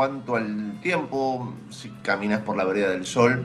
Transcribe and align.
Cuanto 0.00 0.36
al 0.36 0.80
tiempo, 0.80 1.54
si 1.68 1.90
caminas 2.02 2.40
por 2.40 2.56
la 2.56 2.64
vereda 2.64 2.88
del 2.88 3.04
sol, 3.04 3.44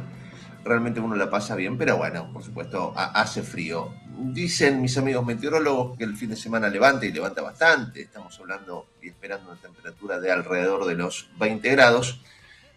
realmente 0.63 1.01
uno 1.01 1.13
la 1.17 1.29
pasa 1.29 1.53
bien, 1.53 1.77
pero 1.77 1.97
bueno, 1.97 2.31
por 2.31 2.45
supuesto, 2.45 2.93
hace 2.95 3.43
frío. 3.43 3.93
Dicen 4.17 4.81
mis 4.81 4.97
amigos 4.97 5.25
meteorólogos 5.25 5.97
que 5.97 6.05
el 6.05 6.15
fin 6.15 6.29
de 6.29 6.37
semana 6.37 6.69
levanta 6.69 7.05
y 7.05 7.11
levanta 7.11 7.41
bastante, 7.41 8.03
estamos 8.03 8.39
hablando 8.39 8.87
y 9.01 9.09
esperando 9.09 9.51
una 9.51 9.59
temperatura 9.59 10.17
de 10.21 10.31
alrededor 10.31 10.85
de 10.85 10.95
los 10.95 11.29
20 11.37 11.69
grados. 11.71 12.21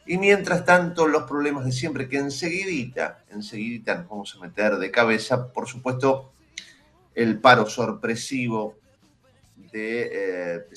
Y 0.07 0.19
mientras 0.19 0.65
tanto, 0.65 1.07
los 1.07 1.23
problemas 1.23 1.65
de 1.65 1.71
siempre, 1.71 2.09
que 2.09 2.19
enseguidita, 2.19 3.23
enseguidita 3.31 3.95
nos 3.95 4.09
vamos 4.09 4.35
a 4.35 4.41
meter 4.45 4.79
de 4.79 4.91
cabeza, 4.91 5.53
por 5.53 5.69
supuesto, 5.69 6.33
el 7.15 7.39
paro 7.39 7.67
sorpresivo 7.67 8.75
de, 9.71 10.03
eh, 10.03 10.67
de 10.69 10.77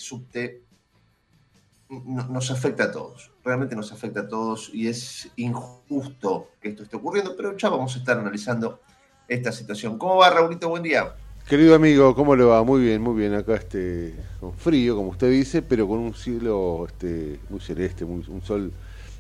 subte 1.92 2.32
nos 2.32 2.52
afecta 2.52 2.86
a 2.86 2.92
todos, 2.92 3.32
realmente 3.44 3.76
nos 3.76 3.92
afecta 3.92 4.22
a 4.22 4.28
todos 4.28 4.72
y 4.74 4.88
es 4.88 5.30
injusto 5.36 6.52
que 6.62 6.70
esto 6.70 6.84
esté 6.84 6.96
ocurriendo, 6.96 7.36
pero 7.36 7.58
ya 7.58 7.70
vamos 7.70 7.96
a 7.96 8.00
estar 8.00 8.18
analizando 8.18 8.80
esta 9.28 9.52
situación. 9.52 9.98
¿Cómo 9.98 10.18
va, 10.18 10.30
Raulito? 10.30 10.70
Buen 10.70 10.84
día. 10.84 11.14
Querido 11.48 11.76
amigo, 11.76 12.16
¿cómo 12.16 12.36
le 12.36 12.44
va? 12.44 12.64
Muy 12.64 12.82
bien, 12.82 13.02
muy 13.02 13.20
bien. 13.20 13.34
Acá 13.34 13.56
este, 13.56 14.16
con 14.40 14.54
frío, 14.54 14.96
como 14.96 15.10
usted 15.10 15.30
dice, 15.30 15.62
pero 15.62 15.88
con 15.88 16.00
un 16.00 16.14
cielo 16.14 16.86
este, 16.88 17.40
muy 17.50 17.60
celeste, 17.60 18.06
muy, 18.06 18.24
un 18.28 18.42
sol 18.42 18.72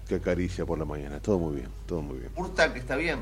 que 0.07 0.15
acaricia 0.15 0.65
por 0.65 0.79
la 0.79 0.85
mañana. 0.85 1.19
Todo 1.19 1.39
muy 1.39 1.55
bien, 1.55 1.67
todo 1.85 2.01
muy 2.01 2.19
bien. 2.19 2.31
Urta, 2.35 2.71
que 2.71 2.79
está 2.79 2.95
bien. 2.95 3.19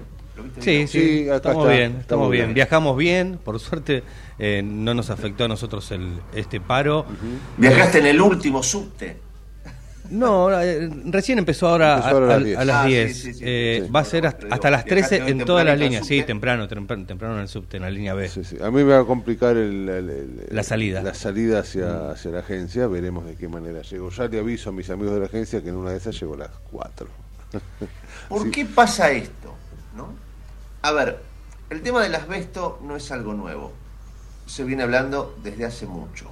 sí, 0.59 0.85
sí, 0.87 1.27
estamos 1.27 1.67
bien, 1.69 1.97
estamos 1.99 2.29
bien. 2.29 2.53
Viajamos 2.53 2.97
bien, 2.97 3.39
por 3.43 3.59
suerte 3.59 4.03
eh, 4.37 4.61
no 4.63 4.93
nos 4.93 5.09
afectó 5.09 5.45
a 5.45 5.47
nosotros 5.47 5.89
el, 5.91 6.19
este 6.35 6.59
paro. 6.59 7.05
Viajaste 7.57 7.99
en 7.99 8.05
el 8.07 8.21
último 8.21 8.61
subte. 8.61 9.28
No, 10.09 10.61
eh, 10.61 10.89
recién 11.05 11.39
empezó 11.39 11.67
ahora, 11.67 11.97
a, 11.97 12.65
las 12.65 12.85
10. 12.85 13.25
Ah, 13.25 13.29
eh, 13.41 13.89
va 13.93 13.99
a 14.01 14.05
ser 14.05 14.27
hasta, 14.27 14.69
las 14.69 14.85
13 14.85 15.29
en 15.29 15.45
todas 15.45 15.65
las 15.65 15.77
líneas. 15.77 16.05
Sí, 16.05 16.23
temprano, 16.23 16.67
temprano, 16.67 17.35
en 17.35 17.41
el 17.41 17.47
subte, 17.47 17.77
en 17.77 17.83
la 17.83 17.89
línea 17.89 18.13
B. 18.13 18.29
A 18.61 18.71
mí 18.71 18.83
me 18.83 18.93
va 18.93 18.99
a 18.99 19.05
complicar 19.05 19.57
el, 19.57 20.47
la 20.51 20.63
salida. 20.63 21.01
La 21.01 21.13
salida 21.13 21.59
hacia, 21.59 21.85
mm. 21.85 22.11
hacia 22.11 22.31
la 22.31 22.39
agencia. 22.39 22.87
Veremos 22.87 23.25
de 23.25 23.35
qué 23.35 23.47
manera 23.47 23.81
llego. 23.81 24.09
Ya 24.09 24.27
le 24.27 24.39
aviso 24.39 24.69
a 24.69 24.73
mis 24.73 24.89
amigos 24.89 25.13
de 25.13 25.19
la 25.19 25.25
agencia 25.27 25.61
que 25.61 25.69
en 25.69 25.75
una 25.75 25.91
de 25.91 25.97
esas 25.97 26.19
llego 26.19 26.33
a 26.35 26.37
las 26.37 26.51
4. 26.71 27.07
¿Por 28.29 28.51
qué 28.51 28.65
pasa 28.65 29.11
esto? 29.11 29.55
¿no? 29.95 30.09
A 30.81 30.91
ver, 30.91 31.19
el 31.69 31.81
tema 31.81 32.01
del 32.01 32.15
asbesto 32.15 32.79
no 32.83 32.95
es 32.95 33.11
algo 33.11 33.33
nuevo. 33.33 33.73
Se 34.45 34.63
viene 34.63 34.83
hablando 34.83 35.35
desde 35.43 35.65
hace 35.65 35.85
mucho. 35.85 36.31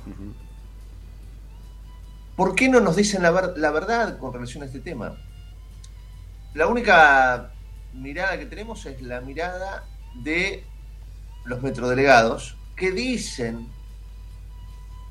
¿Por 2.38 2.54
qué 2.54 2.70
no 2.70 2.80
nos 2.80 2.96
dicen 2.96 3.24
la, 3.24 3.32
verdad 3.32 4.20
con 4.20 4.32
relación 4.32 4.62
a 4.62 4.68
este 4.68 4.80
tema? 4.80 5.18
La 6.54 6.68
única 6.68 7.52
mirada 7.94 8.38
que 8.38 8.46
tenemos 8.46 8.86
es 8.86 9.02
la 9.02 9.22
mirada 9.22 9.86
de 10.22 10.64
los 11.46 11.64
metrodelegados 11.64 12.56
que 12.76 12.92
dicen, 12.92 13.68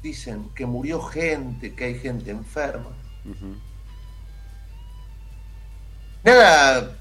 dicen 0.04 0.50
que 0.54 0.66
murió 0.66 1.02
gente, 1.02 1.74
que 1.74 1.86
hay 1.86 1.98
gente 1.98 2.30
enferma. 2.30 2.96
Nada 6.22 6.96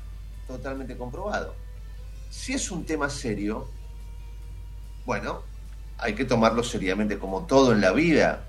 totalmente 0.47 0.97
comprobado. 0.97 1.53
Si 2.31 2.53
es 2.53 2.71
un 2.71 2.83
tema 2.83 3.11
serio, 3.11 3.69
bueno, 5.05 5.43
hay 5.99 6.15
que 6.15 6.25
tomarlo 6.25 6.63
seriamente 6.63 7.19
como 7.19 7.45
todo 7.45 7.73
en 7.73 7.81
la 7.81 7.91
vida 7.91 8.47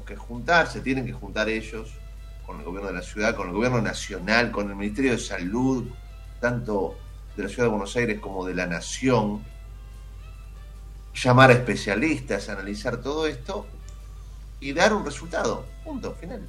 que 0.00 0.16
juntarse, 0.16 0.80
tienen 0.80 1.06
que 1.06 1.12
juntar 1.12 1.48
ellos 1.48 1.92
con 2.46 2.58
el 2.58 2.64
gobierno 2.64 2.88
de 2.88 2.94
la 2.94 3.02
ciudad, 3.02 3.36
con 3.36 3.48
el 3.48 3.54
gobierno 3.54 3.80
nacional, 3.80 4.50
con 4.50 4.68
el 4.68 4.76
Ministerio 4.76 5.12
de 5.12 5.18
Salud, 5.18 5.86
tanto 6.40 6.96
de 7.36 7.44
la 7.44 7.48
ciudad 7.48 7.64
de 7.64 7.70
Buenos 7.70 7.94
Aires 7.96 8.20
como 8.20 8.44
de 8.46 8.54
la 8.54 8.66
nación, 8.66 9.44
llamar 11.14 11.50
a 11.50 11.54
especialistas, 11.54 12.48
analizar 12.48 12.96
todo 12.98 13.26
esto 13.26 13.66
y 14.60 14.72
dar 14.72 14.94
un 14.94 15.04
resultado. 15.04 15.64
Punto, 15.84 16.14
final. 16.14 16.46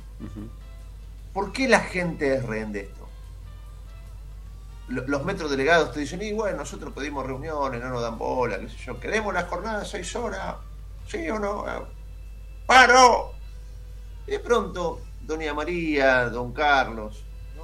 ¿Por 1.34 1.52
qué 1.52 1.68
la 1.68 1.80
gente 1.80 2.36
es 2.36 2.46
rehén 2.46 2.72
de 2.72 2.82
esto? 2.82 3.10
Los 4.88 5.24
metros 5.24 5.50
delegados 5.50 5.94
te 5.94 6.02
dicen, 6.02 6.22
y 6.22 6.34
bueno, 6.34 6.58
nosotros 6.58 6.94
pedimos 6.94 7.26
reuniones, 7.26 7.82
no 7.82 7.90
nos 7.90 8.02
dan 8.02 8.18
bola, 8.18 8.60
qué 8.60 8.70
sé 8.70 8.78
yo, 8.78 9.00
queremos 9.00 9.34
la 9.34 9.44
jornada 9.44 9.86
seis 9.86 10.16
horas, 10.16 10.56
¿sí 11.08 11.30
o 11.30 11.40
no? 11.40 11.66
¡Paro! 12.66 13.34
Y 14.28 14.32
de 14.32 14.40
pronto, 14.40 15.02
doña 15.22 15.54
María, 15.54 16.30
don 16.30 16.54
Carlos, 16.54 17.24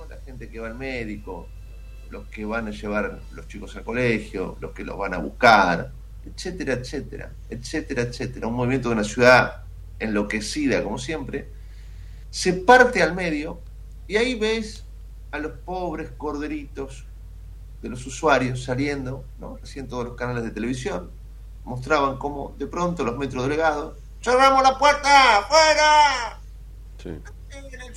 la 0.10 0.18
gente 0.18 0.50
que 0.50 0.60
va 0.60 0.68
al 0.68 0.76
médico, 0.76 1.48
los 2.10 2.28
que 2.28 2.46
van 2.46 2.68
a 2.68 2.72
llevar 2.72 3.20
los 3.32 3.48
chicos 3.48 3.76
al 3.76 3.84
colegio, 3.84 4.58
los 4.60 4.72
que 4.72 4.84
los 4.84 4.98
van 4.98 5.14
a 5.14 5.18
buscar, 5.20 5.92
etcétera, 6.26 6.74
etcétera, 6.74 7.32
etcétera, 7.50 8.02
etcétera. 8.04 8.48
Un 8.48 8.56
movimiento 8.56 8.90
de 8.90 8.96
una 8.96 9.04
ciudad 9.04 9.64
enloquecida, 10.00 10.84
como 10.84 10.98
siempre, 10.98 11.50
se 12.30 12.54
parte 12.54 13.02
al 13.02 13.14
medio 13.16 13.60
y 14.08 14.18
ahí 14.18 14.36
ves 14.36 14.84
a 15.32 15.40
los 15.40 15.52
pobres 15.60 16.10
corderitos 16.18 17.06
de 17.82 17.90
los 17.90 18.06
usuarios 18.06 18.64
saliendo, 18.64 19.24
¿no? 19.40 19.58
recién 19.58 19.88
todos 19.88 20.06
los 20.06 20.16
canales 20.16 20.44
de 20.44 20.52
televisión 20.52 21.12
mostraban 21.64 22.18
cómo 22.18 22.56
de 22.58 22.68
pronto 22.68 23.04
los 23.04 23.18
metrodelegados 23.18 23.96
cerramos 24.22 24.64
la 24.64 24.78
puerta, 24.78 25.46
fuera. 25.48 26.39
Sí. 27.02 27.10
En 27.10 27.66
el. 27.66 27.94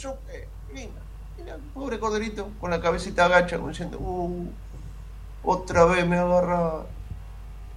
Mira, 0.72 0.90
mira, 1.36 1.58
pobre 1.74 1.98
corderito, 1.98 2.50
con 2.60 2.70
la 2.70 2.80
cabecita 2.80 3.26
agacha, 3.26 3.56
como 3.56 3.68
diciendo, 3.68 3.98
uh, 3.98 4.48
otra 5.42 5.84
vez 5.84 6.06
me 6.06 6.16
agarra. 6.16 6.86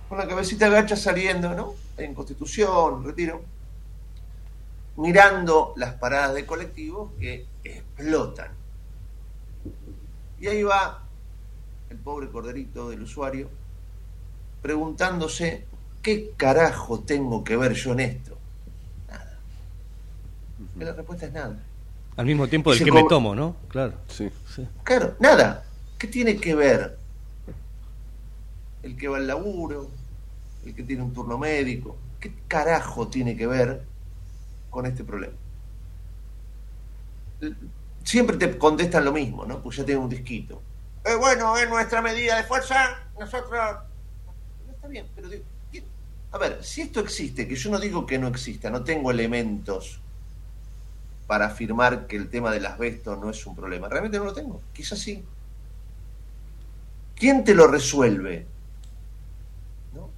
Con 0.07 0.17
la 0.19 0.27
cabecita 0.27 0.67
agacha 0.67 0.95
saliendo, 0.95 1.53
¿no? 1.53 1.73
En 1.97 2.13
Constitución, 2.13 3.03
retiro. 3.03 3.41
Mirando 4.97 5.73
las 5.75 5.95
paradas 5.95 6.35
de 6.35 6.45
colectivos 6.45 7.11
que 7.19 7.45
explotan. 7.63 8.51
Y 10.39 10.47
ahí 10.47 10.63
va 10.63 11.03
el 11.89 11.97
pobre 11.97 12.29
corderito 12.29 12.89
del 12.89 13.01
usuario 13.01 13.49
preguntándose 14.61 15.65
¿qué 16.01 16.33
carajo 16.37 16.99
tengo 16.99 17.43
que 17.43 17.57
ver 17.57 17.73
yo 17.73 17.93
en 17.93 17.99
esto? 17.99 18.37
La 20.77 20.93
respuesta 20.93 21.25
es 21.25 21.33
nada. 21.33 21.57
Al 22.17 22.25
mismo 22.25 22.47
tiempo 22.47 22.71
del 22.71 22.83
que 22.83 22.91
me 22.91 23.03
tomo, 23.07 23.35
¿no? 23.35 23.55
Claro. 23.69 23.93
Sí. 24.07 24.29
Claro, 24.83 25.15
nada. 25.19 25.65
¿Qué 25.97 26.07
tiene 26.07 26.37
que 26.37 26.55
ver 26.55 26.97
el 28.83 28.97
que 28.97 29.07
va 29.07 29.17
al 29.17 29.27
laburo, 29.27 29.89
el 30.65 30.75
que 30.75 30.83
tiene 30.83 31.03
un 31.03 31.13
turno 31.13 31.37
médico? 31.37 31.97
¿Qué 32.19 32.33
carajo 32.47 33.07
tiene 33.07 33.35
que 33.35 33.47
ver 33.47 33.83
con 34.69 34.85
este 34.85 35.03
problema? 35.03 35.33
Siempre 38.03 38.37
te 38.37 38.57
contestan 38.57 39.05
lo 39.05 39.11
mismo, 39.11 39.45
¿no? 39.45 39.61
Pues 39.61 39.77
ya 39.77 39.85
tienen 39.85 40.03
un 40.03 40.09
disquito. 40.09 40.61
Eh, 41.05 41.15
bueno, 41.15 41.55
es 41.57 41.69
nuestra 41.69 42.01
medida 42.01 42.37
de 42.37 42.43
fuerza, 42.43 43.07
nosotros... 43.19 43.51
No 44.65 44.73
está 44.73 44.87
bien, 44.87 45.07
pero 45.15 45.29
digo, 45.29 45.43
a 46.31 46.37
ver, 46.37 46.63
si 46.63 46.81
esto 46.81 46.99
existe, 46.99 47.47
que 47.47 47.55
yo 47.55 47.71
no 47.71 47.79
digo 47.79 48.05
que 48.05 48.19
no 48.19 48.27
exista, 48.27 48.69
no 48.69 48.83
tengo 48.83 49.09
elementos 49.09 50.01
para 51.27 51.47
afirmar 51.47 52.07
que 52.07 52.15
el 52.15 52.29
tema 52.29 52.51
del 52.51 52.65
asbesto 52.65 53.15
no 53.15 53.29
es 53.29 53.45
un 53.45 53.55
problema. 53.55 53.89
Realmente 53.89 54.17
no 54.17 54.25
lo 54.25 54.33
tengo. 54.33 54.61
Quizás 54.73 54.99
sí. 54.99 55.23
¿Quién 57.15 57.43
te 57.43 57.55
lo 57.55 57.67
resuelve? 57.67 58.45
¿No? 59.93 60.09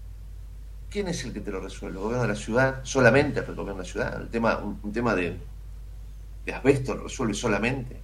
¿Quién 0.90 1.08
es 1.08 1.24
el 1.24 1.34
que 1.34 1.40
te 1.40 1.52
lo 1.52 1.62
resuelve? 1.62 1.98
¿El 1.98 2.04
gobierno 2.04 2.24
de 2.24 2.34
la 2.34 2.40
ciudad? 2.40 2.80
¿Solamente 2.84 3.40
el 3.40 3.46
gobierno 3.46 3.82
de 3.82 3.88
la 3.88 3.92
ciudad? 3.92 4.22
¿El 4.22 4.30
tema, 4.30 4.58
un, 4.58 4.92
tema 4.92 5.16
de, 5.16 5.38
de 6.46 6.54
asbesto 6.54 6.96
lo 6.96 7.04
resuelve 7.04 7.34
solamente 7.34 7.98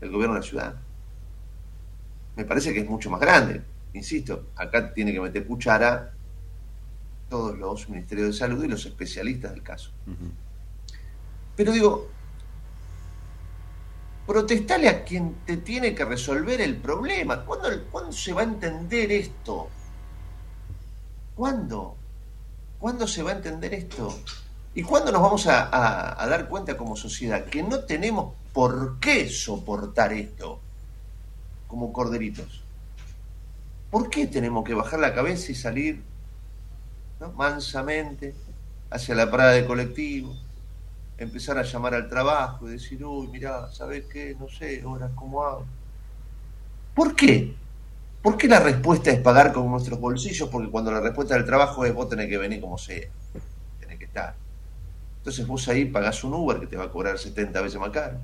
el 0.00 0.10
gobierno 0.10 0.34
de 0.34 0.40
la 0.40 0.46
ciudad? 0.46 0.74
Me 2.36 2.44
parece 2.44 2.72
que 2.72 2.80
es 2.80 2.88
mucho 2.88 3.10
más 3.10 3.20
grande. 3.20 3.60
Insisto, 3.92 4.46
acá 4.56 4.94
tiene 4.94 5.12
que 5.12 5.20
meter 5.20 5.44
cuchara 5.44 6.12
todos 7.28 7.58
los 7.58 7.88
ministerios 7.88 8.28
de 8.28 8.32
salud 8.32 8.64
y 8.64 8.68
los 8.68 8.86
especialistas 8.86 9.52
del 9.52 9.62
caso. 9.62 9.90
Pero 11.60 11.72
digo, 11.72 12.08
protestale 14.26 14.88
a 14.88 15.04
quien 15.04 15.34
te 15.44 15.58
tiene 15.58 15.94
que 15.94 16.06
resolver 16.06 16.58
el 16.62 16.78
problema. 16.78 17.44
¿Cuándo, 17.44 17.68
¿Cuándo, 17.90 18.12
se 18.12 18.32
va 18.32 18.40
a 18.40 18.44
entender 18.44 19.12
esto? 19.12 19.68
¿Cuándo? 21.36 21.96
¿Cuándo 22.78 23.06
se 23.06 23.22
va 23.22 23.32
a 23.32 23.34
entender 23.34 23.74
esto? 23.74 24.20
¿Y 24.74 24.82
cuándo 24.82 25.12
nos 25.12 25.20
vamos 25.20 25.46
a, 25.48 26.22
a 26.22 26.26
dar 26.28 26.48
cuenta 26.48 26.78
como 26.78 26.96
sociedad 26.96 27.44
que 27.44 27.62
no 27.62 27.80
tenemos 27.80 28.32
por 28.54 28.98
qué 28.98 29.28
soportar 29.28 30.14
esto 30.14 30.60
como 31.68 31.92
corderitos? 31.92 32.62
¿Por 33.90 34.08
qué 34.08 34.26
tenemos 34.26 34.64
que 34.64 34.72
bajar 34.72 34.98
la 34.98 35.12
cabeza 35.12 35.52
y 35.52 35.54
salir 35.54 36.02
mansamente 37.36 38.34
hacia 38.88 39.14
la 39.14 39.30
parada 39.30 39.52
de 39.52 39.66
colectivo, 39.66 40.34
empezar 41.24 41.58
a 41.58 41.62
llamar 41.62 41.94
al 41.94 42.08
trabajo 42.08 42.68
y 42.68 42.72
decir, 42.72 43.04
uy, 43.04 43.28
mira 43.28 43.68
¿sabes 43.72 44.06
qué? 44.06 44.34
No 44.38 44.48
sé, 44.48 44.82
ahora 44.82 45.10
cómo 45.14 45.44
hago. 45.44 45.66
¿Por 46.94 47.14
qué? 47.16 47.54
¿Por 48.22 48.36
qué 48.36 48.48
la 48.48 48.60
respuesta 48.60 49.10
es 49.10 49.20
pagar 49.20 49.52
con 49.52 49.70
nuestros 49.70 50.00
bolsillos? 50.00 50.48
Porque 50.48 50.70
cuando 50.70 50.92
la 50.92 51.00
respuesta 51.00 51.34
del 51.34 51.44
trabajo 51.44 51.84
es 51.84 51.94
vos 51.94 52.08
tenés 52.08 52.28
que 52.28 52.38
venir 52.38 52.60
como 52.60 52.78
sea, 52.78 53.08
tenés 53.80 53.98
que 53.98 54.06
estar. 54.06 54.34
Entonces 55.18 55.46
vos 55.46 55.68
ahí 55.68 55.86
pagás 55.86 56.24
un 56.24 56.34
Uber 56.34 56.60
que 56.60 56.66
te 56.66 56.76
va 56.76 56.84
a 56.84 56.90
cobrar 56.90 57.18
70 57.18 57.60
veces 57.62 57.80
más 57.80 57.90
caro. 57.90 58.18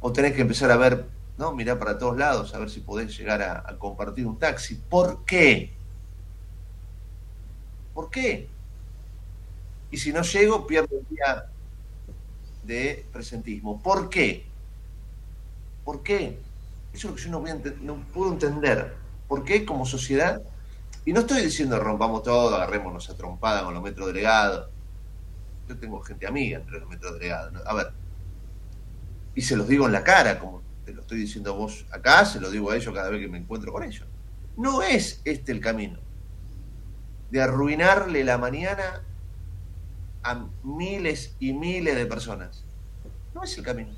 O 0.00 0.12
tenés 0.12 0.32
que 0.34 0.42
empezar 0.42 0.70
a 0.70 0.76
ver, 0.76 1.06
¿no? 1.38 1.52
Mirar 1.52 1.78
para 1.78 1.98
todos 1.98 2.16
lados, 2.16 2.54
a 2.54 2.58
ver 2.58 2.70
si 2.70 2.80
podés 2.80 3.16
llegar 3.16 3.42
a, 3.42 3.64
a 3.66 3.78
compartir 3.78 4.26
un 4.26 4.38
taxi. 4.38 4.76
¿Por 4.88 5.24
qué? 5.24 5.72
¿Por 7.94 8.10
qué? 8.10 8.48
Y 9.90 9.96
si 9.98 10.12
no 10.12 10.22
llego, 10.22 10.66
pierdo 10.66 10.96
el 10.98 11.06
día 11.08 11.49
de 12.62 13.06
presentismo. 13.12 13.82
¿Por 13.82 14.08
qué? 14.08 14.44
¿Por 15.84 16.02
qué? 16.02 16.38
Eso 16.92 17.08
es 17.08 17.10
lo 17.10 17.14
que 17.14 17.22
yo 17.22 17.30
no, 17.30 17.94
no 17.94 18.04
puedo 18.12 18.32
entender. 18.32 18.94
¿Por 19.28 19.44
qué 19.44 19.64
como 19.64 19.86
sociedad? 19.86 20.40
Y 21.04 21.12
no 21.12 21.20
estoy 21.20 21.42
diciendo 21.42 21.78
rompamos 21.78 22.22
todo, 22.22 22.54
agarrémonos 22.54 23.08
a 23.10 23.16
trompada 23.16 23.64
con 23.64 23.74
los 23.74 23.82
metros 23.82 24.08
delegados. 24.08 24.68
Yo 25.68 25.76
tengo 25.78 26.00
gente 26.02 26.26
amiga 26.26 26.58
entre 26.58 26.80
los 26.80 26.88
metros 26.88 27.14
delegados. 27.14 27.54
A 27.64 27.74
ver, 27.74 27.92
y 29.34 29.42
se 29.42 29.56
los 29.56 29.68
digo 29.68 29.86
en 29.86 29.92
la 29.92 30.04
cara, 30.04 30.38
como 30.38 30.62
te 30.84 30.92
lo 30.92 31.02
estoy 31.02 31.18
diciendo 31.18 31.54
vos 31.54 31.86
acá, 31.90 32.24
se 32.24 32.40
lo 32.40 32.50
digo 32.50 32.70
a 32.70 32.76
ellos 32.76 32.92
cada 32.94 33.08
vez 33.10 33.20
que 33.20 33.28
me 33.28 33.38
encuentro 33.38 33.72
con 33.72 33.82
ellos. 33.84 34.06
No 34.56 34.82
es 34.82 35.22
este 35.24 35.52
el 35.52 35.60
camino 35.60 35.98
de 37.30 37.40
arruinarle 37.40 38.24
la 38.24 38.38
mañana 38.38 39.02
a 40.22 40.46
miles 40.62 41.34
y 41.38 41.52
miles 41.52 41.94
de 41.94 42.06
personas. 42.06 42.64
No 43.34 43.42
es 43.42 43.56
el 43.56 43.64
camino. 43.64 43.90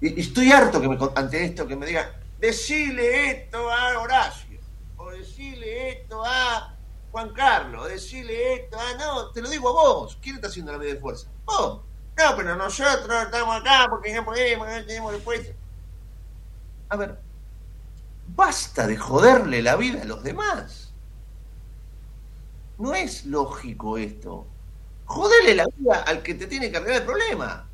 Y, 0.00 0.20
estoy 0.20 0.52
harto 0.52 0.80
que 0.80 0.88
me, 0.88 0.98
ante 1.14 1.44
esto 1.44 1.66
que 1.66 1.76
me 1.76 1.86
digan, 1.86 2.08
decile 2.38 3.30
esto 3.30 3.70
a 3.70 3.98
Horacio, 3.98 4.58
o 4.96 5.10
decile 5.10 5.90
esto 5.90 6.22
a 6.24 6.76
Juan 7.10 7.32
Carlos, 7.32 7.88
decile 7.88 8.54
esto 8.54 8.78
a... 8.78 8.94
No, 8.98 9.30
te 9.30 9.40
lo 9.40 9.48
digo 9.48 9.68
a 9.70 9.72
vos. 9.72 10.18
¿Quién 10.20 10.36
está 10.36 10.48
haciendo 10.48 10.72
la 10.72 10.78
medida 10.78 10.94
de 10.94 11.00
fuerza? 11.00 11.28
Vos. 11.44 11.80
No, 12.18 12.36
pero 12.36 12.56
nosotros 12.56 13.24
estamos 13.24 13.56
acá 13.56 13.86
porque 13.90 14.14
no 14.14 14.24
podemos, 14.24 14.66
no 14.66 14.86
tenemos 14.86 15.12
después. 15.12 15.52
A 16.88 16.96
ver, 16.96 17.18
basta 18.28 18.86
de 18.86 18.96
joderle 18.96 19.62
la 19.62 19.76
vida 19.76 20.02
a 20.02 20.06
los 20.06 20.22
demás. 20.22 20.92
No 22.78 22.94
es 22.94 23.24
lógico 23.26 23.98
esto. 23.98 24.46
Jodele 25.06 25.54
la 25.54 25.66
vida 25.76 26.02
al 26.02 26.22
que 26.22 26.34
te 26.34 26.46
tiene 26.46 26.70
que 26.70 26.76
arreglar 26.76 27.00
el 27.00 27.06
problema. 27.06 27.68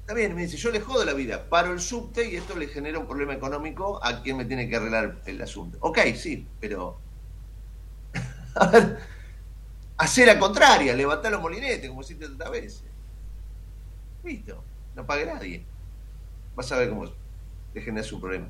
Está 0.00 0.14
bien, 0.14 0.34
me 0.34 0.42
dice, 0.42 0.56
yo 0.56 0.70
le 0.70 0.80
jodo 0.80 1.04
la 1.04 1.14
vida, 1.14 1.48
paro 1.48 1.72
el 1.72 1.80
subte 1.80 2.28
y 2.28 2.36
esto 2.36 2.54
le 2.56 2.68
genera 2.68 2.98
un 2.98 3.06
problema 3.06 3.34
económico 3.34 3.98
a 4.04 4.22
quien 4.22 4.36
me 4.36 4.44
tiene 4.44 4.68
que 4.68 4.76
arreglar 4.76 5.20
el 5.26 5.42
asunto. 5.42 5.78
Ok, 5.80 5.98
sí, 6.14 6.46
pero. 6.60 6.98
hacer 9.96 10.26
la 10.26 10.38
contraria, 10.38 10.94
levantar 10.94 11.32
los 11.32 11.40
molinetes, 11.40 11.88
como 11.88 12.02
hiciste 12.02 12.26
tantas 12.26 12.50
veces. 12.50 12.84
Listo, 14.22 14.62
no 14.94 15.06
pague 15.06 15.26
nadie. 15.26 15.64
Vas 16.54 16.70
a 16.72 16.76
ver 16.76 16.88
cómo 16.88 17.10
te 17.72 17.80
genera 17.80 18.06
un 18.12 18.20
problema. 18.20 18.48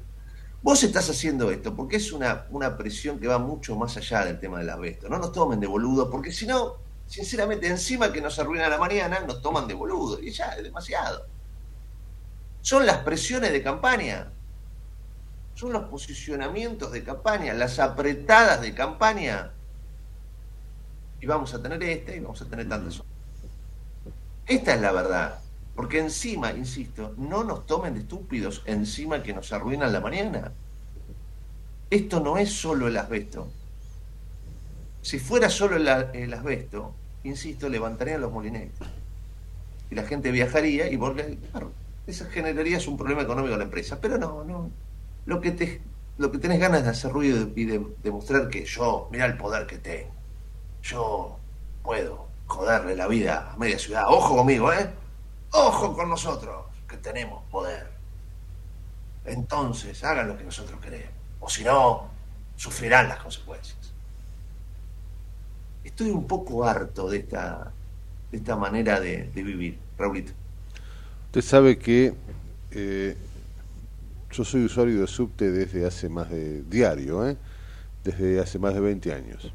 Vos 0.63 0.83
estás 0.83 1.09
haciendo 1.11 1.51
esto 1.51 1.75
porque 1.75 1.97
es 1.97 2.13
una, 2.13 2.47
una 2.51 2.77
presión 2.77 3.19
que 3.19 3.29
va 3.29 3.39
mucho 3.39 3.77
más 3.77 3.97
allá 3.97 4.25
del 4.25 4.41
tema 4.41 4.59
del 4.59 4.71
asbesto. 4.71 5.09
No 5.09 5.19
nos 5.19 5.33
tomen 5.33 5.61
de 5.61 5.67
boludo, 5.67 6.11
porque 6.11 6.33
si 6.33 6.47
no, 6.47 6.86
sinceramente, 7.07 7.67
encima 7.69 8.13
que 8.13 8.21
nos 8.21 8.39
arruina 8.39 8.69
la 8.69 8.79
mañana, 8.79 9.21
nos 9.21 9.41
toman 9.41 9.67
de 9.67 9.75
boludo. 9.75 10.21
Y 10.21 10.31
ya, 10.31 10.57
es 10.57 10.63
demasiado. 10.63 11.27
Son 12.63 12.85
las 12.85 12.99
presiones 12.99 13.53
de 13.53 13.63
campaña. 13.63 14.33
Son 15.55 15.73
los 15.73 15.85
posicionamientos 15.85 16.93
de 16.93 17.03
campaña, 17.03 17.55
las 17.55 17.79
apretadas 17.79 18.61
de 18.61 18.75
campaña. 18.75 19.53
Y 21.21 21.27
vamos 21.27 21.55
a 21.55 21.63
tener 21.63 21.83
esta 21.83 22.15
y 22.15 22.21
vamos 22.21 22.43
a 22.43 22.47
tener 22.47 22.69
tantas 22.69 23.03
Esta 24.47 24.75
es 24.75 24.81
la 24.81 24.93
verdad. 24.93 25.41
Porque 25.75 25.99
encima, 25.99 26.53
insisto, 26.53 27.15
no 27.17 27.45
nos 27.45 27.67
tomen 27.67 27.95
de 27.95 28.01
estúpidos 28.01 28.63
encima 28.67 29.23
que 29.23 29.33
nos 29.33 29.53
arruinan 29.53 29.93
la 29.93 30.01
mañana. 30.01 30.53
Esto 31.91 32.21
no 32.21 32.37
es 32.39 32.53
solo 32.53 32.89
el 32.89 32.97
asbesto. 32.97 33.49
Si 35.07 35.21
fuera 35.21 35.49
solo 35.49 35.77
el, 35.77 36.35
asbesto, 36.35 36.93
insisto, 37.23 37.69
levantarían 37.69 38.21
los 38.21 38.33
molinetes. 38.33 38.89
Y 39.89 39.95
la 39.95 40.03
gente 40.03 40.33
viajaría 40.33 40.91
y 40.91 40.97
volvería. 40.97 41.39
Claro, 41.53 41.71
eso 42.09 42.27
generaría 42.29 42.81
un 42.89 42.97
problema 42.97 43.23
económico 43.23 43.55
a 43.55 43.59
la 43.59 43.63
empresa. 43.63 44.01
Pero 44.01 44.19
no, 44.19 44.43
no. 44.43 44.69
Lo 45.27 45.41
que, 45.41 45.53
te, 45.53 45.81
lo 46.19 46.33
que 46.33 46.39
tenés 46.39 46.59
ganas 46.59 46.83
de 46.83 46.91
hacer 46.91 47.13
ruido 47.13 47.49
y 47.55 47.67
de 47.67 47.87
demostrar 48.03 48.49
que 48.49 48.65
yo, 48.65 49.09
mira 49.13 49.27
el 49.27 49.37
poder 49.37 49.69
que 49.69 49.79
tengo. 49.79 50.11
Yo 50.83 51.39
puedo 51.85 52.27
joderle 52.49 52.97
la 52.97 53.07
vida 53.07 53.53
a 53.53 53.57
media 53.59 53.79
ciudad. 53.79 54.07
Ojo 54.09 54.39
conmigo, 54.39 54.73
¿eh? 54.73 54.91
Ojo 55.53 55.95
con 55.95 56.09
nosotros, 56.09 56.65
que 56.89 56.97
tenemos 56.97 57.45
poder. 57.53 57.93
Entonces, 59.25 60.03
hagan 60.03 60.27
lo 60.27 60.37
que 60.37 60.43
nosotros 60.43 60.81
queremos. 60.81 61.15
O 61.39 61.49
si 61.49 61.63
no, 61.63 62.11
sufrirán 62.57 63.09
las 63.09 63.21
consecuencias. 63.21 63.76
Estoy 65.97 66.11
un 66.11 66.27
poco 66.27 66.63
harto 66.63 67.09
de 67.09 67.17
esta, 67.17 67.73
de 68.31 68.37
esta 68.37 68.55
manera 68.55 69.01
de, 69.01 69.31
vivir, 69.35 69.79
Raulito. 69.97 70.31
Usted 71.29 71.41
sabe 71.41 71.79
que 71.79 72.13
eh, 72.71 73.17
yo 74.31 74.45
soy 74.45 74.67
usuario 74.67 75.01
de 75.01 75.07
subte 75.07 75.51
desde 75.51 75.87
hace 75.87 76.11
más 76.11 76.29
de 76.29 76.63
diario, 76.65 77.27
¿eh? 77.27 77.39
desde 78.05 78.39
hace 78.39 78.59
más 78.59 78.75
de 78.75 78.81
20 78.81 79.15
años. 79.15 79.51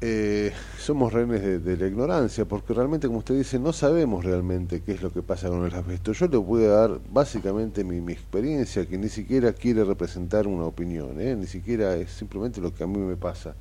Eh, 0.00 0.52
somos 0.78 1.12
rehenes 1.12 1.64
de, 1.64 1.76
la 1.76 1.88
ignorancia, 1.88 2.44
porque 2.44 2.72
realmente, 2.72 3.08
como 3.08 3.18
usted 3.18 3.36
dice, 3.36 3.58
no 3.58 3.72
sabemos 3.72 4.24
realmente 4.24 4.80
qué 4.82 4.92
es 4.92 5.02
lo 5.02 5.12
que 5.12 5.22
pasa 5.22 5.48
con 5.48 5.66
el 5.66 5.74
asbesto. 5.74 6.12
Yo 6.12 6.28
le 6.28 6.36
voy 6.36 6.66
a 6.66 6.68
dar 6.68 7.00
básicamente 7.10 7.82
mi, 7.82 8.12
experiencia, 8.12 8.86
que 8.86 8.96
ni 8.96 9.08
siquiera 9.08 9.52
quiere 9.54 9.82
representar 9.82 10.46
una 10.46 10.66
opinión, 10.66 11.20
¿eh? 11.20 11.34
ni 11.34 11.48
siquiera 11.48 11.96
es 11.96 12.12
simplemente 12.12 12.60
lo 12.60 12.72
que 12.72 12.84
a 12.84 12.86
mí 12.86 12.98
me 12.98 13.16
pasa. 13.16 13.56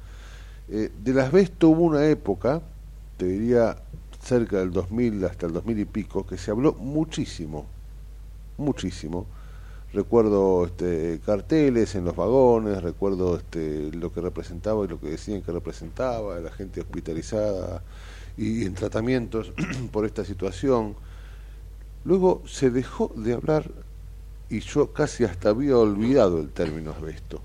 Eh, 0.70 0.91
del 1.03 1.20
asbesto 1.20 1.70
hubo 1.70 1.84
una 1.84 2.05
época, 2.08 2.62
te 3.17 3.25
diría 3.25 3.77
cerca 4.22 4.60
del 4.60 4.72
2000 4.72 5.25
hasta 5.25 5.48
el 5.48 5.53
2000 5.53 5.79
y 5.79 5.86
pico, 5.86 6.25
que 6.25 6.38
se 6.38 6.51
habló 6.51 6.74
muchísimo, 6.74 7.65
muchísimo 8.58 9.25
recuerdo 9.93 10.65
este, 10.65 11.20
carteles 11.25 11.96
en 11.96 12.05
los 12.05 12.15
vagones, 12.15 12.82
recuerdo 12.82 13.38
este, 13.38 13.91
lo 13.91 14.12
que 14.12 14.22
representaba 14.22 14.84
y 14.84 14.88
lo 14.88 15.00
que 15.00 15.10
decían 15.10 15.41
que 15.41 15.51
representaba, 15.51 16.39
la 16.39 16.51
gente 16.51 16.82
hospitalizada 16.82 17.84
y 18.36 18.65
en 18.65 18.74
tratamientos 18.74 19.53
por 19.91 20.05
esta 20.05 20.25
situación. 20.25 20.96
Luego 22.05 22.41
se 22.48 22.72
dejó 22.72 23.12
de 23.15 23.34
hablar 23.34 23.72
y 24.50 24.60
yo 24.60 24.91
casi 24.91 25.24
hasta 25.24 25.50
había 25.50 25.77
olvidado 25.77 26.39
el 26.39 26.50
término 26.50 26.91
asbesto. 26.91 27.41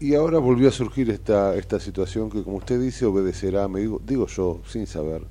Y 0.00 0.14
ahora 0.14 0.38
volvió 0.38 0.68
a 0.68 0.72
surgir 0.72 1.10
esta, 1.10 1.56
esta 1.56 1.80
situación 1.80 2.30
que, 2.30 2.44
como 2.44 2.58
usted 2.58 2.80
dice, 2.80 3.04
obedecerá, 3.04 3.66
me 3.66 3.80
digo, 3.80 4.00
digo 4.04 4.26
yo, 4.28 4.60
sin 4.66 4.86
saber, 4.86 5.22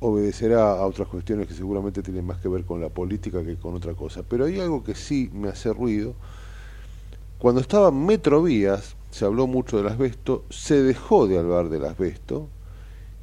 obedecerá 0.00 0.72
a 0.72 0.86
otras 0.86 1.08
cuestiones 1.08 1.48
que 1.48 1.54
seguramente 1.54 2.02
tienen 2.02 2.26
más 2.26 2.38
que 2.38 2.48
ver 2.48 2.64
con 2.64 2.82
la 2.82 2.90
política 2.90 3.42
que 3.42 3.56
con 3.56 3.74
otra 3.74 3.94
cosa. 3.94 4.22
Pero 4.28 4.44
hay 4.44 4.60
algo 4.60 4.84
que 4.84 4.94
sí 4.94 5.30
me 5.32 5.48
hace 5.48 5.72
ruido. 5.72 6.14
Cuando 7.38 7.62
estaba 7.62 7.90
Metrovías, 7.90 8.94
se 9.10 9.24
habló 9.24 9.46
mucho 9.46 9.78
del 9.78 9.88
asbesto, 9.88 10.44
se 10.50 10.82
dejó 10.82 11.26
de 11.26 11.38
hablar 11.38 11.70
del 11.70 11.86
asbesto, 11.86 12.48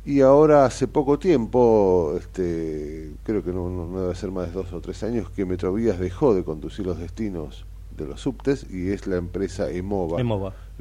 y 0.03 0.21
ahora 0.21 0.65
hace 0.65 0.88
poco 0.88 1.19
tiempo, 1.19 2.15
este, 2.17 3.11
creo 3.23 3.43
que 3.43 3.53
no, 3.53 3.69
no, 3.69 4.01
debe 4.01 4.15
ser 4.15 4.31
más 4.31 4.47
de 4.47 4.53
dos 4.53 4.73
o 4.73 4.81
tres 4.81 5.03
años, 5.03 5.29
que 5.29 5.45
Metrovías 5.45 6.00
dejó 6.00 6.33
de 6.33 6.43
conducir 6.43 6.88
los 6.88 6.97
destinos 6.97 7.65
de 7.95 8.07
los 8.07 8.21
subtes 8.21 8.65
y 8.71 8.89
es 8.89 9.05
la 9.05 9.17
empresa 9.17 9.69
Emova, 9.69 10.19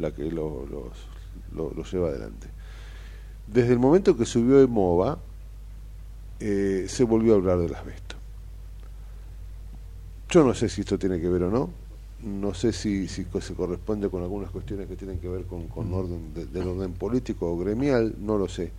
la 0.00 0.12
que 0.12 0.30
lo, 0.30 0.66
lo, 0.66 1.74
lo 1.74 1.84
lleva 1.84 2.08
adelante. 2.08 2.48
Desde 3.46 3.72
el 3.72 3.78
momento 3.78 4.16
que 4.16 4.24
subió 4.24 4.60
Emova, 4.60 5.18
eh, 6.40 6.86
se 6.88 7.04
volvió 7.04 7.34
a 7.34 7.36
hablar 7.36 7.58
del 7.58 7.74
asbesto. 7.74 8.16
Yo 10.30 10.44
no 10.44 10.54
sé 10.54 10.68
si 10.68 10.80
esto 10.82 10.98
tiene 10.98 11.20
que 11.20 11.28
ver 11.28 11.42
o 11.42 11.50
no, 11.50 11.70
no 12.22 12.54
sé 12.54 12.72
si, 12.72 13.08
si 13.08 13.26
se 13.40 13.54
corresponde 13.54 14.08
con 14.08 14.22
algunas 14.22 14.50
cuestiones 14.50 14.86
que 14.88 14.96
tienen 14.96 15.18
que 15.18 15.28
ver 15.28 15.44
con, 15.44 15.68
con 15.68 15.92
orden 15.92 16.32
del 16.32 16.68
orden 16.68 16.92
político 16.92 17.50
o 17.50 17.58
gremial, 17.58 18.14
no 18.20 18.38
lo 18.38 18.48
sé. 18.48 18.72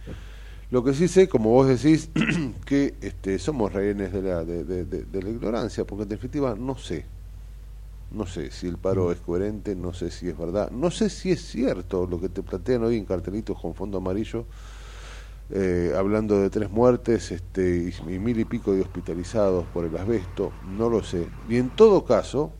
Lo 0.71 0.83
que 0.83 0.93
sí 0.93 1.07
sé, 1.07 1.27
como 1.27 1.49
vos 1.49 1.67
decís, 1.67 2.09
que 2.65 2.95
este, 3.01 3.37
somos 3.39 3.73
rehenes 3.73 4.13
de 4.13 4.21
la, 4.21 4.45
de, 4.45 4.63
de, 4.63 5.21
la 5.21 5.29
ignorancia, 5.29 5.83
porque 5.83 6.03
en 6.03 6.09
definitiva 6.09 6.55
no 6.55 6.77
sé. 6.77 7.05
No 8.11 8.25
sé 8.27 8.51
si 8.51 8.67
el 8.67 8.77
paro 8.77 9.11
es 9.11 9.19
coherente, 9.19 9.75
no 9.75 9.93
sé 9.93 10.11
si 10.11 10.27
es 10.27 10.37
verdad, 10.37 10.69
no 10.71 10.91
sé 10.91 11.09
si 11.09 11.31
es 11.31 11.41
cierto 11.45 12.05
lo 12.05 12.19
que 12.19 12.29
te 12.29 12.43
plantean 12.43 12.83
hoy 12.83 12.97
en 12.97 13.05
cartelitos 13.05 13.59
con 13.59 13.73
fondo 13.73 13.99
amarillo 13.99 14.45
eh, 15.53 15.93
hablando 15.97 16.39
de 16.39 16.49
tres 16.49 16.69
muertes 16.69 17.29
este, 17.31 17.93
y, 18.07 18.19
mil 18.19 18.39
y 18.39 18.45
pico 18.45 18.73
de 18.73 18.81
hospitalizados 18.81 19.65
por 19.73 19.83
el 19.83 19.95
asbesto, 19.97 20.53
no 20.77 20.89
lo 20.89 21.03
sé. 21.03 21.27
Y 21.49 21.57
en 21.57 21.69
todo 21.71 22.05
caso, 22.05 22.53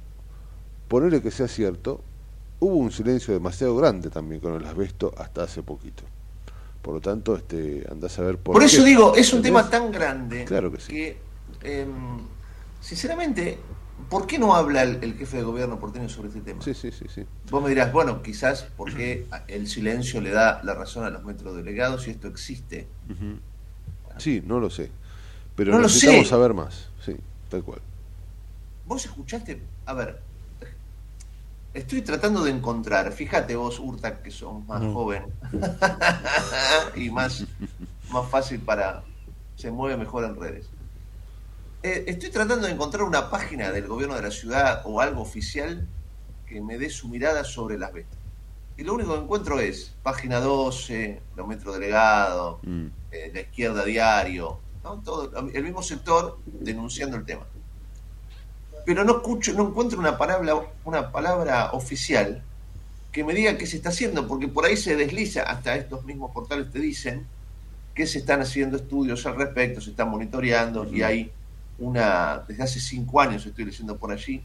ponerle 0.90 1.22
que 1.22 1.32
sea 1.32 1.48
cierto, 1.48 2.02
hubo 2.60 2.76
un 2.76 2.92
silencio 2.92 3.34
demasiado 3.34 3.78
grande 3.78 4.10
también 4.10 4.42
con 4.42 4.56
el 4.56 4.66
asbesto 4.66 5.14
hasta 5.18 5.44
hace 5.44 5.64
poquito. 5.64 6.04
Por 6.82 6.96
lo 6.96 7.00
tanto, 7.00 7.38
este, 7.38 7.88
andás 7.90 8.20
a 8.20 8.24
ver 8.24 8.38
por 8.38 8.54
Por 8.54 8.64
eso 8.64 8.84
digo, 8.84 9.16
es 9.16 9.32
un 9.32 9.42
tema 9.42 9.70
tan 9.70 9.90
grande 9.90 10.44
claro 10.44 10.70
que, 10.70 10.82
sí. 10.82 10.92
que 10.92 11.18
em, 11.62 12.20
sinceramente 12.82 13.58
¿Por 14.10 14.28
qué 14.28 14.38
no 14.38 14.56
habla 14.56 14.84
el, 14.84 15.16
jefe 15.18 15.38
de 15.38 15.44
gobierno 15.44 15.80
porteño 15.80 16.10
sobre 16.10 16.30
este 16.30 16.42
tema? 16.42 16.62
Sí, 16.62 16.74
sí, 16.74 16.92
sí, 16.92 17.06
sí. 17.14 17.26
Vos 17.50 17.64
me 17.64 17.70
dirás, 17.70 17.92
bueno, 17.92 18.22
quizás 18.22 18.68
porque 18.78 19.28
el 19.48 19.68
silencio 19.68 20.22
le 20.22 20.32
da 20.32 20.62
la 20.64 20.74
razón 20.74 21.06
a 21.06 21.10
los 21.10 21.24
metros 21.24 21.56
delegados 21.56 22.08
y 22.08 22.12
esto 22.12 22.28
existe. 22.28 22.88
Sí, 24.18 24.42
no 24.46 24.60
lo 24.60 24.70
sé. 24.70 24.92
Pero 25.56 25.80
necesitamos 25.80 26.28
saber 26.28 26.54
más, 26.54 26.90
sí, 27.04 27.16
tal 27.50 27.64
cual. 27.64 27.82
Vos 28.86 29.06
escuchaste, 29.06 29.62
a 29.86 29.94
ver, 29.94 30.22
estoy 31.74 32.02
tratando 32.02 32.44
de 32.44 32.52
encontrar, 32.52 33.12
fíjate 33.12 33.56
vos, 33.56 33.80
Urta, 33.80 34.22
que 34.22 34.32
sos 34.32 34.66
más 34.66 34.82
joven 34.82 35.24
y 36.96 37.10
más, 37.10 37.46
más 38.12 38.30
fácil 38.30 38.60
para, 38.60 39.04
se 39.56 39.72
mueve 39.72 39.98
mejor 39.98 40.26
en 40.26 40.36
redes. 40.36 40.70
Eh, 41.84 42.04
estoy 42.06 42.30
tratando 42.30 42.68
de 42.68 42.74
encontrar 42.74 43.04
una 43.04 43.32
página 43.32 43.72
del 43.72 43.88
gobierno 43.88 44.16
de 44.16 44.22
la 44.22 44.32
ciudad 44.32 44.84
o 44.86 45.02
algo 45.02 45.22
oficial 45.22 45.88
que 46.46 46.62
me 46.62 46.78
dé 46.78 46.92
su 46.92 47.08
mirada 47.08 47.44
sobre 47.44 47.78
las 47.80 47.92
bestas. 47.92 48.20
Y 48.78 48.84
lo 48.84 48.94
único 48.94 49.14
que 49.14 49.22
encuentro 49.22 49.60
es 49.60 49.96
página 50.04 50.40
12, 50.40 51.22
los 51.36 51.48
metros 51.48 51.74
delegados, 51.74 52.60
mm. 52.62 52.86
eh, 53.12 53.32
la 53.34 53.42
izquierda 53.42 53.84
diario, 53.84 54.60
Todo, 55.04 55.32
el 55.54 55.64
mismo 55.64 55.82
sector 55.82 56.38
denunciando 56.46 57.18
el 57.18 57.26
tema. 57.26 57.48
Pero 58.86 59.04
no 59.04 59.18
escucho, 59.18 59.54
no 59.54 59.68
encuentro 59.68 59.98
una 60.00 60.18
palabra, 60.18 60.56
una 60.86 61.12
palabra 61.12 61.72
oficial 61.72 62.44
que 63.12 63.24
me 63.24 63.34
diga 63.34 63.58
qué 63.58 63.66
se 63.66 63.78
está 63.78 63.90
haciendo, 63.90 64.28
porque 64.28 64.48
por 64.48 64.66
ahí 64.66 64.78
se 64.78 64.96
desliza, 64.96 65.44
hasta 65.44 65.76
estos 65.76 66.06
mismos 66.06 66.32
portales 66.32 66.72
te 66.72 66.80
dicen 66.80 67.26
que 67.94 68.06
se 68.06 68.20
están 68.20 68.42
haciendo 68.42 68.78
estudios 68.78 69.26
al 69.26 69.36
respecto, 69.36 69.82
se 69.82 69.92
están 69.92 70.10
monitoreando 70.10 70.86
y 70.86 71.02
hay 71.02 71.32
una, 71.80 72.44
desde 72.48 72.64
hace 72.64 72.80
cinco 72.80 73.22
años 73.22 73.46
estoy 73.46 73.66
leyendo 73.66 73.98
por 73.98 74.12
allí, 74.12 74.44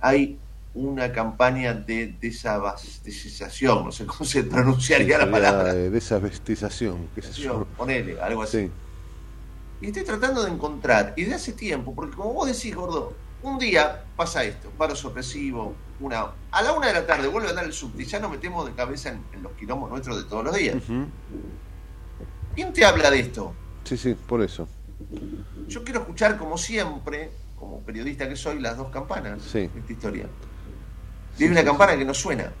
hay 0.00 0.38
una 0.74 1.12
campaña 1.12 1.74
de 1.74 2.14
desabastecización, 2.20 3.84
no 3.84 3.92
sé 3.92 4.06
cómo 4.06 4.24
se 4.24 4.44
pronunciaría 4.44 5.18
la 5.18 5.30
palabra. 5.30 5.74
De 5.74 5.90
desabastecización, 5.90 7.08
qué 7.14 7.22
sé 7.22 7.32
yo. 7.32 7.66
Ponele, 7.76 8.20
algo 8.20 8.42
así. 8.42 8.70
Y 9.80 9.86
estoy 9.86 10.04
tratando 10.04 10.44
de 10.44 10.50
encontrar, 10.50 11.14
y 11.16 11.24
de 11.24 11.34
hace 11.34 11.52
tiempo, 11.52 11.94
porque 11.94 12.16
como 12.16 12.32
vos 12.32 12.46
decís, 12.46 12.74
gordo, 12.74 13.14
un 13.42 13.58
día 13.58 14.04
pasa 14.16 14.44
esto, 14.44 14.70
paro 14.76 14.94
sorpresivo, 14.94 15.74
una, 15.98 16.26
a 16.50 16.62
la 16.62 16.72
una 16.72 16.88
de 16.88 16.94
la 16.94 17.06
tarde 17.06 17.28
vuelve 17.28 17.48
a 17.48 17.50
andar 17.50 17.64
el 17.64 17.72
subte 17.72 18.02
y 18.02 18.06
ya 18.06 18.20
nos 18.20 18.30
metemos 18.30 18.66
de 18.66 18.72
cabeza 18.72 19.10
en, 19.10 19.42
los 19.42 19.52
quilombos 19.52 19.90
nuestros 19.90 20.22
de 20.22 20.24
todos 20.28 20.44
los 20.44 20.54
días. 20.54 20.76
¿Quién 22.54 22.72
te 22.72 22.84
habla 22.84 23.10
de 23.10 23.20
esto? 23.20 23.54
Sí, 23.84 23.96
sí, 23.96 24.14
por 24.14 24.42
eso. 24.42 24.68
Yo 25.68 25.84
quiero 25.84 26.00
escuchar, 26.00 26.36
como 26.36 26.58
siempre, 26.58 27.30
como 27.56 27.80
periodista 27.80 28.28
que 28.28 28.36
soy, 28.36 28.58
las 28.58 28.76
dos 28.76 28.90
campanas 28.90 29.52
de 29.52 29.64
esta 29.64 29.92
historia. 29.92 30.26
Y 31.38 31.44
hay 31.44 31.50
una 31.50 31.64
campana 31.64 31.96
que 31.96 32.04
no 32.04 32.14
suena. 32.14 32.52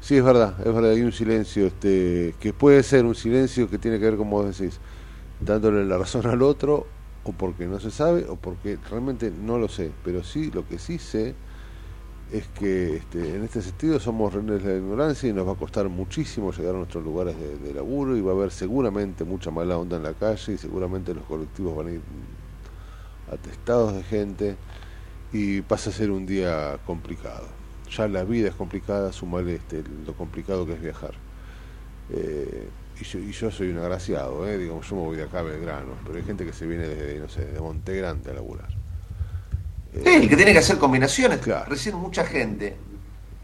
Sí, 0.00 0.16
es 0.16 0.24
verdad, 0.24 0.56
es 0.58 0.74
verdad, 0.74 0.90
hay 0.90 1.02
un 1.02 1.12
silencio 1.12 1.66
este, 1.66 2.34
que 2.40 2.52
puede 2.52 2.82
ser 2.82 3.04
un 3.04 3.14
silencio 3.14 3.70
que 3.70 3.78
tiene 3.78 3.98
que 3.98 4.06
ver, 4.06 4.16
como 4.16 4.42
vos 4.42 4.58
decís, 4.58 4.80
dándole 5.40 5.84
la 5.84 5.98
razón 5.98 6.26
al 6.26 6.42
otro, 6.42 6.86
o 7.24 7.32
porque 7.32 7.66
no 7.66 7.78
se 7.78 7.90
sabe, 7.90 8.26
o 8.28 8.36
porque 8.36 8.78
realmente 8.90 9.30
no 9.30 9.58
lo 9.58 9.68
sé. 9.68 9.92
Pero 10.04 10.24
sí, 10.24 10.50
lo 10.50 10.66
que 10.66 10.78
sí 10.78 10.98
sé 10.98 11.34
es 12.32 12.48
que 12.48 12.96
este, 12.96 13.36
en 13.36 13.44
este 13.44 13.60
sentido 13.60 14.00
somos 14.00 14.32
rehenes 14.32 14.62
de 14.62 14.72
la 14.72 14.78
ignorancia 14.78 15.28
y 15.28 15.34
nos 15.34 15.46
va 15.46 15.52
a 15.52 15.56
costar 15.56 15.90
muchísimo 15.90 16.50
llegar 16.50 16.74
a 16.74 16.78
nuestros 16.78 17.04
lugares 17.04 17.36
de, 17.38 17.74
laburo 17.74 18.16
y 18.16 18.22
va 18.22 18.32
a 18.32 18.34
haber 18.34 18.50
seguramente 18.50 19.24
mucha 19.24 19.50
mala 19.50 19.76
onda 19.76 19.98
en 19.98 20.02
la 20.02 20.14
calle 20.14 20.54
y 20.54 20.58
seguramente 20.58 21.14
los 21.14 21.24
colectivos 21.24 21.76
van 21.76 21.88
a 21.88 21.90
ir 21.92 22.00
atestados 23.30 23.94
de 23.94 24.02
gente 24.02 24.56
y 25.30 25.60
pasa 25.60 25.90
a 25.90 25.92
ser 25.92 26.10
un 26.10 26.24
día 26.24 26.78
complicado. 26.86 27.46
Ya 27.90 28.08
la 28.08 28.24
vida 28.24 28.48
es 28.48 28.54
complicada, 28.54 29.12
sumarle 29.12 29.56
este, 29.56 29.84
lo 30.06 30.14
complicado 30.14 30.64
que 30.64 30.72
es 30.72 30.80
viajar. 30.80 31.12
Eh, 32.10 32.68
y, 32.98 33.04
yo, 33.04 33.18
y, 33.18 33.32
yo, 33.32 33.50
soy 33.50 33.68
un 33.68 33.78
agraciado, 33.78 34.48
eh, 34.48 34.56
digamos, 34.56 34.88
yo 34.88 34.96
me 34.96 35.02
voy 35.02 35.16
de 35.18 35.24
acá 35.24 35.40
a 35.40 35.42
Belgrano, 35.42 35.92
pero 36.06 36.16
hay 36.16 36.24
gente 36.24 36.46
que 36.46 36.52
se 36.54 36.66
viene 36.66 36.88
desde, 36.88 37.20
no 37.20 37.28
sé, 37.28 37.44
de 37.44 37.60
Monte 37.60 37.94
Grande 37.94 38.30
a 38.30 38.34
laburar 38.34 38.81
el 39.92 40.28
que 40.28 40.36
tiene 40.36 40.52
que 40.52 40.58
hacer 40.58 40.78
combinaciones. 40.78 41.40
Recién 41.66 41.96
mucha 41.96 42.24
gente 42.24 42.76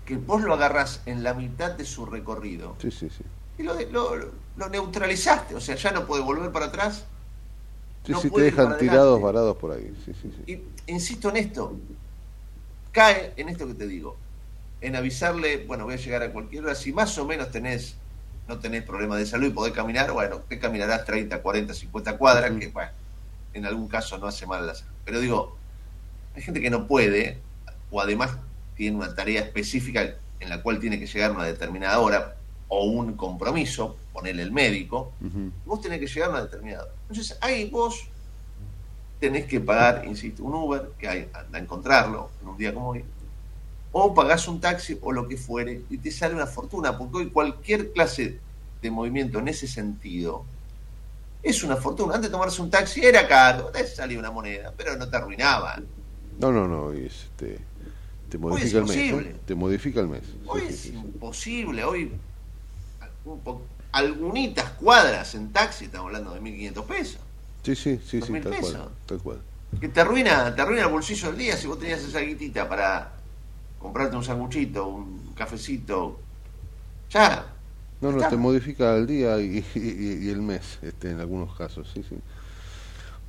que 0.04 0.16
vos 0.16 0.42
lo 0.42 0.54
agarras 0.54 1.02
en 1.06 1.22
la 1.22 1.34
mitad 1.34 1.72
de 1.72 1.84
su 1.84 2.06
recorrido. 2.06 2.76
Sí, 2.80 2.90
sí, 2.90 3.08
sí. 3.10 3.24
Y 3.58 3.62
lo, 3.64 3.74
lo, 4.56 4.68
neutralizaste, 4.68 5.54
o 5.54 5.60
sea, 5.60 5.74
ya 5.74 5.90
no 5.90 6.06
puede 6.06 6.22
volver 6.22 6.50
para 6.52 6.66
atrás. 6.66 7.04
Sí, 8.06 8.14
sí, 8.22 8.30
te 8.30 8.40
dejan 8.42 8.78
tirados, 8.78 9.20
varados 9.20 9.56
por 9.56 9.72
ahí. 9.72 9.92
Sí, 10.04 10.12
sí, 10.14 10.32
sí. 10.34 10.52
Y 10.52 10.92
insisto 10.92 11.28
en 11.28 11.36
esto, 11.36 11.76
cae 12.92 13.34
en 13.36 13.48
esto 13.48 13.66
que 13.66 13.74
te 13.74 13.86
digo, 13.86 14.16
en 14.80 14.96
avisarle, 14.96 15.66
bueno, 15.66 15.84
voy 15.84 15.94
a 15.94 15.98
llegar 15.98 16.22
a 16.22 16.32
cualquier 16.32 16.64
hora, 16.64 16.74
si 16.74 16.92
más 16.92 17.18
o 17.18 17.26
menos 17.26 17.50
tenés 17.50 17.96
no 18.48 18.58
tenés 18.58 18.82
problemas 18.82 19.18
de 19.18 19.26
salud 19.26 19.48
y 19.48 19.50
podés 19.50 19.74
caminar, 19.74 20.10
bueno, 20.10 20.38
te 20.48 20.58
caminarás 20.58 21.04
30, 21.04 21.42
40, 21.42 21.74
50 21.74 22.16
cuadras, 22.16 22.50
que 22.58 22.68
bueno, 22.68 22.90
en 23.52 23.66
algún 23.66 23.88
caso 23.88 24.16
no 24.16 24.26
hace 24.26 24.46
mal 24.46 24.66
la 24.66 24.74
salud. 24.74 24.94
Pero 25.04 25.20
digo, 25.20 25.57
hay 26.38 26.44
gente 26.44 26.60
que 26.60 26.70
no 26.70 26.86
puede, 26.86 27.38
o 27.90 28.00
además 28.00 28.36
tiene 28.76 28.96
una 28.96 29.12
tarea 29.12 29.40
específica 29.40 30.14
en 30.38 30.48
la 30.48 30.62
cual 30.62 30.78
tiene 30.78 31.00
que 31.00 31.06
llegar 31.06 31.32
a 31.32 31.34
una 31.34 31.44
determinada 31.44 31.98
hora, 31.98 32.36
o 32.68 32.84
un 32.84 33.14
compromiso, 33.14 33.96
ponerle 34.12 34.42
el 34.42 34.52
médico, 34.52 35.12
vos 35.64 35.80
tenés 35.80 35.98
que 35.98 36.06
llegar 36.06 36.28
a 36.28 36.32
una 36.34 36.42
determinada 36.42 36.84
hora. 36.84 36.92
Entonces, 37.08 37.36
ahí 37.40 37.68
vos 37.70 38.06
tenés 39.18 39.46
que 39.46 39.58
pagar, 39.58 40.04
insisto, 40.06 40.44
un 40.44 40.54
Uber, 40.54 40.90
que 40.96 41.08
hay, 41.08 41.28
anda 41.34 41.58
a 41.58 41.60
encontrarlo 41.60 42.30
en 42.40 42.48
un 42.48 42.56
día 42.56 42.72
como 42.72 42.90
hoy, 42.90 43.04
o 43.90 44.14
pagás 44.14 44.46
un 44.46 44.60
taxi 44.60 44.96
o 45.02 45.10
lo 45.10 45.26
que 45.26 45.36
fuere, 45.36 45.82
y 45.90 45.98
te 45.98 46.12
sale 46.12 46.36
una 46.36 46.46
fortuna, 46.46 46.96
porque 46.96 47.16
hoy 47.16 47.30
cualquier 47.30 47.92
clase 47.92 48.38
de 48.80 48.90
movimiento 48.92 49.40
en 49.40 49.48
ese 49.48 49.66
sentido 49.66 50.44
es 51.42 51.64
una 51.64 51.74
fortuna. 51.76 52.14
Antes 52.14 52.30
de 52.30 52.32
tomarse 52.32 52.62
un 52.62 52.70
taxi 52.70 53.04
era 53.04 53.26
caro, 53.26 53.70
te 53.70 53.84
salía 53.88 54.20
una 54.20 54.30
moneda, 54.30 54.72
pero 54.76 54.96
no 54.96 55.08
te 55.08 55.16
arruinaban. 55.16 55.97
No, 56.38 56.52
no, 56.52 56.68
no, 56.68 56.92
este, 56.92 57.58
te 58.28 58.38
modifica 58.38 58.78
el 58.78 58.84
mes. 58.84 59.36
Te 59.44 59.54
modifica 59.54 60.00
el 60.00 60.08
mes. 60.08 60.22
Hoy 60.46 60.62
es 60.68 60.86
imposible, 60.86 61.84
hoy 61.84 62.12
algunitas 63.92 64.70
cuadras 64.72 65.34
en 65.34 65.52
taxi, 65.52 65.86
estamos 65.86 66.06
hablando 66.06 66.34
de 66.34 66.40
1.500 66.40 66.84
pesos. 66.84 67.20
Sí, 67.62 67.74
sí, 67.74 68.00
sí, 68.04 68.20
sí, 68.22 68.32
tal 68.40 68.60
cual, 68.60 68.88
tal 69.06 69.18
cual. 69.18 69.38
Que 69.80 69.88
te 69.88 70.00
arruina, 70.00 70.54
te 70.54 70.62
arruina 70.62 70.82
el 70.82 70.88
bolsillo 70.88 71.28
del 71.28 71.38
día 71.38 71.56
si 71.56 71.66
vos 71.66 71.78
tenías 71.78 72.00
esa 72.00 72.20
guitita 72.20 72.68
para 72.68 73.12
comprarte 73.78 74.16
un 74.16 74.24
sanguchito, 74.24 74.86
un 74.86 75.32
cafecito. 75.34 76.20
Ya. 77.10 77.46
No, 78.00 78.12
no, 78.12 78.28
te 78.28 78.36
modifica 78.36 78.94
el 78.96 79.06
día 79.06 79.40
y, 79.40 79.64
el 79.74 80.40
mes, 80.40 80.78
este, 80.82 81.10
en 81.10 81.20
algunos 81.20 81.56
casos, 81.56 81.90
sí, 81.92 82.04
sí. 82.08 82.16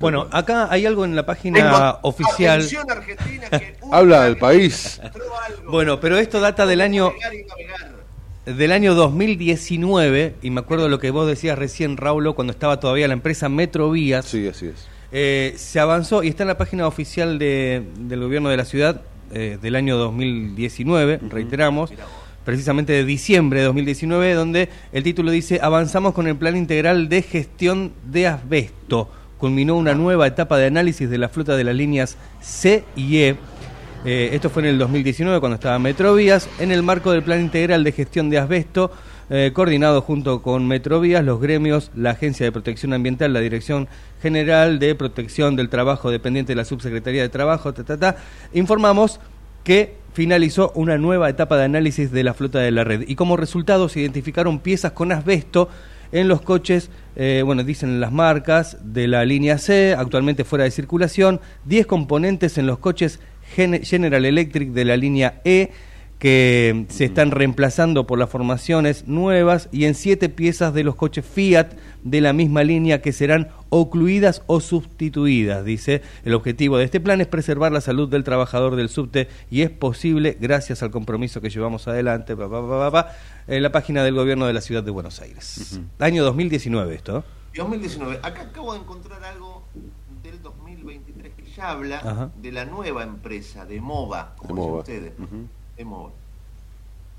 Bueno, 0.00 0.28
acá 0.32 0.68
hay 0.70 0.86
algo 0.86 1.04
en 1.04 1.14
la 1.14 1.26
página 1.26 1.98
oficial. 2.00 2.66
Habla 3.92 4.24
del 4.24 4.38
país. 4.38 4.98
Bueno, 5.68 6.00
pero 6.00 6.16
esto 6.16 6.40
data 6.40 6.64
del 6.64 6.80
año 6.80 7.12
del 8.46 8.72
año 8.72 8.94
2019 8.94 10.36
y 10.40 10.50
me 10.50 10.60
acuerdo 10.60 10.84
de 10.84 10.90
lo 10.90 10.98
que 10.98 11.10
vos 11.10 11.28
decías 11.28 11.58
recién, 11.58 11.98
Raulo, 11.98 12.34
cuando 12.34 12.50
estaba 12.52 12.80
todavía 12.80 13.08
la 13.08 13.12
empresa 13.12 13.50
Metrovías. 13.50 14.24
Sí, 14.24 14.48
así 14.48 14.68
es. 14.68 14.88
Eh, 15.12 15.52
se 15.56 15.78
avanzó 15.80 16.22
y 16.22 16.28
está 16.28 16.44
en 16.44 16.48
la 16.48 16.56
página 16.56 16.86
oficial 16.86 17.38
de, 17.38 17.82
del 17.98 18.20
gobierno 18.20 18.48
de 18.48 18.56
la 18.56 18.64
ciudad 18.64 19.02
eh, 19.32 19.58
del 19.60 19.76
año 19.76 19.98
2019, 19.98 21.20
reiteramos, 21.28 21.92
precisamente 22.46 22.94
de 22.94 23.04
diciembre 23.04 23.60
de 23.60 23.66
2019, 23.66 24.32
donde 24.32 24.70
el 24.92 25.02
título 25.02 25.30
dice 25.30 25.60
Avanzamos 25.62 26.14
con 26.14 26.26
el 26.26 26.36
plan 26.36 26.56
integral 26.56 27.10
de 27.10 27.20
gestión 27.20 27.92
de 28.04 28.28
asbesto. 28.28 29.10
Culminó 29.40 29.74
una 29.74 29.94
nueva 29.94 30.26
etapa 30.26 30.58
de 30.58 30.66
análisis 30.66 31.08
de 31.08 31.16
la 31.18 31.30
flota 31.30 31.56
de 31.56 31.64
las 31.64 31.74
líneas 31.74 32.18
C 32.40 32.84
y 32.94 33.18
E. 33.18 33.36
Eh, 34.04 34.30
esto 34.32 34.50
fue 34.50 34.62
en 34.62 34.68
el 34.68 34.78
2019 34.78 35.40
cuando 35.40 35.54
estaba 35.54 35.78
Metrovías, 35.78 36.48
en 36.58 36.70
el 36.70 36.82
marco 36.82 37.10
del 37.10 37.22
plan 37.22 37.40
integral 37.40 37.82
de 37.82 37.92
gestión 37.92 38.28
de 38.28 38.38
asbesto. 38.38 38.92
Eh, 39.32 39.52
coordinado 39.54 40.02
junto 40.02 40.42
con 40.42 40.66
Metrovías, 40.66 41.24
los 41.24 41.40
gremios, 41.40 41.90
la 41.94 42.10
Agencia 42.10 42.44
de 42.44 42.52
Protección 42.52 42.92
Ambiental, 42.92 43.32
la 43.32 43.40
Dirección 43.40 43.88
General 44.20 44.78
de 44.78 44.94
Protección 44.94 45.56
del 45.56 45.68
Trabajo 45.68 46.10
dependiente 46.10 46.52
de 46.52 46.56
la 46.56 46.64
Subsecretaría 46.64 47.22
de 47.22 47.28
Trabajo, 47.28 47.72
ta, 47.72 48.16
informamos 48.52 49.20
que 49.62 49.94
finalizó 50.12 50.72
una 50.74 50.98
nueva 50.98 51.28
etapa 51.30 51.56
de 51.56 51.64
análisis 51.64 52.10
de 52.10 52.24
la 52.24 52.34
flota 52.34 52.58
de 52.58 52.72
la 52.72 52.82
red 52.82 53.04
y 53.06 53.14
como 53.14 53.36
resultado 53.36 53.88
se 53.88 54.00
identificaron 54.00 54.58
piezas 54.58 54.92
con 54.92 55.12
asbesto 55.12 55.68
en 56.12 56.28
los 56.28 56.42
coches, 56.42 56.90
eh, 57.16 57.42
bueno, 57.44 57.62
dicen 57.64 58.00
las 58.00 58.12
marcas 58.12 58.78
de 58.82 59.08
la 59.08 59.24
línea 59.24 59.58
C, 59.58 59.94
actualmente 59.96 60.44
fuera 60.44 60.64
de 60.64 60.70
circulación, 60.70 61.40
10 61.64 61.86
componentes 61.86 62.58
en 62.58 62.66
los 62.66 62.78
coches 62.78 63.20
General 63.54 64.24
Electric 64.24 64.70
de 64.70 64.84
la 64.84 64.96
línea 64.96 65.40
E, 65.44 65.70
que 66.20 66.84
se 66.88 67.06
están 67.06 67.30
reemplazando 67.30 68.06
por 68.06 68.18
las 68.18 68.28
formaciones 68.28 69.08
nuevas 69.08 69.68
y 69.72 69.86
en 69.86 69.94
siete 69.94 70.28
piezas 70.28 70.74
de 70.74 70.84
los 70.84 70.94
coches 70.94 71.24
Fiat 71.24 71.72
de 72.02 72.20
la 72.20 72.32
misma 72.32 72.64
línea 72.64 73.02
que 73.02 73.12
serán 73.12 73.48
ocluidas 73.68 74.42
o 74.46 74.60
sustituidas. 74.60 75.64
Dice, 75.64 76.02
el 76.24 76.34
objetivo 76.34 76.78
de 76.78 76.84
este 76.84 77.00
plan 77.00 77.20
es 77.20 77.26
preservar 77.26 77.72
la 77.72 77.80
salud 77.80 78.08
del 78.08 78.24
trabajador 78.24 78.76
del 78.76 78.88
subte 78.88 79.28
y 79.50 79.62
es 79.62 79.70
posible 79.70 80.36
gracias 80.40 80.82
al 80.82 80.90
compromiso 80.90 81.40
que 81.40 81.50
llevamos 81.50 81.88
adelante 81.88 82.34
en 82.34 83.62
la 83.62 83.72
página 83.72 84.02
del 84.04 84.14
gobierno 84.14 84.46
de 84.46 84.52
la 84.52 84.60
ciudad 84.60 84.82
de 84.82 84.90
Buenos 84.90 85.20
Aires. 85.20 85.80
Año 85.98 86.24
2019 86.24 86.94
esto. 86.94 87.24
2019. 87.54 88.20
Acá 88.22 88.42
acabo 88.42 88.74
de 88.74 88.80
encontrar 88.80 89.22
algo 89.24 89.64
del 90.22 90.40
2023 90.42 91.32
que 91.34 91.44
ya 91.50 91.70
habla 91.70 92.30
de 92.36 92.52
la 92.52 92.64
nueva 92.64 93.02
empresa 93.02 93.64
de 93.64 93.80
MOVA, 93.80 94.34
como 94.36 94.78
ustedes. 94.78 95.12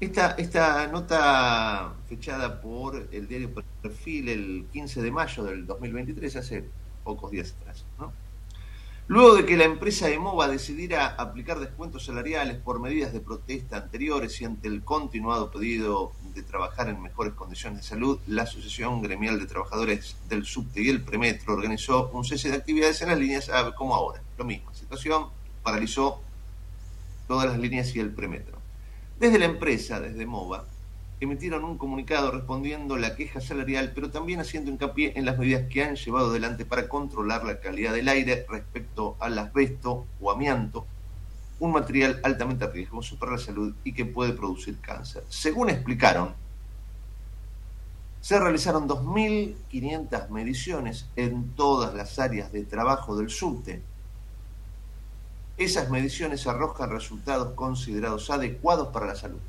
Esta, 0.01 0.87
nota 0.87 1.93
fechada 2.09 2.59
por 2.59 3.07
el 3.11 3.27
diario 3.27 3.51
Perfil 3.83 4.29
el 4.29 4.65
15 4.73 4.99
de 4.99 5.11
mayo 5.11 5.43
del 5.43 5.67
2023, 5.67 6.35
hace 6.37 6.67
pocos 7.03 7.29
días 7.29 7.53
atrás. 7.61 7.85
Luego 9.07 9.35
de 9.35 9.45
que 9.45 9.55
la 9.55 9.65
empresa 9.65 10.09
EMOVA 10.09 10.47
decidiera 10.47 11.05
aplicar 11.05 11.59
descuentos 11.59 12.05
salariales 12.05 12.57
por 12.57 12.79
medidas 12.79 13.13
de 13.13 13.19
protesta 13.19 13.77
anteriores 13.77 14.41
y 14.41 14.45
ante 14.45 14.67
el 14.69 14.83
continuado 14.83 15.51
pedido 15.51 16.13
de 16.33 16.41
trabajar 16.41 16.89
en 16.89 16.99
mejores 16.99 17.33
condiciones 17.33 17.81
de 17.81 17.87
salud, 17.87 18.17
la 18.25 18.41
Asociación 18.41 19.03
Gremial 19.03 19.37
de 19.37 19.45
Trabajadores 19.45 20.17
del 20.27 20.45
Subte 20.45 20.81
y 20.81 20.89
el 20.89 21.03
Premetro 21.03 21.53
organizó 21.53 22.09
un 22.11 22.25
cese 22.25 22.49
de 22.49 22.55
actividades 22.55 23.03
en 23.03 23.09
las 23.09 23.19
líneas 23.19 23.51
como 23.77 23.93
ahora. 23.93 24.19
Lo 24.35 24.45
mismo, 24.45 24.73
situación 24.73 25.27
paralizó 25.61 26.23
todas 27.27 27.47
las 27.47 27.59
líneas 27.59 27.95
y 27.95 27.99
el 27.99 28.09
Premetro. 28.09 28.61
Desde 29.21 29.38
la 29.38 29.45
empresa, 29.45 29.99
desde 29.99 30.25
MOVA, 30.25 30.65
emitieron 31.19 31.63
un 31.63 31.77
comunicado 31.77 32.31
respondiendo 32.31 32.97
la 32.97 33.15
queja 33.15 33.39
salarial, 33.39 33.91
pero 33.93 34.10
también 34.10 34.39
haciendo 34.39 34.71
hincapié 34.71 35.13
en 35.15 35.25
las 35.25 35.38
medidas 35.38 35.69
que 35.69 35.84
han 35.84 35.95
llevado 35.95 36.31
adelante 36.31 36.65
para 36.65 36.89
controlar 36.89 37.43
la 37.45 37.60
calidad 37.60 37.93
del 37.93 38.07
aire 38.07 38.47
respecto 38.49 39.17
al 39.19 39.38
asbesto 39.38 40.07
o 40.19 40.31
amianto, 40.31 40.88
un 41.60 41.71
material 41.71 42.19
altamente 42.23 42.65
riesgoso 42.65 43.15
para 43.19 43.34
la 43.34 43.38
salud 43.38 43.75
y 43.84 43.93
que 43.93 44.05
puede 44.05 44.34
producir 44.34 44.79
cáncer. 44.79 45.23
Según 45.29 45.69
explicaron, 45.69 46.34
se 48.21 48.39
realizaron 48.39 48.89
2.500 48.89 50.29
mediciones 50.29 51.05
en 51.15 51.51
todas 51.51 51.93
las 51.93 52.17
áreas 52.17 52.51
de 52.51 52.63
trabajo 52.63 53.15
del 53.15 53.29
subte 53.29 53.84
esas 55.63 55.89
mediciones 55.89 56.47
arrojan 56.47 56.89
resultados 56.89 57.54
considerados 57.54 58.30
adecuados 58.30 58.89
para 58.89 59.08
la 59.08 59.15
salud. 59.15 59.39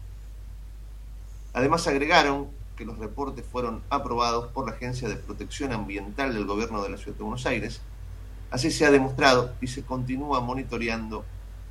Además 1.54 1.86
agregaron 1.86 2.48
que 2.76 2.84
los 2.84 2.98
reportes 2.98 3.44
fueron 3.44 3.82
aprobados 3.90 4.50
por 4.52 4.66
la 4.66 4.72
Agencia 4.72 5.08
de 5.08 5.16
Protección 5.16 5.72
Ambiental 5.72 6.34
del 6.34 6.46
Gobierno 6.46 6.82
de 6.82 6.90
la 6.90 6.96
Ciudad 6.96 7.16
de 7.16 7.24
Buenos 7.24 7.46
Aires. 7.46 7.80
Así 8.50 8.70
se 8.70 8.86
ha 8.86 8.90
demostrado 8.90 9.54
y 9.60 9.66
se 9.66 9.82
continúa 9.82 10.40
monitoreando 10.40 11.24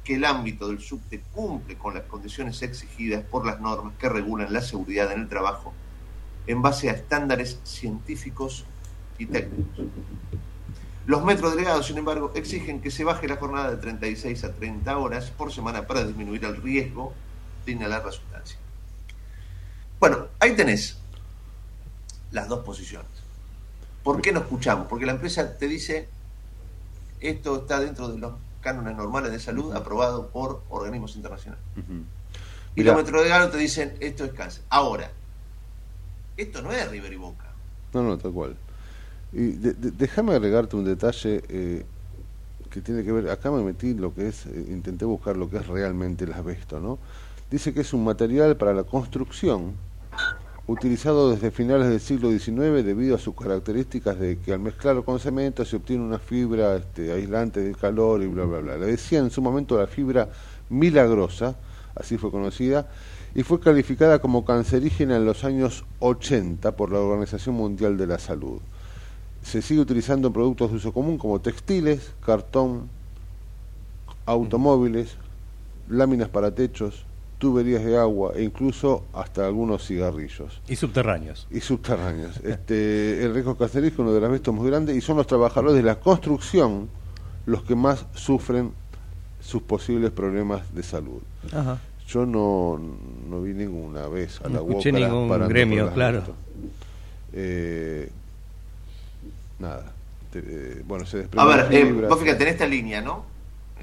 que 0.04 0.16
el 0.16 0.26
ámbito 0.26 0.68
del 0.68 0.80
subte 0.80 1.22
cumple 1.34 1.78
con 1.78 1.94
las 1.94 2.04
condiciones 2.04 2.62
exigidas 2.62 3.24
por 3.24 3.46
las 3.46 3.60
normas 3.60 3.94
que 4.00 4.10
regulan 4.10 4.52
la 4.52 4.62
seguridad 4.62 5.12
en 5.12 5.22
el 5.22 5.30
trabajo 5.30 5.74
en 6.48 6.62
base 6.62 6.90
a 6.90 6.94
estándares 6.94 7.60
científicos 7.64 8.66
y 9.18 9.28
técnicos. 9.28 9.86
Los 11.08 11.24
metrodelegados, 11.24 11.88
sin 11.88 11.98
embargo, 11.98 12.32
exigen 12.36 12.82
que 12.82 12.92
se 12.92 13.04
baje 13.04 13.28
la 13.28 13.38
jornada 13.38 13.72
de 13.72 13.78
36 13.78 14.44
a 14.44 14.54
30 14.54 14.98
horas 14.98 15.32
por 15.32 15.52
semana 15.52 15.88
para 15.88 16.04
disminuir 16.04 16.46
el 16.46 16.62
riesgo 16.62 17.14
de 17.66 17.72
inhalar 17.72 18.06
la 18.06 18.12
sustancia. 18.12 18.58
Bueno, 20.00 20.28
ahí 20.40 20.56
tenés 20.56 20.98
las 22.32 22.48
dos 22.48 22.64
posiciones. 22.64 23.10
¿Por 24.04 24.22
qué 24.22 24.32
no 24.32 24.42
escuchamos? 24.42 24.88
Porque 24.88 25.06
la 25.06 25.14
empresa 25.14 25.58
te 25.58 25.68
dice, 25.68 26.08
esto 27.20 27.58
está 27.58 27.80
dentro 27.80 28.08
de 28.08 28.18
los 28.18 28.34
cánones 28.62 28.96
normales 28.96 29.32
de 29.32 29.40
salud 29.40 29.74
aprobados 29.76 30.28
por 30.28 30.64
organismos 30.70 31.16
internacionales. 31.16 31.64
Y 32.76 32.84
los 32.84 32.96
metrodelegados 32.96 33.52
te 33.52 33.58
dicen, 33.58 33.96
esto 34.00 34.24
es 34.24 34.34
cáncer. 34.34 34.64
Ahora, 34.70 35.12
esto 36.38 36.62
no 36.62 36.72
es 36.72 36.90
River 36.90 37.14
y 37.14 37.18
Boca. 37.18 37.46
No, 37.94 38.04
no, 38.04 38.18
tal 38.18 38.32
cual. 38.32 38.56
Y 39.34 39.52
déjame 39.52 40.34
agregarte 40.34 40.76
un 40.76 40.84
detalle 40.84 41.42
eh, 41.48 41.86
que 42.70 42.82
tiene 42.82 43.04
que 43.04 43.12
ver, 43.12 43.30
acá 43.30 43.52
me 43.52 43.64
metí 43.64 43.94
lo 43.94 44.14
que 44.14 44.28
es, 44.28 44.46
eh, 44.46 44.66
intenté 44.70 45.06
buscar 45.06 45.38
lo 45.38 45.50
que 45.50 45.58
es 45.58 45.68
realmente 45.68 46.26
el 46.26 46.34
asbesto, 46.34 46.80
¿no? 46.80 47.00
Dice 47.50 47.74
que 47.74 47.82
es 47.82 47.94
un 47.94 48.04
material 48.04 48.58
para 48.58 48.74
la 48.74 48.84
construcción 48.84 49.74
utilizado 50.68 51.32
desde 51.32 51.52
finales 51.52 51.90
del 51.90 52.00
siglo 52.00 52.30
XIX 52.30 52.86
debido 52.86 53.16
a 53.16 53.20
sus 53.20 53.36
características 53.36 54.20
de 54.20 54.38
que 54.40 54.54
al 54.54 54.60
mezclarlo 54.60 55.04
con 55.04 55.20
cemento 55.20 55.66
se 55.66 55.76
obtiene 55.76 56.04
una 56.04 56.20
fibra 56.20 56.78
este, 56.78 57.12
aislante 57.12 57.62
del 57.62 57.76
calor 57.76 58.24
y 58.24 58.28
bla, 58.28 58.46
bla, 58.46 58.60
bla. 58.60 58.78
Le 58.78 58.86
decía 58.86 59.20
en 59.20 59.32
su 59.32 59.42
momento 59.42 59.78
la 59.78 59.88
fibra 59.88 60.30
milagrosa, 60.70 61.56
así 61.96 62.18
fue 62.18 62.32
conocida, 62.32 62.90
y 63.34 63.44
fue 63.44 63.60
calificada 63.60 64.20
como 64.20 64.46
cancerígena 64.46 65.16
en 65.18 65.26
los 65.26 65.44
años 65.44 65.86
80 66.00 66.76
por 66.76 66.92
la 66.92 67.00
Organización 67.00 67.56
Mundial 67.56 67.98
de 67.98 68.08
la 68.08 68.20
Salud. 68.20 68.60
Se 69.44 69.62
sigue 69.62 69.82
utilizando 69.82 70.28
en 70.28 70.34
productos 70.34 70.72
de 70.72 70.78
uso 70.78 70.94
común 70.94 71.18
como 71.18 71.40
textiles, 71.42 72.12
cartón, 72.26 72.90
automóviles, 74.26 75.16
láminas 75.90 76.30
para 76.30 76.54
techos, 76.54 77.06
tuberías 77.38 77.84
de 77.84 77.98
agua 77.98 78.34
e 78.36 78.44
incluso 78.44 79.04
hasta 79.14 79.48
algunos 79.48 79.86
cigarrillos. 79.88 80.62
Y 80.68 80.76
subterráneos. 80.76 81.48
Y 81.50 81.60
subterráneos. 81.60 82.38
Este, 82.44 83.26
el 83.26 83.34
riesgo 83.34 83.58
cancerígeno 83.58 84.14
del 84.14 84.24
asbesto 84.24 84.52
es 84.52 84.58
muy 84.58 84.70
grande 84.70 84.96
y 84.96 85.02
son 85.02 85.18
los 85.18 85.26
trabajadores 85.26 85.76
de 85.76 85.84
la 85.84 86.00
construcción 86.00 86.88
los 87.48 87.64
que 87.64 87.76
más 87.76 88.06
sufren 88.14 88.72
sus 89.42 89.64
posibles 89.64 90.12
problemas 90.12 90.74
de 90.74 90.84
salud. 90.84 91.22
Yo 92.08 92.26
no, 92.26 92.80
no 93.30 93.42
vi 93.42 93.54
ninguna 93.54 94.08
vez 94.08 94.40
a 94.42 94.50
no 94.50 94.56
la 94.56 94.60
escuché 94.60 94.92
ningún 94.92 95.48
gremio, 95.48 95.92
claro. 95.94 96.22
Eh, 97.34 98.12
nada. 99.62 99.94
Eh, 100.34 100.82
bueno, 100.86 101.06
se 101.06 101.28
A 101.36 101.46
ver, 101.46 101.68
eh, 101.72 102.08
vos 102.08 102.20
fíjate, 102.20 102.44
en 102.44 102.50
esta 102.50 102.66
línea, 102.66 103.02
¿no? 103.02 103.26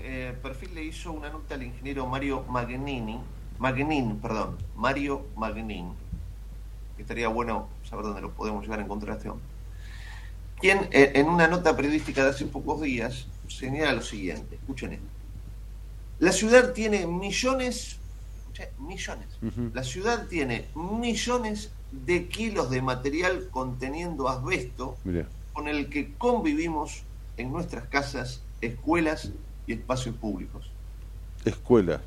Eh, 0.03 0.35
perfil 0.43 0.75
le 0.75 0.85
hizo 0.85 1.13
una 1.13 1.29
nota 1.29 1.55
al 1.55 1.63
ingeniero 1.63 2.07
Mario 2.07 2.45
Magnini, 2.49 3.21
Magnin, 3.59 4.17
perdón, 4.21 4.57
Mario 4.77 5.27
Magnin, 5.37 5.93
estaría 6.97 7.29
bueno 7.29 7.69
saber 7.89 8.07
dónde 8.07 8.23
lo 8.23 8.31
podemos 8.31 8.63
llegar 8.63 8.79
a 8.79 8.83
encontración, 8.83 9.41
quien 10.61 10.89
eh, 10.93 11.13
en 11.15 11.29
una 11.29 11.49
nota 11.49 11.77
periodística 11.77 12.25
de 12.25 12.31
hace 12.31 12.47
pocos 12.47 12.81
días 12.81 13.27
señala 13.49 13.93
lo 13.93 14.03
siguiente, 14.03 14.57
escuchen 14.57 14.95
esto. 14.95 15.07
La 16.21 16.33
ciudad 16.33 16.73
tiene 16.73 17.07
millones, 17.07 17.99
millones, 18.79 19.29
la 19.73 19.85
ciudad 19.85 20.27
tiene 20.27 20.67
millones 20.75 21.71
de 21.93 22.29
kilos 22.29 22.71
de 22.71 22.83
material 22.83 23.49
conteniendo 23.51 24.29
asbesto 24.29 24.97
con 25.59 25.67
el 25.67 25.89
que 25.91 26.15
convivimos 26.15 27.03
en 27.37 27.51
nuestras 27.51 27.89
casas, 27.89 28.43
escuelas 28.61 29.33
y 29.67 29.73
espacios 29.73 30.15
públicos. 30.15 30.71
Escuelas. 31.45 32.01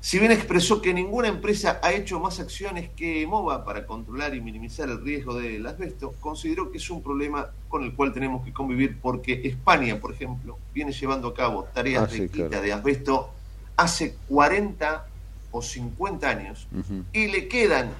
Si 0.00 0.18
bien 0.18 0.32
expresó 0.32 0.80
que 0.80 0.94
ninguna 0.94 1.28
empresa 1.28 1.80
ha 1.82 1.92
hecho 1.92 2.18
más 2.18 2.40
acciones 2.40 2.88
que 2.96 3.26
MOVA 3.26 3.62
para 3.62 3.84
controlar 3.84 4.34
y 4.34 4.40
minimizar 4.40 4.88
el 4.88 5.02
riesgo 5.02 5.34
del 5.34 5.66
asbesto, 5.66 6.14
consideró 6.18 6.72
que 6.72 6.78
es 6.78 6.88
un 6.88 7.02
problema 7.02 7.50
con 7.68 7.84
el 7.84 7.94
cual 7.94 8.14
tenemos 8.14 8.42
que 8.42 8.54
convivir 8.54 8.98
porque 8.98 9.42
España, 9.44 10.00
por 10.00 10.14
ejemplo, 10.14 10.56
viene 10.72 10.92
llevando 10.92 11.28
a 11.28 11.34
cabo 11.34 11.64
tareas 11.74 12.04
ah, 12.04 12.06
de 12.06 12.30
quita 12.30 12.62
de 12.62 12.72
asbesto 12.72 13.28
hace 13.76 14.16
40 14.28 15.06
o 15.50 15.60
50 15.60 16.26
años 16.26 16.66
y 17.12 17.26
le 17.26 17.48
quedan 17.48 17.90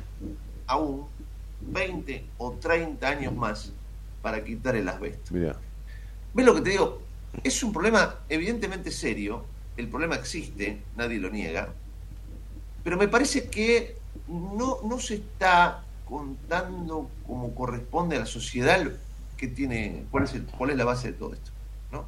aún 0.66 1.17
20 1.60 2.24
o 2.38 2.52
30 2.52 3.08
años 3.08 3.34
más 3.34 3.72
para 4.22 4.42
quitar 4.44 4.76
el 4.76 4.88
asbesto. 4.88 5.34
¿Ves 5.34 6.46
lo 6.46 6.54
que 6.54 6.60
te 6.60 6.70
digo? 6.70 7.02
Es 7.42 7.62
un 7.62 7.72
problema 7.72 8.16
evidentemente 8.28 8.90
serio, 8.90 9.44
el 9.76 9.88
problema 9.88 10.16
existe, 10.16 10.82
nadie 10.96 11.18
lo 11.18 11.30
niega, 11.30 11.72
pero 12.82 12.96
me 12.96 13.08
parece 13.08 13.48
que 13.48 13.96
no, 14.28 14.78
no 14.82 14.98
se 14.98 15.16
está 15.16 15.84
contando 16.04 17.10
como 17.26 17.54
corresponde 17.54 18.16
a 18.16 18.20
la 18.20 18.26
sociedad 18.26 18.90
que 19.36 19.46
tiene, 19.46 20.04
cuál 20.10 20.24
es, 20.24 20.34
cuál 20.56 20.70
es 20.70 20.76
la 20.76 20.84
base 20.84 21.12
de 21.12 21.18
todo 21.18 21.34
esto, 21.34 21.50
¿no? 21.92 22.06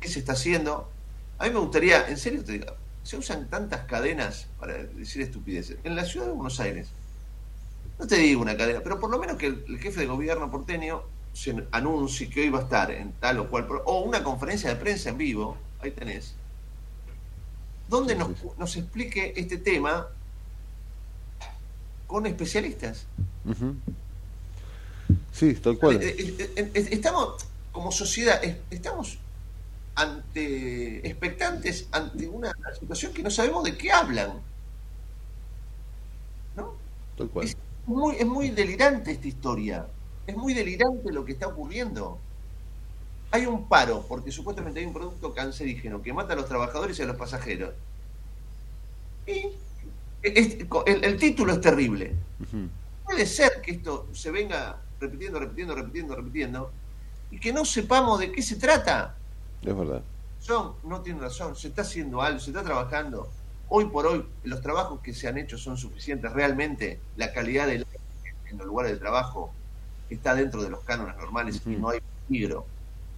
¿Qué 0.00 0.08
se 0.08 0.18
está 0.18 0.32
haciendo? 0.32 0.90
A 1.38 1.44
mí 1.46 1.50
me 1.50 1.60
gustaría, 1.60 2.08
en 2.08 2.18
serio 2.18 2.44
te 2.44 2.52
digo, 2.52 2.66
se 3.02 3.16
usan 3.16 3.48
tantas 3.48 3.84
cadenas 3.86 4.48
para 4.58 4.74
decir 4.74 5.22
estupideces. 5.22 5.78
En 5.84 5.96
la 5.96 6.04
ciudad 6.04 6.26
de 6.26 6.32
Buenos 6.32 6.60
Aires, 6.60 6.88
no 7.98 8.06
te 8.06 8.16
digo 8.16 8.42
una 8.42 8.56
cadena, 8.56 8.80
pero 8.82 8.98
por 8.98 9.10
lo 9.10 9.18
menos 9.18 9.36
que 9.36 9.46
el, 9.46 9.78
jefe 9.78 10.00
de 10.00 10.06
gobierno 10.06 10.50
porteño 10.50 11.02
se 11.32 11.66
anuncie 11.70 12.28
que 12.28 12.42
hoy 12.42 12.50
va 12.50 12.60
a 12.60 12.62
estar 12.62 12.90
en 12.90 13.12
tal 13.12 13.38
o 13.38 13.48
cual, 13.48 13.66
o 13.84 14.00
una 14.00 14.22
conferencia 14.22 14.70
de 14.70 14.76
prensa 14.76 15.10
en 15.10 15.18
vivo, 15.18 15.56
ahí 15.80 15.90
tenés, 15.90 16.34
donde 17.88 18.14
nos, 18.14 18.30
nos 18.58 18.76
explique 18.76 19.32
este 19.36 19.58
tema 19.58 20.08
con 22.12 22.26
especialistas. 22.26 23.06
Sí, 25.32 25.54
tal 25.54 25.78
cual. 25.78 26.02
Eh, 26.02 26.14
eh, 26.18 26.52
eh, 26.56 26.88
estamos, 26.90 27.46
como 27.72 27.90
sociedad, 27.90 28.40
estamos 28.70 29.18
ante 29.94 31.06
expectantes 31.06 31.86
ante 31.90 32.28
una 32.28 32.52
situación 32.78 33.12
que 33.12 33.22
no 33.22 33.30
sabemos 33.30 33.64
de 33.64 33.76
qué 33.78 33.90
hablan. 33.90 34.32
¿No? 36.54 36.74
Tal 37.16 37.28
cual. 37.28 37.46
Es 37.46 37.56
muy, 37.86 38.16
es 38.16 38.26
muy 38.26 38.50
delirante 38.50 39.12
esta 39.12 39.28
historia. 39.28 39.86
Es 40.26 40.36
muy 40.36 40.54
delirante 40.54 41.12
lo 41.12 41.24
que 41.24 41.32
está 41.32 41.48
ocurriendo. 41.48 42.18
Hay 43.30 43.46
un 43.46 43.68
paro 43.68 44.04
porque 44.08 44.30
supuestamente 44.30 44.80
hay 44.80 44.86
un 44.86 44.92
producto 44.92 45.32
cancerígeno 45.32 46.02
que 46.02 46.12
mata 46.12 46.34
a 46.34 46.36
los 46.36 46.46
trabajadores 46.46 46.98
y 46.98 47.02
a 47.02 47.06
los 47.06 47.16
pasajeros. 47.16 47.74
Y 49.26 49.48
el, 50.22 51.16
título 51.18 51.54
es 51.54 51.60
terrible. 51.60 52.14
Puede 53.04 53.26
ser 53.26 53.60
que 53.62 53.72
esto 53.72 54.08
se 54.12 54.30
venga 54.30 54.80
repitiendo, 55.00 55.40
repitiendo, 55.40 55.74
repitiendo, 55.74 56.16
repitiendo 56.16 56.72
y 57.30 57.40
que 57.40 57.52
no 57.52 57.64
sepamos 57.64 58.20
de 58.20 58.30
qué 58.30 58.42
se 58.42 58.56
trata. 58.56 59.16
Es 59.62 59.76
verdad. 59.76 60.02
Son, 60.38 60.74
no 60.84 61.00
tiene 61.00 61.20
razón, 61.20 61.56
se 61.56 61.68
está 61.68 61.82
haciendo 61.82 62.20
algo, 62.20 62.38
se 62.38 62.50
está 62.50 62.62
trabajando. 62.62 63.28
Hoy 63.74 63.86
por 63.86 64.06
hoy, 64.06 64.26
los 64.44 64.60
trabajos 64.60 65.00
que 65.00 65.14
se 65.14 65.28
han 65.28 65.38
hecho 65.38 65.56
son 65.56 65.78
suficientes. 65.78 66.30
Realmente, 66.32 67.00
la 67.16 67.32
calidad 67.32 67.66
del 67.66 67.86
en 68.50 68.58
los 68.58 68.66
lugares 68.66 68.92
de 68.92 68.98
trabajo 68.98 69.50
está 70.10 70.34
dentro 70.34 70.62
de 70.62 70.68
los 70.68 70.80
cánones 70.84 71.16
normales 71.16 71.62
y 71.64 71.70
no 71.70 71.88
hay 71.88 72.00
peligro 72.28 72.66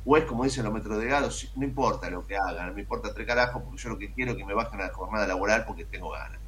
o 0.05 0.17
es 0.17 0.25
como 0.25 0.45
dicen 0.45 0.64
los 0.64 0.73
metrodelegados, 0.73 1.51
no 1.57 1.64
importa 1.64 2.11
lo 2.11 2.27
que 2.27 2.37
hagan, 2.37 2.75
me 2.75 2.83
importa 2.83 3.12
tres 3.14 3.27
carajos 3.27 3.62
porque 3.64 3.83
yo 3.83 3.88
lo 3.88 3.99
que 3.99 4.12
quiero 4.12 4.33
es 4.33 4.37
que 4.37 4.45
me 4.45 4.55
bajen 4.55 4.81
a 4.81 4.87
la 4.87 4.93
jornada 4.93 5.27
laboral 5.27 5.64
porque 5.67 5.85
tengo 5.87 6.11
ganas. 6.11 6.38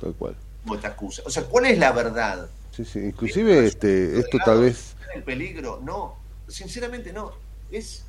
Tal 0.00 0.12
cual. 0.14 0.36
Esta 0.74 0.88
excusa. 0.88 1.22
O 1.24 1.30
sea, 1.30 1.44
¿cuál 1.44 1.66
es 1.66 1.78
la 1.78 1.92
verdad? 1.92 2.50
Sí, 2.72 2.84
sí, 2.84 2.98
inclusive 2.98 3.64
este, 3.64 4.18
esto 4.18 4.38
tal 4.44 4.62
vez... 4.62 4.96
¿El 5.14 5.22
peligro? 5.22 5.80
No, 5.82 6.16
sinceramente 6.48 7.12
no. 7.12 7.32
Es, 7.70 8.04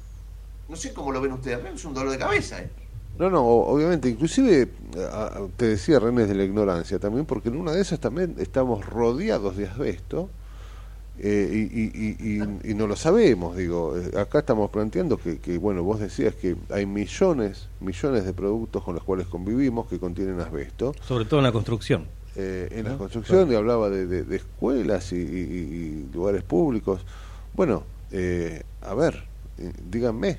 no 0.67 0.75
sé 0.75 0.93
cómo 0.93 1.11
lo 1.11 1.21
ven 1.21 1.31
ustedes, 1.31 1.63
es 1.63 1.85
un 1.85 1.93
dolor 1.93 2.11
de 2.11 2.17
cabeza. 2.17 2.59
¿eh? 2.59 2.69
No, 3.19 3.29
no, 3.29 3.43
obviamente, 3.43 4.09
inclusive 4.09 4.69
te 5.57 5.65
decía 5.65 5.99
René 5.99 6.25
de 6.27 6.35
la 6.35 6.43
ignorancia 6.43 6.99
también, 6.99 7.25
porque 7.25 7.49
en 7.49 7.57
una 7.57 7.71
de 7.71 7.81
esas 7.81 7.99
también 7.99 8.35
estamos 8.37 8.85
rodeados 8.85 9.57
de 9.57 9.67
asbesto 9.67 10.29
eh, 11.19 12.59
y, 12.63 12.73
no 12.75 12.85
lo 12.85 12.95
sabemos, 12.95 13.57
digo, 13.57 13.97
eh, 13.97 14.19
acá 14.19 14.39
estamos 14.39 14.69
planteando 14.69 15.17
que, 15.17 15.57
bueno, 15.57 15.83
vos 15.83 15.99
decías 15.99 16.35
que 16.35 16.55
hay 16.69 16.85
millones, 16.85 17.69
millones 17.79 18.23
de 18.23 18.33
productos 18.33 18.83
con 18.83 18.93
los 18.93 19.03
cuales 19.03 19.25
convivimos 19.27 19.87
que 19.87 19.99
contienen 19.99 20.39
asbesto. 20.39 20.93
Sobre 21.01 21.25
todo 21.25 21.39
en 21.39 21.45
la 21.45 21.51
construcción. 21.51 22.05
Eh, 22.35 22.67
en 22.71 22.85
la 22.85 22.97
construcción, 22.97 23.51
y 23.51 23.55
hablaba 23.55 23.89
de, 23.89 24.35
escuelas 24.35 25.11
y, 25.11 26.07
lugares 26.13 26.43
públicos. 26.43 27.01
Bueno, 27.55 27.83
a 28.83 28.93
ver, 28.93 29.23
díganme, 29.89 30.37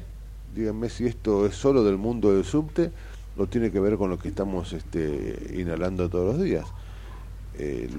díganme 0.59 0.89
si 0.89 1.07
esto 1.07 1.47
es 1.47 1.55
solo 1.55 1.85
del 1.85 1.99
mundo 1.99 2.35
del 2.35 2.45
subte 2.45 2.91
o 3.37 3.47
tiene 3.47 3.71
que 3.71 3.79
ver 3.79 3.97
con 3.97 4.11
lo 4.11 4.19
que 4.19 4.29
estamos 4.29 4.73
este, 4.73 5.55
inhalando 5.57 6.09
todos 6.09 6.35
los 6.35 6.43
días. 6.43 6.67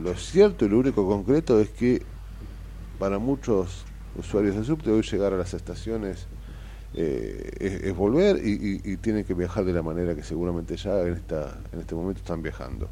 lo 0.04 0.14
cierto 0.16 0.66
y 0.66 0.70
lo 0.70 0.80
único 0.80 1.08
concreto 1.08 1.60
es 1.62 1.70
que 1.70 2.02
para 3.00 3.18
muchos 3.18 3.86
usuarios 4.18 4.58
de 4.58 4.66
subte 4.66 4.92
hoy 4.92 5.02
llegar 5.04 5.34
a 5.34 5.38
las 5.38 5.54
estaciones 5.54 6.28
eh, 6.94 7.82
es, 7.84 7.96
volver 7.96 8.46
y, 8.46 8.98
tienen 8.98 9.24
que 9.24 9.34
viajar 9.34 9.64
de 9.64 9.72
la 9.72 9.82
manera 9.82 10.14
que 10.14 10.24
seguramente 10.24 10.76
ya 10.76 11.00
en 11.02 11.14
este 11.14 11.96
momento 11.96 12.20
están 12.20 12.42
viajando, 12.42 12.90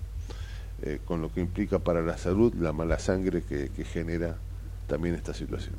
eh, 0.81 0.99
con 1.03 1.21
lo 1.21 1.33
que 1.33 1.41
implica 1.41 1.79
para 1.79 2.01
la 2.01 2.17
salud 2.17 2.53
la 2.55 2.71
mala 2.71 2.99
sangre 2.99 3.41
que, 3.43 3.69
genera 3.83 4.37
también 4.87 5.15
esta 5.15 5.33
situación. 5.33 5.75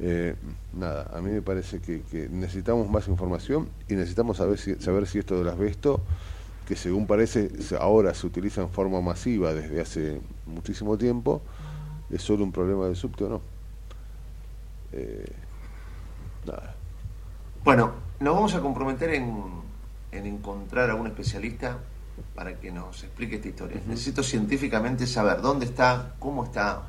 Eh, 0.00 0.36
nada, 0.74 1.10
a 1.12 1.20
mí 1.20 1.30
me 1.30 1.42
parece 1.42 1.80
que, 1.80 2.28
necesitamos 2.30 2.88
más 2.88 3.08
información 3.08 3.68
y 3.88 3.94
necesitamos 3.94 4.36
saber 4.36 4.58
si, 4.58 4.76
saber 4.76 5.06
si 5.06 5.18
esto 5.18 5.36
del 5.38 5.48
asbesto, 5.48 6.00
que 6.66 6.76
según 6.76 7.06
parece 7.06 7.50
ahora 7.80 8.14
se 8.14 8.26
utiliza 8.26 8.62
en 8.62 8.70
forma 8.70 9.00
masiva 9.00 9.54
desde 9.54 9.80
hace 9.80 10.20
muchísimo 10.46 10.96
tiempo, 10.96 11.42
es 12.10 12.22
solo 12.22 12.44
un 12.44 12.52
problema 12.52 12.86
del 12.86 12.96
subte 12.96 13.24
o 13.24 13.28
no. 13.28 13.40
Eh, 14.92 15.32
nada. 16.46 16.74
Bueno, 17.64 17.92
nos 18.20 18.34
vamos 18.34 18.54
a 18.54 18.60
comprometer 18.60 19.14
en, 19.14 19.34
en, 20.12 20.26
encontrar 20.26 20.90
a 20.90 20.94
un 20.94 21.06
especialista 21.08 21.78
para 22.34 22.54
que 22.58 22.70
nos 22.70 23.02
explique 23.02 23.36
esta 23.36 23.48
historia. 23.48 23.80
Necesito 23.86 24.22
científicamente 24.22 25.06
saber 25.06 25.40
dónde 25.40 25.66
está, 25.66 26.14
cómo 26.18 26.44
está, 26.44 26.86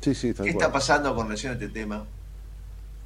sí, 0.00 0.14
sí, 0.14 0.34
qué 0.34 0.50
está 0.50 0.70
pasando 0.72 1.14
con 1.14 1.26
relación 1.26 1.52
a 1.52 1.54
este 1.54 1.68
tema. 1.68 2.06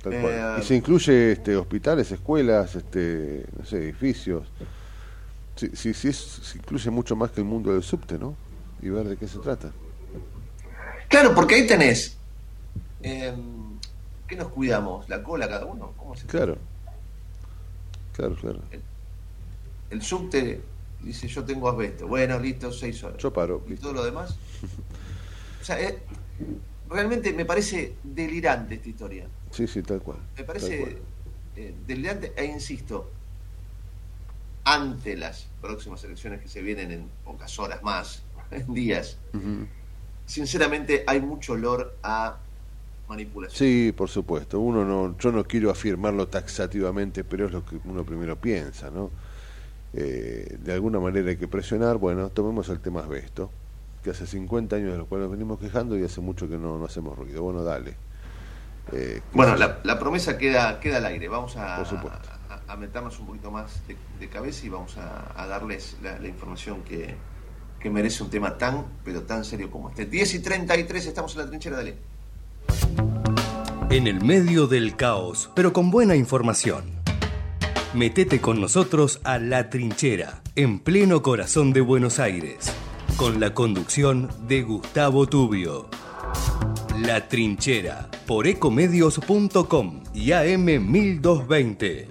Eh, 0.06 0.56
y 0.58 0.62
se 0.62 0.74
incluye 0.76 1.32
este, 1.32 1.56
hospitales, 1.56 2.10
escuelas, 2.10 2.74
este, 2.74 3.44
no 3.58 3.64
sé, 3.66 3.76
edificios. 3.78 4.46
Sí, 5.56 5.70
sí, 5.74 5.92
sí, 5.92 6.08
es- 6.08 6.54
incluye 6.56 6.90
mucho 6.90 7.14
más 7.16 7.30
que 7.32 7.40
el 7.40 7.46
mundo 7.46 7.72
del 7.72 7.82
subte, 7.82 8.18
¿no? 8.18 8.34
Y 8.80 8.88
ver 8.88 9.06
de 9.08 9.16
qué 9.16 9.28
se 9.28 9.38
trata. 9.38 9.70
Claro, 11.08 11.34
porque 11.34 11.56
ahí 11.56 11.66
tenés. 11.66 12.16
Eh, 13.02 13.34
¿Qué 14.26 14.36
nos 14.36 14.48
cuidamos? 14.48 15.06
¿La 15.08 15.22
cola 15.22 15.48
cada 15.48 15.66
uno? 15.66 15.92
¿Cómo 15.98 16.16
se 16.16 16.26
Claro. 16.26 16.56
Claro, 18.14 18.34
claro. 18.36 18.60
El 19.90 20.02
subte 20.02 20.62
dice: 21.02 21.26
Yo 21.28 21.44
tengo 21.44 21.68
asbesto. 21.68 22.06
Bueno, 22.06 22.38
listo, 22.38 22.72
seis 22.72 23.02
horas. 23.04 23.18
Yo 23.22 23.32
paro, 23.32 23.62
¿Y 23.66 23.70
listo. 23.70 23.88
todo 23.88 23.94
lo 23.96 24.04
demás? 24.04 24.34
O 25.60 25.64
sea, 25.64 25.78
eh, 25.78 25.98
realmente 26.90 27.32
me 27.32 27.44
parece 27.44 27.94
delirante 28.02 28.74
esta 28.74 28.88
historia. 28.88 29.26
Sí, 29.50 29.66
sí, 29.66 29.82
tal 29.82 30.02
cual. 30.02 30.18
Me 30.36 30.44
parece 30.44 30.78
cual. 30.78 30.96
eh, 31.56 31.74
delirante 31.86 32.32
e 32.36 32.44
insisto, 32.44 33.10
ante 34.64 35.16
las 35.16 35.46
próximas 35.60 36.02
elecciones 36.04 36.40
que 36.40 36.48
se 36.48 36.60
vienen 36.62 36.90
en 36.90 37.08
pocas 37.24 37.58
horas 37.58 37.82
más, 37.82 38.22
en 38.50 38.72
días, 38.74 39.18
sinceramente 40.26 41.04
hay 41.06 41.20
mucho 41.20 41.54
olor 41.54 41.96
a 42.02 42.36
manipulación. 43.08 43.58
Sí, 43.58 43.92
por 43.92 44.08
supuesto. 44.08 44.60
Uno 44.60 44.84
no, 44.84 45.16
yo 45.18 45.32
no 45.32 45.44
quiero 45.44 45.70
afirmarlo 45.70 46.28
taxativamente, 46.28 47.24
pero 47.24 47.46
es 47.46 47.52
lo 47.52 47.64
que 47.64 47.80
uno 47.84 48.04
primero 48.04 48.36
piensa, 48.40 48.90
¿no? 48.90 49.10
Eh, 49.92 50.56
de 50.60 50.72
alguna 50.72 51.00
manera 51.00 51.30
hay 51.30 51.36
que 51.36 51.48
presionar. 51.48 51.96
Bueno, 51.96 52.28
tomemos 52.30 52.68
el 52.68 52.80
tema 52.80 53.00
asbesto, 53.00 53.50
que 54.02 54.10
hace 54.10 54.26
50 54.26 54.76
años 54.76 54.92
de 54.92 54.98
los 54.98 55.06
cuales 55.08 55.28
nos 55.28 55.32
venimos 55.38 55.58
quejando 55.58 55.98
y 55.98 56.04
hace 56.04 56.20
mucho 56.20 56.48
que 56.48 56.56
no, 56.56 56.78
no 56.78 56.84
hacemos 56.84 57.16
ruido. 57.16 57.42
Bueno, 57.42 57.62
dale. 57.62 57.96
Eh, 58.92 59.20
Bueno, 59.32 59.56
la, 59.56 59.78
la 59.84 59.98
promesa 59.98 60.38
queda, 60.38 60.80
queda 60.80 60.98
al 60.98 61.06
aire. 61.06 61.28
Vamos 61.28 61.56
a, 61.56 61.76
a, 61.76 61.82
a 62.68 62.76
meternos 62.76 63.18
un 63.20 63.26
poquito 63.26 63.50
más 63.50 63.86
de, 63.86 63.96
de 64.18 64.28
cabeza 64.28 64.66
y 64.66 64.68
vamos 64.68 64.96
a, 64.98 65.32
a 65.40 65.46
darles 65.46 65.96
la, 66.02 66.18
la 66.18 66.28
información 66.28 66.82
que, 66.82 67.14
que 67.78 67.90
merece 67.90 68.22
un 68.22 68.30
tema 68.30 68.56
tan, 68.58 68.86
pero 69.04 69.22
tan 69.22 69.44
serio 69.44 69.70
como 69.70 69.90
este. 69.90 70.06
10 70.06 70.34
y 70.34 70.38
33, 70.40 71.06
estamos 71.06 71.34
en 71.34 71.40
la 71.42 71.46
trinchera 71.48 71.76
de 71.78 71.84
ley. 71.84 71.98
En 73.90 74.06
el 74.06 74.24
medio 74.24 74.66
del 74.66 74.94
caos, 74.96 75.50
pero 75.54 75.72
con 75.72 75.90
buena 75.90 76.14
información. 76.14 76.84
Metete 77.92 78.40
con 78.40 78.60
nosotros 78.60 79.20
a 79.24 79.38
La 79.40 79.68
Trinchera, 79.68 80.42
en 80.54 80.78
pleno 80.78 81.22
corazón 81.22 81.72
de 81.72 81.80
Buenos 81.80 82.20
Aires, 82.20 82.72
con 83.20 83.38
la 83.38 83.52
conducción 83.52 84.30
de 84.48 84.62
Gustavo 84.62 85.26
Tubio. 85.26 85.90
La 87.00 87.28
Trinchera, 87.28 88.08
por 88.26 88.46
ecomedios.com 88.46 90.02
y 90.14 90.28
AM1220. 90.28 92.06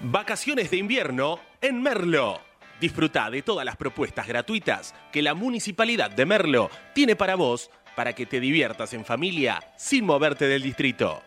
Vacaciones 0.00 0.72
de 0.72 0.78
invierno 0.78 1.38
en 1.60 1.80
Merlo. 1.80 2.40
Disfruta 2.84 3.30
de 3.30 3.40
todas 3.40 3.64
las 3.64 3.78
propuestas 3.78 4.28
gratuitas 4.28 4.94
que 5.10 5.22
la 5.22 5.32
Municipalidad 5.32 6.10
de 6.10 6.26
Merlo 6.26 6.68
tiene 6.92 7.16
para 7.16 7.34
vos 7.34 7.70
para 7.96 8.12
que 8.12 8.26
te 8.26 8.40
diviertas 8.40 8.92
en 8.92 9.06
familia 9.06 9.58
sin 9.78 10.04
moverte 10.04 10.48
del 10.48 10.62
distrito. 10.62 11.22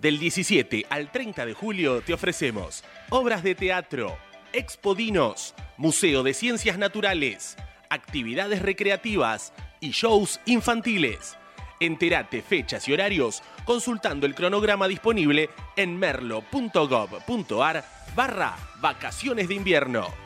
Del 0.00 0.18
17 0.18 0.86
al 0.90 1.12
30 1.12 1.46
de 1.46 1.54
julio 1.54 2.00
te 2.00 2.12
ofrecemos 2.12 2.82
obras 3.10 3.44
de 3.44 3.54
teatro, 3.54 4.18
expodinos, 4.52 5.54
Museo 5.76 6.24
de 6.24 6.34
Ciencias 6.34 6.76
Naturales, 6.76 7.56
actividades 7.88 8.60
recreativas 8.60 9.52
y 9.78 9.90
shows 9.90 10.40
infantiles. 10.44 11.36
Entérate 11.78 12.42
fechas 12.42 12.88
y 12.88 12.92
horarios 12.94 13.44
consultando 13.64 14.26
el 14.26 14.34
cronograma 14.34 14.88
disponible 14.88 15.50
en 15.76 15.96
merlo.gov.ar 15.96 17.84
barra 18.16 18.56
vacaciones 18.80 19.46
de 19.46 19.54
invierno. 19.54 20.25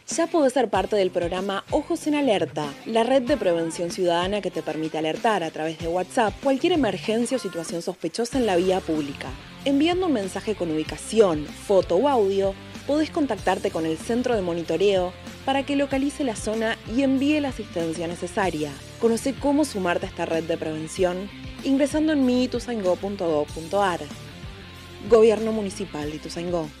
Ya 0.15 0.27
podés 0.27 0.51
ser 0.51 0.69
parte 0.69 0.97
del 0.97 1.09
programa 1.09 1.63
Ojos 1.71 2.05
en 2.05 2.15
Alerta, 2.15 2.65
la 2.85 3.03
red 3.03 3.21
de 3.21 3.37
prevención 3.37 3.91
ciudadana 3.91 4.41
que 4.41 4.51
te 4.51 4.61
permite 4.61 4.97
alertar 4.97 5.41
a 5.41 5.51
través 5.51 5.79
de 5.79 5.87
WhatsApp 5.87 6.33
cualquier 6.43 6.73
emergencia 6.73 7.37
o 7.37 7.39
situación 7.39 7.81
sospechosa 7.81 8.37
en 8.37 8.45
la 8.45 8.57
vía 8.57 8.81
pública. 8.81 9.29
Enviando 9.63 10.07
un 10.07 10.13
mensaje 10.13 10.53
con 10.53 10.69
ubicación, 10.69 11.45
foto 11.45 11.95
o 11.95 12.09
audio, 12.09 12.53
podés 12.87 13.09
contactarte 13.09 13.71
con 13.71 13.85
el 13.85 13.97
centro 13.97 14.35
de 14.35 14.41
monitoreo 14.41 15.13
para 15.45 15.65
que 15.65 15.77
localice 15.77 16.25
la 16.25 16.35
zona 16.35 16.77
y 16.93 17.03
envíe 17.03 17.39
la 17.39 17.49
asistencia 17.49 18.05
necesaria. 18.05 18.71
Conoce 18.99 19.33
cómo 19.33 19.63
sumarte 19.63 20.07
a 20.07 20.09
esta 20.09 20.25
red 20.25 20.43
de 20.43 20.57
prevención 20.57 21.29
ingresando 21.63 22.11
en 22.11 22.25
miituzaingó.gov.ar. 22.25 24.01
Gobierno 25.09 25.53
Municipal 25.53 26.09
de 26.09 26.17
Ituzaingó. 26.17 26.80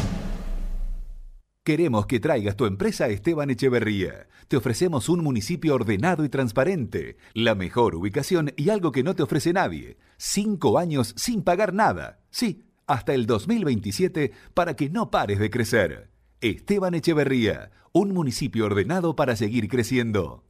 Queremos 1.63 2.07
que 2.07 2.19
traigas 2.19 2.55
tu 2.55 2.65
empresa 2.65 3.05
a 3.05 3.09
Esteban 3.09 3.51
Echeverría. 3.51 4.27
Te 4.47 4.57
ofrecemos 4.57 5.09
un 5.09 5.23
municipio 5.23 5.75
ordenado 5.75 6.25
y 6.25 6.29
transparente, 6.29 7.17
la 7.35 7.53
mejor 7.53 7.93
ubicación 7.93 8.51
y 8.57 8.69
algo 8.69 8.91
que 8.91 9.03
no 9.03 9.13
te 9.13 9.21
ofrece 9.21 9.53
nadie. 9.53 9.97
Cinco 10.17 10.79
años 10.79 11.13
sin 11.17 11.43
pagar 11.43 11.71
nada. 11.71 12.19
Sí, 12.31 12.65
hasta 12.87 13.13
el 13.13 13.27
2027 13.27 14.31
para 14.55 14.75
que 14.75 14.89
no 14.89 15.11
pares 15.11 15.37
de 15.37 15.51
crecer. 15.51 16.09
Esteban 16.41 16.95
Echeverría, 16.95 17.69
un 17.91 18.11
municipio 18.11 18.65
ordenado 18.65 19.15
para 19.15 19.35
seguir 19.35 19.67
creciendo. 19.67 20.45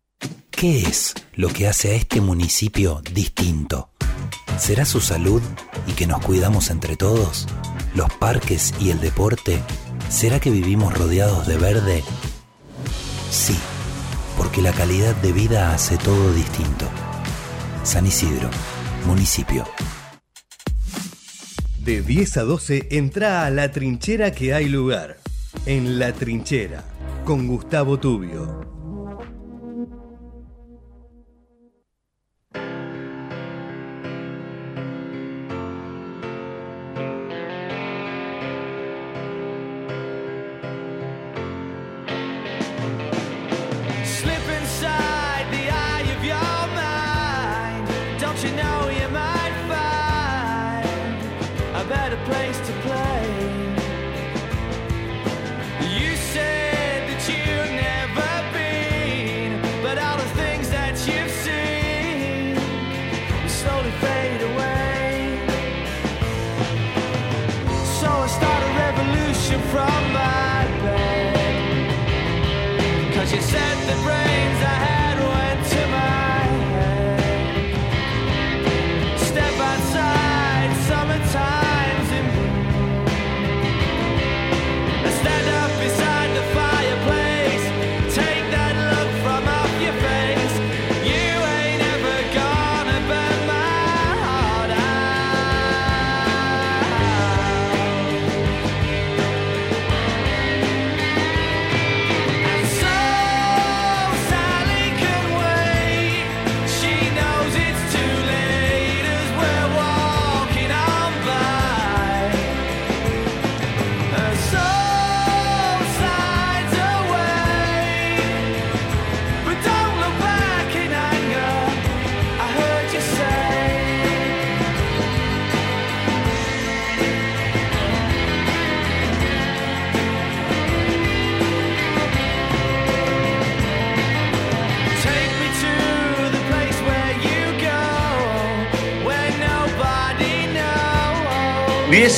¿Qué 0.50 0.80
es 0.84 1.14
lo 1.34 1.50
que 1.50 1.68
hace 1.68 1.92
a 1.92 1.96
este 1.96 2.22
municipio 2.22 3.02
distinto? 3.14 3.90
¿Será 4.58 4.86
su 4.86 5.02
salud 5.02 5.42
y 5.88 5.92
que 5.92 6.08
nos 6.08 6.26
cuidamos 6.26 6.70
entre 6.70 6.96
todos? 6.96 7.48
¿Los 7.96 8.14
parques 8.14 8.74
y 8.80 8.92
el 8.92 9.02
deporte? 9.02 9.62
¿Será 10.12 10.42
que 10.42 10.52
vivimos 10.52 10.94
rodeados 10.94 11.48
de 11.48 11.58
verde? 11.58 12.04
Sí, 13.32 13.58
porque 14.38 14.62
la 14.62 14.74
calidad 14.74 15.16
de 15.16 15.32
vida 15.32 15.74
hace 15.74 15.98
todo 15.98 16.34
distinto. 16.34 16.86
San 17.84 18.06
Isidro, 18.06 18.50
municipio. 19.08 19.64
De 21.80 22.02
10 22.02 22.38
a 22.38 22.44
12 22.44 22.88
entra 22.92 23.46
a 23.46 23.50
la 23.52 23.72
trinchera 23.72 24.32
que 24.32 24.54
hay 24.54 24.68
lugar. 24.68 25.18
En 25.66 25.98
la 25.98 26.12
trinchera, 26.12 26.84
con 27.24 27.48
Gustavo 27.48 27.98
Tubio. 27.98 28.71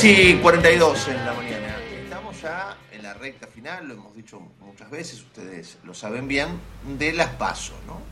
3 0.04 0.28
y 0.28 0.34
42 0.34 1.08
en 1.08 1.24
la 1.24 1.32
mañana. 1.32 1.78
Estamos 2.04 2.42
ya 2.42 2.76
en 2.92 3.02
la 3.02 3.14
recta 3.14 3.46
final, 3.46 3.88
lo 3.88 3.94
hemos 3.94 4.14
dicho 4.14 4.38
muchas 4.60 4.90
veces, 4.90 5.22
ustedes 5.22 5.78
lo 5.82 5.94
saben 5.94 6.28
bien, 6.28 6.60
de 6.98 7.14
las 7.14 7.30
pasos, 7.36 7.76
¿no? 7.86 8.02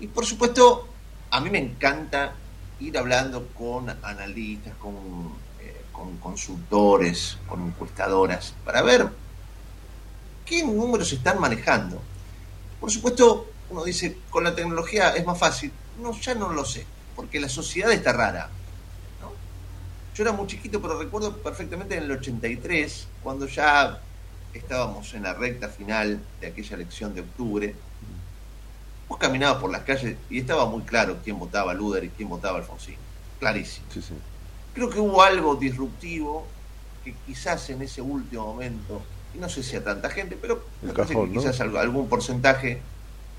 Y 0.00 0.08
por 0.08 0.26
supuesto, 0.26 0.86
a 1.30 1.40
mí 1.40 1.48
me 1.48 1.60
encanta 1.60 2.34
ir 2.78 2.98
hablando 2.98 3.48
con 3.54 3.88
analistas, 4.02 4.74
con, 4.74 5.32
eh, 5.62 5.80
con 5.92 6.18
consultores, 6.18 7.38
con 7.48 7.68
encuestadoras, 7.68 8.52
para 8.62 8.82
ver 8.82 9.08
qué 10.44 10.62
números 10.62 11.10
están 11.10 11.40
manejando. 11.40 12.02
Por 12.78 12.90
supuesto, 12.90 13.50
uno 13.70 13.82
dice, 13.82 14.18
con 14.28 14.44
la 14.44 14.54
tecnología 14.54 15.16
es 15.16 15.24
más 15.24 15.38
fácil. 15.38 15.72
No, 16.02 16.12
ya 16.20 16.34
no 16.34 16.52
lo 16.52 16.66
sé, 16.66 16.84
porque 17.16 17.40
la 17.40 17.48
sociedad 17.48 17.92
está 17.92 18.12
rara 18.12 18.50
yo 20.18 20.24
era 20.24 20.32
muy 20.32 20.48
chiquito, 20.48 20.82
pero 20.82 20.98
recuerdo 20.98 21.36
perfectamente 21.36 21.96
en 21.96 22.02
el 22.02 22.10
83, 22.10 23.06
cuando 23.22 23.46
ya 23.46 24.00
estábamos 24.52 25.14
en 25.14 25.22
la 25.22 25.32
recta 25.32 25.68
final 25.68 26.20
de 26.40 26.48
aquella 26.48 26.74
elección 26.74 27.14
de 27.14 27.20
octubre, 27.20 27.72
vos 29.08 29.16
caminabas 29.16 29.60
por 29.60 29.70
las 29.70 29.82
calles 29.82 30.16
y 30.28 30.40
estaba 30.40 30.66
muy 30.66 30.82
claro 30.82 31.18
quién 31.22 31.38
votaba 31.38 31.72
Luder 31.72 32.02
y 32.02 32.08
quién 32.08 32.28
votaba 32.28 32.58
Alfonsín. 32.58 32.96
Clarísimo. 33.38 33.86
Creo 34.74 34.90
que 34.90 34.98
hubo 34.98 35.22
algo 35.22 35.54
disruptivo 35.54 36.44
que 37.04 37.14
quizás 37.24 37.70
en 37.70 37.82
ese 37.82 38.02
último 38.02 38.44
momento, 38.44 39.00
y 39.36 39.38
no 39.38 39.48
sé 39.48 39.62
si 39.62 39.76
a 39.76 39.84
tanta 39.84 40.10
gente, 40.10 40.36
pero 40.36 40.64
me 40.82 40.94
cajón, 40.94 41.28
que 41.28 41.34
¿no? 41.36 41.40
quizás 41.40 41.60
algún 41.60 42.08
porcentaje 42.08 42.80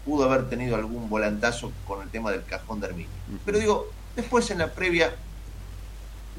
pudo 0.06 0.24
haber 0.24 0.48
tenido 0.48 0.78
algún 0.78 1.10
volantazo 1.10 1.74
con 1.86 2.04
el 2.04 2.10
tema 2.10 2.32
del 2.32 2.46
cajón 2.46 2.80
de 2.80 2.88
Herminio. 2.88 3.12
Pero 3.44 3.60
digo, 3.60 3.88
después 4.16 4.50
en 4.50 4.60
la 4.60 4.72
previa 4.72 5.14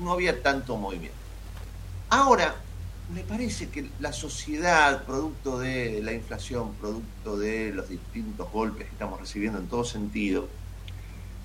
no 0.01 0.13
había 0.13 0.43
tanto 0.43 0.77
movimiento. 0.77 1.17
Ahora, 2.09 2.57
me 3.15 3.23
parece 3.23 3.69
que 3.69 3.91
la 3.99 4.13
sociedad, 4.13 5.05
producto 5.05 5.59
de 5.59 6.01
la 6.03 6.13
inflación, 6.13 6.75
producto 6.75 7.37
de 7.37 7.73
los 7.73 7.89
distintos 7.89 8.51
golpes 8.53 8.87
que 8.87 8.93
estamos 8.93 9.21
recibiendo 9.21 9.59
en 9.59 9.67
todo 9.67 9.85
sentido, 9.85 10.49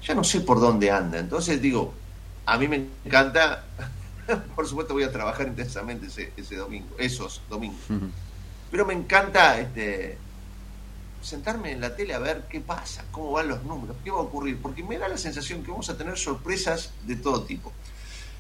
ya 0.04 0.14
no 0.14 0.24
sé 0.24 0.42
por 0.42 0.60
dónde 0.60 0.92
anda. 0.92 1.20
Entonces 1.20 1.62
digo, 1.62 1.94
a 2.46 2.58
mí 2.58 2.68
me 2.68 2.88
encanta, 3.04 3.66
por 4.56 4.68
supuesto 4.68 4.94
voy 4.94 5.04
a 5.04 5.12
trabajar 5.12 5.48
intensamente 5.48 6.08
ese, 6.08 6.32
ese 6.38 6.56
domingo, 6.56 6.96
esos 6.98 7.42
domingos, 7.50 7.82
pero 8.70 8.86
me 8.86 8.94
encanta 8.94 9.60
este, 9.60 10.18
sentarme 11.22 11.72
en 11.72 11.82
la 11.82 11.96
tele 11.96 12.14
a 12.14 12.20
ver 12.20 12.46
qué 12.50 12.60
pasa, 12.62 13.04
cómo 13.12 13.32
van 13.32 13.48
los 13.48 13.64
números, 13.64 13.96
qué 14.04 14.12
va 14.12 14.18
a 14.18 14.22
ocurrir, 14.22 14.60
porque 14.62 14.84
me 14.84 14.98
da 14.98 15.08
la 15.08 15.18
sensación 15.18 15.64
que 15.64 15.72
vamos 15.72 15.90
a 15.90 15.98
tener 15.98 16.18
sorpresas 16.18 16.92
de 17.06 17.16
todo 17.16 17.44
tipo. 17.44 17.72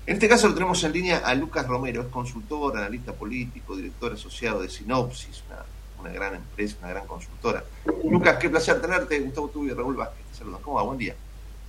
En 0.07 0.13
este 0.13 0.29
caso 0.29 0.47
lo 0.47 0.53
tenemos 0.53 0.83
en 0.83 0.91
línea 0.93 1.17
a 1.17 1.33
Lucas 1.33 1.65
Romero, 1.65 2.03
es 2.03 2.07
consultor, 2.09 2.77
analista 2.77 3.11
político, 3.11 3.75
director 3.75 4.13
asociado 4.13 4.61
de 4.61 4.69
Sinopsis, 4.69 5.43
una, 5.47 5.65
una 5.99 6.13
gran 6.13 6.35
empresa, 6.35 6.75
una 6.79 6.89
gran 6.89 7.07
consultora. 7.07 7.63
Lucas, 8.03 8.37
qué 8.37 8.47
placer 8.51 8.79
tenerte, 8.79 9.19
Gustavo 9.19 9.47
Tubio 9.47 9.73
y 9.73 9.75
Raúl 9.75 9.95
Vázquez, 9.95 10.23
te 10.31 10.37
saludan. 10.37 10.61
¿Cómo 10.61 10.75
va? 10.75 10.83
Buen 10.83 10.99
día. 10.99 11.15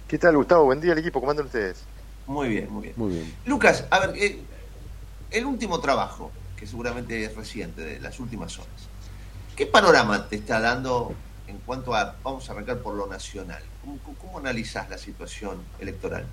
¿Qué 0.07 0.19
tal, 0.19 0.37
Gustavo? 0.37 0.67
Buen 0.67 0.83
día 0.83 0.93
al 0.93 0.99
equipo. 0.99 1.19
¿Cómo 1.19 1.31
andan 1.31 1.47
ustedes? 1.47 1.83
Muy 2.27 2.49
bien, 2.51 2.71
muy 2.71 2.83
bien. 2.83 2.95
Muy 2.99 3.15
bien. 3.15 3.35
Lucas, 3.47 3.85
a 3.89 4.01
ver, 4.01 4.15
eh, 4.19 4.39
el 5.31 5.47
último 5.47 5.81
trabajo, 5.81 6.31
que 6.59 6.67
seguramente 6.67 7.25
es 7.25 7.35
reciente, 7.35 7.81
de 7.81 8.01
las 8.01 8.21
últimas 8.21 8.59
horas, 8.59 8.89
¿qué 9.57 9.65
panorama 9.65 10.29
te 10.29 10.37
está 10.37 10.61
dando 10.61 11.15
en 11.47 11.57
cuanto 11.65 11.95
a, 11.95 12.17
vamos 12.23 12.47
a 12.51 12.53
arrancar 12.53 12.81
por 12.81 12.97
lo 12.97 13.07
nacional? 13.07 13.63
¿Cómo, 13.81 13.99
cómo, 14.05 14.19
cómo 14.19 14.39
analizás 14.41 14.91
la 14.91 14.99
situación 14.99 15.63
electoral? 15.79 16.27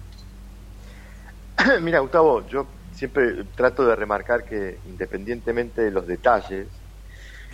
Mira, 1.82 2.00
Gustavo, 2.00 2.46
yo 2.48 2.68
siempre 2.92 3.46
trato 3.56 3.86
de 3.86 3.96
remarcar 3.96 4.44
que 4.44 4.82
independientemente 4.86 5.82
de 5.82 5.92
los 5.92 6.06
detalles, 6.08 6.68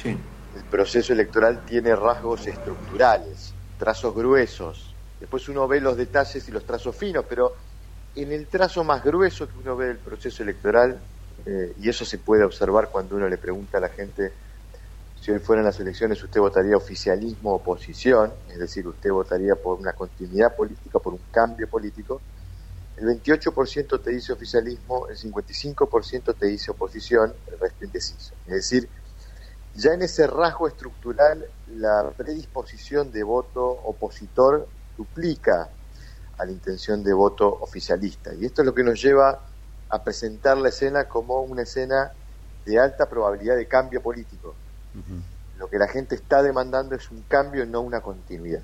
el 0.04 0.64
proceso 0.70 1.14
electoral 1.14 1.64
tiene 1.66 1.96
rasgos 1.96 2.48
estructurales, 2.48 3.56
trazos 3.78 4.16
gruesos. 4.16 4.96
Después 5.20 5.48
uno 5.50 5.68
ve 5.68 5.82
los 5.82 5.98
detalles 5.98 6.48
y 6.48 6.52
los 6.52 6.66
trazos 6.66 6.96
finos, 6.96 7.26
pero 7.28 7.54
en 8.16 8.32
el 8.32 8.48
trazo 8.48 8.84
más 8.84 9.04
grueso 9.04 9.48
que 9.48 9.58
uno 9.58 9.76
ve 9.76 9.88
del 9.88 10.00
proceso 10.00 10.44
electoral, 10.44 11.04
eh, 11.46 11.74
y 11.78 11.90
eso 11.90 12.06
se 12.06 12.20
puede 12.20 12.44
observar 12.44 12.90
cuando 12.90 13.16
uno 13.16 13.28
le 13.28 13.38
pregunta 13.38 13.78
a 13.78 13.82
la 13.82 13.90
gente 13.90 14.34
si 15.14 15.32
hoy 15.32 15.40
fueran 15.40 15.66
las 15.66 15.80
elecciones 15.80 16.24
usted 16.24 16.40
votaría 16.40 16.78
oficialismo 16.78 17.52
o 17.52 17.56
oposición, 17.56 18.34
es 18.48 18.58
decir, 18.58 18.88
usted 18.88 19.12
votaría 19.12 19.56
por 19.56 19.78
una 19.78 19.92
continuidad 19.92 20.56
política, 20.56 21.00
por 21.00 21.14
un 21.14 21.24
cambio 21.30 21.70
político, 21.70 22.22
el 23.00 23.06
28% 23.06 24.02
te 24.02 24.12
dice 24.12 24.34
oficialismo, 24.34 25.08
el 25.08 25.18
55% 25.18 26.36
te 26.38 26.46
dice 26.48 26.72
oposición, 26.72 27.34
el 27.48 27.58
resto 27.58 27.86
indeciso. 27.86 28.34
Es 28.46 28.54
decir, 28.54 28.90
ya 29.74 29.94
en 29.94 30.02
ese 30.02 30.28
rasgo 30.28 30.68
estructural 30.68 31.46
la 31.76 32.12
predisposición 32.18 33.12
de 33.12 33.24
voto 33.24 33.66
opositor 33.66 34.68
duplica 34.98 35.70
a 36.38 36.46
la 36.46 36.52
intención 36.52 37.02
de 37.02 37.14
voto 37.14 37.48
oficialista. 37.62 38.34
Y 38.34 38.46
esto 38.46 38.64
es 38.64 38.66
lo 38.66 38.74
que 38.74 38.84
nos 38.84 39.02
lleva 39.02 39.40
a 39.90 40.04
presentar 40.04 40.58
la 40.58 40.70
escena 40.70 41.06
como 41.06 41.42
una 41.42 41.62
escena 41.62 42.12
de 42.66 42.80
alta 42.80 43.10
probabilidad 43.10 43.56
de 43.56 43.68
cambio 43.68 44.02
político. 44.02 44.56
Lo 45.58 45.70
que 45.70 45.78
la 45.78 45.88
gente 45.88 46.16
está 46.16 46.44
demandando 46.44 46.96
es 46.96 47.10
un 47.12 47.24
cambio, 47.30 47.66
no 47.66 47.80
una 47.80 48.02
continuidad. 48.02 48.62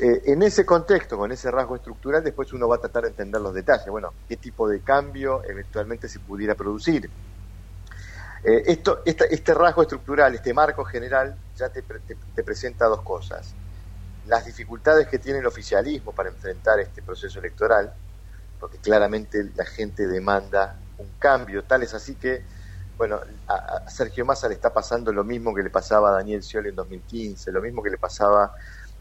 Eh, 0.00 0.22
en 0.26 0.42
ese 0.42 0.64
contexto, 0.64 1.16
con 1.16 1.32
ese 1.32 1.50
rasgo 1.50 1.76
estructural, 1.76 2.22
después 2.22 2.52
uno 2.52 2.68
va 2.68 2.76
a 2.76 2.80
tratar 2.80 3.04
de 3.04 3.10
entender 3.10 3.40
los 3.40 3.54
detalles. 3.54 3.86
Bueno, 3.88 4.16
qué 4.26 4.36
tipo 4.36 4.68
de 4.68 4.82
cambio 4.82 5.42
eventualmente 5.44 6.08
se 6.08 6.20
pudiera 6.20 6.54
producir. 6.54 7.12
Eh, 8.42 8.62
esto, 8.66 9.00
esta- 9.04 9.24
este 9.26 9.54
rasgo 9.54 9.82
estructural, 9.82 10.34
este 10.34 10.52
marco 10.52 10.84
general, 10.84 11.40
ya 11.54 11.70
te, 11.70 11.82
te- 11.82 12.44
presenta 12.44 12.86
dos 12.86 13.02
cosas. 13.02 13.56
Las 14.24 14.44
dificultades 14.46 15.08
que 15.08 15.18
tiene 15.18 15.40
el 15.40 15.46
oficialismo 15.46 16.14
para 16.14 16.30
enfrentar 16.30 16.80
este 16.80 17.02
proceso 17.02 17.38
electoral, 17.40 17.94
porque 18.58 18.80
claramente 18.80 19.52
la 19.54 19.64
gente 19.66 20.06
demanda 20.08 20.84
un 20.98 21.14
cambio, 21.14 21.64
tal 21.66 21.82
es 21.84 21.94
así 21.94 22.16
que, 22.16 22.46
bueno, 22.96 23.20
a, 23.48 23.54
a 23.86 23.90
Sergio 23.90 24.24
Massa 24.26 24.48
le 24.48 24.54
está 24.54 24.72
pasando 24.72 25.12
lo 25.12 25.24
mismo 25.24 25.54
que 25.54 25.62
le 25.62 25.70
pasaba 25.70 26.10
a 26.10 26.14
Daniel 26.14 26.42
Scioli 26.42 26.70
en 26.70 26.76
2015, 26.76 27.52
lo 27.52 27.62
mismo 27.62 27.82
que 27.82 27.90
le 27.90 27.98
pasaba 27.98 28.52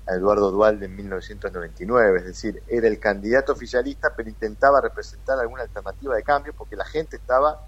a 0.05 0.15
Eduardo 0.15 0.51
Dualde 0.51 0.85
en 0.85 0.95
1999, 0.95 2.19
es 2.19 2.25
decir, 2.25 2.61
era 2.67 2.87
el 2.87 2.99
candidato 2.99 3.53
oficialista, 3.53 4.13
pero 4.15 4.29
intentaba 4.29 4.81
representar 4.81 5.39
alguna 5.39 5.63
alternativa 5.63 6.15
de 6.15 6.23
cambio 6.23 6.53
porque 6.57 6.75
la 6.75 6.85
gente 6.85 7.15
estaba 7.17 7.59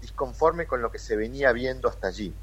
disconforme 0.00 0.66
con 0.66 0.82
lo 0.82 0.90
que 0.90 0.98
se 0.98 1.16
venía 1.16 1.52
viendo 1.52 1.88
hasta 1.88 2.08
allí. 2.08 2.34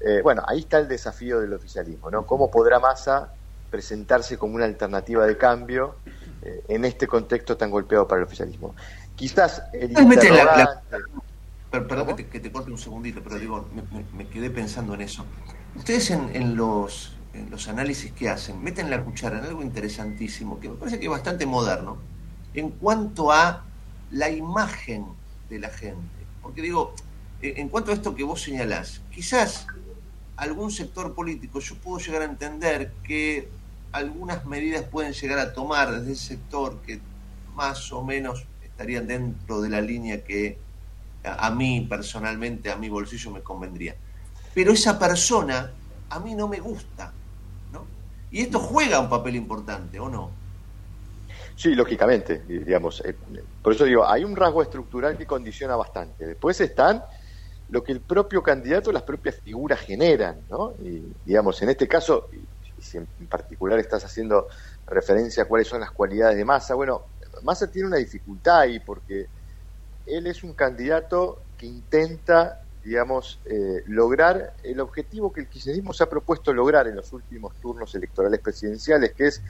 Eh, 0.00 0.20
bueno, 0.22 0.42
ahí 0.46 0.60
está 0.60 0.78
el 0.78 0.86
desafío 0.88 1.40
del 1.40 1.52
oficialismo, 1.52 2.10
¿no? 2.10 2.24
¿Cómo 2.24 2.50
podrá 2.50 2.78
Massa 2.78 3.32
presentarse 3.68 4.38
como 4.38 4.54
una 4.54 4.64
alternativa 4.64 5.26
de 5.26 5.36
cambio 5.36 5.96
eh, 6.40 6.62
en 6.68 6.84
este 6.84 7.06
contexto 7.06 7.56
tan 7.56 7.70
golpeado 7.70 8.06
para 8.06 8.20
el 8.20 8.26
oficialismo? 8.26 8.76
Quizás 9.16 9.62
el 9.72 9.92
la- 10.44 10.82
la- 10.90 10.98
Perdón 11.70 12.06
que 12.06 12.14
te, 12.14 12.28
que 12.30 12.40
te 12.40 12.50
corte 12.50 12.70
un 12.70 12.78
segundito, 12.78 13.20
pero 13.22 13.36
digo, 13.38 13.68
me, 13.74 13.82
me- 13.82 14.06
me 14.14 14.28
quedé 14.30 14.48
pensando 14.50 14.94
en 14.94 15.02
eso. 15.02 15.26
Ustedes 15.74 16.10
en, 16.12 16.34
en 16.34 16.56
los, 16.56 17.17
en 17.38 17.50
los 17.50 17.68
análisis 17.68 18.12
que 18.12 18.28
hacen, 18.28 18.62
meten 18.62 18.90
la 18.90 19.02
cuchara 19.04 19.38
en 19.38 19.44
algo 19.44 19.62
interesantísimo, 19.62 20.60
que 20.60 20.68
me 20.68 20.76
parece 20.76 20.98
que 20.98 21.06
es 21.06 21.10
bastante 21.10 21.46
moderno, 21.46 21.98
en 22.54 22.70
cuanto 22.70 23.32
a 23.32 23.64
la 24.10 24.30
imagen 24.30 25.06
de 25.48 25.58
la 25.58 25.70
gente. 25.70 26.26
Porque 26.42 26.62
digo, 26.62 26.94
eh, 27.42 27.54
en 27.56 27.68
cuanto 27.68 27.90
a 27.90 27.94
esto 27.94 28.14
que 28.14 28.24
vos 28.24 28.42
señalás, 28.42 29.00
quizás 29.10 29.66
algún 30.36 30.70
sector 30.70 31.14
político, 31.14 31.60
yo 31.60 31.74
puedo 31.76 31.98
llegar 31.98 32.22
a 32.22 32.24
entender 32.26 32.92
que 33.02 33.48
algunas 33.92 34.44
medidas 34.46 34.84
pueden 34.84 35.12
llegar 35.12 35.38
a 35.38 35.52
tomar 35.52 35.90
desde 35.92 36.12
ese 36.12 36.26
sector 36.26 36.80
que 36.86 37.00
más 37.54 37.92
o 37.92 38.04
menos 38.04 38.44
estarían 38.62 39.06
dentro 39.06 39.60
de 39.60 39.68
la 39.68 39.80
línea 39.80 40.22
que 40.24 40.58
a, 41.24 41.50
mí 41.50 41.86
personalmente, 41.88 42.70
a 42.70 42.76
mi 42.76 42.88
bolsillo 42.88 43.30
me 43.30 43.42
convendría. 43.42 43.96
Pero 44.54 44.72
esa 44.72 44.98
persona 44.98 45.72
a 46.10 46.20
mí 46.20 46.34
no 46.34 46.48
me 46.48 46.60
gusta. 46.60 47.12
Y 48.30 48.42
esto 48.42 48.58
juega 48.58 49.00
un 49.00 49.08
papel 49.08 49.36
importante, 49.36 49.98
¿o 49.98 50.08
no? 50.08 50.38
Sí, 51.56 51.74
lógicamente, 51.74 52.44
digamos. 52.46 53.02
eh, 53.04 53.18
por 53.62 53.72
eso 53.72 53.84
digo, 53.84 54.08
hay 54.08 54.24
un 54.24 54.36
rasgo 54.36 54.62
estructural 54.62 55.16
que 55.16 55.26
condiciona 55.26 55.76
bastante. 55.76 56.26
Después 56.26 56.60
están 56.60 57.02
lo 57.68 57.82
que 57.82 57.92
el 57.92 58.02
propio 58.02 58.42
candidato, 58.42 58.92
las 58.92 59.02
propias 59.02 59.36
figuras 59.42 59.80
generan, 59.80 60.46
¿no? 60.48 60.74
Y, 60.78 61.12
digamos, 61.24 61.60
en 61.62 61.70
este 61.70 61.86
caso, 61.86 62.28
si 62.78 62.96
en 62.96 63.08
particular 63.28 63.78
estás 63.78 64.04
haciendo 64.04 64.46
referencia 64.86 65.42
a 65.42 65.46
cuáles 65.46 65.68
son 65.68 65.80
las 65.80 65.90
cualidades 65.90 66.36
de 66.36 66.44
Massa, 66.44 66.74
bueno, 66.74 67.08
Massa 67.42 67.70
tiene 67.70 67.88
una 67.88 67.98
dificultad 67.98 68.60
ahí 68.60 68.80
porque 68.80 69.26
él 70.06 70.26
es 70.26 70.42
un 70.42 70.54
candidato 70.54 71.46
que 71.56 71.66
intenta, 71.66 72.58
digamos, 72.88 73.40
eh, 73.44 73.82
lograr 73.86 74.54
el 74.62 74.80
objetivo 74.80 75.32
que 75.32 75.42
el 75.42 75.48
kirchnerismo 75.48 75.92
se 75.92 76.04
ha 76.04 76.08
propuesto 76.08 76.52
lograr 76.54 76.88
en 76.88 76.96
los 76.96 77.12
últimos 77.12 77.54
turnos 77.60 77.94
electorales 77.94 78.40
presidenciales, 78.40 79.12
que 79.12 79.26
es 79.26 79.42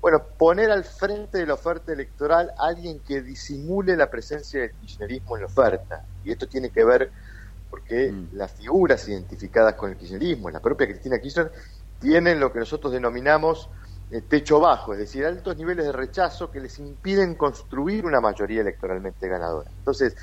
bueno, 0.00 0.20
poner 0.36 0.72
al 0.72 0.82
frente 0.82 1.38
de 1.38 1.46
la 1.46 1.54
oferta 1.54 1.92
electoral 1.92 2.52
a 2.58 2.66
alguien 2.66 2.98
que 3.00 3.22
disimule 3.22 3.96
la 3.96 4.10
presencia 4.10 4.60
del 4.60 4.72
kirchnerismo 4.72 5.36
en 5.36 5.42
la 5.42 5.46
oferta. 5.46 6.04
Y 6.24 6.32
esto 6.32 6.48
tiene 6.48 6.70
que 6.70 6.84
ver 6.84 7.12
porque 7.70 8.12
las 8.32 8.50
figuras 8.50 9.08
identificadas 9.08 9.74
con 9.74 9.90
el 9.90 9.96
kirchnerismo, 9.96 10.50
la 10.50 10.60
propia 10.60 10.88
Cristina 10.88 11.20
Kirchner, 11.20 11.52
tienen 12.00 12.40
lo 12.40 12.52
que 12.52 12.58
nosotros 12.58 12.92
denominamos 12.92 13.70
eh, 14.10 14.22
techo 14.22 14.58
bajo, 14.58 14.92
es 14.92 14.98
decir, 14.98 15.24
altos 15.24 15.56
niveles 15.56 15.86
de 15.86 15.92
rechazo 15.92 16.50
que 16.50 16.58
les 16.60 16.80
impiden 16.80 17.36
construir 17.36 18.04
una 18.04 18.20
mayoría 18.20 18.60
electoralmente 18.60 19.28
ganadora. 19.28 19.70
Entonces, 19.78 20.16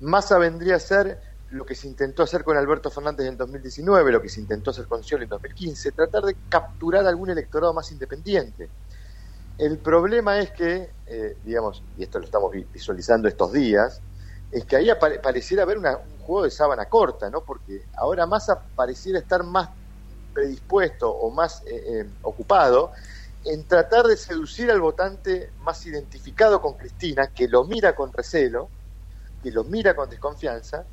Massa 0.00 0.38
vendría 0.38 0.76
a 0.76 0.78
ser 0.80 1.20
lo 1.54 1.64
que 1.64 1.74
se 1.74 1.86
intentó 1.86 2.22
hacer 2.22 2.44
con 2.44 2.56
Alberto 2.56 2.90
Fernández 2.90 3.26
en 3.26 3.36
2019, 3.36 4.10
lo 4.12 4.20
que 4.20 4.28
se 4.28 4.40
intentó 4.40 4.70
hacer 4.70 4.86
con 4.86 5.02
Scioli 5.02 5.24
en 5.24 5.30
2015, 5.30 5.92
tratar 5.92 6.24
de 6.24 6.36
capturar 6.48 7.06
algún 7.06 7.30
electorado 7.30 7.72
más 7.72 7.90
independiente. 7.92 8.72
El 9.56 9.80
problema 9.80 10.38
es 10.40 10.52
que, 10.52 10.96
eh, 11.06 11.38
digamos, 11.42 11.84
y 11.94 12.02
esto 12.02 12.18
lo 12.18 12.24
estamos 12.24 12.50
vi- 12.50 12.64
visualizando 12.72 13.28
estos 13.28 13.52
días, 13.52 14.02
es 14.50 14.64
que 14.64 14.76
ahí 14.76 14.88
pareciera 15.22 15.62
haber 15.62 15.78
una- 15.78 15.96
un 15.98 16.18
juego 16.18 16.44
de 16.44 16.50
sábana 16.50 16.86
corta, 16.86 17.30
¿no? 17.30 17.44
Porque 17.44 17.86
ahora 17.96 18.26
Massa 18.26 18.60
pareciera 18.74 19.18
estar 19.18 19.44
más 19.44 19.70
predispuesto 20.32 21.10
o 21.10 21.30
más 21.30 21.62
eh, 21.66 21.82
eh, 22.00 22.14
ocupado 22.22 22.92
en 23.44 23.66
tratar 23.66 24.06
de 24.06 24.16
seducir 24.16 24.70
al 24.70 24.80
votante 24.80 25.52
más 25.58 25.84
identificado 25.86 26.60
con 26.60 26.74
Cristina, 26.74 27.28
que 27.28 27.46
lo 27.48 27.64
mira 27.64 27.94
con 27.94 28.12
recelo, 28.12 28.72
que 29.42 29.50
lo 29.52 29.64
mira 29.64 29.94
con 29.94 30.08
desconfianza, 30.08 30.88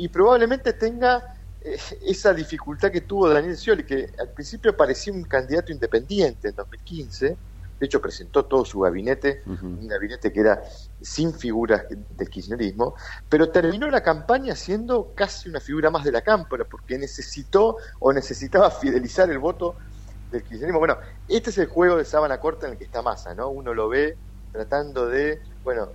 y 0.00 0.08
probablemente 0.08 0.72
tenga 0.72 1.22
eh, 1.60 1.76
esa 2.06 2.32
dificultad 2.32 2.90
que 2.90 3.02
tuvo 3.02 3.28
Daniel 3.28 3.54
Scioli, 3.54 3.84
que 3.84 4.10
al 4.18 4.30
principio 4.30 4.74
parecía 4.74 5.12
un 5.12 5.24
candidato 5.24 5.72
independiente 5.72 6.48
en 6.48 6.54
2015, 6.54 7.26
de 7.78 7.86
hecho 7.86 8.00
presentó 8.00 8.46
todo 8.46 8.64
su 8.64 8.80
gabinete, 8.80 9.42
un 9.46 9.86
gabinete 9.86 10.32
que 10.32 10.40
era 10.40 10.62
sin 11.02 11.34
figuras 11.34 11.84
del 11.88 12.30
kirchnerismo, 12.30 12.94
pero 13.28 13.50
terminó 13.50 13.90
la 13.90 14.02
campaña 14.02 14.54
siendo 14.54 15.12
casi 15.14 15.50
una 15.50 15.60
figura 15.60 15.90
más 15.90 16.02
de 16.04 16.12
la 16.12 16.22
cámpora, 16.22 16.64
porque 16.64 16.98
necesitó 16.98 17.76
o 17.98 18.12
necesitaba 18.12 18.70
fidelizar 18.70 19.30
el 19.30 19.38
voto 19.38 19.76
del 20.30 20.42
kirchnerismo. 20.42 20.78
Bueno, 20.78 20.96
este 21.28 21.50
es 21.50 21.58
el 21.58 21.66
juego 21.66 21.96
de 21.96 22.06
sábana 22.06 22.40
corta 22.40 22.66
en 22.66 22.72
el 22.72 22.78
que 22.78 22.84
está 22.84 23.02
Massa, 23.02 23.34
¿no? 23.34 23.50
Uno 23.50 23.74
lo 23.74 23.90
ve 23.90 24.16
tratando 24.50 25.08
de, 25.08 25.40
bueno, 25.62 25.90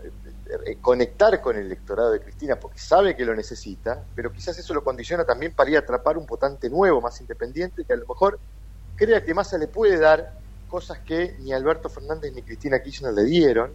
conectar 0.81 1.41
con 1.41 1.55
el 1.55 1.65
electorado 1.65 2.11
de 2.11 2.19
Cristina 2.19 2.59
porque 2.59 2.79
sabe 2.79 3.15
que 3.15 3.25
lo 3.25 3.35
necesita, 3.35 4.05
pero 4.13 4.31
quizás 4.31 4.57
eso 4.57 4.73
lo 4.73 4.83
condiciona 4.83 5.25
también 5.25 5.53
para 5.53 5.69
ir 5.69 5.77
a 5.77 5.79
atrapar 5.79 6.17
un 6.17 6.25
votante 6.25 6.69
nuevo, 6.69 7.01
más 7.01 7.19
independiente, 7.21 7.83
que 7.85 7.93
a 7.93 7.97
lo 7.97 8.05
mejor 8.07 8.39
crea 8.95 9.23
que 9.23 9.33
Massa 9.33 9.57
le 9.57 9.67
puede 9.67 9.97
dar 9.97 10.31
cosas 10.67 10.99
que 10.99 11.35
ni 11.39 11.53
Alberto 11.53 11.89
Fernández 11.89 12.33
ni 12.33 12.43
Cristina 12.43 12.81
Kirchner 12.81 13.13
le 13.13 13.23
dieron. 13.23 13.71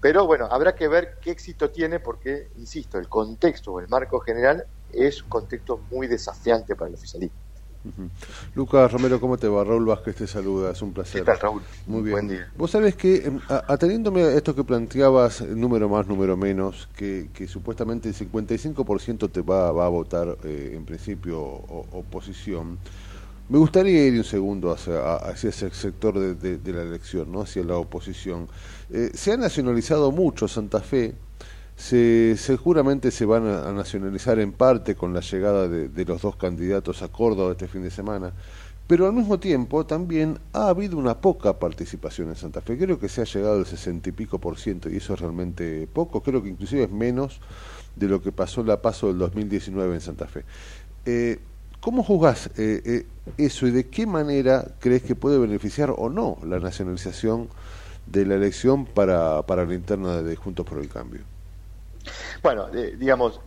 Pero 0.00 0.26
bueno, 0.26 0.46
habrá 0.50 0.74
que 0.74 0.86
ver 0.88 1.18
qué 1.20 1.32
éxito 1.32 1.70
tiene 1.70 1.98
porque, 2.00 2.50
insisto, 2.56 2.98
el 2.98 3.08
contexto 3.08 3.72
o 3.72 3.80
el 3.80 3.88
marco 3.88 4.20
general 4.20 4.64
es 4.88 5.22
un 5.22 5.28
contexto 5.28 5.86
muy 5.90 6.06
desafiante 6.06 6.76
para 6.76 6.88
el 6.88 6.94
oficialismo. 6.94 7.47
Lucas 8.54 8.90
Romero, 8.92 9.20
¿cómo 9.20 9.36
te 9.38 9.48
va? 9.48 9.64
Raúl 9.64 9.86
Vázquez 9.86 10.16
te 10.16 10.26
saluda, 10.26 10.72
es 10.72 10.82
un 10.82 10.92
placer. 10.92 11.22
¿Qué 11.22 11.26
tal, 11.26 11.38
Raúl? 11.40 11.62
Muy 11.86 12.02
bien. 12.02 12.12
Buen 12.12 12.28
día. 12.28 12.48
Vos 12.56 12.70
sabés 12.70 12.96
que, 12.96 13.16
em, 13.26 13.40
ateniéndome 13.48 14.22
a 14.22 14.32
esto 14.32 14.54
que 14.54 14.64
planteabas, 14.64 15.40
número 15.42 15.88
más, 15.88 16.06
número 16.06 16.36
menos, 16.36 16.88
que, 16.96 17.28
que 17.32 17.46
supuestamente 17.46 18.08
el 18.08 18.14
55% 18.14 19.28
te 19.30 19.40
va, 19.42 19.72
va 19.72 19.86
a 19.86 19.88
votar 19.88 20.36
eh, 20.44 20.72
en 20.74 20.84
principio 20.84 21.40
o- 21.40 21.86
oposición, 21.92 22.78
me 23.48 23.56
gustaría 23.58 24.06
ir 24.06 24.18
un 24.18 24.24
segundo 24.24 24.70
hacia, 24.72 25.14
hacia 25.16 25.48
ese 25.50 25.70
sector 25.70 26.18
de, 26.18 26.34
de- 26.34 26.58
de 26.58 26.72
la 26.72 26.82
elección, 26.82 27.32
¿no? 27.32 27.40
hacia 27.42 27.64
la 27.64 27.76
oposición. 27.78 28.48
Eh, 28.90 29.10
se 29.14 29.32
ha 29.32 29.36
nacionalizado 29.38 30.10
mucho 30.12 30.46
Santa 30.48 30.80
Fe, 30.80 31.14
se, 31.78 32.36
seguramente 32.36 33.12
se 33.12 33.24
van 33.24 33.46
a, 33.46 33.72
nacionalizar 33.72 34.40
en 34.40 34.52
parte 34.52 34.96
con 34.96 35.14
la 35.14 35.20
llegada 35.20 35.68
de, 35.68 35.88
de 35.88 36.04
los 36.04 36.20
dos 36.20 36.34
candidatos 36.34 37.02
a 37.02 37.08
Córdoba 37.08 37.52
este 37.52 37.68
fin 37.68 37.82
de 37.84 37.90
semana, 37.90 38.32
pero 38.88 39.06
al 39.06 39.12
mismo 39.12 39.38
tiempo 39.38 39.86
también 39.86 40.40
ha 40.52 40.68
habido 40.68 40.98
una 40.98 41.20
poca 41.20 41.58
participación 41.58 42.30
en 42.30 42.36
Santa 42.36 42.62
Fe. 42.62 42.76
Creo 42.76 42.98
que 42.98 43.08
se 43.08 43.20
ha 43.20 43.24
llegado 43.24 43.58
al 43.58 43.66
sesenta 43.66 44.08
y 44.08 44.12
pico 44.12 44.40
por 44.40 44.58
ciento 44.58 44.90
y 44.90 44.96
eso 44.96 45.14
es 45.14 45.20
realmente 45.20 45.86
poco. 45.92 46.20
Creo 46.20 46.42
que 46.42 46.48
inclusive 46.48 46.82
es 46.84 46.90
menos 46.90 47.40
de 47.94 48.08
lo 48.08 48.20
que 48.20 48.32
pasó 48.32 48.64
la 48.64 48.82
paso 48.82 49.06
del 49.06 49.18
2019 49.18 49.94
en 49.94 50.00
Santa 50.00 50.26
Fe. 50.26 50.44
Eh, 51.06 51.38
¿Cómo 51.80 52.02
juzgás 52.02 52.50
eh, 52.56 52.82
eh, 52.84 53.06
eso 53.36 53.68
y 53.68 53.70
de 53.70 53.86
qué 53.86 54.04
manera 54.04 54.66
crees 54.80 55.02
que 55.04 55.14
puede 55.14 55.38
beneficiar 55.38 55.94
o 55.96 56.10
no 56.10 56.38
la 56.42 56.58
nacionalización 56.58 57.48
de 58.06 58.26
la 58.26 58.34
elección 58.34 58.84
para, 58.84 59.42
para 59.42 59.64
la 59.64 59.74
interna 59.74 60.22
de 60.22 60.34
Juntos 60.34 60.66
por 60.66 60.78
el 60.78 60.88
Cambio? 60.88 61.37
Bueno, 62.42 62.68
eh, 62.74 62.94
digamos, 62.96 63.40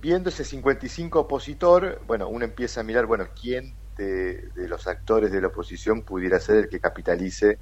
viendo 0.00 0.28
ese 0.28 0.44
55 0.44 1.20
opositor, 1.20 2.00
bueno, 2.06 2.28
uno 2.28 2.44
empieza 2.44 2.80
a 2.80 2.84
mirar, 2.84 3.06
bueno, 3.06 3.26
quién 3.40 3.74
de, 3.96 4.48
de 4.54 4.68
los 4.68 4.86
actores 4.86 5.32
de 5.32 5.40
la 5.40 5.48
oposición 5.48 6.02
pudiera 6.02 6.38
ser 6.40 6.56
el 6.56 6.68
que 6.68 6.80
capitalice 6.80 7.58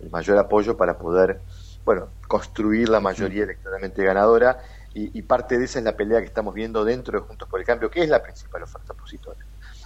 el 0.00 0.10
mayor 0.10 0.38
apoyo 0.38 0.76
para 0.76 0.98
poder, 0.98 1.40
bueno, 1.84 2.10
construir 2.28 2.88
la 2.88 3.00
mayoría 3.00 3.44
electoralmente 3.44 4.04
ganadora. 4.04 4.58
Y, 4.94 5.18
y 5.18 5.22
parte 5.22 5.58
de 5.58 5.66
esa 5.66 5.78
es 5.78 5.84
la 5.84 5.96
pelea 5.96 6.20
que 6.20 6.26
estamos 6.26 6.54
viendo 6.54 6.84
dentro 6.84 7.20
de 7.20 7.26
Juntos 7.26 7.48
por 7.48 7.60
el 7.60 7.66
Cambio, 7.66 7.90
que 7.90 8.02
es 8.02 8.08
la 8.08 8.22
principal 8.22 8.62
oferta 8.62 8.94
opositora. 8.94 9.38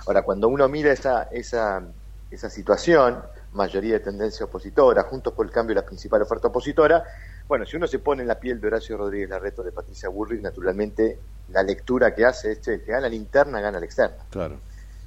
Ahora, 0.06 0.22
cuando 0.22 0.48
uno 0.48 0.68
mira 0.68 0.92
esa, 0.92 1.24
esa, 1.32 1.82
esa 2.30 2.48
situación, 2.48 3.22
mayoría 3.52 3.94
de 3.94 4.00
tendencia 4.00 4.46
opositora, 4.46 5.02
Juntos 5.02 5.32
por 5.32 5.46
el 5.46 5.52
Cambio 5.52 5.74
la 5.74 5.84
principal 5.84 6.22
oferta 6.22 6.48
opositora, 6.48 7.04
bueno, 7.50 7.66
si 7.66 7.76
uno 7.76 7.88
se 7.88 7.98
pone 7.98 8.22
en 8.22 8.28
la 8.28 8.38
piel 8.38 8.60
de 8.60 8.68
Horacio 8.68 8.96
Rodríguez 8.96 9.28
Larreto, 9.28 9.64
de 9.64 9.72
Patricia 9.72 10.08
Burrich, 10.08 10.40
naturalmente 10.40 11.18
la 11.48 11.64
lectura 11.64 12.14
que 12.14 12.24
hace 12.24 12.52
es 12.52 12.60
que 12.60 12.74
el 12.74 12.84
que 12.84 12.92
gana 12.92 13.08
la 13.08 13.14
interna 13.16 13.60
gana 13.60 13.80
la 13.80 13.84
externa. 13.86 14.24
Claro. 14.30 14.60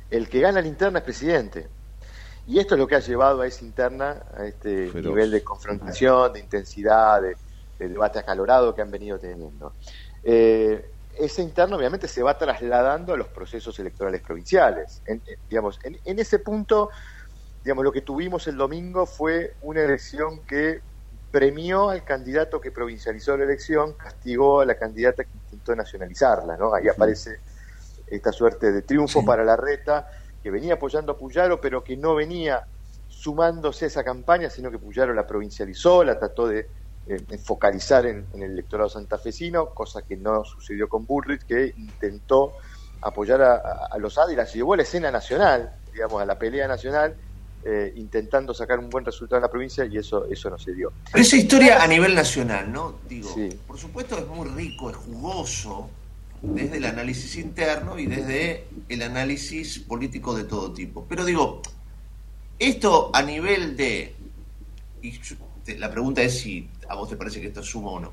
El 0.09 0.27
que 0.27 0.41
gana 0.41 0.59
la 0.61 0.67
interna 0.67 0.99
es 0.99 1.05
presidente. 1.05 1.69
Y 2.45 2.59
esto 2.59 2.75
es 2.75 2.79
lo 2.79 2.85
que 2.85 2.95
ha 2.97 2.99
llevado 2.99 3.39
a 3.39 3.47
esa 3.47 3.63
interna, 3.63 4.25
a 4.35 4.45
este 4.45 4.89
Feroz. 4.89 5.05
nivel 5.05 5.31
de 5.31 5.41
confrontación, 5.41 6.33
de 6.33 6.41
intensidad, 6.41 7.21
de, 7.21 7.37
de 7.79 7.87
debate 7.87 8.19
acalorado 8.19 8.75
que 8.75 8.81
han 8.81 8.91
venido 8.91 9.17
teniendo. 9.17 9.75
Eh, 10.21 10.85
esa 11.17 11.41
interna 11.41 11.77
obviamente 11.77 12.09
se 12.09 12.23
va 12.23 12.37
trasladando 12.37 13.13
a 13.13 13.17
los 13.17 13.29
procesos 13.29 13.79
electorales 13.79 14.21
provinciales. 14.21 15.01
En, 15.05 15.23
en- 15.25 15.37
digamos, 15.47 15.79
en, 15.81 15.97
en 16.03 16.19
ese 16.19 16.39
punto, 16.39 16.89
digamos, 17.63 17.85
lo 17.85 17.91
que 17.93 18.01
tuvimos 18.01 18.45
el 18.47 18.57
domingo 18.57 19.05
fue 19.05 19.55
una 19.61 19.81
elección 19.81 20.43
que 20.45 20.81
premió 21.33 21.89
al 21.89 22.03
candidato 22.05 22.61
que 22.61 22.71
provincializó 22.71 23.35
la 23.35 23.45
elección, 23.45 23.95
castigó 23.95 24.61
a 24.61 24.67
la 24.67 24.75
candidata 24.75 25.23
que 25.23 25.31
intentó 25.33 25.75
nacionalizarla, 25.75 26.55
¿no? 26.57 26.75
Ahí 26.75 26.87
aparece 26.87 27.39
esta 28.05 28.31
suerte 28.31 28.71
de 28.71 28.83
triunfo 28.83 29.25
para 29.25 29.43
la 29.43 29.57
reta, 29.57 30.05
que 30.39 30.51
venía 30.51 30.75
apoyando 30.75 31.13
a 31.13 31.17
Puyaro, 31.17 31.59
pero 31.59 31.83
que 31.83 31.97
no 31.97 32.13
venía 32.13 32.63
sumándose 33.07 33.85
a 33.85 33.87
esa 33.87 34.03
campaña, 34.03 34.47
sino 34.51 34.69
que 34.69 34.77
Puyaro 34.77 35.11
la 35.15 35.25
provincializó, 35.25 36.03
la 36.03 36.19
trató 36.19 36.47
de 36.47 36.69
eh, 37.07 37.37
focalizar 37.43 38.05
en, 38.05 38.27
en 38.31 38.43
el 38.43 38.51
electorado 38.51 38.89
santafesino, 38.89 39.73
cosa 39.73 40.03
que 40.03 40.15
no 40.17 40.43
sucedió 40.43 40.87
con 40.87 41.07
Burrich, 41.07 41.45
que 41.47 41.73
intentó 41.77 42.53
apoyar 43.01 43.41
a, 43.41 43.53
a- 43.55 43.87
a 43.89 43.97
los 43.97 44.19
ADI, 44.19 44.35
las 44.35 44.53
llevó 44.53 44.75
a 44.75 44.77
la 44.77 44.83
escena 44.83 45.09
nacional, 45.09 45.73
digamos, 45.91 46.21
a 46.21 46.25
la 46.25 46.37
pelea 46.37 46.67
nacional, 46.67 47.17
eh, 47.65 47.93
intentando 47.95 48.53
sacar 48.53 48.79
un 48.79 48.89
buen 48.89 49.05
resultado 49.05 49.37
en 49.37 49.43
la 49.43 49.49
provincia 49.51 49.85
y 49.85 49.97
eso, 49.97 50.25
eso 50.29 50.49
no 50.49 50.57
se 50.57 50.73
dio. 50.73 50.91
Pero 51.11 51.21
esa 51.23 51.37
historia 51.37 51.81
a 51.83 51.87
nivel 51.87 52.13
nacional, 52.15 52.71
¿no? 52.71 52.99
Digo, 53.07 53.33
Sí. 53.33 53.49
por 53.65 53.77
supuesto 53.77 54.17
es 54.17 54.27
muy 54.27 54.47
rico, 54.49 54.89
es 54.89 54.95
jugoso 54.97 55.89
desde 56.41 56.77
el 56.77 56.85
análisis 56.85 57.37
interno 57.37 57.97
y 57.97 58.05
desde 58.05 58.65
el 58.89 59.01
análisis 59.01 59.79
político 59.79 60.35
de 60.35 60.43
todo 60.43 60.73
tipo. 60.73 61.05
Pero 61.07 61.23
digo, 61.23 61.61
esto 62.59 63.11
a 63.13 63.21
nivel 63.23 63.77
de... 63.77 64.15
Y 65.01 65.19
la 65.77 65.89
pregunta 65.89 66.21
es 66.21 66.39
si 66.39 66.69
a 66.89 66.95
vos 66.95 67.09
te 67.09 67.15
parece 67.15 67.39
que 67.39 67.47
esto 67.47 67.63
suma 67.63 67.91
o 67.91 67.99
no. 67.99 68.11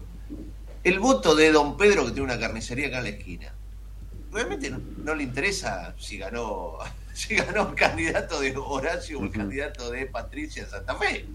El 0.85 1.01
voto 1.01 1.35
de 1.35 1.51
don 1.51 1.77
Pedro 1.77 2.05
que 2.05 2.13
tiene 2.13 2.23
una 2.33 2.39
carnicería 2.39 2.87
acá 2.89 2.99
en 2.99 3.05
la 3.05 3.11
esquina. 3.11 3.53
Realmente 4.33 4.71
no, 4.71 4.81
no 5.05 5.15
le 5.15 5.25
interesa 5.25 5.95
si 5.99 6.17
ganó, 6.19 6.79
si 7.15 7.37
ganó 7.37 7.69
el 7.71 7.75
candidato 7.75 8.41
de 8.41 8.55
Horacio 8.57 9.21
o 9.21 9.25
el 9.25 9.31
candidato 9.33 9.91
de 9.91 10.07
Patricia 10.07 10.63
en 10.63 10.71
Santa 10.71 10.95
Fe 10.97 11.27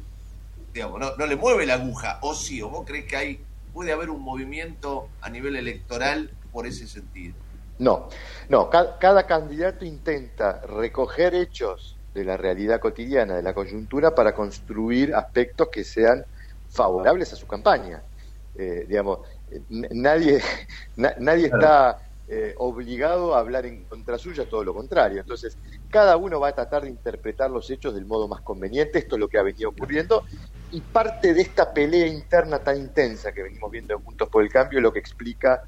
digamos, 0.75 0.99
no, 0.99 1.15
no 1.15 1.25
le 1.25 1.37
mueve 1.37 1.65
la 1.65 1.75
aguja, 1.75 2.19
o 2.21 2.35
sí, 2.35 2.61
o 2.61 2.69
vos 2.69 2.83
crees 2.85 3.05
que 3.05 3.15
hay, 3.15 3.45
puede 3.73 3.93
haber 3.93 4.09
un 4.09 4.21
movimiento 4.21 5.09
a 5.21 5.29
nivel 5.29 5.55
electoral 5.55 6.29
por 6.51 6.67
ese 6.67 6.85
sentido. 6.85 7.35
No, 7.79 8.09
no, 8.49 8.69
ca- 8.69 8.97
cada, 8.99 9.25
candidato 9.25 9.85
intenta 9.85 10.61
recoger 10.67 11.33
hechos 11.33 11.97
de 12.13 12.25
la 12.25 12.35
realidad 12.37 12.79
cotidiana, 12.79 13.35
de 13.35 13.43
la 13.43 13.53
coyuntura, 13.53 14.13
para 14.13 14.33
construir 14.33 15.13
aspectos 15.15 15.69
que 15.71 15.83
sean 15.83 16.25
favorables 16.69 17.31
a 17.33 17.35
su 17.37 17.47
campaña. 17.47 18.03
Eh, 18.53 18.85
digamos, 18.87 19.19
eh, 19.51 19.61
nadie, 19.69 20.41
na- 20.95 21.15
nadie 21.19 21.47
está 21.47 21.97
eh, 22.27 22.55
obligado 22.57 23.35
a 23.35 23.39
hablar 23.39 23.65
en 23.65 23.85
contra 23.85 24.17
suya, 24.17 24.49
todo 24.49 24.63
lo 24.63 24.73
contrario. 24.73 25.19
Entonces, 25.19 25.59
cada 25.89 26.17
uno 26.17 26.39
va 26.39 26.49
a 26.49 26.55
tratar 26.55 26.83
de 26.83 26.89
interpretar 26.89 27.51
los 27.51 27.69
hechos 27.69 27.93
del 27.93 28.05
modo 28.05 28.27
más 28.27 28.41
conveniente, 28.41 28.99
esto 28.99 29.15
es 29.15 29.19
lo 29.19 29.27
que 29.27 29.37
ha 29.37 29.43
venido 29.43 29.69
ocurriendo, 29.69 30.23
y 30.71 30.81
parte 30.81 31.33
de 31.33 31.41
esta 31.41 31.71
pelea 31.71 32.07
interna 32.07 32.59
tan 32.59 32.77
intensa 32.77 33.31
que 33.31 33.43
venimos 33.43 33.69
viendo 33.71 33.93
en 33.93 34.01
Juntos 34.01 34.27
por 34.29 34.43
el 34.43 34.49
Cambio 34.49 34.79
es 34.79 34.83
lo 34.83 34.91
que 34.91 34.99
explica 34.99 35.61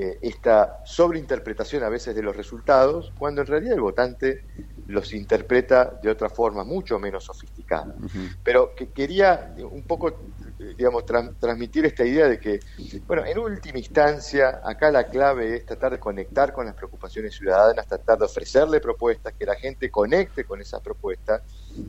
eh, 0.00 0.18
esta 0.22 0.78
sobreinterpretación 0.84 1.82
a 1.82 1.88
veces 1.88 2.14
de 2.14 2.22
los 2.22 2.36
resultados, 2.36 3.12
cuando 3.18 3.40
en 3.40 3.48
realidad 3.48 3.74
el 3.74 3.80
votante 3.80 4.44
los 4.86 5.12
interpreta 5.12 5.98
de 6.00 6.08
otra 6.08 6.30
forma, 6.30 6.64
mucho 6.64 6.98
menos 6.98 7.24
sofisticada. 7.24 7.94
Pero 8.42 8.74
que 8.76 8.90
quería 8.90 9.54
un 9.70 9.82
poco, 9.82 10.20
digamos, 10.58 11.04
tran- 11.04 11.36
transmitir 11.38 11.86
esta 11.86 12.04
idea 12.04 12.28
de 12.28 12.38
que, 12.40 12.60
bueno, 13.06 13.24
en 13.24 13.38
última 13.38 13.78
instancia, 13.78 14.60
acá 14.64 14.90
la 14.90 15.04
clave 15.04 15.56
es 15.56 15.64
tratar 15.66 15.92
de 15.92 15.98
conectar 15.98 16.52
con 16.52 16.66
las 16.66 16.74
preocupaciones 16.74 17.34
ciudadanas, 17.34 17.86
tratar 17.86 18.18
de 18.18 18.24
ofrecerle 18.24 18.80
propuestas, 18.80 19.34
que 19.38 19.46
la 19.46 19.54
gente 19.54 19.90
conecte 19.90 20.44
con 20.44 20.60
esas 20.60 20.80
propuestas, 20.80 21.42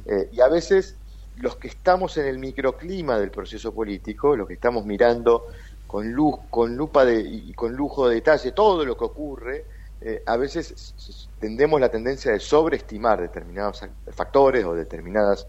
eh, 0.05 0.29
y 0.31 0.41
a 0.41 0.47
veces 0.47 0.99
los 1.35 1.57
que 1.57 1.69
estamos 1.69 2.17
en 2.17 2.25
el 2.27 2.37
microclima 2.37 3.17
del 3.19 3.31
proceso 3.31 3.73
político, 3.73 4.35
los 4.35 4.47
que 4.47 4.55
estamos 4.55 4.85
mirando 4.85 5.45
con 5.87 6.11
luz, 6.11 6.35
con 6.49 6.75
lupa 6.75 7.05
de, 7.05 7.19
y 7.21 7.53
con 7.53 7.73
lujo 7.73 8.07
de 8.07 8.15
detalle 8.15 8.51
todo 8.51 8.85
lo 8.85 8.95
que 8.95 9.05
ocurre, 9.05 9.65
eh, 10.01 10.21
a 10.25 10.37
veces 10.37 11.27
tendemos 11.39 11.79
la 11.81 11.89
tendencia 11.89 12.31
de 12.31 12.39
sobreestimar 12.39 13.21
determinados 13.21 13.83
ac- 13.83 13.95
factores 14.13 14.63
o 14.65 14.73
determinados 14.73 15.47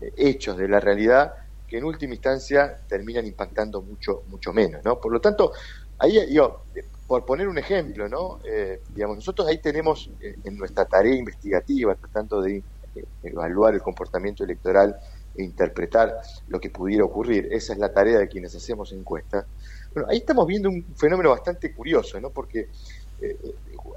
eh, 0.00 0.12
hechos 0.16 0.56
de 0.56 0.68
la 0.68 0.80
realidad 0.80 1.32
que 1.68 1.78
en 1.78 1.84
última 1.84 2.14
instancia 2.14 2.78
terminan 2.88 3.26
impactando 3.26 3.82
mucho 3.82 4.22
mucho 4.28 4.52
menos, 4.52 4.84
¿no? 4.84 4.98
Por 5.00 5.12
lo 5.12 5.20
tanto, 5.20 5.52
ahí 5.98 6.26
digo, 6.26 6.64
por 7.08 7.24
poner 7.24 7.48
un 7.48 7.56
ejemplo, 7.56 8.06
¿no? 8.06 8.38
Eh, 8.44 8.82
digamos, 8.94 9.16
nosotros 9.16 9.48
ahí 9.48 9.58
tenemos 9.58 10.10
eh, 10.20 10.36
en 10.44 10.58
nuestra 10.58 10.84
tarea 10.84 11.14
investigativa, 11.14 11.94
tratando 11.94 12.42
de 12.42 12.62
eh, 12.94 13.04
evaluar 13.22 13.72
el 13.72 13.80
comportamiento 13.80 14.44
electoral 14.44 14.94
e 15.34 15.42
interpretar 15.42 16.14
lo 16.48 16.60
que 16.60 16.68
pudiera 16.68 17.04
ocurrir. 17.04 17.48
Esa 17.50 17.72
es 17.72 17.78
la 17.78 17.90
tarea 17.94 18.18
de 18.18 18.28
quienes 18.28 18.54
hacemos 18.54 18.92
encuestas. 18.92 19.46
Bueno, 19.94 20.06
ahí 20.10 20.18
estamos 20.18 20.46
viendo 20.46 20.68
un 20.68 20.84
fenómeno 20.96 21.30
bastante 21.30 21.72
curioso, 21.72 22.20
¿no? 22.20 22.28
Porque 22.28 22.68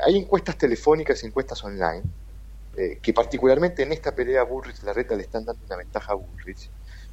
hay 0.04 0.18
encuestas 0.18 0.58
telefónicas 0.58 1.22
y 1.22 1.28
encuestas 1.28 1.64
online, 1.64 2.02
que 3.02 3.14
particularmente 3.14 3.84
en 3.84 3.92
esta 3.92 4.16
pelea 4.16 4.44
Bullrich-Larreta 4.44 5.16
le 5.16 5.24
están 5.24 5.46
dando 5.46 5.64
una 5.66 5.76
ventaja 5.76 6.14
a 6.14 6.16
Bullrich, 6.16 6.72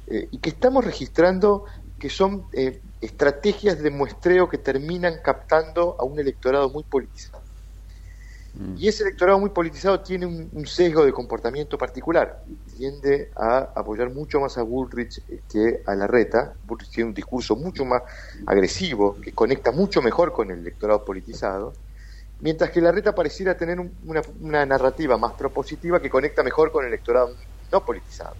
eh, 0.09 0.27
y 0.31 0.39
que 0.39 0.49
estamos 0.49 0.83
registrando 0.83 1.65
que 1.99 2.09
son 2.09 2.45
eh, 2.53 2.81
estrategias 3.01 3.79
de 3.81 3.89
muestreo 3.91 4.47
que 4.49 4.57
terminan 4.57 5.19
captando 5.23 5.95
a 5.99 6.05
un 6.05 6.19
electorado 6.19 6.69
muy 6.69 6.83
politizado. 6.83 7.43
Y 8.77 8.87
ese 8.87 9.03
electorado 9.03 9.37
muy 9.39 9.49
politizado 9.51 10.01
tiene 10.01 10.25
un, 10.25 10.49
un 10.53 10.65
sesgo 10.65 11.05
de 11.05 11.11
comportamiento 11.11 11.77
particular. 11.77 12.41
Tiende 12.77 13.29
a 13.35 13.71
apoyar 13.75 14.09
mucho 14.09 14.39
más 14.39 14.57
a 14.57 14.63
Bullrich 14.63 15.19
eh, 15.27 15.43
que 15.47 15.81
a 15.85 15.95
Larreta. 15.95 16.55
Bullrich 16.63 16.89
tiene 16.91 17.09
un 17.09 17.13
discurso 17.13 17.55
mucho 17.55 17.83
más 17.85 18.01
agresivo, 18.47 19.19
que 19.21 19.33
conecta 19.33 19.71
mucho 19.71 20.01
mejor 20.01 20.31
con 20.33 20.49
el 20.51 20.59
electorado 20.59 21.03
politizado. 21.05 21.73
Mientras 22.39 22.71
que 22.71 22.79
Larreta 22.81 23.13
pareciera 23.13 23.55
tener 23.57 23.79
un- 23.79 23.97
una, 24.05 24.21
una 24.39 24.65
narrativa 24.65 25.17
más 25.17 25.33
propositiva 25.33 26.01
que 26.01 26.09
conecta 26.09 26.41
mejor 26.41 26.71
con 26.71 26.85
el 26.85 26.89
electorado 26.93 27.35
no 27.71 27.83
politizado. 27.85 28.35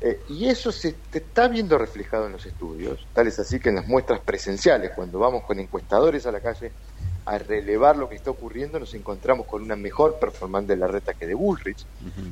Eh, 0.00 0.20
y 0.28 0.48
eso 0.48 0.70
se 0.72 0.92
te 1.10 1.18
está 1.18 1.48
viendo 1.48 1.78
reflejado 1.78 2.26
en 2.26 2.32
los 2.32 2.44
estudios, 2.44 3.08
tal 3.14 3.26
es 3.28 3.38
así 3.38 3.58
que 3.58 3.70
en 3.70 3.76
las 3.76 3.86
muestras 3.86 4.20
presenciales, 4.20 4.90
cuando 4.94 5.18
vamos 5.18 5.42
con 5.46 5.58
encuestadores 5.58 6.26
a 6.26 6.32
la 6.32 6.40
calle 6.40 6.74
a 7.24 7.38
relevar 7.38 7.96
lo 7.96 8.08
que 8.08 8.14
está 8.14 8.30
ocurriendo, 8.30 8.78
nos 8.78 8.94
encontramos 8.94 9.46
con 9.46 9.62
una 9.62 9.74
mejor 9.74 10.18
performance 10.20 10.68
de 10.68 10.76
la 10.76 10.86
reta 10.86 11.14
que 11.14 11.26
de 11.26 11.34
Bullrich. 11.34 11.86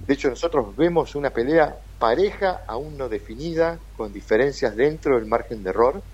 De 0.06 0.14
hecho, 0.14 0.28
nosotros 0.28 0.76
vemos 0.76 1.14
una 1.14 1.30
pelea 1.30 1.76
pareja, 1.98 2.60
aún 2.68 2.96
no 2.96 3.08
definida, 3.08 3.80
con 3.92 4.12
diferencias 4.12 4.76
dentro 4.76 5.16
del 5.16 5.26
margen 5.26 5.62
de 5.64 5.70
error. 5.70 6.04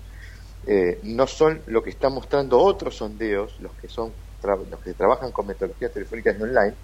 Eh, 0.65 0.99
no 1.03 1.27
son 1.27 1.63
lo 1.67 1.81
que 1.83 1.89
están 1.91 2.13
mostrando 2.13 2.59
otros 2.59 2.95
sondeos, 2.97 3.59
los 3.59 3.75
que 3.75 3.87
son 3.89 4.15
tra- 4.41 4.67
los 4.69 4.79
que 4.79 4.93
trabajan 4.93 5.31
con 5.31 5.47
metodologías 5.47 5.91
telefónicas 5.91 6.39
online, 6.39 6.75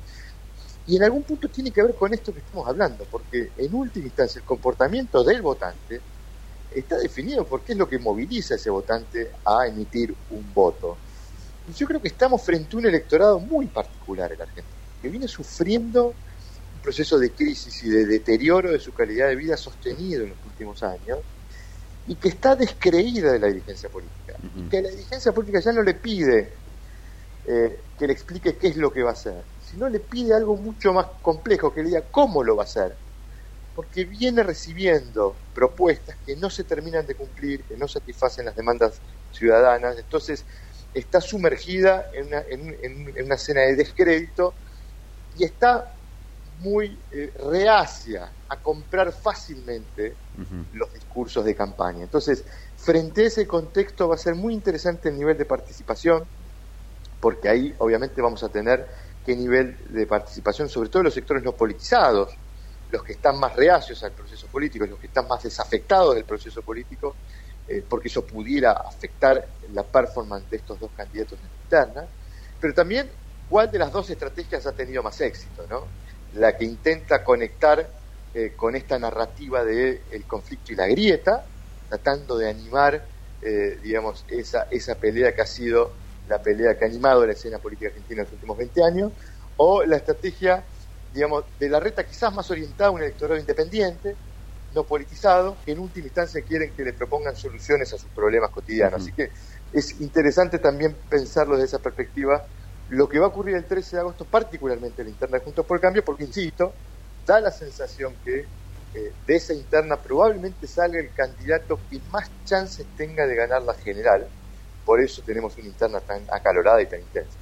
y 0.87 0.95
en 0.95 1.03
algún 1.03 1.23
punto 1.23 1.49
tiene 1.49 1.69
que 1.71 1.83
ver 1.83 1.93
con 1.95 2.13
esto 2.13 2.33
que 2.33 2.39
estamos 2.39 2.65
hablando, 2.65 3.05
porque 3.11 3.51
en 3.57 3.75
última 3.75 4.05
instancia 4.05 4.39
el 4.39 4.45
comportamiento 4.45 5.21
del 5.21 5.41
votante 5.41 5.99
está 6.73 6.97
definido 6.97 7.45
por 7.45 7.61
qué 7.61 7.73
es 7.73 7.77
lo 7.77 7.89
que 7.89 7.99
moviliza 7.99 8.53
a 8.53 8.57
ese 8.57 8.69
votante 8.69 9.31
a 9.43 9.67
emitir 9.67 10.15
un 10.29 10.53
voto. 10.53 10.97
Y 11.67 11.73
yo 11.73 11.85
creo 11.87 12.01
que 12.01 12.07
estamos 12.07 12.41
frente 12.41 12.77
a 12.77 12.79
un 12.79 12.85
electorado 12.85 13.37
muy 13.39 13.67
particular 13.67 14.31
en 14.31 14.37
la 14.37 14.45
Argentina, 14.45 14.77
que 15.01 15.09
viene 15.09 15.27
sufriendo 15.27 16.07
un 16.73 16.81
proceso 16.81 17.19
de 17.19 17.31
crisis 17.31 17.83
y 17.83 17.89
de 17.89 18.05
deterioro 18.05 18.71
de 18.71 18.79
su 18.79 18.93
calidad 18.93 19.27
de 19.27 19.35
vida 19.35 19.57
sostenido 19.57 20.23
en 20.23 20.29
los 20.29 20.45
últimos 20.45 20.81
años, 20.83 21.19
y 22.07 22.15
que 22.15 22.29
está 22.29 22.55
descreída 22.55 23.33
de 23.33 23.39
la 23.39 23.47
dirigencia 23.47 23.89
política, 23.89 24.37
y 24.55 24.69
que 24.69 24.81
la 24.81 24.89
dirigencia 24.89 25.33
política 25.33 25.59
ya 25.59 25.73
no 25.73 25.83
le 25.83 25.95
pide 25.95 26.53
eh, 27.45 27.79
que 27.99 28.07
le 28.07 28.13
explique 28.13 28.55
qué 28.55 28.67
es 28.69 28.77
lo 28.77 28.89
que 28.89 29.03
va 29.03 29.09
a 29.09 29.13
hacer, 29.13 29.43
sino 29.69 29.89
le 29.89 29.99
pide 29.99 30.33
algo 30.33 30.55
mucho 30.55 30.93
más 30.93 31.07
complejo, 31.21 31.73
que 31.73 31.81
le 31.81 31.89
diga 31.89 32.05
cómo 32.09 32.41
lo 32.41 32.55
va 32.55 32.63
a 32.63 32.65
hacer, 32.65 32.97
porque 33.75 34.05
viene 34.05 34.41
recibiendo 34.41 35.35
propuestas 35.53 36.15
que 36.25 36.37
no 36.37 36.49
se 36.49 36.63
terminan 36.63 37.05
de 37.05 37.15
cumplir, 37.15 37.65
que 37.65 37.75
no 37.75 37.85
satisfacen 37.87 38.45
las 38.45 38.55
demandas 38.55 39.01
ciudadanas, 39.29 39.97
entonces 39.97 40.45
está 40.93 41.19
sumergida 41.19 42.05
en 42.13 42.27
una, 42.27 42.43
en, 42.49 43.25
una 43.25 43.35
escena 43.35 43.61
de 43.61 43.75
descrédito 43.75 44.55
y 45.35 45.43
está 45.43 45.93
muy 46.59 46.97
eh, 47.11 47.33
reacia 47.51 48.33
a 48.47 48.61
comprar 48.61 49.11
fácilmente 49.11 50.15
los 50.71 50.93
discursos 50.93 51.43
de 51.43 51.55
campaña. 51.55 52.03
Entonces, 52.03 52.45
frente 52.77 53.23
a 53.23 53.27
ese 53.27 53.45
contexto 53.45 54.07
va 54.07 54.15
a 54.15 54.19
ser 54.19 54.35
muy 54.35 54.53
interesante 54.53 55.09
el 55.09 55.17
nivel 55.17 55.37
de 55.37 55.45
participación, 55.45 56.23
porque 57.19 57.49
ahí 57.49 57.75
obviamente 57.79 58.21
vamos 58.21 58.43
a 58.43 58.49
tener 58.49 58.87
qué 59.27 59.35
nivel 59.35 59.77
de 59.89 60.07
participación, 60.07 60.69
sobre 60.69 60.87
todo 60.87 61.01
en 61.01 61.05
los 61.07 61.13
sectores 61.13 61.43
no 61.43 61.51
politizados, 61.51 62.39
los 62.87 63.03
que 63.03 63.11
están 63.11 63.37
más 63.37 63.53
reacios 63.57 64.01
al 64.03 64.13
proceso 64.13 64.47
político, 64.47 64.85
los 64.85 64.97
que 64.97 65.07
están 65.07 65.27
más 65.27 65.43
desafectados 65.43 66.15
del 66.15 66.23
proceso 66.23 66.63
político, 66.63 67.17
eh, 67.67 67.81
porque 67.89 68.07
eso 68.07 68.25
pudiera 68.25 68.71
afectar 68.71 69.45
la 69.71 69.83
performance 69.83 70.49
de 70.49 70.55
estos 70.55 70.79
dos 70.79 70.93
candidatos 70.93 71.43
en 71.43 71.49
interna, 71.61 72.09
pero 72.57 72.73
también 72.73 73.11
cuál 73.45 73.69
de 73.69 73.79
las 73.79 73.91
dos 73.91 74.09
estrategias 74.09 74.65
ha 74.65 74.73
tenido 74.73 75.03
más 75.03 75.19
éxito, 75.19 75.67
¿no? 75.67 75.91
La 76.31 76.55
que 76.55 76.63
intenta 76.63 77.21
conectar 77.21 77.91
eh, 78.33 78.55
con 78.55 78.77
esta 78.77 78.97
narrativa 78.97 79.65
de 79.65 80.05
el 80.09 80.25
conflicto 80.25 80.71
y 80.71 80.77
la 80.77 80.87
grieta, 80.87 81.45
tratando 81.89 82.37
de 82.37 82.49
animar, 82.49 83.09
eh, 83.41 83.77
digamos, 83.83 84.23
esa, 84.29 84.67
esa 84.71 84.95
pelea 84.95 85.35
que 85.35 85.41
ha 85.41 85.45
sido 85.45 85.97
la 86.27 86.41
pelea 86.41 86.77
que 86.77 86.85
ha 86.85 86.87
animado 86.87 87.25
la 87.25 87.33
escena 87.33 87.59
política 87.59 87.89
argentina 87.89 88.21
en 88.21 88.25
los 88.25 88.33
últimos 88.33 88.57
20 88.57 88.83
años, 88.83 89.11
o 89.57 89.83
la 89.83 89.97
estrategia, 89.97 90.65
digamos, 91.13 91.45
de 91.59 91.69
la 91.69 91.79
reta 91.79 92.05
quizás 92.05 92.33
más 92.33 92.49
orientada 92.51 92.89
a 92.89 92.91
un 92.91 93.01
electorado 93.01 93.39
independiente, 93.39 94.15
no 94.71 94.83
politizado, 94.85 95.57
que 95.65 95.71
en 95.71 95.79
última 95.79 96.07
instancia 96.07 96.41
quieren 96.43 96.73
que 96.75 96.83
le 96.83 96.93
propongan 96.93 97.35
soluciones 97.35 97.93
a 97.93 97.97
sus 97.97 98.11
problemas 98.11 98.51
cotidianos. 98.51 99.01
Así 99.01 99.13
que 99.13 99.31
es 99.71 99.99
interesante 100.01 100.59
también 100.59 100.97
pensarlo 101.09 101.55
desde 101.55 101.67
esa 101.67 101.79
perspectiva, 101.79 102.45
lo 102.89 103.07
que 103.07 103.19
va 103.19 103.25
a 103.25 103.29
ocurrir 103.29 103.55
el 103.55 103.65
13 103.65 103.95
de 103.95 103.99
agosto, 104.01 104.25
particularmente 104.25 105.01
en 105.01 105.07
la 105.07 105.11
interna 105.11 105.37
de 105.37 105.43
Juntos 105.43 105.65
por 105.65 105.77
el 105.77 105.81
Cambio, 105.81 106.03
porque, 106.05 106.23
insisto, 106.23 106.73
da 107.25 107.39
la 107.39 107.51
sensación 107.51 108.17
que 108.23 108.39
eh, 108.93 109.15
de 109.25 109.35
esa 109.35 109.53
interna 109.53 110.01
probablemente 110.01 110.67
salga 110.67 110.99
el 110.99 111.13
candidato 111.13 111.85
que 111.89 111.99
más 112.11 112.31
chances 112.43 112.87
tenga 112.95 113.27
de 113.27 113.35
ganar 113.35 113.61
la 113.63 113.73
general. 113.73 114.31
Por 114.87 115.01
eso 115.01 115.21
tenemos 115.23 115.57
una 115.57 115.67
interna 115.67 116.01
tan 116.01 116.25
acalorada 116.31 116.81
y 116.81 116.87
tan 116.89 117.01
intensa. 117.01 117.39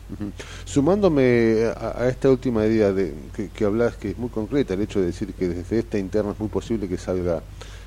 Sumándome 0.65 1.65
a, 1.75 2.03
a 2.03 2.09
esta 2.09 2.29
última 2.29 2.65
idea 2.65 2.91
de, 2.93 3.29
que, 3.33 3.51
que 3.51 3.65
hablas, 3.65 3.97
que 3.97 4.11
es 4.11 4.17
muy 4.17 4.29
concreta, 4.29 4.73
el 4.73 4.81
hecho 4.81 4.99
de 4.99 5.07
decir 5.07 5.33
que 5.35 5.47
desde 5.47 5.79
esta 5.79 5.97
interna 5.97 6.31
es 6.31 6.39
muy 6.39 6.49
posible 6.49 6.87
que 6.87 6.97
salga 6.97 7.43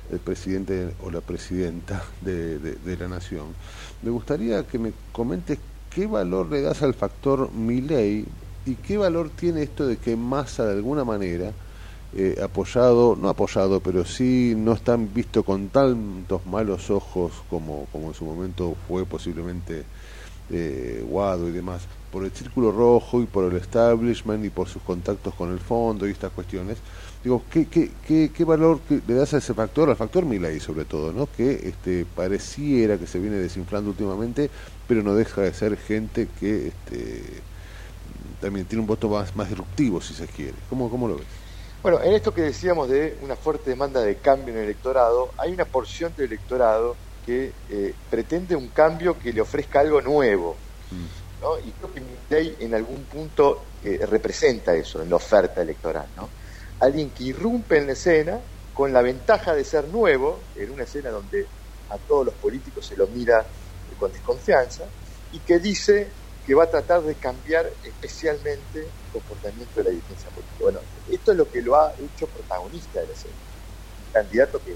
el 0.09 0.19
presidente 0.19 0.95
o 0.99 1.11
la 1.11 1.21
presidenta 1.21 2.03
de, 2.21 2.59
de- 2.59 2.97
la 2.97 3.07
nación, 3.07 3.55
me 4.01 4.09
gustaría 4.09 4.65
que 4.65 4.79
me 4.79 4.93
comentes 5.11 5.59
qué 5.89 6.07
valor 6.07 6.51
le 6.51 6.61
das 6.61 6.81
al 6.81 6.93
factor 6.93 7.51
Milei 7.53 8.27
y 8.65 8.75
qué 8.77 8.97
valor 8.97 9.29
tiene 9.31 9.63
esto 9.63 9.87
de 9.87 9.97
que 9.97 10.15
Massa 10.15 10.65
de 10.65 10.73
alguna 10.73 11.05
manera 11.05 11.55
eh, 12.15 12.39
apoyado, 12.43 13.15
no 13.15 13.29
apoyado, 13.29 13.81
pero 13.81 14.03
sí 14.03 14.53
no 14.57 14.73
están 14.73 15.13
visto 15.13 15.43
con 15.43 15.69
tantos 15.69 16.45
malos 16.45 16.89
ojos 16.89 17.31
como, 17.49 17.85
como 17.91 18.07
en 18.07 18.13
su 18.13 18.25
momento 18.25 18.75
fue 18.87 19.05
posiblemente 19.05 19.83
eh, 20.49 21.05
Guado 21.07 21.47
y 21.47 21.51
demás, 21.51 21.83
por 22.11 22.23
el 22.23 22.31
círculo 22.31 22.71
rojo 22.71 23.21
y 23.21 23.27
por 23.27 23.51
el 23.51 23.57
establishment 23.57 24.43
y 24.43 24.49
por 24.49 24.67
sus 24.67 24.81
contactos 24.81 25.35
con 25.35 25.51
el 25.51 25.59
fondo 25.59 26.07
y 26.07 26.11
estas 26.11 26.31
cuestiones. 26.31 26.79
Digo, 27.23 27.43
¿qué, 27.51 27.67
qué, 27.67 27.91
qué, 28.07 28.31
qué 28.33 28.43
valor 28.43 28.79
le 28.89 29.13
das 29.13 29.35
a 29.35 29.37
ese 29.37 29.53
factor, 29.53 29.89
al 29.89 29.95
factor 29.95 30.25
Milei 30.25 30.59
sobre 30.59 30.85
todo, 30.85 31.13
¿no? 31.13 31.27
que 31.27 31.51
este, 31.67 32.05
pareciera 32.05 32.97
que 32.97 33.05
se 33.05 33.19
viene 33.19 33.35
desinflando 33.35 33.91
últimamente, 33.91 34.49
pero 34.87 35.03
no 35.03 35.13
deja 35.13 35.41
de 35.41 35.53
ser 35.53 35.77
gente 35.77 36.27
que 36.39 36.69
este, 36.69 37.41
también 38.41 38.65
tiene 38.65 38.81
un 38.81 38.87
voto 38.87 39.09
más, 39.09 39.35
más 39.35 39.49
disruptivo, 39.49 40.01
si 40.01 40.15
se 40.15 40.25
quiere. 40.25 40.55
¿Cómo, 40.69 40.89
cómo 40.89 41.07
lo 41.07 41.17
ves? 41.17 41.38
Bueno, 41.81 42.01
en 42.03 42.13
esto 42.13 42.33
que 42.33 42.41
decíamos 42.41 42.89
de 42.89 43.17
una 43.21 43.37
fuerte 43.37 43.69
demanda 43.69 44.01
de 44.01 44.17
cambio 44.19 44.53
en 44.53 44.59
el 44.59 44.65
electorado, 44.65 45.33
hay 45.37 45.53
una 45.53 45.63
porción 45.63 46.13
del 46.13 46.25
electorado 46.25 46.97
que 47.25 47.53
eh, 47.69 47.93
pretende 48.09 48.53
un 48.55 48.67
cambio 48.69 49.17
que 49.17 49.31
le 49.31 49.39
ofrezca 49.39 49.79
algo 49.79 50.01
nuevo, 50.01 50.57
¿no? 51.41 51.57
Y 51.59 51.71
creo 51.71 51.93
que 51.93 52.01
Milei 52.01 52.57
en 52.59 52.75
algún 52.75 53.05
punto 53.05 53.63
eh, 53.81 54.05
representa 54.05 54.75
eso 54.75 55.01
en 55.01 55.09
la 55.09 55.15
oferta 55.15 55.61
electoral, 55.61 56.09
¿no? 56.17 56.29
Alguien 56.81 57.11
que 57.11 57.23
irrumpe 57.23 57.77
en 57.77 57.87
la 57.87 57.93
escena 57.93 58.41
con 58.73 58.91
la 58.91 59.01
ventaja 59.01 59.55
de 59.55 59.63
ser 59.63 59.87
nuevo, 59.87 60.37
en 60.55 60.71
una 60.71 60.83
escena 60.83 61.11
donde 61.11 61.47
a 61.89 61.97
todos 61.97 62.25
los 62.25 62.35
políticos 62.35 62.85
se 62.85 62.97
lo 62.97 63.07
mira 63.07 63.45
con 63.97 64.11
desconfianza, 64.11 64.83
y 65.31 65.39
que 65.39 65.59
dice 65.59 66.11
que 66.45 66.55
va 66.55 66.65
a 66.65 66.69
tratar 66.69 67.03
de 67.03 67.15
cambiar 67.15 67.71
especialmente 67.83 68.79
el 68.79 69.11
comportamiento 69.13 69.79
de 69.79 69.83
la 69.85 69.89
dirigencia 69.91 70.29
política. 70.29 70.57
Bueno, 70.59 70.79
esto 71.11 71.31
es 71.31 71.37
lo 71.37 71.49
que 71.49 71.61
lo 71.61 71.75
ha 71.75 71.93
hecho 71.93 72.27
protagonista 72.27 72.99
de 73.01 73.07
la 73.07 73.13
escena. 73.13 73.33
Un 74.07 74.13
candidato 74.13 74.61
que 74.63 74.75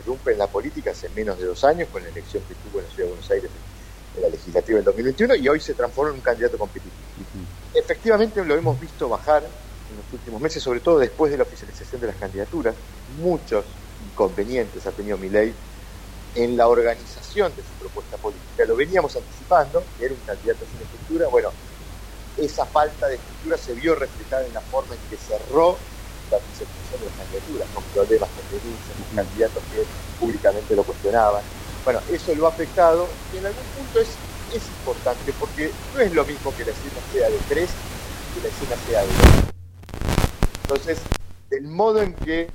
irrumpe 0.00 0.32
en 0.32 0.38
la 0.38 0.46
política 0.46 0.90
hace 0.90 1.08
menos 1.10 1.38
de 1.38 1.46
dos 1.46 1.62
años 1.64 1.88
con 1.92 2.02
la 2.02 2.08
elección 2.08 2.42
que 2.48 2.54
tuvo 2.54 2.80
en 2.80 2.86
la 2.86 2.90
Ciudad 2.90 3.08
de 3.08 3.14
Buenos 3.14 3.30
Aires 3.30 3.50
en 4.16 4.22
la 4.22 4.28
legislativa 4.28 4.76
del 4.76 4.84
2021 4.84 5.34
y 5.36 5.48
hoy 5.48 5.60
se 5.60 5.74
transforma 5.74 6.10
en 6.10 6.16
un 6.16 6.22
candidato 6.22 6.58
competitivo. 6.58 6.94
Efectivamente 7.74 8.44
lo 8.44 8.56
hemos 8.56 8.80
visto 8.80 9.08
bajar 9.08 9.42
en 9.44 9.96
los 9.96 10.12
últimos 10.12 10.40
meses, 10.40 10.62
sobre 10.62 10.80
todo 10.80 10.98
después 10.98 11.30
de 11.30 11.38
la 11.38 11.44
oficialización 11.44 12.00
de 12.00 12.06
las 12.08 12.16
candidaturas. 12.16 12.74
Muchos 13.20 13.64
inconvenientes 14.10 14.86
ha 14.86 14.92
tenido 14.92 15.16
Milei 15.18 15.52
en 16.34 16.56
la 16.56 16.68
organización 16.68 17.54
de 17.54 17.62
su 17.62 17.68
propuesta 17.80 18.16
política. 18.16 18.64
Lo 18.64 18.76
veníamos 18.76 19.14
anticipando, 19.16 19.82
que 19.98 20.06
era 20.06 20.14
un 20.14 20.20
candidato 20.20 20.64
sin 20.70 20.80
estructura. 20.82 21.28
Bueno, 21.28 21.50
esa 22.40 22.66
falta 22.66 23.06
de 23.08 23.16
estructura 23.16 23.56
se 23.56 23.74
vio 23.74 23.94
reflejada 23.94 24.46
en 24.46 24.54
la 24.54 24.60
forma 24.60 24.94
en 24.94 25.00
que 25.08 25.16
cerró 25.16 25.76
la 26.30 26.38
presentación 26.38 27.00
de 27.00 27.06
las 27.06 27.14
candidaturas, 27.16 27.68
con 27.74 27.84
problemas 27.84 28.28
con 28.30 28.44
denuncias, 28.50 28.96
con 28.96 29.16
candidatos 29.16 29.62
que 29.72 29.84
públicamente 30.18 30.76
lo 30.76 30.84
cuestionaban. 30.84 31.42
Bueno, 31.84 32.00
eso 32.10 32.34
lo 32.34 32.46
ha 32.46 32.50
afectado 32.50 33.08
y 33.34 33.38
en 33.38 33.46
algún 33.46 33.64
punto 33.76 34.00
es, 34.00 34.08
es 34.54 34.62
importante 34.66 35.32
porque 35.38 35.70
no 35.94 36.00
es 36.00 36.12
lo 36.12 36.24
mismo 36.24 36.54
que 36.56 36.64
la 36.64 36.72
escena 36.72 37.00
sea 37.12 37.28
de 37.28 37.38
tres 37.48 37.70
que 38.34 38.40
la 38.40 38.48
escena 38.48 38.76
sea 38.86 39.00
de 39.00 39.06
dos. 39.06 39.50
Entonces, 40.62 40.98
del 41.48 41.64
modo 41.64 42.02
en 42.02 42.14
que 42.14 42.48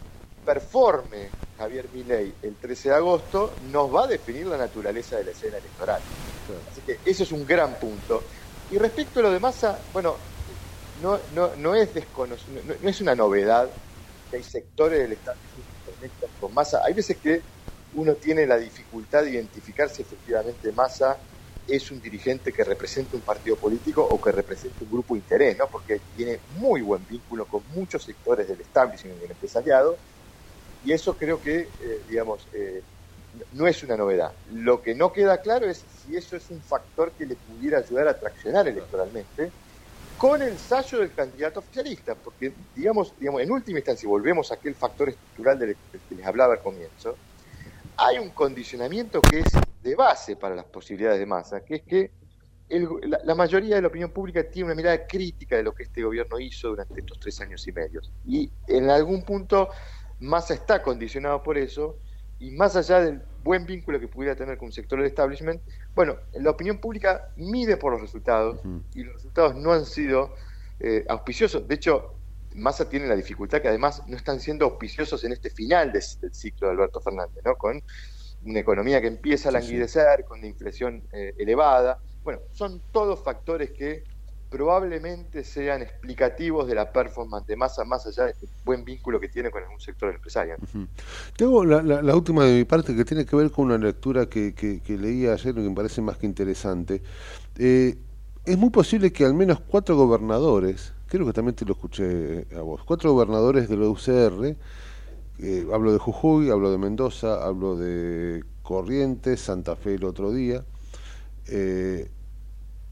performe 0.46 1.30
Javier 1.58 1.88
Milei 1.94 2.34
el 2.44 2.56
13 2.56 2.90
de 2.90 2.96
agosto 2.96 3.54
nos 3.72 3.94
va 3.94 4.06
a 4.06 4.08
definir 4.08 4.46
la 4.46 4.58
naturaleza 4.58 5.18
de 5.18 5.26
la 5.26 5.32
escena 5.32 5.58
electoral. 5.58 6.02
Así 6.72 6.82
que 6.82 7.00
eso 7.10 7.24
es 7.24 7.32
un 7.32 7.46
gran 7.46 7.76
punto. 7.76 8.24
Y 8.70 8.78
respecto 8.78 9.20
a 9.20 9.24
lo 9.24 9.32
de 9.32 9.40
Massa, 9.40 9.86
bueno, 9.92 10.20
no, 10.96 11.20
es 12.82 13.02
una 13.02 13.16
novedad 13.16 13.76
que 14.30 14.38
hay 14.38 14.44
sectores 14.44 15.00
del 15.00 15.14
Estado 15.14 15.38
que 15.42 15.48
se 15.50 15.64
conectan 15.84 16.32
con 16.40 16.54
Massa. 16.54 16.82
Hay 16.84 16.94
veces 16.94 17.18
que 17.22 17.44
uno 17.94 18.16
tiene 18.16 18.46
la 18.48 18.58
dificultad 18.58 19.24
de 19.24 19.32
identificar 19.32 19.90
si 19.90 20.02
efectivamente 20.02 20.72
Massa 20.72 21.22
es 21.68 21.90
un 21.92 22.00
dirigente 22.00 22.52
que 22.54 22.64
representa 22.64 23.18
un 23.18 23.24
partido 23.24 23.58
político 23.58 24.04
o 24.04 24.20
que 24.22 24.32
representa 24.32 24.84
un 24.84 24.92
grupo 24.92 25.16
de 25.16 25.20
interés, 25.20 25.58
¿no? 25.58 25.70
Porque 25.70 26.02
tiene 26.14 26.42
muy 26.50 26.82
buen 26.82 27.06
vínculo 27.06 27.48
con 27.48 27.68
muchos 27.68 28.04
sectores 28.04 28.48
del 28.48 28.62
establishment 28.62 29.18
y 29.18 29.22
del 29.22 29.32
empresariado, 29.32 30.00
y 30.82 30.92
eso 30.92 31.18
creo 31.18 31.42
que, 31.42 31.74
eh, 31.80 32.04
digamos, 32.08 32.48
eh, 32.54 32.84
no 33.54 33.68
es 33.68 33.84
una 33.84 33.98
novedad. 33.98 34.32
Lo 34.54 34.82
que 34.82 34.96
no 34.96 35.12
queda 35.12 35.42
claro 35.42 35.66
es 35.68 35.84
si 36.06 36.16
eso 36.16 36.36
es 36.36 36.50
un 36.50 36.62
factor 36.62 37.12
que 37.12 37.26
le 37.26 37.36
pudiera 37.36 37.80
ayudar 37.80 38.08
a 38.08 38.20
traccionar 38.20 38.68
electoralmente 38.68 39.52
con 40.18 40.42
el 40.42 40.50
ensayo 40.50 41.00
del 41.00 41.14
candidato 41.14 41.60
oficialista, 41.60 42.16
porque, 42.16 42.54
digamos, 42.76 43.14
digamos 43.20 43.42
en 43.42 43.52
última 43.52 43.80
instancia, 43.80 44.02
si 44.02 44.08
volvemos 44.08 44.52
a 44.52 44.56
aquel 44.56 44.76
factor 44.76 45.10
estructural 45.10 45.60
del 45.60 45.76
que 46.10 46.16
les 46.16 46.26
hablaba 46.26 46.54
al 46.54 46.62
comienzo, 46.62 47.16
hay 47.98 48.18
un 48.18 48.30
condicionamiento 48.30 49.22
que 49.22 49.40
es 49.40 49.52
de 49.84 49.96
base 49.96 50.36
para 50.36 50.56
las 50.56 50.66
posibilidades 50.66 51.20
de 51.20 51.26
masa, 51.26 51.62
que 51.62 51.76
es 51.76 51.82
que 51.84 52.12
el, 52.70 52.88
la, 53.04 53.20
la, 53.24 53.36
mayoría 53.36 53.76
de 53.76 53.82
la 53.82 53.90
opinión 53.90 54.10
pública 54.10 54.44
tiene 54.44 54.68
una 54.68 54.76
mirada 54.76 55.06
crítica 55.06 55.56
de 55.56 55.64
lo 55.64 55.74
que 55.74 55.84
este 55.84 56.02
gobierno 56.02 56.40
hizo 56.40 56.70
durante 56.70 57.00
estos 57.00 57.20
tres 57.20 57.40
años 57.42 57.68
y 57.68 57.72
medio. 57.72 58.02
Y 58.26 58.50
en 58.68 58.90
algún 58.90 59.24
punto 59.24 59.70
Massa 60.20 60.54
está 60.54 60.82
condicionado 60.82 61.44
por 61.44 61.58
eso, 61.58 61.98
y 62.46 62.52
más 62.52 62.76
allá 62.76 63.02
del 63.02 63.24
buen 63.44 63.66
vínculo 63.66 64.00
que 64.00 64.08
pudiera 64.08 64.36
tener 64.36 64.58
con 64.58 64.68
un 64.68 64.72
sector 64.72 65.00
del 65.00 65.08
establishment, 65.08 65.62
bueno, 65.96 66.18
la 66.34 66.52
opinión 66.52 66.78
pública 66.78 67.30
mide 67.38 67.76
por 67.76 67.92
los 67.92 68.02
resultados, 68.02 68.64
uh 68.64 68.68
-huh. 68.68 68.84
y 68.94 69.04
los 69.04 69.16
resultados 69.16 69.56
no 69.56 69.74
han 69.74 69.86
sido 69.86 70.36
eh, 70.80 71.04
auspiciosos. 71.10 71.68
De 71.68 71.74
hecho, 71.76 72.14
Massa 72.54 72.88
tiene 72.88 73.08
la 73.08 73.16
dificultad 73.16 73.62
que 73.62 73.68
además 73.68 74.04
no 74.08 74.16
están 74.16 74.40
siendo 74.40 74.66
auspiciosos 74.66 75.24
en 75.24 75.32
este 75.34 75.50
final 75.50 75.92
de, 75.92 76.04
del 76.22 76.34
ciclo 76.34 76.68
de 76.68 76.74
Alberto 76.74 77.02
Fernández, 77.02 77.44
¿no? 77.44 77.56
Con 77.56 77.82
una 78.46 78.60
economía 78.60 79.02
que 79.02 79.08
empieza 79.08 79.50
a 79.50 79.52
languidecer, 79.52 80.24
con 80.26 80.40
la 80.42 80.48
inflación 80.48 81.04
eh, 81.12 81.34
elevada. 81.40 82.00
Bueno, 82.24 82.42
son 82.52 82.80
todos 82.92 83.24
factores 83.24 83.72
que 83.72 84.04
probablemente 84.56 85.44
sean 85.44 85.82
explicativos 85.82 86.66
de 86.66 86.76
la 86.76 86.90
performance 86.90 87.46
de 87.46 87.58
Massa, 87.58 87.84
más 87.84 88.08
allá 88.08 88.24
del 88.28 88.36
buen 88.64 88.86
vínculo 88.86 89.20
que 89.20 89.28
tiene 89.28 89.52
con 89.52 89.62
algún 89.62 89.82
sector 89.82 90.14
empresarial. 90.14 90.58
Uh 90.62 90.78
-huh. 90.78 90.88
Tengo 91.36 91.66
la, 91.66 92.16
última 92.16 92.46
de 92.46 92.60
mi 92.60 92.64
parte 92.64 92.96
que 92.96 93.04
tiene 93.04 93.26
que 93.26 93.36
ver 93.36 93.52
con 93.52 93.66
una 93.66 93.78
lectura 93.78 94.28
que, 94.28 94.54
que, 94.54 94.80
que 94.80 94.98
leí 94.98 95.28
ayer 95.28 95.54
que 95.54 95.60
me 95.60 95.76
parece 95.76 96.02
más 96.02 96.16
que 96.18 96.26
interesante. 96.26 97.02
Eh, 97.58 97.98
es 98.46 98.58
muy 98.58 98.70
posible 98.70 99.12
que 99.12 99.26
al 99.26 99.34
menos 99.34 99.60
cuatro 99.60 99.98
gobernadores, 99.98 100.94
creo 101.08 101.26
que 101.26 101.34
también 101.34 101.56
te 101.56 101.66
lo 101.66 101.74
escuché 101.74 102.48
a 102.56 102.62
vos, 102.62 102.82
cuatro 102.86 103.12
gobernadores 103.12 103.68
de 103.68 103.76
la 103.76 103.90
UCR, 103.90 104.56
eh, 105.40 105.68
hablo 105.74 105.92
de 105.92 106.00
Jujuy, 106.00 106.50
hablo 106.50 106.72
de 106.72 106.78
Mendoza, 106.78 107.46
hablo 107.46 107.76
de 107.76 108.46
Corrientes, 108.64 109.42
Santa 109.42 109.76
Fe 109.76 109.96
el 109.96 110.06
otro 110.06 110.32
día, 110.32 110.64
eh, 111.48 112.10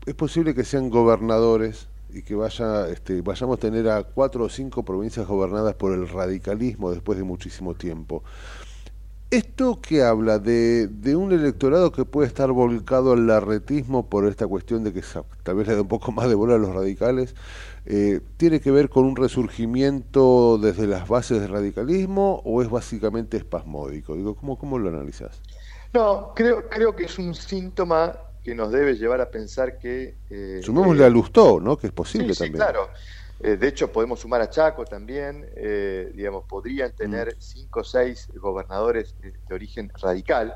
es 0.06 0.16
posible 0.16 0.54
que 0.54 0.64
sean 0.64 0.89
gobernadores 0.89 1.88
y 2.10 2.22
que 2.22 2.36
vaya, 2.36 2.88
este, 2.89 3.22
vayamos 3.22 3.58
a 3.58 3.60
tener 3.60 3.89
a 3.89 4.04
cuatro 4.04 4.45
o 4.45 4.49
cinco 4.49 4.84
provincias 4.84 5.26
gobernadas 5.28 5.76
por 5.76 5.93
el 5.93 6.08
radicalismo 6.08 6.91
después 6.91 7.18
de 7.18 7.24
muchísimo 7.24 7.74
tiempo. 7.74 8.24
¿Esto 9.32 9.82
que 9.82 10.04
habla 10.04 10.38
de, 10.38 10.88
un 11.16 11.32
electorado 11.32 11.91
que 11.91 12.06
puede 12.06 12.28
estar 12.28 12.51
volcado 12.51 13.14
al 13.14 13.26
larretismo 13.26 14.08
por 14.08 14.28
esta 14.28 14.45
cuestión 14.45 14.84
de 14.84 14.93
que 14.93 15.01
tal 15.41 15.56
vez 15.56 15.68
le 15.68 15.74
da 15.74 15.82
un 15.82 15.88
poco 15.88 16.12
más 16.12 16.30
de 16.30 16.36
bola 16.36 16.54
a 16.54 16.60
los 16.60 16.76
radicales? 16.76 17.34
Eh, 17.88 18.22
¿Tiene 18.38 18.60
que 18.62 18.70
ver 18.70 18.89
con 18.89 19.06
un 19.06 19.16
resurgimiento 19.16 20.60
desde 20.60 20.86
las 20.86 21.08
bases 21.08 21.41
del 21.41 21.49
radicalismo 21.49 22.43
o 22.45 22.62
es 22.62 22.70
básicamente 22.70 23.38
espasmódico? 23.38 24.16
Digo, 24.16 24.36
¿cómo, 24.36 24.56
cómo 24.60 24.78
lo 24.78 24.89
analizás? 24.89 25.41
No, 25.95 26.34
creo, 26.36 26.70
creo 26.70 26.95
que 26.95 27.06
es 27.06 27.18
un 27.18 27.34
síntoma 27.34 28.16
que 28.44 28.54
nos 28.54 28.72
debe 28.72 28.96
llevar 28.96 29.22
a 29.22 29.30
pensar 29.30 29.78
que... 29.80 30.16
Eh, 30.30 30.60
Sumémosle 30.62 31.04
eh, 31.04 31.08
a 31.08 31.10
Lustó, 31.10 31.60
¿no? 31.60 31.78
Que 31.78 31.88
es 31.88 31.94
posible 31.94 32.34
sí, 32.34 32.39
también. 32.39 32.62
Sí, 32.62 32.72
claro. 32.72 32.89
Eh, 33.39 33.58
de 33.58 33.68
hecho, 33.68 33.91
podemos 33.91 34.22
sumar 34.22 34.41
a 34.41 34.50
Chaco 34.50 34.86
también. 34.86 35.50
Eh, 35.56 36.12
digamos, 36.14 36.46
podrían 36.46 36.91
tener 36.94 37.36
mm. 37.36 37.39
cinco 37.39 37.80
o 37.82 37.84
seis 37.84 38.30
gobernadores 38.36 39.16
de, 39.20 39.32
de, 39.32 39.56
origen 39.56 39.91
radical. 40.02 40.56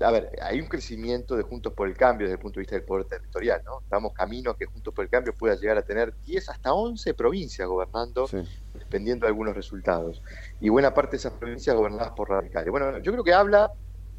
A 0.00 0.10
ver, 0.10 0.30
hay 0.42 0.60
un 0.60 0.66
crecimiento 0.66 1.36
de 1.36 1.42
Juntos 1.42 1.72
por 1.74 1.88
el 1.88 1.96
Cambio 1.96 2.26
desde 2.26 2.34
el 2.34 2.40
punto 2.40 2.58
de 2.58 2.62
vista 2.62 2.74
del 2.74 2.84
poder 2.84 3.04
territorial, 3.04 3.62
¿no? 3.64 3.80
Estamos 3.80 4.14
camino 4.14 4.50
a 4.50 4.56
que 4.56 4.64
Juntos 4.64 4.94
por 4.94 5.04
el 5.04 5.10
Cambio 5.10 5.34
pueda 5.34 5.56
llegar 5.56 5.76
a 5.76 5.82
tener 5.82 6.14
10 6.24 6.48
hasta 6.48 6.72
11 6.72 7.12
provincias 7.14 7.68
gobernando, 7.68 8.26
sí. 8.26 8.38
dependiendo 8.74 9.26
de 9.26 9.28
algunos 9.28 9.54
resultados. 9.54 10.22
Y 10.58 10.70
buena 10.70 10.94
parte 10.94 11.12
de 11.12 11.16
esas 11.18 11.34
provincias 11.34 11.76
gobernadas 11.76 12.12
por 12.12 12.30
radicales. 12.30 12.70
Bueno, 12.70 12.98
yo 12.98 13.12
creo 13.12 13.24
que 13.24 13.34
habla 13.34 13.72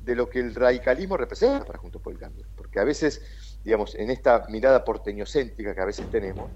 de 0.04 0.16
lo 0.16 0.30
que 0.30 0.39
el 0.39 0.56
radicalismo 0.56 1.18
representa 1.18 1.66
para 1.66 1.80
Juntos 1.80 2.02
por 2.02 2.14
el 2.14 2.20
Cambio. 2.20 2.45
Porque 2.72 2.80
a 2.80 2.86
veces, 2.86 3.22
digamos, 3.65 3.95
en 3.95 4.09
esta 4.11 4.45
mirada 4.47 4.86
porteñocéntrica 4.86 5.76
que 5.76 5.82
a 5.82 5.86
veces 5.86 6.09
tenemos, 6.09 6.49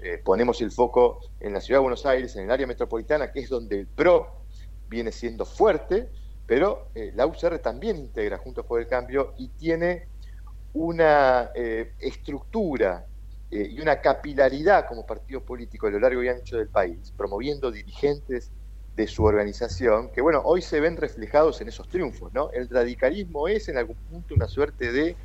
eh, 0.00 0.20
ponemos 0.22 0.60
el 0.60 0.70
foco 0.70 1.20
en 1.40 1.54
la 1.54 1.62
ciudad 1.62 1.78
de 1.78 1.84
Buenos 1.84 2.04
Aires, 2.04 2.36
en 2.36 2.44
el 2.44 2.50
área 2.50 2.66
metropolitana, 2.66 3.32
que 3.32 3.40
es 3.40 3.48
donde 3.48 3.80
el 3.80 3.86
PRO 3.86 4.44
viene 4.86 5.10
siendo 5.12 5.46
fuerte, 5.46 6.10
pero 6.46 6.90
eh, 6.94 7.10
la 7.14 7.24
UCR 7.24 7.58
también 7.60 7.96
integra 7.96 8.36
Juntos 8.36 8.66
por 8.66 8.82
el 8.82 8.86
Cambio 8.86 9.32
y 9.38 9.48
tiene 9.48 10.08
una 10.74 11.50
eh, 11.54 11.94
estructura 11.98 13.06
y 13.50 13.78
una 13.82 14.00
capilaridad 14.00 14.86
como 14.86 15.04
partido 15.04 15.42
político 15.42 15.86
a 15.86 15.90
lo 15.90 16.00
largo 16.00 16.22
y 16.22 16.28
ancho 16.28 16.56
del 16.56 16.68
país, 16.68 17.12
promoviendo 17.14 17.70
dirigentes 17.70 18.50
de 18.96 19.06
su 19.06 19.24
organización, 19.24 20.10
que 20.10 20.22
bueno, 20.22 20.40
hoy 20.42 20.62
se 20.62 20.80
ven 20.80 20.96
reflejados 20.96 21.60
en 21.60 21.68
esos 21.68 21.86
triunfos, 21.88 22.32
¿no? 22.32 22.50
El 22.50 22.68
radicalismo 22.70 23.48
es 23.48 23.68
en 23.68 23.76
algún 23.76 23.96
punto 24.08 24.34
una 24.34 24.48
suerte 24.48 24.90
de, 24.90 25.16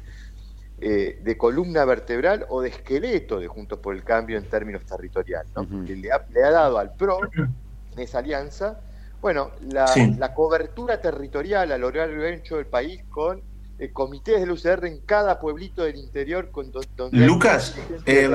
eh, 0.80 1.20
de 1.24 1.38
columna 1.38 1.86
vertebral 1.86 2.46
o 2.50 2.62
de 2.62 2.70
esqueleto 2.70 3.40
de 3.40 3.48
Juntos 3.48 3.80
por 3.80 3.96
el 3.96 4.04
Cambio 4.04 4.38
en 4.38 4.46
términos 4.46 4.86
territoriales, 4.86 5.52
¿no? 5.56 5.64
Uh 5.64 5.66
-huh. 5.66 5.78
Porque 5.78 5.96
le 5.96 6.12
ha, 6.12 6.26
le 6.30 6.44
ha, 6.44 6.52
dado 6.52 6.78
al 6.78 6.94
PRO, 6.94 7.20
en 7.34 8.00
esa 8.00 8.20
alianza, 8.20 8.80
bueno, 9.22 9.52
la, 9.62 9.88
sí. 9.88 10.14
la 10.18 10.34
cobertura 10.34 11.02
territorial 11.02 11.72
a 11.72 11.78
lo 11.78 11.90
largo 11.90 12.24
y 12.24 12.34
ancho 12.34 12.58
del 12.58 12.68
país 12.68 13.04
con 13.10 13.42
eh, 13.80 13.92
comités 13.92 14.40
del 14.40 14.52
UCR 14.52 14.86
en 14.86 15.02
cada 15.02 15.40
pueblito 15.40 15.84
del 15.84 15.98
interior 15.98 16.50
con 16.50 16.72
donde 16.72 17.26
Lucas 17.26 17.76
eh, 18.06 18.28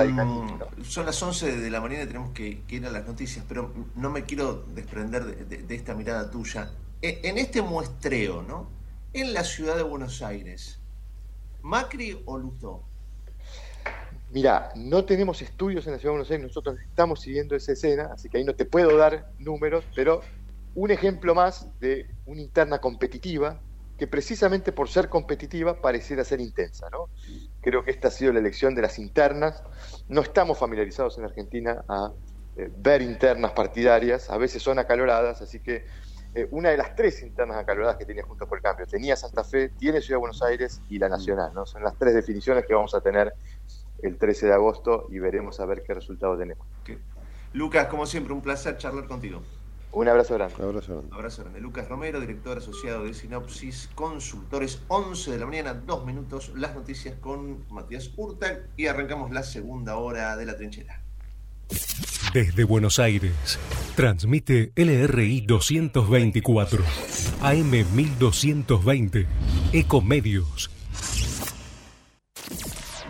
son 0.84 1.06
las 1.06 1.20
11 1.20 1.56
de 1.56 1.70
la 1.70 1.80
mañana 1.80 2.04
y 2.04 2.06
tenemos 2.06 2.30
que, 2.32 2.62
que, 2.62 2.76
ir 2.76 2.86
a 2.86 2.90
las 2.90 3.06
noticias 3.06 3.44
pero 3.48 3.72
no 3.96 4.10
me 4.10 4.22
quiero 4.22 4.64
desprender 4.72 5.24
de, 5.24 5.44
de, 5.44 5.62
de, 5.64 5.74
esta 5.74 5.94
mirada 5.94 6.30
tuya 6.30 6.70
e, 7.00 7.20
en 7.24 7.38
este 7.38 7.60
muestreo 7.60 8.42
no 8.42 8.68
en 9.12 9.34
la 9.34 9.42
ciudad 9.42 9.76
de 9.76 9.82
Buenos 9.82 10.22
Aires 10.22 10.78
Macri 11.62 12.22
o 12.26 12.38
Lutó 12.38 12.84
Mira, 14.30 14.72
no 14.76 15.04
tenemos 15.04 15.42
estudios 15.42 15.86
en 15.86 15.92
la 15.92 15.98
Ciudad 15.98 16.12
de 16.12 16.16
Buenos 16.16 16.30
Aires, 16.30 16.46
nosotros 16.46 16.78
estamos 16.80 17.20
siguiendo 17.20 17.54
esa 17.54 17.72
escena, 17.72 18.10
así 18.14 18.30
que 18.30 18.38
ahí 18.38 18.44
no 18.44 18.54
te 18.54 18.64
puedo 18.64 18.96
dar 18.96 19.30
números, 19.38 19.84
pero 19.94 20.22
un 20.74 20.90
ejemplo 20.90 21.34
más 21.34 21.68
de 21.80 22.06
una 22.24 22.40
interna 22.40 22.78
competitiva 22.78 23.60
que 23.98 24.06
precisamente 24.06 24.72
por 24.72 24.88
ser 24.88 25.10
competitiva 25.10 25.80
pareciera 25.82 26.24
ser 26.24 26.40
intensa, 26.40 26.88
¿no? 26.90 27.10
Creo 27.60 27.84
que 27.84 27.90
esta 27.90 28.08
ha 28.08 28.10
sido 28.10 28.32
la 28.32 28.40
elección 28.40 28.74
de 28.74 28.82
las 28.82 28.98
internas. 28.98 29.62
No 30.08 30.22
estamos 30.22 30.58
familiarizados 30.58 31.18
en 31.18 31.24
Argentina 31.24 31.84
a 31.86 32.10
eh, 32.56 32.70
ver 32.74 33.02
internas 33.02 33.52
partidarias, 33.52 34.30
a 34.30 34.38
veces 34.38 34.62
son 34.62 34.78
acaloradas, 34.78 35.42
así 35.42 35.60
que 35.60 35.84
eh, 36.34 36.48
una 36.50 36.70
de 36.70 36.78
las 36.78 36.94
tres 36.94 37.22
internas 37.22 37.58
acaloradas 37.58 37.96
que 37.96 38.06
tenía 38.06 38.22
Juntos 38.22 38.48
por 38.48 38.58
el 38.58 38.62
Cambio. 38.62 38.86
Tenía 38.86 39.16
Santa 39.16 39.44
Fe, 39.44 39.68
tiene 39.70 40.00
Ciudad 40.00 40.16
de 40.16 40.20
Buenos 40.20 40.42
Aires 40.42 40.80
y 40.88 40.98
la 40.98 41.08
Nacional, 41.08 41.52
¿no? 41.54 41.66
Son 41.66 41.82
las 41.82 41.96
tres 41.98 42.14
definiciones 42.14 42.64
que 42.66 42.74
vamos 42.74 42.94
a 42.94 43.00
tener 43.00 43.34
el 44.02 44.16
13 44.16 44.46
de 44.46 44.52
agosto 44.52 45.06
y 45.10 45.18
veremos 45.18 45.60
a 45.60 45.66
ver 45.66 45.82
qué 45.82 45.94
resultado 45.94 46.36
tenemos. 46.36 46.66
Lucas, 47.52 47.86
como 47.88 48.06
siempre, 48.06 48.32
un 48.32 48.40
placer 48.40 48.78
charlar 48.78 49.06
contigo. 49.06 49.42
Un 49.92 50.08
abrazo 50.08 50.34
grande. 50.34 50.54
Un 50.58 50.64
abrazo 50.64 50.92
grande. 50.92 51.08
Un 51.08 51.14
abrazo 51.14 51.42
grande. 51.42 51.60
Lucas 51.60 51.86
Romero, 51.86 52.18
director 52.18 52.56
asociado 52.56 53.04
de 53.04 53.12
Sinopsis 53.12 53.90
Consultores, 53.94 54.80
11 54.88 55.32
de 55.32 55.38
la 55.38 55.46
mañana, 55.46 55.74
dos 55.74 56.06
minutos, 56.06 56.50
las 56.56 56.74
noticias 56.74 57.14
con 57.20 57.66
Matías 57.70 58.10
Urtag 58.16 58.68
y 58.78 58.86
arrancamos 58.86 59.30
la 59.32 59.42
segunda 59.42 59.96
hora 59.96 60.34
de 60.36 60.46
la 60.46 60.56
trinchera. 60.56 61.02
Desde 62.32 62.64
Buenos 62.64 62.98
Aires, 62.98 63.58
transmite 63.94 64.72
LRI 64.74 65.42
224, 65.42 66.82
AM 67.42 67.70
1220, 67.70 69.26
Ecomedios. 69.74 70.70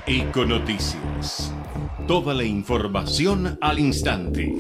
Econoticias. 0.09 1.55
Toda 2.09 2.35
la 2.35 2.43
información 2.43 3.59
al 3.61 3.79
instante. 3.79 4.57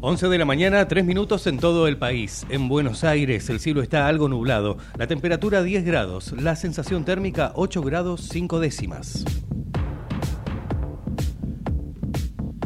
11 0.00 0.28
de 0.28 0.38
la 0.38 0.44
mañana, 0.44 0.88
3 0.88 1.04
minutos 1.04 1.46
en 1.46 1.58
todo 1.58 1.86
el 1.86 1.96
país. 1.96 2.44
En 2.48 2.68
Buenos 2.68 3.04
Aires 3.04 3.48
el 3.50 3.60
cielo 3.60 3.82
está 3.82 4.08
algo 4.08 4.28
nublado. 4.28 4.78
La 4.98 5.06
temperatura 5.06 5.62
10 5.62 5.84
grados. 5.84 6.32
La 6.32 6.56
sensación 6.56 7.04
térmica 7.04 7.52
8 7.54 7.82
grados 7.82 8.28
5 8.32 8.58
décimas. 8.58 9.24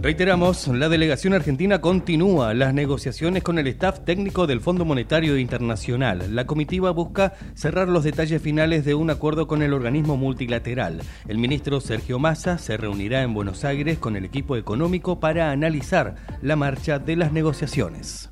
Reiteramos, 0.00 0.68
la 0.68 0.88
delegación 0.88 1.34
argentina 1.34 1.80
continúa 1.80 2.54
las 2.54 2.72
negociaciones 2.72 3.42
con 3.42 3.58
el 3.58 3.66
staff 3.66 4.04
técnico 4.04 4.46
del 4.46 4.60
Fondo 4.60 4.84
Monetario 4.84 5.36
Internacional. 5.36 6.36
La 6.36 6.46
comitiva 6.46 6.92
busca 6.92 7.34
cerrar 7.54 7.88
los 7.88 8.04
detalles 8.04 8.40
finales 8.40 8.84
de 8.84 8.94
un 8.94 9.10
acuerdo 9.10 9.48
con 9.48 9.60
el 9.60 9.72
organismo 9.72 10.16
multilateral. 10.16 11.02
El 11.26 11.38
ministro 11.38 11.80
Sergio 11.80 12.20
Massa 12.20 12.58
se 12.58 12.76
reunirá 12.76 13.22
en 13.22 13.34
Buenos 13.34 13.64
Aires 13.64 13.98
con 13.98 14.14
el 14.14 14.24
equipo 14.24 14.56
económico 14.56 15.18
para 15.18 15.50
analizar 15.50 16.14
la 16.42 16.54
marcha 16.54 17.00
de 17.00 17.16
las 17.16 17.32
negociaciones. 17.32 18.30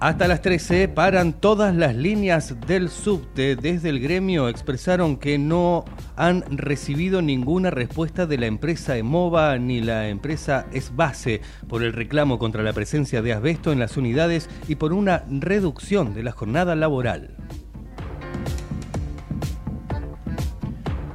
Hasta 0.00 0.28
las 0.28 0.42
13 0.42 0.86
paran 0.86 1.32
todas 1.32 1.74
las 1.74 1.96
líneas 1.96 2.54
del 2.68 2.88
subte. 2.88 3.56
Desde 3.56 3.88
el 3.88 3.98
gremio 3.98 4.48
expresaron 4.48 5.16
que 5.16 5.38
no 5.38 5.84
han 6.14 6.44
recibido 6.56 7.20
ninguna 7.20 7.70
respuesta 7.70 8.24
de 8.24 8.38
la 8.38 8.46
empresa 8.46 8.96
Emova 8.96 9.58
ni 9.58 9.80
la 9.80 10.08
empresa 10.08 10.66
Esbase 10.72 11.40
por 11.66 11.82
el 11.82 11.92
reclamo 11.92 12.38
contra 12.38 12.62
la 12.62 12.72
presencia 12.72 13.22
de 13.22 13.32
asbesto 13.32 13.72
en 13.72 13.80
las 13.80 13.96
unidades 13.96 14.48
y 14.68 14.76
por 14.76 14.92
una 14.92 15.24
reducción 15.28 16.14
de 16.14 16.22
la 16.22 16.30
jornada 16.30 16.76
laboral. 16.76 17.34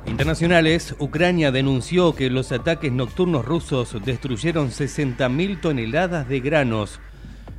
Internacionales, 0.05 0.93
Ucrania 0.99 1.51
denunció 1.51 2.15
que 2.15 2.29
los 2.29 2.51
ataques 2.51 2.91
nocturnos 2.91 3.45
rusos 3.45 3.95
destruyeron 4.03 4.71
60.000 4.71 5.61
toneladas 5.61 6.27
de 6.27 6.41
granos. 6.41 6.99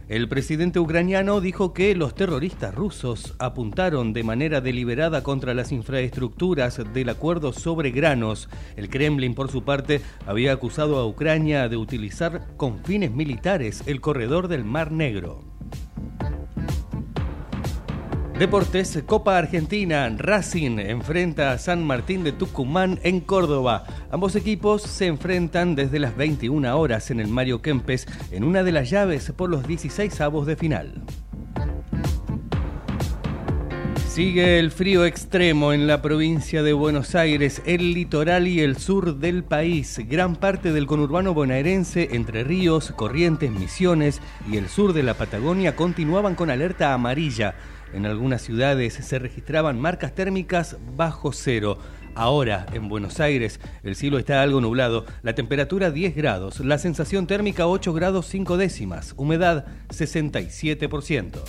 El 0.07 0.29
presidente 0.29 0.79
ucraniano 0.79 1.41
dijo 1.41 1.73
que 1.73 1.95
los 1.95 2.15
terroristas 2.15 2.75
rusos 2.75 3.35
apuntaron 3.39 4.13
de 4.13 4.23
manera 4.23 4.61
deliberada 4.61 5.23
contra 5.23 5.55
las 5.55 5.73
infraestructuras 5.73 6.83
del 6.93 7.09
acuerdo 7.09 7.55
sobre 7.55 7.91
granos. 7.91 8.51
El 8.77 8.91
Kremlin, 8.91 9.35
por 9.35 9.51
su 9.51 9.65
parte, 9.65 10.03
había 10.27 10.53
acusado 10.53 10.99
a 10.99 11.07
Ucrania 11.07 11.71
de 11.71 11.79
utilizar 11.79 12.47
con 12.59 12.85
fines 12.85 13.13
militares 13.13 13.83
el 13.87 14.03
corredor 14.03 14.49
del 14.49 14.67
Mar 14.67 14.93
Negro. 14.93 15.43
Deportes, 18.39 19.01
Copa 19.07 19.39
Argentina, 19.39 20.13
Racing 20.19 20.81
enfrenta 20.81 21.53
a 21.53 21.59
San 21.59 21.85
Martín 21.85 22.25
de 22.25 22.33
Tucumán 22.33 22.99
en 23.05 23.21
Córdoba. 23.21 23.85
Ambos 24.11 24.35
equipos 24.35 24.83
se 24.83 25.07
enfrentan 25.07 25.77
desde 25.77 26.01
las 26.01 26.17
21 26.17 26.77
horas 26.77 27.13
en 27.13 27.21
el 27.21 27.29
Mario 27.29 27.63
Kempes 27.63 28.09
en 28.33 28.43
una 28.43 28.65
de 28.65 28.73
las 28.73 28.91
llaves 28.91 29.33
por 29.37 29.51
los 29.51 29.69
16 29.69 30.21
avos 30.21 30.47
de 30.47 30.57
final. 30.57 31.05
Sigue 34.09 34.59
el 34.59 34.73
frío 34.73 35.07
extremo 35.07 35.73
en 35.73 35.87
la 35.87 36.03
provincia 36.03 36.63
de 36.63 36.73
Buenos 36.73 37.15
Aires, 37.15 37.63
el 37.67 37.95
litoral 37.95 38.47
y 38.49 38.61
el 38.61 38.77
sur 38.77 39.17
del 39.17 39.45
país. 39.45 40.01
Gran 40.09 40.37
parte 40.37 40.73
del 40.73 40.87
conurbano 40.87 41.35
bonaerense, 41.35 42.11
Entre 42.13 42.43
Ríos, 42.45 42.93
Corrientes, 42.97 43.51
Misiones 43.51 44.21
y 44.49 44.57
el 44.57 44.69
sur 44.69 44.93
de 44.93 45.03
la 45.05 45.15
Patagonia 45.15 45.75
continuaban 45.75 46.37
con 46.37 46.51
alerta 46.51 46.95
amarilla. 46.95 47.55
En 47.95 48.07
algunas 48.07 48.43
ciudades 48.43 48.95
se 48.95 49.19
registraban 49.21 49.81
marcas 49.81 50.15
térmicas 50.15 50.77
bajo 50.97 51.33
cero. 51.33 51.79
Ahora, 52.17 52.67
en 52.73 52.89
Buenos 52.89 53.21
Aires, 53.21 53.61
el 53.83 53.95
cielo 53.95 54.19
está 54.19 54.43
algo 54.43 54.61
nublado, 54.61 55.05
la 55.23 55.35
temperatura 55.35 55.91
10 55.91 56.17
grados, 56.17 56.61
la 56.61 56.79
sensación 56.79 57.27
térmica 57.27 57.67
8 57.67 57.93
grados 57.93 58.27
5 58.27 58.57
décimas, 58.57 59.15
humedad 59.17 59.67
67%. 59.89 61.41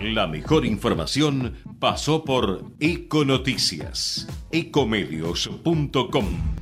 La 0.00 0.26
mejor 0.26 0.66
información 0.66 1.54
pasó 1.80 2.24
por 2.24 2.64
Econoticias, 2.80 4.28
ecomedios.com. 4.52 6.55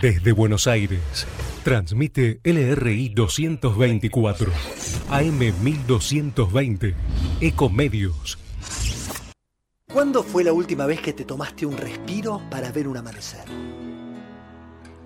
Desde 0.00 0.32
Buenos 0.32 0.66
Aires, 0.66 1.26
transmite 1.62 2.40
LRI 2.42 3.10
224, 3.10 4.50
AM 5.10 5.38
1220, 5.62 6.94
Ecomedios. 7.40 8.38
¿Cuándo 9.92 10.22
fue 10.22 10.42
la 10.42 10.52
última 10.52 10.86
vez 10.86 11.00
que 11.00 11.12
te 11.12 11.24
tomaste 11.24 11.66
un 11.66 11.76
respiro 11.76 12.42
para 12.50 12.72
ver 12.72 12.88
un 12.88 12.96
amanecer? 12.96 13.44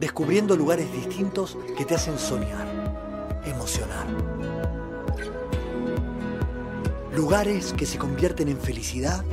Descubriendo 0.00 0.56
lugares 0.56 0.90
distintos 0.92 1.58
que 1.76 1.84
te 1.84 1.94
hacen 1.94 2.18
soñar, 2.18 3.42
emocionar. 3.44 4.06
Lugares 7.14 7.74
que 7.76 7.84
se 7.84 7.98
convierten 7.98 8.48
en 8.48 8.58
felicidad 8.58 9.24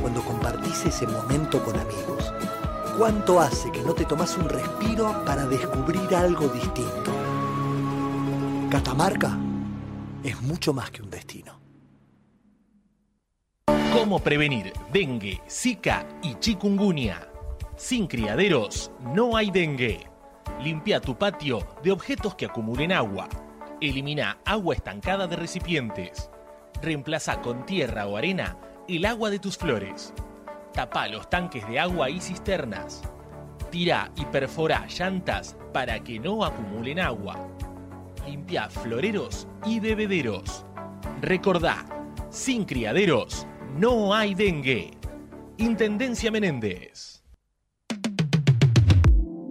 cuando 0.00 0.22
compartís 0.22 0.84
ese 0.84 1.06
momento 1.06 1.64
con 1.64 1.76
amigos. 1.78 2.32
¿Cuánto 2.98 3.38
hace 3.38 3.70
que 3.70 3.80
no 3.82 3.94
te 3.94 4.04
tomas 4.04 4.36
un 4.36 4.48
respiro 4.48 5.24
para 5.24 5.46
descubrir 5.46 6.12
algo 6.16 6.48
distinto? 6.48 7.12
Catamarca 8.68 9.38
es 10.24 10.42
mucho 10.42 10.72
más 10.72 10.90
que 10.90 11.02
un 11.02 11.08
destino. 11.08 11.60
¿Cómo 13.92 14.18
prevenir 14.18 14.72
dengue, 14.92 15.40
zika 15.48 16.08
y 16.24 16.40
chikungunya? 16.40 17.30
Sin 17.76 18.08
criaderos 18.08 18.90
no 19.14 19.36
hay 19.36 19.52
dengue. 19.52 20.04
Limpia 20.60 21.00
tu 21.00 21.16
patio 21.16 21.68
de 21.84 21.92
objetos 21.92 22.34
que 22.34 22.46
acumulen 22.46 22.90
agua. 22.90 23.28
Elimina 23.80 24.38
agua 24.44 24.74
estancada 24.74 25.28
de 25.28 25.36
recipientes. 25.36 26.30
Reemplaza 26.82 27.40
con 27.42 27.64
tierra 27.64 28.08
o 28.08 28.16
arena 28.16 28.58
el 28.88 29.04
agua 29.06 29.30
de 29.30 29.38
tus 29.38 29.56
flores. 29.56 30.12
Tapa 30.72 31.08
los 31.08 31.28
tanques 31.28 31.66
de 31.68 31.78
agua 31.78 32.10
y 32.10 32.20
cisternas. 32.20 33.02
Tira 33.70 34.10
y 34.16 34.24
perfora 34.26 34.86
llantas 34.86 35.56
para 35.72 36.00
que 36.00 36.18
no 36.18 36.44
acumulen 36.44 37.00
agua. 37.00 37.48
Limpia 38.26 38.68
floreros 38.68 39.48
y 39.66 39.80
bebederos. 39.80 40.64
Recordá, 41.20 41.84
sin 42.30 42.64
criaderos 42.64 43.46
no 43.76 44.14
hay 44.14 44.34
dengue. 44.34 44.92
Intendencia 45.56 46.30
Menéndez. 46.30 47.22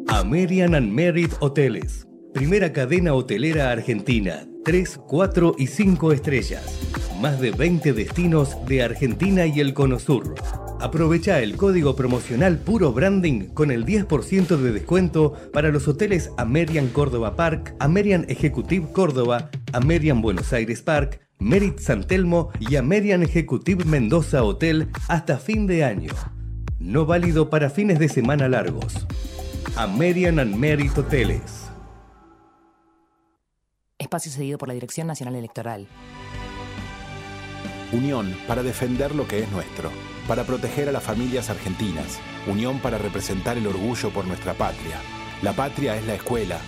American 0.08 0.76
and 0.76 0.92
Merit 0.92 1.34
Hoteles. 1.40 2.08
Primera 2.34 2.72
cadena 2.72 3.14
hotelera 3.14 3.72
argentina. 3.72 4.48
3, 4.64 5.00
4 5.08 5.56
y 5.58 5.68
5 5.68 6.12
estrellas. 6.12 6.80
Más 7.22 7.40
de 7.40 7.52
20 7.52 7.94
destinos 7.94 8.58
de 8.66 8.84
Argentina 8.84 9.46
y 9.46 9.60
el 9.60 9.74
Cono 9.74 10.00
Sur. 10.00 10.36
Aprovecha 10.80 11.40
el 11.42 11.58
código 11.58 11.96
promocional 11.96 12.60
Puro 12.60 12.94
Branding 12.94 13.48
con 13.48 13.72
el 13.72 13.84
10% 13.84 14.58
de 14.58 14.72
descuento 14.72 15.34
para 15.52 15.70
los 15.70 15.88
hoteles 15.88 16.30
Amerian 16.38 16.90
Córdoba 16.90 17.36
Park, 17.36 17.76
Amerian 17.80 18.26
Executive 18.30 18.92
Córdoba, 18.92 19.50
Amerian 19.74 20.22
Buenos 20.22 20.54
Aires 20.54 20.84
Park, 20.84 21.20
Merit 21.40 21.80
San 21.80 22.04
Telmo 22.04 22.52
y 22.60 22.76
American 22.76 23.24
Executive 23.24 23.86
Mendoza 23.86 24.44
Hotel 24.44 24.90
hasta 25.08 25.38
fin 25.38 25.66
de 25.66 25.84
año. 25.84 26.14
No 26.80 27.08
válido 27.08 27.50
para 27.50 27.72
fines 27.72 27.98
de 27.98 28.08
semana 28.08 28.48
largos. 28.48 29.08
American 29.76 30.38
and 30.38 30.56
Merit 30.56 30.96
Hoteles. 30.96 31.68
Espacio 33.98 34.32
cedido 34.32 34.60
por 34.60 34.68
la 34.68 34.76
Dirección 34.76 35.08
Nacional 35.08 35.36
Electoral. 35.36 35.88
Unión 37.92 38.36
para 38.48 38.62
defender 38.62 39.16
lo 39.16 39.28
que 39.28 39.40
es 39.40 39.52
nuestro, 39.52 39.90
para 40.28 40.44
proteger 40.44 40.90
a 40.90 40.92
las 40.92 41.04
familias 41.04 41.50
argentinas, 41.50 42.20
unión 42.48 42.80
para 42.80 42.98
representar 42.98 43.58
el 43.58 43.68
orgullo 43.68 44.10
por 44.12 44.26
nuestra 44.26 44.54
patria. 44.54 45.00
La 45.42 45.54
patria 45.54 45.96
es 45.96 46.06
la 46.06 46.16
escuela, 46.16 46.60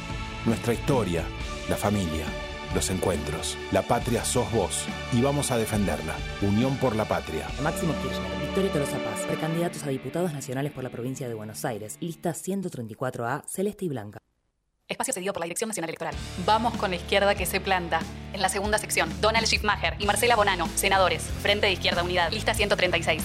nuestra 0.45 0.73
historia, 0.73 1.23
la 1.67 1.75
familia, 1.75 2.25
los 2.73 2.89
encuentros. 2.89 3.57
La 3.71 3.81
patria 3.81 4.23
sos 4.23 4.51
vos 4.51 4.85
y 5.11 5.21
vamos 5.21 5.51
a 5.51 5.57
defenderla. 5.57 6.15
Unión 6.41 6.77
por 6.77 6.95
la 6.95 7.05
patria. 7.05 7.47
Máximo 7.61 7.93
Kirchner, 8.01 8.41
Victoria 8.41 8.71
Tolosa 8.71 8.97
Paz, 8.99 9.25
precandidatos 9.27 9.83
a 9.83 9.89
diputados 9.89 10.33
nacionales 10.33 10.71
por 10.71 10.83
la 10.83 10.89
provincia 10.89 11.27
de 11.27 11.33
Buenos 11.33 11.65
Aires, 11.65 11.97
lista 11.99 12.31
134A, 12.31 13.43
celeste 13.47 13.85
y 13.85 13.89
blanca. 13.89 14.19
Espacio 14.87 15.13
cedido 15.13 15.33
por 15.33 15.41
la 15.41 15.45
Dirección 15.45 15.67
Nacional 15.67 15.89
Electoral. 15.89 16.15
Vamos 16.47 16.75
con 16.77 16.89
la 16.89 16.95
izquierda 16.95 17.35
que 17.35 17.45
se 17.45 17.61
planta. 17.61 17.99
En 18.33 18.41
la 18.41 18.49
segunda 18.49 18.79
sección, 18.79 19.09
Donald 19.21 19.45
Schiffmacher 19.45 19.95
y 19.99 20.07
Marcela 20.07 20.35
Bonano, 20.35 20.67
senadores. 20.73 21.21
Frente 21.41 21.67
de 21.67 21.73
Izquierda 21.73 22.01
Unidad, 22.01 22.31
lista 22.31 22.55
136. 22.55 23.23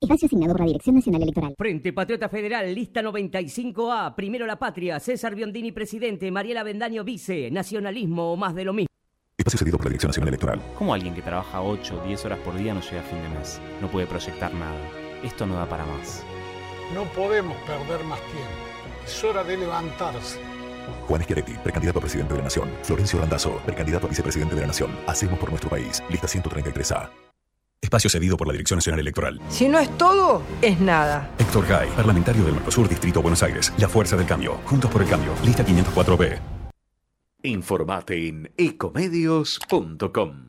Espacio 0.00 0.26
asignado 0.26 0.52
por 0.52 0.60
la 0.60 0.66
Dirección 0.66 0.94
Nacional 0.94 1.22
Electoral. 1.22 1.54
Frente 1.58 1.92
Patriota 1.92 2.28
Federal, 2.28 2.72
lista 2.72 3.02
95A. 3.02 4.14
Primero 4.14 4.46
la 4.46 4.56
patria. 4.56 5.00
César 5.00 5.34
Biondini, 5.34 5.72
presidente. 5.72 6.30
Mariela 6.30 6.62
Bendaño, 6.62 7.02
vice. 7.02 7.50
Nacionalismo 7.50 8.32
o 8.32 8.36
más 8.36 8.54
de 8.54 8.64
lo 8.64 8.72
mismo. 8.72 8.86
Espacio 9.36 9.58
cedido 9.58 9.76
por 9.76 9.86
la 9.86 9.90
Dirección 9.90 10.10
Nacional 10.10 10.28
Electoral. 10.28 10.62
¿Cómo 10.76 10.94
alguien 10.94 11.14
que 11.14 11.22
trabaja 11.22 11.62
8 11.62 12.00
o 12.00 12.06
10 12.06 12.24
horas 12.26 12.38
por 12.38 12.56
día 12.56 12.74
no 12.74 12.80
llega 12.80 13.00
a 13.00 13.04
fin 13.04 13.20
de 13.22 13.28
mes? 13.28 13.60
No 13.80 13.88
puede 13.88 14.06
proyectar 14.06 14.54
nada. 14.54 14.80
Esto 15.24 15.46
no 15.46 15.56
da 15.56 15.68
para 15.68 15.84
más. 15.84 16.22
No 16.94 17.04
podemos 17.12 17.56
perder 17.62 18.04
más 18.06 18.20
tiempo. 18.20 18.48
Es 19.04 19.24
hora 19.24 19.42
de 19.42 19.56
levantarse. 19.56 20.38
Juan 21.08 21.22
Schiaretti, 21.22 21.54
precandidato 21.62 21.98
a 21.98 22.02
presidente 22.02 22.34
de 22.34 22.38
la 22.38 22.44
Nación. 22.44 22.70
Florencio 22.82 23.18
Randazzo, 23.18 23.60
precandidato 23.66 24.06
a 24.06 24.10
vicepresidente 24.10 24.54
de 24.54 24.60
la 24.60 24.68
Nación. 24.68 24.92
Hacemos 25.08 25.38
por 25.40 25.50
nuestro 25.50 25.68
país. 25.68 26.02
Lista 26.08 26.28
133A. 26.28 27.27
Espacio 27.80 28.10
cedido 28.10 28.36
por 28.36 28.46
la 28.46 28.52
Dirección 28.52 28.78
Nacional 28.78 29.00
Electoral. 29.00 29.40
Si 29.48 29.68
no 29.68 29.78
es 29.78 29.96
todo, 29.96 30.42
es 30.62 30.80
nada. 30.80 31.30
Héctor 31.38 31.66
Gay, 31.66 31.88
parlamentario 31.94 32.44
del 32.44 32.54
Mercosur 32.54 32.88
Distrito 32.88 33.22
Buenos 33.22 33.42
Aires. 33.42 33.72
La 33.78 33.88
Fuerza 33.88 34.16
del 34.16 34.26
Cambio. 34.26 34.60
Juntos 34.64 34.90
por 34.90 35.02
el 35.02 35.08
Cambio. 35.08 35.32
Lista 35.44 35.64
504B. 35.64 36.38
Informate 37.44 38.28
en 38.28 38.50
ecomedios.com. 38.56 40.48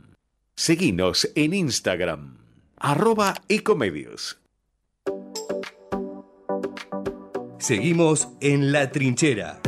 Seguinos 0.56 1.30
en 1.36 1.54
Instagram. 1.54 2.38
Arroba 2.78 3.36
ecomedios. 3.48 4.40
Seguimos 7.60 8.30
en 8.42 8.72
La 8.72 8.92
Trinchera. 8.92 9.60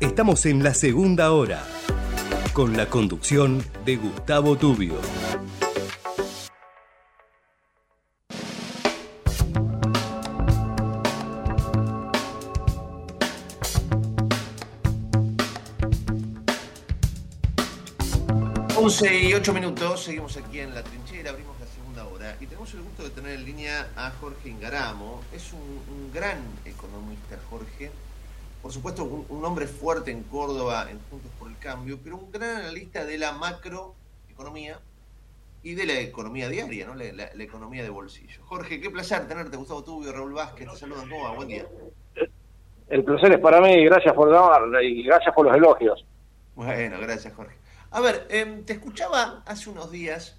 Estamos 0.00 0.46
en 0.46 0.64
la 0.64 0.74
segunda 0.74 1.30
hora, 1.30 1.62
con 2.52 2.76
la 2.76 2.86
conducción 2.86 3.62
de 3.84 3.96
Gustavo 3.96 4.56
Tubio. 4.56 4.94
Once 18.82 19.16
y 19.16 19.32
8 19.32 19.52
minutos, 19.52 20.02
seguimos 20.02 20.36
aquí 20.36 20.58
en 20.58 20.74
La 20.74 20.82
Trinchera, 20.82 21.30
abrimos 21.30 21.54
la 21.60 21.66
segunda 21.66 22.04
hora 22.04 22.36
y 22.40 22.46
tenemos 22.46 22.74
el 22.74 22.82
gusto 22.82 23.04
de 23.04 23.10
tener 23.10 23.38
en 23.38 23.44
línea 23.44 23.88
a 23.94 24.10
Jorge 24.10 24.48
Ingaramo. 24.48 25.20
Es 25.32 25.52
un, 25.52 25.60
un 25.60 26.12
gran 26.12 26.40
economista, 26.64 27.38
Jorge 27.48 27.92
por 28.60 28.72
supuesto, 28.72 29.04
un, 29.04 29.24
un, 29.28 29.44
hombre 29.44 29.68
fuerte 29.68 30.10
en 30.10 30.24
Córdoba, 30.24 30.88
en 30.90 30.98
Juntos 31.08 31.30
por 31.38 31.48
el 31.48 31.58
Cambio, 31.58 32.00
pero 32.02 32.16
un 32.16 32.32
gran 32.32 32.56
analista 32.56 33.04
de 33.04 33.18
la 33.18 33.30
macroeconomía 33.30 34.80
y 35.62 35.74
de 35.74 35.86
la 35.86 36.00
economía 36.00 36.48
diaria, 36.48 36.86
¿no? 36.86 36.96
la, 36.96 37.04
la, 37.12 37.30
la 37.32 37.44
economía 37.44 37.84
de 37.84 37.90
bolsillo. 37.90 38.42
Jorge, 38.46 38.80
qué 38.80 38.90
placer 38.90 39.28
tenerte, 39.28 39.56
Gustavo 39.56 39.84
Tubio, 39.84 40.12
Raúl 40.12 40.32
Vázquez, 40.32 40.68
te 40.68 40.76
saludan, 40.76 41.08
¿cómo 41.08 41.22
va? 41.22 41.34
Buen 41.34 41.46
día. 41.46 41.66
El 42.88 43.04
placer 43.04 43.30
es 43.30 43.38
para 43.38 43.60
mí, 43.60 43.84
gracias 43.84 44.12
por 44.12 44.28
llamar 44.28 44.82
y 44.82 45.04
gracias 45.04 45.32
por 45.32 45.46
los 45.46 45.54
elogios. 45.54 46.04
Bueno, 46.56 46.98
gracias, 47.00 47.32
Jorge. 47.32 47.61
A 47.92 48.00
ver, 48.00 48.26
eh, 48.30 48.62
te 48.66 48.72
escuchaba 48.74 49.42
hace 49.46 49.70
unos 49.70 49.90
días 49.90 50.38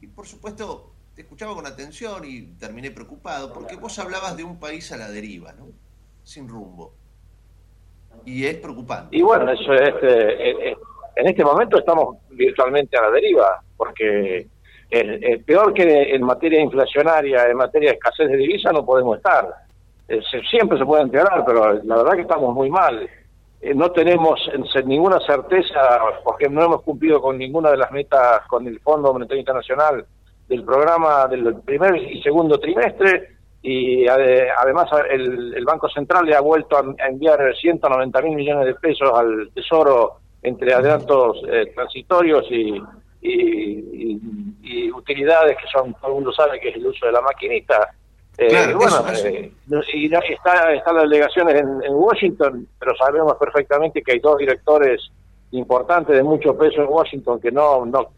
y, 0.00 0.06
por 0.06 0.26
supuesto, 0.26 0.92
te 1.14 1.22
escuchaba 1.22 1.54
con 1.54 1.66
atención 1.66 2.24
y 2.24 2.42
terminé 2.58 2.90
preocupado 2.90 3.52
porque 3.52 3.76
vos 3.76 3.98
hablabas 3.98 4.36
de 4.36 4.44
un 4.44 4.58
país 4.58 4.92
a 4.92 4.96
la 4.96 5.10
deriva, 5.10 5.52
¿no? 5.52 5.66
Sin 6.22 6.48
rumbo 6.48 6.94
y 8.24 8.46
es 8.46 8.56
preocupante. 8.56 9.16
Y 9.16 9.22
bueno, 9.22 9.50
eso 9.50 9.72
es, 9.72 9.94
eh, 10.02 10.76
en 11.16 11.26
este 11.26 11.44
momento 11.44 11.78
estamos 11.78 12.16
virtualmente 12.30 12.96
a 12.96 13.02
la 13.02 13.10
deriva, 13.10 13.62
porque 13.76 14.46
el, 14.90 15.44
peor 15.44 15.74
que 15.74 16.14
en 16.14 16.22
materia 16.22 16.60
inflacionaria, 16.60 17.46
en 17.48 17.56
materia 17.56 17.90
de 17.90 17.96
escasez 17.96 18.28
de 18.28 18.36
divisa, 18.36 18.70
no 18.72 18.84
podemos 18.84 19.16
estar. 19.16 19.48
Eh, 20.08 20.20
siempre 20.48 20.78
se 20.78 20.84
puede 20.84 21.02
empeorar, 21.02 21.44
pero 21.44 21.74
la 21.82 21.96
verdad 21.96 22.14
que 22.14 22.22
estamos 22.22 22.54
muy 22.54 22.70
mal. 22.70 23.08
Eh, 23.60 23.74
no 23.74 23.90
tenemos 23.90 24.40
ninguna 24.84 25.18
certeza, 25.20 26.00
porque 26.22 26.48
no 26.48 26.64
hemos 26.64 26.82
cumplido 26.82 27.20
con 27.20 27.36
ninguna 27.36 27.70
de 27.70 27.78
las 27.78 27.90
metas 27.90 28.46
con 28.48 28.66
el 28.66 28.78
Fondo 28.80 29.12
Monetario 29.12 29.40
Internacional 29.40 30.06
del 30.48 30.64
programa 30.64 31.26
del 31.26 31.60
primer 31.62 31.96
y 31.96 32.22
segundo 32.22 32.58
trimestre 32.58 33.38
y 33.60 34.06
además 34.06 34.88
el, 35.10 35.64
Banco 35.64 35.88
Central 35.88 36.24
le 36.24 36.34
ha 36.34 36.40
vuelto 36.40 36.76
a, 36.76 37.08
enviar 37.08 37.54
190 37.54 38.22
mil 38.22 38.36
millones 38.36 38.66
de 38.66 38.74
pesos 38.76 39.10
al 39.14 39.50
Tesoro 39.52 40.20
entre 40.42 40.72
adelantos 40.72 41.42
eh, 41.48 41.72
transitorios 41.74 42.46
y, 42.50 42.80
y, 43.20 43.32
y, 43.32 44.20
y, 44.62 44.90
utilidades 44.92 45.56
que 45.58 45.66
son, 45.72 45.92
todo 45.94 46.08
el 46.08 46.14
mundo 46.14 46.32
sabe 46.32 46.60
que 46.60 46.68
es 46.68 46.76
el 46.76 46.86
uso 46.86 47.06
de 47.06 47.12
la 47.12 47.20
maquinita. 47.20 47.90
Eh, 48.40 48.72
bueno, 48.72 49.04
eso, 49.10 49.26
eso. 49.26 49.26
Eh, 49.26 49.52
y 49.94 50.06
está, 50.06 50.72
están 50.72 50.94
las 50.94 51.10
delegaciones 51.10 51.56
en, 51.56 51.82
en, 51.82 51.92
Washington, 51.92 52.68
pero 52.78 52.94
sabemos 52.96 53.34
perfectamente 53.34 54.00
que 54.00 54.12
hay 54.12 54.20
dos 54.20 54.38
directores 54.38 55.10
importantes 55.50 56.14
de 56.14 56.22
mucho 56.22 56.56
peso 56.56 56.82
en 56.82 56.88
Washington 56.88 57.40
que 57.40 57.50
no, 57.50 57.84
no, 57.84 58.10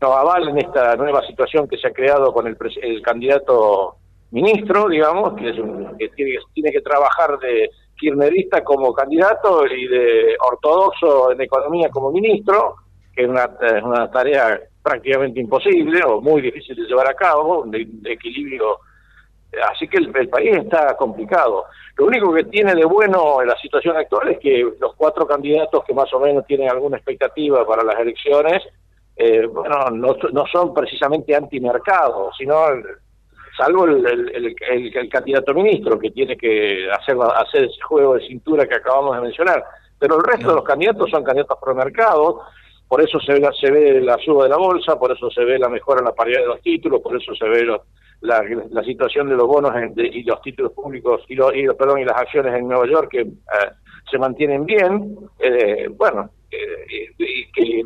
no 0.00 0.12
avalen 0.12 0.58
esta 0.58 0.96
nueva 0.96 1.24
situación 1.24 1.68
que 1.68 1.78
se 1.78 1.86
ha 1.86 1.92
creado 1.92 2.32
con 2.32 2.48
el, 2.48 2.56
el 2.82 3.02
candidato 3.02 3.98
ministro, 4.32 4.88
digamos, 4.88 5.34
que, 5.34 5.50
es 5.50 5.58
un, 5.60 5.96
que 5.96 6.08
tiene, 6.08 6.38
tiene, 6.52 6.72
que 6.72 6.80
trabajar 6.80 7.38
de 7.38 7.70
kirchnerista 7.96 8.64
como 8.64 8.92
candidato 8.92 9.64
y 9.64 9.86
de 9.86 10.36
ortodoxo 10.40 11.30
en 11.30 11.40
economía 11.40 11.88
como 11.88 12.10
ministro, 12.10 12.74
que 13.14 13.22
es 13.22 13.28
una, 13.28 13.48
una 13.84 14.10
tarea 14.10 14.60
prácticamente 14.82 15.38
imposible 15.38 16.02
o 16.04 16.20
muy 16.20 16.42
difícil 16.42 16.74
de 16.74 16.82
llevar 16.82 17.08
a 17.08 17.14
cabo, 17.14 17.64
de, 17.66 17.86
de 17.88 18.12
equilibrio. 18.12 18.80
Así 19.70 19.88
que 19.88 19.98
el, 19.98 20.14
el, 20.14 20.28
país 20.28 20.56
está 20.56 20.94
complicado. 20.96 21.64
Lo 21.96 22.06
único 22.06 22.32
que 22.32 22.44
tiene 22.44 22.74
de 22.74 22.84
bueno 22.84 23.40
en 23.40 23.48
la 23.48 23.56
situación 23.56 23.96
actual 23.96 24.28
es 24.28 24.38
que 24.38 24.66
los 24.78 24.94
cuatro 24.94 25.26
candidatos 25.26 25.84
que 25.84 25.94
más 25.94 26.12
o 26.12 26.20
menos 26.20 26.46
tienen 26.46 26.70
alguna 26.70 26.98
expectativa 26.98 27.66
para 27.66 27.82
las 27.82 27.98
elecciones, 27.98 28.62
eh, 29.16 29.46
bueno, 29.46 29.90
no, 29.90 30.46
son 30.46 30.72
precisamente 30.72 31.34
antimercado, 31.34 32.30
sino 32.38 32.54
salvo 33.56 33.84
el, 33.86 34.54
candidato 35.10 35.52
ministro 35.52 35.98
que 35.98 36.12
tiene 36.12 36.36
que 36.36 36.88
hacer, 36.92 37.16
hacer 37.34 37.64
ese 37.64 37.80
juego 37.82 38.14
de 38.14 38.28
cintura 38.28 38.66
que 38.66 38.76
acabamos 38.76 39.16
de 39.16 39.22
mencionar. 39.22 39.64
Pero 39.98 40.18
el 40.18 40.22
resto 40.22 40.50
de 40.50 40.54
los 40.54 40.64
candidatos 40.64 41.10
son 41.10 41.24
candidatos 41.24 41.58
pro 41.60 41.74
mercado, 41.74 42.42
por 42.86 43.02
eso 43.02 43.18
se 43.18 43.32
ve, 43.32 43.48
se 43.60 43.72
ve 43.72 44.00
la 44.00 44.16
suba 44.18 44.44
de 44.44 44.50
la 44.50 44.56
bolsa, 44.56 44.96
por 44.96 45.10
eso 45.10 45.28
se 45.30 45.44
ve 45.44 45.58
la 45.58 45.68
mejora 45.68 45.98
en 45.98 46.06
la 46.06 46.14
paridad 46.14 46.42
de 46.42 46.46
los 46.46 46.60
títulos, 46.60 47.00
por 47.00 47.20
eso 47.20 47.34
se 47.34 47.48
ve 47.48 47.64
los, 47.64 47.80
la, 48.20 48.42
la, 48.70 48.82
situación 48.82 49.28
de 49.28 49.36
los 49.36 49.46
bonos 49.46 49.74
en, 49.76 49.94
de, 49.94 50.06
y 50.06 50.22
los 50.24 50.40
títulos 50.42 50.72
públicos 50.72 51.22
y, 51.28 51.34
lo, 51.34 51.54
y, 51.54 51.66
perdón, 51.74 52.00
y 52.00 52.04
las 52.04 52.16
acciones 52.16 52.54
en 52.54 52.68
Nueva 52.68 52.86
York 52.86 53.08
que 53.10 53.20
eh, 53.20 53.70
se 54.10 54.18
mantienen 54.18 54.64
bien. 54.64 55.16
Eh, 55.38 55.88
bueno, 55.90 56.30
eh, 56.50 57.06
y 57.18 57.52
que 57.52 57.84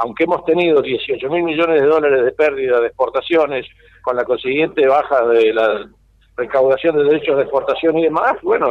aunque 0.00 0.24
hemos 0.24 0.44
tenido 0.44 0.82
18 0.82 1.28
mil 1.30 1.42
millones 1.42 1.80
de 1.80 1.86
dólares 1.86 2.24
de 2.24 2.32
pérdida 2.32 2.80
de 2.80 2.88
exportaciones, 2.88 3.66
con 4.02 4.16
la 4.16 4.24
consiguiente 4.24 4.86
baja 4.86 5.26
de 5.26 5.52
la 5.52 5.88
recaudación 6.36 6.96
de 6.96 7.04
derechos 7.04 7.36
de 7.36 7.42
exportación 7.42 7.98
y 7.98 8.04
demás, 8.04 8.34
bueno, 8.42 8.68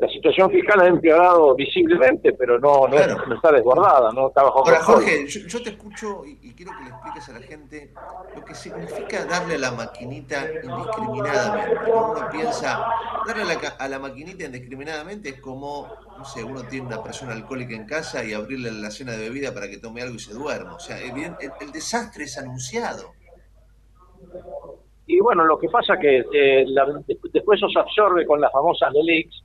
la 0.00 0.08
situación 0.08 0.48
fiscal 0.50 0.80
ha 0.80 0.86
empeorado 0.86 1.54
visiblemente, 1.56 2.32
pero 2.32 2.58
no, 2.60 2.86
no, 2.86 2.96
Claro. 2.96 3.16
no 3.26 3.34
está 3.34 3.50
desbordada, 3.50 4.12
no 4.12 4.28
está 4.28 4.44
bajo 4.44 4.58
Ahora, 4.60 4.76
control. 4.78 4.96
Jorge, 5.02 5.26
yo, 5.26 5.40
yo 5.48 5.62
te 5.62 5.70
escucho 5.70 6.24
y, 6.24 6.38
y 6.42 6.54
quiero 6.54 6.70
que 6.78 6.84
le 6.84 6.90
expliques 6.90 7.28
a 7.28 7.32
la 7.32 7.40
gente 7.40 7.92
lo 8.36 8.44
que 8.44 8.54
significa 8.54 9.24
darle 9.24 9.56
a 9.56 9.58
la 9.58 9.72
maquinita 9.72 10.44
indiscriminadamente. 10.62 11.74
¿no? 11.90 12.12
Uno 12.12 12.28
piensa, 12.30 12.86
darle 13.26 13.42
a 13.42 13.46
la, 13.46 13.54
a 13.78 13.88
la 13.88 13.98
maquinita 13.98 14.44
indiscriminadamente 14.44 15.30
es 15.30 15.40
como, 15.40 15.88
no 16.16 16.24
sé, 16.24 16.44
uno 16.44 16.62
tiene 16.64 16.86
una 16.86 17.02
persona 17.02 17.32
alcohólica 17.32 17.74
en 17.74 17.84
casa 17.86 18.24
y 18.24 18.32
abrirle 18.34 18.70
la 18.70 18.90
cena 18.92 19.12
de 19.12 19.18
bebida 19.18 19.52
para 19.52 19.68
que 19.68 19.78
tome 19.78 20.02
algo 20.02 20.14
y 20.14 20.20
se 20.20 20.32
duerma. 20.32 20.74
O 20.76 20.80
sea, 20.80 21.00
el, 21.00 21.10
el 21.60 21.72
desastre 21.72 22.22
es 22.24 22.38
anunciado. 22.38 23.12
Y 25.06 25.20
bueno, 25.20 25.44
lo 25.44 25.58
que 25.58 25.68
pasa 25.68 25.96
que 25.98 26.18
eh, 26.32 26.64
la- 26.68 26.86
después 27.32 27.58
eso 27.58 27.68
se 27.68 27.78
absorbe 27.80 28.26
con 28.26 28.40
las 28.40 28.52
famosas 28.52 28.92
LELIX 28.92 29.42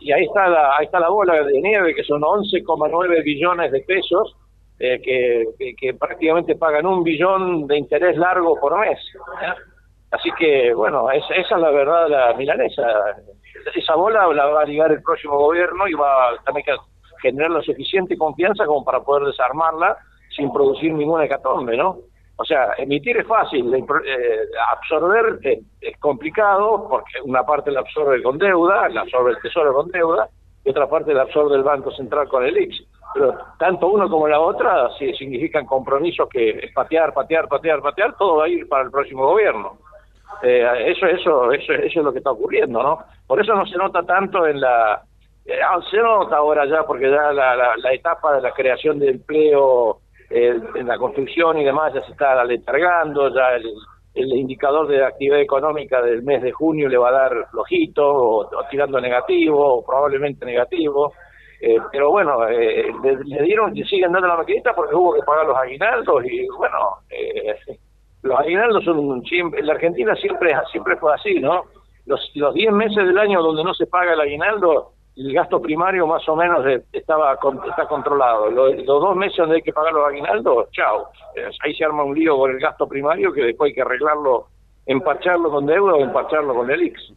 y 0.00 0.12
ahí 0.12 0.24
está 0.24 0.48
la, 0.48 0.76
ahí 0.76 0.86
está 0.86 1.00
la 1.00 1.08
bola 1.08 1.42
de 1.42 1.60
nieve 1.60 1.94
que 1.94 2.04
son 2.04 2.20
11,9 2.22 3.22
billones 3.24 3.72
de 3.72 3.80
pesos 3.80 4.36
eh, 4.78 5.00
que, 5.02 5.74
que- 5.76 5.94
prácticamente 5.94 6.54
pagan 6.56 6.86
un 6.86 7.02
billón 7.02 7.66
de 7.66 7.78
interés 7.78 8.16
largo 8.16 8.58
por 8.60 8.78
mes. 8.78 8.98
¿eh? 9.42 9.52
Así 10.10 10.30
que 10.38 10.72
bueno, 10.74 11.10
es- 11.10 11.24
esa 11.36 11.54
es 11.56 11.60
la 11.62 11.70
verdad 11.70 12.04
de 12.04 12.10
la 12.10 12.34
milanesa. 12.34 12.82
Esa 13.74 13.94
bola 13.94 14.26
la 14.32 14.46
va 14.46 14.62
a 14.62 14.66
ligar 14.66 14.92
el 14.92 15.02
próximo 15.02 15.36
gobierno 15.38 15.88
y 15.88 15.94
va 15.94 16.28
a 16.30 16.52
que 16.64 16.76
generar 17.22 17.50
la 17.50 17.62
suficiente 17.62 18.16
confianza 18.16 18.66
como 18.66 18.84
para 18.84 19.00
poder 19.00 19.24
desarmarla 19.28 19.96
sin 20.36 20.52
producir 20.52 20.92
ninguna 20.92 21.24
hecatombe, 21.24 21.76
¿no? 21.76 21.96
O 22.38 22.44
sea, 22.44 22.74
emitir 22.76 23.16
es 23.16 23.26
fácil, 23.26 23.72
eh, 23.74 24.38
absorber 24.72 25.38
es 25.42 25.98
complicado 25.98 26.86
porque 26.88 27.14
una 27.24 27.44
parte 27.44 27.70
la 27.70 27.80
absorbe 27.80 28.22
con 28.22 28.36
deuda, 28.36 28.88
la 28.90 29.02
absorbe 29.02 29.30
el 29.30 29.40
Tesoro 29.40 29.72
con 29.72 29.90
deuda, 29.90 30.28
y 30.62 30.70
otra 30.70 30.86
parte 30.86 31.14
la 31.14 31.22
absorbe 31.22 31.56
el 31.56 31.62
Banco 31.62 31.90
Central 31.92 32.28
con 32.28 32.44
el 32.44 32.58
IX. 32.58 32.84
Pero 33.14 33.38
tanto 33.58 33.88
uno 33.88 34.10
como 34.10 34.28
la 34.28 34.38
otra 34.38 34.90
sí 34.98 35.14
significan 35.14 35.64
compromisos 35.64 36.28
que 36.28 36.50
es 36.50 36.72
patear, 36.72 37.14
patear, 37.14 37.48
patear, 37.48 37.80
patear, 37.80 38.14
todo 38.18 38.36
va 38.36 38.44
a 38.44 38.48
ir 38.48 38.68
para 38.68 38.84
el 38.84 38.90
próximo 38.90 39.26
gobierno. 39.26 39.78
Eh, 40.42 40.92
eso, 40.94 41.06
eso, 41.06 41.52
eso, 41.52 41.72
eso 41.72 42.00
es 42.00 42.04
lo 42.04 42.12
que 42.12 42.18
está 42.18 42.32
ocurriendo, 42.32 42.82
¿no? 42.82 42.98
Por 43.26 43.40
eso 43.40 43.54
no 43.54 43.64
se 43.64 43.78
nota 43.78 44.02
tanto 44.02 44.46
en 44.46 44.60
la... 44.60 45.02
eh, 45.46 45.58
ah, 45.66 45.78
se 45.90 45.96
nota 45.96 46.36
ahora 46.36 46.66
ya, 46.66 46.82
porque 46.82 47.08
ya 47.10 47.32
la, 47.32 47.56
la, 47.56 47.76
la 47.78 47.92
etapa 47.94 48.34
de 48.34 48.42
la 48.42 48.52
creación 48.52 48.98
de 48.98 49.10
empleo 49.10 50.00
eh, 50.30 50.58
en 50.74 50.86
la 50.86 50.98
construcción 50.98 51.58
y 51.58 51.64
demás 51.64 51.92
ya 51.94 52.02
se 52.02 52.12
está 52.12 52.44
letargando, 52.44 53.28
ya 53.34 53.54
el, 53.56 53.64
el 54.14 54.32
indicador 54.32 54.88
de 54.88 55.04
actividad 55.04 55.40
económica 55.40 56.00
del 56.02 56.22
mes 56.22 56.42
de 56.42 56.52
junio 56.52 56.88
le 56.88 56.96
va 56.98 57.10
a 57.10 57.12
dar 57.12 57.48
flojito, 57.50 58.02
o, 58.06 58.50
tirando 58.70 59.00
negativo, 59.00 59.76
o 59.78 59.84
probablemente 59.86 60.44
negativo. 60.46 61.12
Eh, 61.60 61.78
pero 61.90 62.10
bueno, 62.10 62.46
eh, 62.48 62.92
le, 63.02 63.16
le 63.24 63.42
dieron, 63.42 63.72
le 63.72 63.84
siguen 63.84 64.12
dando 64.12 64.28
la 64.28 64.36
maquinita 64.36 64.74
porque 64.74 64.94
hubo 64.94 65.14
que 65.14 65.22
pagar 65.22 65.46
los 65.46 65.56
aguinaldos 65.56 66.24
y 66.26 66.46
bueno, 66.48 66.76
eh, 67.08 67.56
los 68.22 68.38
aguinaldos 68.38 68.84
son 68.84 68.98
un- 68.98 69.24
siempre, 69.24 69.62
la 69.62 69.72
Argentina 69.72 70.14
siempre, 70.16 70.52
siempre 70.70 70.96
fue 70.96 71.14
así, 71.14 71.40
¿no? 71.40 71.62
Los, 72.04 72.30
los 72.34 72.52
10 72.52 72.72
meses 72.72 72.96
del 73.06 73.18
año 73.18 73.40
donde 73.42 73.64
no 73.64 73.72
se 73.72 73.86
paga 73.86 74.12
el 74.12 74.20
aguinaldo, 74.20 74.92
el 75.16 75.32
gasto 75.32 75.60
primario 75.60 76.06
más 76.06 76.28
o 76.28 76.36
menos 76.36 76.64
estaba 76.92 77.32
está 77.32 77.88
controlado. 77.88 78.50
Los, 78.50 78.76
los 78.76 79.00
dos 79.00 79.16
meses 79.16 79.38
donde 79.38 79.56
hay 79.56 79.62
que 79.62 79.72
pagar 79.72 79.92
los 79.92 80.06
aguinaldos, 80.06 80.70
chao. 80.72 81.08
Eh, 81.34 81.50
ahí 81.64 81.74
se 81.74 81.84
arma 81.84 82.04
un 82.04 82.14
lío 82.14 82.36
con 82.36 82.50
el 82.50 82.58
gasto 82.58 82.86
primario 82.86 83.32
que 83.32 83.42
después 83.42 83.70
hay 83.70 83.74
que 83.74 83.82
arreglarlo, 83.82 84.48
empacharlo 84.84 85.50
con 85.50 85.64
deuda 85.64 85.94
o 85.94 86.00
empacharlo 86.00 86.54
con 86.54 86.70
el 86.70 86.82
IX. 86.82 87.12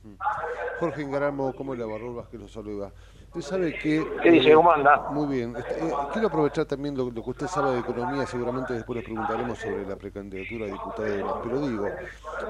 Jorge 0.80 1.02
Ingaramo, 1.02 1.54
¿cómo 1.56 1.76
le 1.76 1.84
va? 1.84 2.30
que 2.32 2.38
lo 2.38 2.48
saluda. 2.48 2.92
Usted 3.32 3.42
sabe 3.42 3.78
que... 3.78 4.04
¿Qué 4.24 4.32
dice? 4.32 4.56
¿Cómo 4.56 4.72
anda? 4.72 5.08
Muy 5.12 5.38
bien. 5.38 5.56
Este, 5.56 5.86
eh, 5.86 5.94
quiero 6.12 6.30
aprovechar 6.30 6.66
también 6.66 6.98
lo, 6.98 7.12
lo 7.12 7.24
que 7.24 7.30
usted 7.30 7.46
sabe 7.46 7.74
de 7.74 7.80
economía, 7.80 8.26
seguramente 8.26 8.74
después 8.74 8.98
le 8.98 9.04
preguntaremos 9.04 9.60
sobre 9.60 9.86
la 9.86 9.96
precandidatura 9.96 10.66
a 10.66 10.70
diputada 10.70 11.08
y 11.10 11.18
demás, 11.18 11.36
pero 11.44 11.62
digo, 11.62 11.88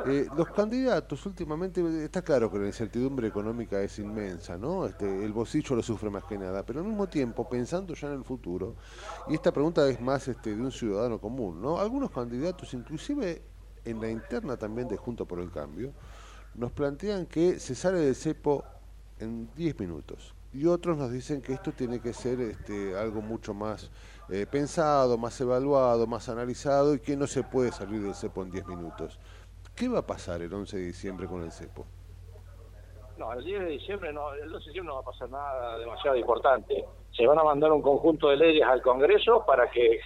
eh, 0.05 0.27
los 0.38 0.47
candidatos 0.51 1.25
últimamente, 1.25 1.84
está 2.05 2.21
claro 2.21 2.49
que 2.49 2.59
la 2.59 2.67
incertidumbre 2.67 3.27
económica 3.27 3.82
es 3.82 3.99
inmensa, 3.99 4.57
¿no? 4.57 4.86
Este, 4.86 5.25
el 5.25 5.34
bolsillo 5.34 5.75
lo 5.75 5.84
sufre 5.84 6.09
más 6.09 6.23
que 6.23 6.38
nada, 6.38 6.63
pero 6.63 6.80
al 6.80 6.86
mismo 6.86 7.07
tiempo, 7.07 7.49
pensando 7.49 7.93
ya 7.93 8.07
en 8.07 8.13
el 8.13 8.23
futuro, 8.23 8.75
y 9.27 9.34
esta 9.34 9.51
pregunta 9.51 9.86
es 9.89 9.99
más 9.99 10.30
este, 10.30 10.55
de 10.55 10.61
un 10.61 10.71
ciudadano 10.71 11.19
común, 11.19 11.61
¿no? 11.61 11.77
Algunos 11.77 12.09
candidatos, 12.09 12.73
inclusive 12.73 13.41
en 13.84 13.99
la 13.99 14.09
interna 14.09 14.55
también 14.55 14.88
de 14.88 14.95
Junto 14.95 15.25
por 15.25 15.41
el 15.41 15.51
Cambio, 15.51 15.91
nos 16.55 16.71
plantean 16.71 17.25
que 17.25 17.59
se 17.59 17.75
sale 17.75 17.99
del 17.99 18.15
cepo 18.15 18.63
en 19.19 19.49
10 19.55 19.77
minutos. 19.77 20.38
Y 20.51 20.65
otros 20.65 20.97
nos 20.97 21.11
dicen 21.11 21.41
que 21.41 21.53
esto 21.53 21.71
tiene 21.71 22.01
que 22.01 22.11
ser 22.11 22.39
este, 22.41 22.97
algo 22.97 23.21
mucho 23.21 23.53
más 23.53 23.91
eh, 24.29 24.47
pensado, 24.49 25.17
más 25.17 25.39
evaluado, 25.41 26.07
más 26.07 26.27
analizado 26.27 26.95
y 26.95 26.99
que 26.99 27.15
no 27.15 27.27
se 27.27 27.43
puede 27.43 27.71
salir 27.71 28.01
del 28.01 28.15
cepo 28.15 28.41
en 28.41 28.49
10 28.49 28.67
minutos. 28.67 29.19
¿Qué 29.75 29.87
va 29.87 29.99
a 29.99 30.05
pasar 30.07 30.41
el 30.41 30.51
11 30.51 30.77
de 30.77 30.83
diciembre 30.85 31.27
con 31.27 31.43
el 31.43 31.51
cepo? 31.51 31.85
No, 33.17 33.31
el 33.33 33.43
10 33.43 33.59
de 33.59 33.65
diciembre 33.67 34.11
no, 34.11 34.33
el 34.33 34.49
12 34.49 34.53
de 34.53 34.69
diciembre 34.69 34.87
no 34.87 34.95
va 34.95 35.01
a 35.01 35.03
pasar 35.03 35.29
nada 35.29 35.77
demasiado 35.77 36.17
importante. 36.17 36.85
Se 37.11 37.27
van 37.27 37.37
a 37.37 37.43
mandar 37.43 37.71
un 37.71 37.81
conjunto 37.81 38.29
de 38.29 38.37
leyes 38.37 38.63
al 38.65 38.81
Congreso 38.81 39.45
para 39.45 39.69
que, 39.69 39.99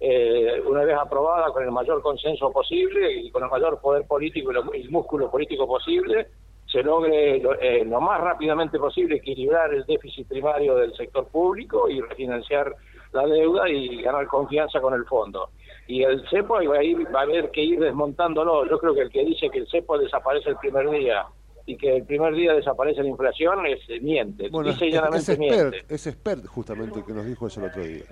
eh, 0.00 0.60
una 0.66 0.84
vez 0.84 0.96
aprobada 0.96 1.50
con 1.52 1.62
el 1.62 1.70
mayor 1.70 2.02
consenso 2.02 2.52
posible 2.52 3.12
y 3.12 3.30
con 3.30 3.44
el 3.44 3.50
mayor 3.50 3.80
poder 3.80 4.06
político 4.06 4.52
y 4.52 4.80
el 4.82 4.90
músculo 4.90 5.30
político 5.30 5.66
posible, 5.66 6.28
se 6.76 6.82
logre 6.82 7.38
lo, 7.40 7.54
eh, 7.58 7.84
lo 7.86 8.02
más 8.02 8.20
rápidamente 8.20 8.78
posible 8.78 9.16
equilibrar 9.16 9.72
el 9.72 9.86
déficit 9.86 10.28
primario 10.28 10.76
del 10.76 10.92
sector 10.94 11.26
público 11.28 11.88
y 11.88 12.02
refinanciar 12.02 12.74
la 13.12 13.24
deuda 13.26 13.66
y 13.70 14.02
ganar 14.02 14.26
confianza 14.26 14.78
con 14.82 14.92
el 14.92 15.06
fondo. 15.06 15.48
Y 15.86 16.02
el 16.02 16.28
cepo 16.28 16.54
va 16.54 16.76
a, 16.76 16.82
ir- 16.82 17.06
va 17.14 17.20
a 17.20 17.22
haber 17.22 17.50
que 17.50 17.62
ir 17.62 17.80
desmontándolo. 17.80 18.66
Yo 18.68 18.78
creo 18.78 18.92
que 18.92 19.00
el 19.02 19.10
que 19.10 19.24
dice 19.24 19.48
que 19.48 19.60
el 19.60 19.68
cepo 19.68 19.96
desaparece 19.96 20.50
el 20.50 20.56
primer 20.58 20.90
día 20.90 21.24
y 21.64 21.78
que 21.78 21.96
el 21.96 22.04
primer 22.04 22.34
día 22.34 22.52
desaparece 22.52 23.02
la 23.02 23.08
inflación 23.08 23.64
es 23.64 23.80
eh, 23.88 23.98
miente. 24.00 24.50
Bueno, 24.50 24.70
dice 24.70 24.88
es, 24.88 25.28
es 25.30 25.38
miente. 25.38 25.56
expert, 25.78 25.90
es 25.92 26.06
expert 26.06 26.46
justamente 26.46 26.98
el 26.98 27.06
que 27.06 27.12
nos 27.14 27.24
dijo 27.24 27.46
eso 27.46 27.60
el 27.60 27.66
otro 27.70 27.82
día. 27.82 28.04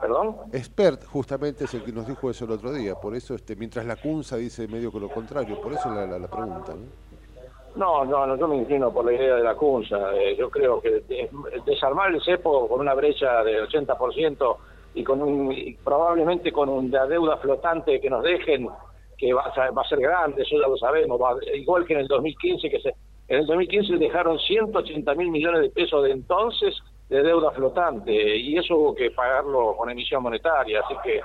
¿Perdón? 0.00 0.36
Expert 0.52 1.04
justamente 1.06 1.64
es 1.64 1.72
el 1.72 1.82
que 1.82 1.92
nos 1.92 2.06
dijo 2.06 2.28
eso 2.28 2.44
el 2.44 2.50
otro 2.50 2.72
día, 2.74 2.94
por 2.94 3.14
eso 3.14 3.34
este, 3.34 3.56
mientras 3.56 3.86
la 3.86 3.96
CUNSA 3.96 4.36
dice 4.36 4.68
medio 4.68 4.92
que 4.92 5.00
lo 5.00 5.08
contrario, 5.08 5.58
por 5.62 5.72
eso 5.72 5.88
la, 5.94 6.04
la, 6.06 6.18
la 6.18 6.28
pregunta. 6.28 6.74
¿no? 6.74 7.03
No, 7.76 8.04
no, 8.04 8.24
no, 8.26 8.36
yo 8.36 8.46
me 8.46 8.56
inclino 8.56 8.92
por 8.92 9.04
la 9.04 9.12
idea 9.12 9.34
de 9.36 9.42
la 9.42 9.54
CUNSA. 9.56 10.14
Eh, 10.16 10.36
yo 10.36 10.48
creo 10.48 10.80
que 10.80 10.90
de- 10.90 11.28
desarmar 11.66 12.14
el 12.14 12.22
cepo 12.22 12.68
con 12.68 12.80
una 12.80 12.94
brecha 12.94 13.42
del 13.42 13.66
80% 13.66 14.56
y 14.94 15.02
con 15.02 15.20
un, 15.20 15.50
y 15.52 15.74
probablemente 15.74 16.52
con 16.52 16.68
una 16.68 17.04
deuda 17.06 17.36
flotante 17.38 18.00
que 18.00 18.08
nos 18.08 18.22
dejen, 18.22 18.68
que 19.18 19.32
va 19.32 19.42
a, 19.42 19.70
va 19.72 19.82
a 19.82 19.88
ser 19.88 19.98
grande, 20.00 20.42
eso 20.42 20.56
ya 20.60 20.68
lo 20.68 20.76
sabemos, 20.76 21.20
va- 21.20 21.36
igual 21.54 21.84
que 21.84 21.94
en 21.94 22.00
el 22.00 22.06
2015, 22.08 22.70
que 22.70 22.78
se, 22.80 22.90
en 23.26 23.40
el 23.40 23.46
2015 23.46 23.96
dejaron 23.96 24.38
180 24.38 25.14
mil 25.14 25.30
millones 25.30 25.62
de 25.62 25.70
pesos 25.70 26.04
de 26.04 26.12
entonces 26.12 26.76
de 27.08 27.22
deuda 27.22 27.50
flotante 27.50 28.12
y 28.36 28.56
eso 28.56 28.76
hubo 28.76 28.94
que 28.94 29.10
pagarlo 29.10 29.76
con 29.76 29.90
emisión 29.90 30.22
monetaria, 30.22 30.80
así 30.80 30.94
que 31.02 31.20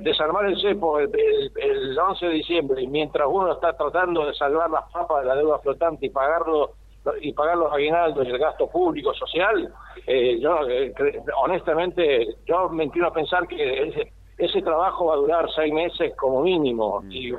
desarmar 0.00 0.46
el 0.46 0.60
cepo 0.60 0.98
el, 0.98 1.10
el- 1.14 1.52
el 1.56 1.98
11 1.98 2.26
de 2.26 2.32
diciembre 2.32 2.82
y 2.82 2.86
mientras 2.86 3.26
uno 3.30 3.52
está 3.52 3.72
tratando 3.76 4.26
de 4.26 4.34
salvar 4.34 4.70
las 4.70 4.90
papas 4.92 5.22
de 5.22 5.28
la 5.28 5.36
deuda 5.36 5.58
flotante 5.60 6.06
y 6.06 6.10
pagarlo 6.10 6.72
y 7.20 7.32
pagar 7.34 7.58
los 7.58 7.70
aguinaldos 7.72 8.26
y 8.26 8.30
el 8.30 8.38
gasto 8.38 8.66
público 8.68 9.12
social, 9.12 9.70
eh, 10.06 10.38
yo 10.40 10.66
eh, 10.68 10.92
honestamente 11.36 12.36
yo 12.46 12.68
me 12.70 12.84
a 13.06 13.12
pensar 13.12 13.46
que 13.46 13.88
ese, 13.88 14.12
ese 14.38 14.62
trabajo 14.62 15.06
va 15.06 15.14
a 15.14 15.18
durar 15.18 15.46
seis 15.54 15.72
meses 15.72 16.14
como 16.16 16.42
mínimo. 16.42 17.02
Y 17.10 17.32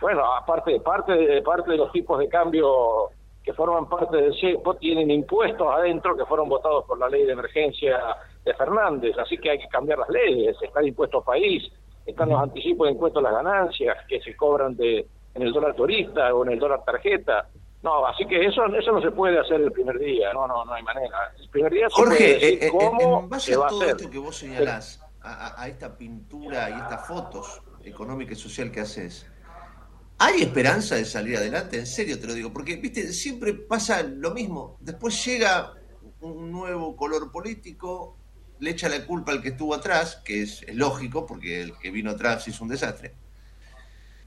bueno 0.00 0.24
aparte 0.34 0.80
parte 0.80 1.12
de 1.12 1.42
parte 1.42 1.70
de 1.70 1.76
los 1.76 1.92
tipos 1.92 2.18
de 2.18 2.28
cambio 2.28 3.10
que 3.44 3.52
forman 3.54 3.88
parte 3.88 4.16
del 4.16 4.34
CEPO 4.38 4.74
tienen 4.74 5.10
impuestos 5.10 5.66
adentro 5.70 6.16
que 6.16 6.24
fueron 6.26 6.48
votados 6.48 6.84
por 6.86 6.98
la 6.98 7.08
ley 7.08 7.24
de 7.24 7.32
emergencia 7.32 7.98
de 8.44 8.54
Fernández, 8.54 9.16
así 9.18 9.36
que 9.38 9.50
hay 9.50 9.58
que 9.58 9.68
cambiar 9.68 9.98
las 9.98 10.08
leyes, 10.10 10.56
está 10.62 10.80
el 10.80 10.88
impuesto 10.88 11.22
país, 11.22 11.70
están 12.10 12.28
los 12.30 12.40
anticipos 12.40 12.86
de 12.86 12.92
impuestos 12.92 13.24
a 13.24 13.30
las 13.30 13.42
ganancias 13.44 13.96
que 14.08 14.20
se 14.20 14.36
cobran 14.36 14.76
de 14.76 15.06
en 15.34 15.42
el 15.42 15.52
dólar 15.52 15.74
turista 15.74 16.34
o 16.34 16.44
en 16.44 16.52
el 16.52 16.58
dólar 16.58 16.84
tarjeta. 16.84 17.48
No, 17.82 18.04
así 18.06 18.26
que 18.26 18.44
eso 18.44 18.66
eso 18.66 18.92
no 18.92 19.00
se 19.00 19.10
puede 19.10 19.38
hacer 19.38 19.60
el 19.60 19.72
primer 19.72 19.98
día, 19.98 20.32
no, 20.34 20.46
no, 20.46 20.64
no 20.64 20.72
hay 20.74 20.82
manera. 20.82 21.32
El 21.38 21.48
primer 21.48 21.72
día 21.72 21.88
se 21.88 21.94
puede 21.94 22.08
Jorge, 22.10 22.24
decir 22.34 22.58
eh, 22.62 22.66
eh, 22.66 22.70
cómo 22.70 23.20
en 23.20 23.28
base 23.30 23.46
se 23.46 23.54
a 23.54 23.58
va 23.58 23.66
a 23.66 23.68
todo 23.68 23.80
hacer. 23.82 23.96
esto 23.96 24.10
que 24.10 24.18
vos 24.18 24.36
señalás, 24.36 25.02
a, 25.22 25.46
a- 25.46 25.62
a 25.62 25.68
esta 25.68 25.96
pintura 25.96 26.68
y 26.70 26.74
estas 26.74 27.06
fotos 27.06 27.62
económica 27.84 28.32
y 28.32 28.36
social 28.36 28.70
que 28.70 28.80
haces, 28.80 29.26
¿hay 30.18 30.42
esperanza 30.42 30.96
de 30.96 31.04
salir 31.06 31.36
adelante? 31.36 31.78
En 31.78 31.86
serio 31.86 32.20
te 32.20 32.26
lo 32.26 32.34
digo, 32.34 32.52
porque 32.52 32.76
viste, 32.76 33.02
siempre 33.12 33.54
pasa 33.54 34.02
lo 34.02 34.32
mismo. 34.32 34.76
Después 34.80 35.24
llega 35.24 35.72
un 36.20 36.50
nuevo 36.52 36.94
color 36.96 37.32
político, 37.32 38.16
le 38.60 38.70
echa 38.70 38.88
la 38.88 39.04
culpa 39.06 39.32
al 39.32 39.42
que 39.42 39.48
estuvo 39.48 39.74
atrás, 39.74 40.22
que 40.24 40.42
es, 40.42 40.62
es 40.62 40.74
lógico, 40.76 41.26
porque 41.26 41.62
el 41.62 41.78
que 41.78 41.90
vino 41.90 42.10
atrás 42.10 42.46
hizo 42.46 42.62
un 42.64 42.70
desastre. 42.70 43.12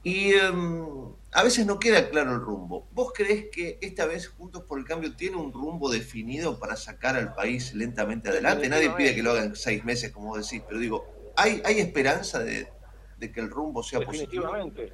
Y 0.02 0.34
em, 0.34 0.84
a 1.32 1.42
veces 1.42 1.64
no 1.64 1.78
queda 1.78 2.10
claro 2.10 2.32
el 2.32 2.40
rumbo. 2.40 2.86
¿Vos 2.90 3.12
crees 3.14 3.46
que 3.50 3.78
esta 3.80 4.04
vez 4.04 4.28
Juntos 4.28 4.64
por 4.64 4.78
el 4.78 4.84
Cambio 4.84 5.16
tiene 5.16 5.36
un 5.38 5.50
rumbo 5.52 5.88
definido 5.90 6.58
para 6.58 6.76
sacar 6.76 7.16
al 7.16 7.32
país 7.32 7.72
lentamente 7.74 8.28
adelante? 8.28 8.68
Nadie 8.68 8.90
pide 8.90 9.14
que 9.14 9.22
lo 9.22 9.30
hagan 9.30 9.56
seis 9.56 9.82
meses, 9.84 10.12
como 10.12 10.28
vos 10.28 10.42
decís, 10.50 10.62
pero 10.68 10.78
digo, 10.78 11.06
¿hay, 11.36 11.62
hay 11.64 11.78
esperanza 11.80 12.40
de, 12.40 12.68
de 13.16 13.32
que 13.32 13.40
el 13.40 13.48
rumbo 13.48 13.82
sea 13.82 14.00
positivo? 14.00 14.42
Definitivamente. 14.44 14.92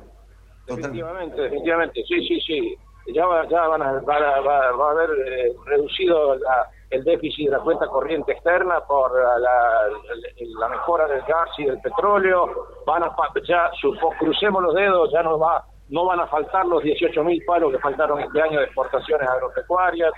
Definitivamente, 0.69 1.41
definitivamente. 1.43 2.05
Sí, 2.07 2.29
sí, 2.29 2.41
sí. 2.47 2.77
Ya, 3.13 3.27
va, 3.27 3.49
ya 3.49 3.63
van 3.67 3.83
a, 3.83 3.93
van 4.03 4.23
a- 4.23 4.41
va, 4.41 4.71
va 4.77 4.89
a 4.89 4.91
haber 4.93 5.11
eh, 5.27 5.53
reducido 5.67 6.37
la- 6.37 6.71
el 6.91 7.05
déficit 7.05 7.47
de 7.47 7.57
la 7.57 7.61
cuenta 7.61 7.87
corriente 7.87 8.33
externa 8.33 8.81
por 8.81 9.13
la, 9.15 10.69
mejora 10.69 11.07
del 11.07 11.23
gas 11.23 11.49
y 11.59 11.65
del 11.65 11.81
petróleo. 11.81 12.67
Van 12.85 13.05
a 13.05 13.15
ya 13.47 13.71
crucemos 14.19 14.63
los 14.63 14.75
dedos, 14.75 15.11
ya 15.13 15.23
no 15.23 15.39
va 15.39 15.65
no 15.91 16.05
van 16.05 16.21
a 16.21 16.27
faltar 16.29 16.67
los 16.67 16.83
18 16.83 17.25
mil 17.25 17.45
palos 17.45 17.73
que 17.73 17.79
faltaron 17.79 18.21
este 18.21 18.41
año 18.41 18.59
de 18.61 18.65
exportaciones 18.67 19.29
agropecuarias. 19.29 20.13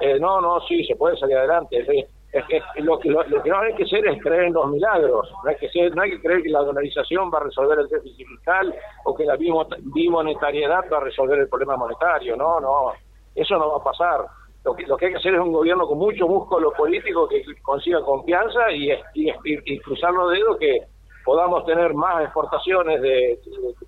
Eh, 0.00 0.18
no, 0.18 0.40
no, 0.40 0.60
sí, 0.60 0.82
se 0.84 0.96
puede 0.96 1.16
salir 1.18 1.36
adelante. 1.36 1.78
Es, 1.78 2.06
es 2.48 2.84
lo, 2.84 2.98
que 2.98 3.10
lo, 3.10 3.22
que 3.42 3.50
no 3.50 3.58
hay 3.58 3.74
que 3.74 3.82
hacer 3.84 4.06
es 4.06 4.22
creer 4.22 4.44
en 4.44 4.52
los 4.54 4.70
milagros. 4.70 5.30
No 5.44 5.50
hay 5.50 5.56
que 5.56 5.68
ser, 5.68 5.94
no 5.94 6.02
hay 6.02 6.12
que 6.12 6.22
creer 6.22 6.42
que 6.42 6.48
la 6.48 6.60
dolarización 6.60 7.30
va 7.32 7.38
a 7.38 7.42
resolver 7.42 7.78
el 7.80 7.88
déficit 7.88 8.26
fiscal 8.26 8.74
o 9.04 9.14
que 9.14 9.24
la 9.24 9.36
bimo- 9.36 9.66
bimonetariedad 9.92 10.84
va 10.90 10.98
a 10.98 11.00
resolver 11.00 11.38
el 11.38 11.48
problema 11.48 11.76
monetario. 11.76 12.36
No, 12.36 12.58
no, 12.60 12.92
eso 13.34 13.58
no 13.58 13.72
va 13.72 13.76
a 13.76 13.84
pasar. 13.84 14.24
Lo 14.64 14.74
que, 14.74 14.86
lo 14.86 14.96
que 14.96 15.06
hay 15.06 15.12
que 15.12 15.18
hacer 15.18 15.34
es 15.34 15.40
un 15.40 15.52
gobierno 15.52 15.86
con 15.86 15.96
mucho 15.98 16.28
músculo 16.28 16.72
político 16.72 17.26
que 17.28 17.42
consiga 17.62 18.02
confianza 18.02 18.70
y, 18.72 18.90
y, 19.14 19.32
y- 19.44 19.78
cruzar 19.80 20.12
los 20.12 20.30
dedos 20.32 20.58
que 20.58 20.82
podamos 21.24 21.64
tener 21.64 21.94
más 21.94 22.24
exportaciones 22.24 23.00
de 23.00 23.38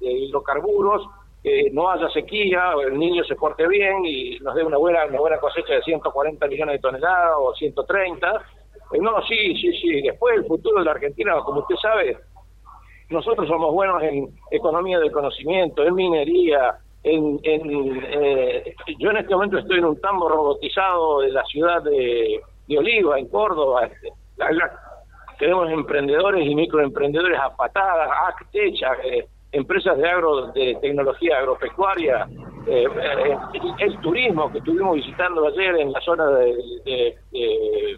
hidrocarburos, 0.01 1.07
que 1.43 1.71
no 1.73 1.91
haya 1.91 2.09
sequía, 2.11 2.73
el 2.87 2.99
niño 2.99 3.25
se 3.25 3.35
porte 3.35 3.67
bien 3.67 4.05
y 4.05 4.39
nos 4.41 4.55
dé 4.55 4.65
una 4.65 4.79
buena, 4.79 5.05
una 5.07 5.19
buena 5.21 5.39
cosecha 5.39 5.75
de 5.75 5.83
140 5.83 6.47
millones 6.47 6.75
de 6.75 6.79
toneladas 6.79 7.35
o 7.39 7.53
130. 7.55 8.31
Eh, 8.93 8.99
No, 9.01 9.21
sí, 9.23 9.55
sí, 9.57 9.73
sí. 9.79 10.03
Después 10.03 10.37
el 10.37 10.47
futuro 10.47 10.79
de 10.79 10.85
la 10.85 10.93
Argentina, 10.93 11.35
como 11.45 11.61
usted 11.61 11.77
sabe, 11.77 12.17
nosotros 13.11 13.49
somos 13.49 13.73
buenos 13.73 14.03
en 14.03 14.29
economía 14.51 14.99
del 15.01 15.11
conocimiento, 15.13 15.83
en 15.83 15.95
minería, 15.95 16.77
en, 17.05 17.41
en, 17.43 18.01
eh, 18.05 18.75
yo 18.99 19.11
en 19.11 19.17
este 19.19 19.35
momento 19.35 19.59
estoy 19.59 19.79
en 19.79 19.85
un 19.87 20.01
tambo 20.01 20.29
robotizado 20.29 21.21
de 21.21 21.31
la 21.33 21.45
ciudad 21.45 21.83
de, 21.83 22.41
Oliva, 22.79 23.19
en 23.19 23.29
Córdoba. 23.29 23.87
Este, 23.87 24.13
tenemos 25.39 25.71
emprendedores 25.71 26.47
y 26.47 26.55
microemprendedores 26.55 27.39
a 27.39 27.55
patadas, 27.57 28.09
Actecha, 28.29 28.93
eh, 29.05 29.27
empresas 29.51 29.99
de 29.99 30.09
agro, 30.09 30.47
de 30.53 30.77
tecnología 30.81 31.39
agropecuaria, 31.39 32.27
eh, 32.67 32.87
eh, 32.87 33.37
el, 33.81 33.99
turismo 34.01 34.51
que 34.53 34.59
estuvimos 34.59 34.95
visitando 34.95 35.47
ayer 35.49 35.77
en 35.81 35.93
la 35.93 36.01
zona 36.01 36.27
de, 36.31 36.55
de- 36.85 37.17
de- 37.33 37.97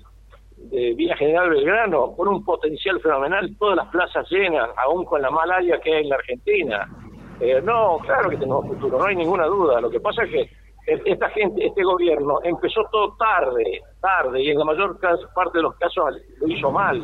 de 0.56 0.94
Villa 0.94 1.14
General 1.16 1.50
Belgrano, 1.50 2.16
con 2.16 2.26
un 2.28 2.42
potencial 2.44 2.98
fenomenal, 3.00 3.54
todas 3.58 3.76
las 3.76 3.88
plazas 3.88 4.26
llenas, 4.30 4.70
aún 4.84 5.04
con 5.04 5.20
la 5.20 5.30
mala 5.30 5.56
área 5.56 5.78
que 5.78 5.94
hay 5.94 6.02
en 6.04 6.08
la 6.08 6.16
Argentina. 6.16 6.88
Eh, 7.40 7.60
no, 7.62 7.98
claro 7.98 8.30
que 8.30 8.36
tenemos 8.36 8.66
futuro, 8.66 8.98
no 8.98 9.04
hay 9.04 9.16
ninguna 9.16 9.46
duda. 9.46 9.80
Lo 9.80 9.90
que 9.90 10.00
pasa 10.00 10.22
es 10.24 10.30
que 10.30 10.40
eh, 10.86 11.02
esta 11.04 11.28
gente, 11.30 11.66
este 11.66 11.82
gobierno 11.82 12.38
empezó 12.42 12.82
todo 12.92 13.16
tarde, 13.16 13.80
tarde, 14.00 14.42
y 14.42 14.50
en 14.50 14.58
la 14.58 14.64
mayor 14.64 14.98
parte 15.00 15.58
de 15.58 15.62
los 15.62 15.74
casos 15.76 16.14
lo 16.40 16.48
hizo 16.48 16.70
mal. 16.70 17.02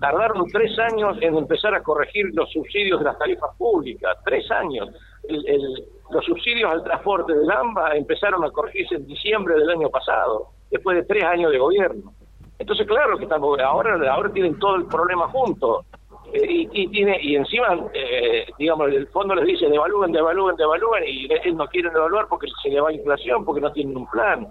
Tardaron 0.00 0.46
tres 0.52 0.78
años 0.78 1.18
en 1.20 1.36
empezar 1.36 1.74
a 1.74 1.82
corregir 1.82 2.26
los 2.32 2.48
subsidios 2.52 3.00
de 3.00 3.06
las 3.06 3.18
tarifas 3.18 3.50
públicas, 3.58 4.16
tres 4.24 4.48
años. 4.52 4.88
El- 5.24 5.46
el- 5.48 5.84
los 6.10 6.24
subsidios 6.24 6.70
al 6.70 6.84
transporte 6.84 7.34
del 7.34 7.50
AMBA 7.50 7.96
empezaron 7.96 8.44
a 8.44 8.50
corregirse 8.50 8.94
en 8.94 9.06
diciembre 9.06 9.56
del 9.56 9.68
año 9.68 9.90
pasado, 9.90 10.50
después 10.70 10.96
de 10.96 11.02
tres 11.04 11.24
años 11.24 11.50
de 11.50 11.58
gobierno. 11.58 12.12
Entonces, 12.56 12.86
claro 12.86 13.18
que 13.18 13.24
estamos, 13.24 13.58
ahora, 13.58 13.98
ahora 14.12 14.30
tienen 14.32 14.58
todo 14.60 14.76
el 14.76 14.86
problema 14.86 15.26
junto. 15.28 15.84
Y, 16.32 16.68
y 16.72 16.88
tiene 16.88 17.18
y 17.22 17.36
encima, 17.36 17.68
eh, 17.94 18.46
digamos, 18.58 18.88
el 18.88 19.06
fondo 19.08 19.34
les 19.34 19.46
dice 19.46 19.68
devalúen, 19.68 20.12
devalúen, 20.12 20.56
devalúen, 20.56 21.04
y 21.06 21.24
ellos 21.32 21.54
no 21.56 21.66
quieren 21.68 21.92
devaluar 21.92 22.26
porque 22.28 22.48
se 22.62 22.68
le 22.68 22.80
va 22.80 22.92
inflación, 22.92 23.44
porque 23.44 23.60
no 23.60 23.72
tienen 23.72 23.96
un 23.96 24.06
plan. 24.10 24.46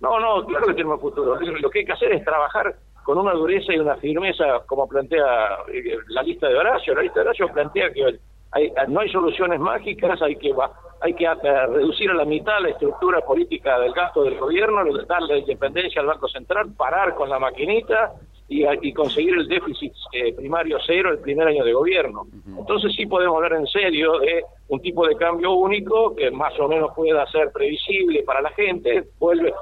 No, 0.00 0.18
no, 0.18 0.44
claro 0.46 0.66
que 0.66 0.74
tenemos 0.74 1.00
futuro. 1.00 1.38
Lo 1.38 1.70
que 1.70 1.80
hay 1.80 1.84
que 1.84 1.92
hacer 1.92 2.12
es 2.12 2.24
trabajar 2.24 2.74
con 3.04 3.18
una 3.18 3.32
dureza 3.32 3.72
y 3.72 3.78
una 3.78 3.96
firmeza, 3.96 4.60
como 4.66 4.88
plantea 4.88 5.58
eh, 5.72 5.96
la 6.08 6.22
lista 6.22 6.48
de 6.48 6.56
Horacio. 6.56 6.94
La 6.94 7.02
lista 7.02 7.20
de 7.20 7.26
Horacio 7.26 7.48
plantea 7.48 7.92
que 7.92 8.18
hay- 8.52 8.72
no 8.88 9.00
hay 9.00 9.10
soluciones 9.10 9.60
mágicas, 9.60 10.20
hay 10.22 10.36
que 10.36 10.52
hay 11.00 11.14
que 11.14 11.24
eh, 11.24 11.66
reducir 11.66 12.10
a 12.10 12.14
la 12.14 12.24
mitad 12.24 12.60
la 12.60 12.68
estructura 12.70 13.20
política 13.20 13.78
del 13.80 13.92
gasto 13.92 14.22
del 14.22 14.38
gobierno, 14.38 14.84
darle 15.06 15.38
independencia 15.38 16.00
al 16.00 16.06
Banco 16.06 16.28
Central, 16.28 16.72
parar 16.76 17.14
con 17.14 17.28
la 17.28 17.38
maquinita 17.40 18.12
y, 18.60 18.64
y 18.82 18.92
conseguir 18.92 19.34
el 19.34 19.48
déficit 19.48 19.92
eh, 20.12 20.32
primario 20.34 20.78
cero 20.86 21.10
el 21.10 21.18
primer 21.18 21.48
año 21.48 21.64
de 21.64 21.72
gobierno. 21.72 22.26
Entonces 22.58 22.92
sí 22.94 23.06
podemos 23.06 23.36
hablar 23.36 23.54
en 23.54 23.66
serio 23.66 24.18
de 24.18 24.44
un 24.68 24.80
tipo 24.80 25.06
de 25.06 25.16
cambio 25.16 25.52
único 25.52 26.14
que 26.14 26.30
más 26.30 26.58
o 26.60 26.68
menos 26.68 26.90
pueda 26.94 27.26
ser 27.28 27.50
previsible 27.52 28.22
para 28.24 28.40
la 28.42 28.50
gente, 28.50 29.04
vuelve 29.18 29.52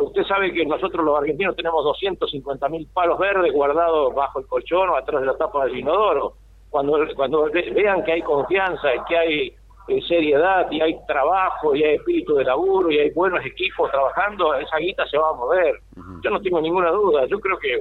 usted 0.00 0.22
sabe 0.24 0.52
que 0.54 0.64
nosotros 0.64 1.04
los 1.04 1.18
argentinos 1.18 1.54
tenemos 1.54 1.84
250 1.84 2.68
mil 2.70 2.86
palos 2.94 3.18
verdes 3.18 3.52
guardados 3.52 4.14
bajo 4.14 4.40
el 4.40 4.46
colchón 4.46 4.88
o 4.88 4.96
atrás 4.96 5.20
de 5.20 5.26
la 5.26 5.36
tapa 5.36 5.66
del 5.66 5.78
inodoro. 5.80 6.32
Cuando, 6.70 6.98
cuando 7.16 7.50
ve- 7.50 7.70
vean 7.74 8.02
que 8.04 8.12
hay 8.12 8.22
confianza 8.22 8.94
y 8.94 8.98
que 9.06 9.18
hay 9.18 9.52
eh, 9.88 10.00
seriedad 10.06 10.70
y 10.70 10.80
hay 10.80 10.96
trabajo 11.06 11.74
y 11.74 11.82
hay 11.82 11.94
espíritu 11.96 12.34
de 12.36 12.44
laburo 12.44 12.90
y 12.90 12.98
hay 12.98 13.10
buenos 13.10 13.44
equipos 13.44 13.90
trabajando, 13.90 14.54
esa 14.54 14.76
guita 14.78 15.06
se 15.08 15.18
va 15.18 15.30
a 15.30 15.34
mover. 15.34 15.80
Yo 16.22 16.30
no 16.30 16.40
tengo 16.40 16.60
ninguna 16.60 16.90
duda. 16.90 17.26
Yo 17.26 17.40
creo 17.40 17.58
que 17.58 17.74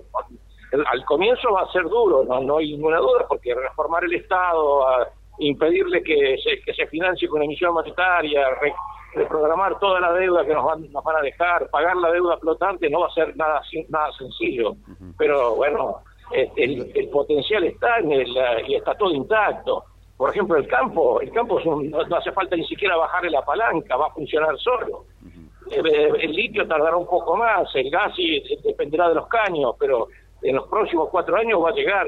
el- 0.72 0.86
al 0.88 1.06
comienzo 1.06 1.52
va 1.52 1.62
a 1.64 1.72
ser 1.72 1.84
duro, 1.84 2.24
no, 2.24 2.40
no 2.42 2.58
hay 2.58 2.72
ninguna 2.72 2.98
duda, 2.98 3.26
porque 3.28 3.54
reformar 3.56 4.04
el 4.06 4.14
Estado, 4.14 4.88
a 4.88 5.08
impedirle 5.40 6.04
que 6.04 6.38
se, 6.44 6.62
que 6.62 6.74
se 6.74 6.86
financie 6.88 7.28
con 7.28 7.42
emisión 7.42 7.74
monetaria, 7.74 8.50
re- 8.62 8.74
reprogramar 9.16 9.80
toda 9.80 10.00
la 10.00 10.14
deuda 10.14 10.46
que 10.46 10.54
nos 10.54 10.64
van, 10.66 10.92
nos 10.92 11.04
van 11.04 11.16
a 11.18 11.22
dejar, 11.22 11.70
pagar 11.70 11.96
la 11.98 12.12
deuda 12.12 12.38
flotante 12.38 12.90
no 12.90 13.00
va 13.02 13.08
a 13.08 13.12
ser 13.14 13.36
nada, 13.38 13.62
nada 13.90 14.12
sencillo. 14.14 14.74
Pero 15.18 15.56
bueno, 15.56 15.98
este, 16.32 16.64
el, 16.64 16.92
el 16.94 17.10
potencial 17.10 17.64
está 17.64 17.98
en 18.00 18.12
el, 18.12 18.38
eh, 18.38 18.64
y 18.68 18.76
está 18.76 18.94
todo 18.96 19.12
intacto. 19.12 19.84
Por 20.20 20.32
ejemplo, 20.32 20.58
el 20.58 20.68
campo, 20.68 21.22
el 21.22 21.32
campo 21.32 21.60
es 21.62 21.66
un- 21.66 21.90
no, 21.90 22.04
no 22.04 22.16
hace 22.18 22.34
falta 22.34 22.54
ni 22.58 22.66
siquiera 22.66 22.98
bajarle 22.98 23.30
la 23.30 23.42
palanca, 23.42 23.96
va 23.96 24.08
a 24.08 24.12
funcionar 24.12 24.58
solo. 24.60 25.06
Eh, 25.72 25.82
eh, 25.82 26.12
El 26.24 26.32
litio 26.34 26.68
tardará 26.68 26.98
un 26.98 27.08
poco 27.08 27.38
más, 27.38 27.74
el 27.76 27.90
gas 27.90 28.12
eh, 28.20 28.44
dependerá 28.64 29.08
de 29.08 29.16
los 29.16 29.28
caños, 29.28 29.76
pero 29.80 30.08
en 30.42 30.58
los 30.58 30.68
próximos 30.68 31.08
cuatro 31.10 31.38
años 31.38 31.64
va 31.64 31.70
a 31.70 31.74
llegar. 31.74 32.06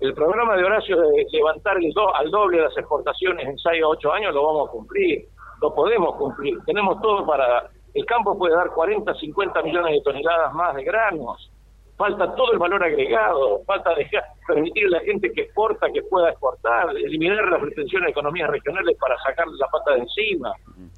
El 0.00 0.12
programa 0.12 0.56
de 0.56 0.64
Horacio 0.64 1.00
de 1.00 1.26
levantar 1.32 1.78
el 1.78 1.90
do- 1.94 2.14
al 2.14 2.30
doble 2.30 2.60
las 2.60 2.76
exportaciones 2.76 3.46
en 3.48 3.56
seis 3.56 3.82
o 3.82 3.88
ocho 3.88 4.12
años 4.12 4.34
lo 4.34 4.44
vamos 4.46 4.68
a 4.68 4.72
cumplir, 4.72 5.26
lo 5.62 5.74
podemos 5.74 6.14
cumplir. 6.16 6.58
Tenemos 6.66 7.00
todo 7.00 7.24
para... 7.24 7.70
El 7.94 8.04
campo 8.04 8.36
puede 8.36 8.54
dar 8.54 8.68
40, 8.72 9.14
50 9.14 9.62
millones 9.62 9.92
de 9.94 10.00
toneladas 10.02 10.52
más 10.52 10.74
de 10.74 10.82
granos. 10.84 11.50
Falta 11.96 12.34
todo 12.34 12.52
el 12.52 12.58
valor 12.58 12.82
agregado, 12.82 13.62
falta 13.64 13.94
dejar, 13.94 14.24
permitir 14.48 14.86
a 14.86 14.90
la 14.90 15.00
gente 15.00 15.30
que 15.32 15.42
exporta 15.42 15.90
que 15.92 16.02
pueda 16.02 16.30
exportar, 16.30 16.96
eliminar 16.96 17.44
las 17.48 17.60
retenciones 17.60 18.06
de 18.06 18.10
economías 18.10 18.48
regionales 18.50 18.96
para 18.98 19.16
sacar 19.18 19.46
la 19.46 19.66
pata 19.68 19.92
de 19.94 20.00
encima, 20.00 20.52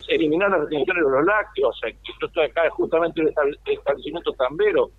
eliminar 0.08 0.50
las 0.50 0.60
retenciones 0.60 1.04
de 1.04 1.10
los 1.10 1.24
lácteos. 1.24 1.78
Yo 2.20 2.26
estoy 2.26 2.44
acá 2.46 2.70
justamente 2.70 3.20
en 3.20 3.26
el 3.28 3.58
establecimiento 3.66 4.32
tambero, 4.34 4.90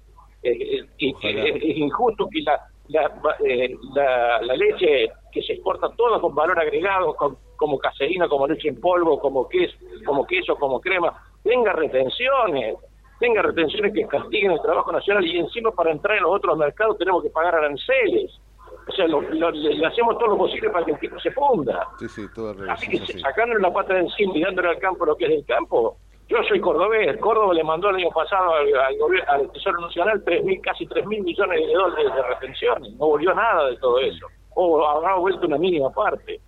eh, 0.43 0.51
eh, 0.79 0.85
y 0.97 1.15
es, 1.23 1.77
injusto 1.77 2.27
que 2.29 2.41
la, 2.41 2.61
la, 2.89 3.11
eh, 3.43 3.73
la, 3.95 4.41
la 4.41 4.55
leche 4.55 5.09
que 5.31 5.41
se 5.41 5.53
exporta 5.53 5.89
toda 5.95 6.19
con 6.19 6.35
valor 6.35 6.59
agregado, 6.59 7.15
con- 7.15 7.37
como 7.55 7.79
caseína, 7.79 8.27
como 8.27 8.47
leche 8.47 8.67
en 8.67 8.79
polvo, 8.81 9.17
como 9.17 9.47
queso, 9.47 9.75
como 10.05 10.27
queso, 10.27 10.55
como 10.57 10.79
crema, 10.81 11.13
tenga 11.41 11.71
retenciones, 11.73 12.75
tenga 13.19 13.41
retenciones 13.41 13.93
que 13.93 14.05
castiguen 14.07 14.51
el 14.51 14.61
trabajo 14.61 14.91
nacional 14.91 15.25
y 15.25 15.37
encima 15.39 15.71
para 15.71 15.91
entrar 15.91 16.17
en 16.17 16.23
los 16.23 16.33
otros 16.33 16.57
mercados 16.57 16.97
tenemos 16.97 17.23
que 17.23 17.29
pagar 17.29 17.55
aranceles. 17.55 18.39
O 18.87 18.91
sea, 18.91 19.07
lo- 19.07 19.21
lo- 19.21 19.51
le, 19.51 19.85
hacemos 19.85 20.17
todo 20.17 20.27
lo 20.29 20.37
posible 20.37 20.69
para 20.69 20.85
que 20.85 20.91
el 20.91 20.99
tipo 20.99 21.19
se 21.19 21.31
funda. 21.31 21.87
Sí, 21.99 22.07
sí, 22.09 22.21
toda 22.35 22.53
Así 22.71 22.87
que 22.89 22.97
así. 23.03 23.19
sacándole 23.19 23.61
la 23.61 23.73
pata 23.73 23.93
de 23.95 24.01
encima 24.01 24.33
y 24.37 24.41
dándole 24.41 24.69
al 24.69 24.79
campo 24.79 25.05
lo 25.05 25.15
que 25.15 25.25
es 25.25 25.31
del 25.31 25.45
campo. 25.45 25.97
Yo 26.27 26.37
soy 26.47 26.59
cordobés. 26.59 27.17
Córdoba 27.17 27.53
le 27.53 27.63
mandó 27.63 27.89
el 27.89 27.97
año 27.97 28.09
pasado 28.09 28.53
al, 28.53 28.67
al, 28.75 28.95
al 29.27 29.51
Tesoro 29.51 29.79
Nacional 29.81 30.21
tres 30.25 30.43
mil, 30.43 30.59
casi 30.61 30.85
3 30.87 31.05
mil 31.05 31.21
millones 31.23 31.67
de 31.67 31.73
dólares 31.73 32.13
de 32.15 32.21
retenciones. 32.23 32.91
No 32.93 33.07
volvió 33.07 33.33
nada 33.33 33.67
de 33.69 33.77
todo 33.77 33.99
eso. 33.99 34.27
O 34.55 34.85
habrá 34.87 35.15
vuelto 35.15 35.45
una 35.47 35.57
mínima 35.57 35.91
parte. 35.91 36.39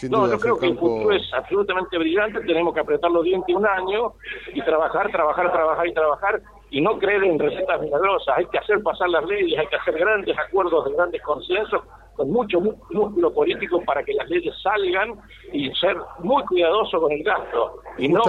Sin 0.00 0.10
no, 0.10 0.20
duda, 0.26 0.32
yo 0.36 0.40
creo 0.40 0.58
que 0.58 0.66
el 0.66 0.78
futuro 0.78 1.14
es 1.14 1.30
absolutamente 1.34 1.98
brillante. 1.98 2.40
Tenemos 2.40 2.72
que 2.72 2.80
apretar 2.80 3.10
los 3.10 3.22
dientes 3.22 3.54
un 3.54 3.66
año 3.66 4.14
y 4.54 4.62
trabajar, 4.62 5.10
trabajar, 5.10 5.52
trabajar 5.52 5.86
y 5.86 5.92
trabajar. 5.92 6.40
Y 6.70 6.80
no 6.80 6.98
creer 6.98 7.24
en 7.24 7.38
recetas 7.38 7.80
milagrosas. 7.82 8.38
Hay 8.38 8.46
que 8.46 8.56
hacer 8.58 8.82
pasar 8.82 9.10
las 9.10 9.24
leyes, 9.26 9.58
hay 9.58 9.66
que 9.66 9.76
hacer 9.76 9.98
grandes 9.98 10.38
acuerdos 10.38 10.86
de 10.86 10.94
grandes 10.94 11.20
consensos 11.22 11.82
con 12.16 12.30
mucho 12.30 12.60
mu- 12.60 12.76
músculo 12.90 13.32
político 13.32 13.82
para 13.84 14.02
que 14.02 14.14
las 14.14 14.28
leyes 14.28 14.54
salgan 14.62 15.20
y 15.52 15.70
ser 15.74 15.96
muy 16.20 16.42
cuidadoso 16.44 17.00
con 17.00 17.12
el 17.12 17.22
gasto 17.22 17.80
y 17.98 18.08
no, 18.08 18.20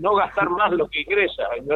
no 0.00 0.14
gastar 0.14 0.48
más 0.50 0.70
de 0.72 0.76
lo 0.78 0.88
que 0.88 1.00
ingresa, 1.02 1.42
en 1.56 1.68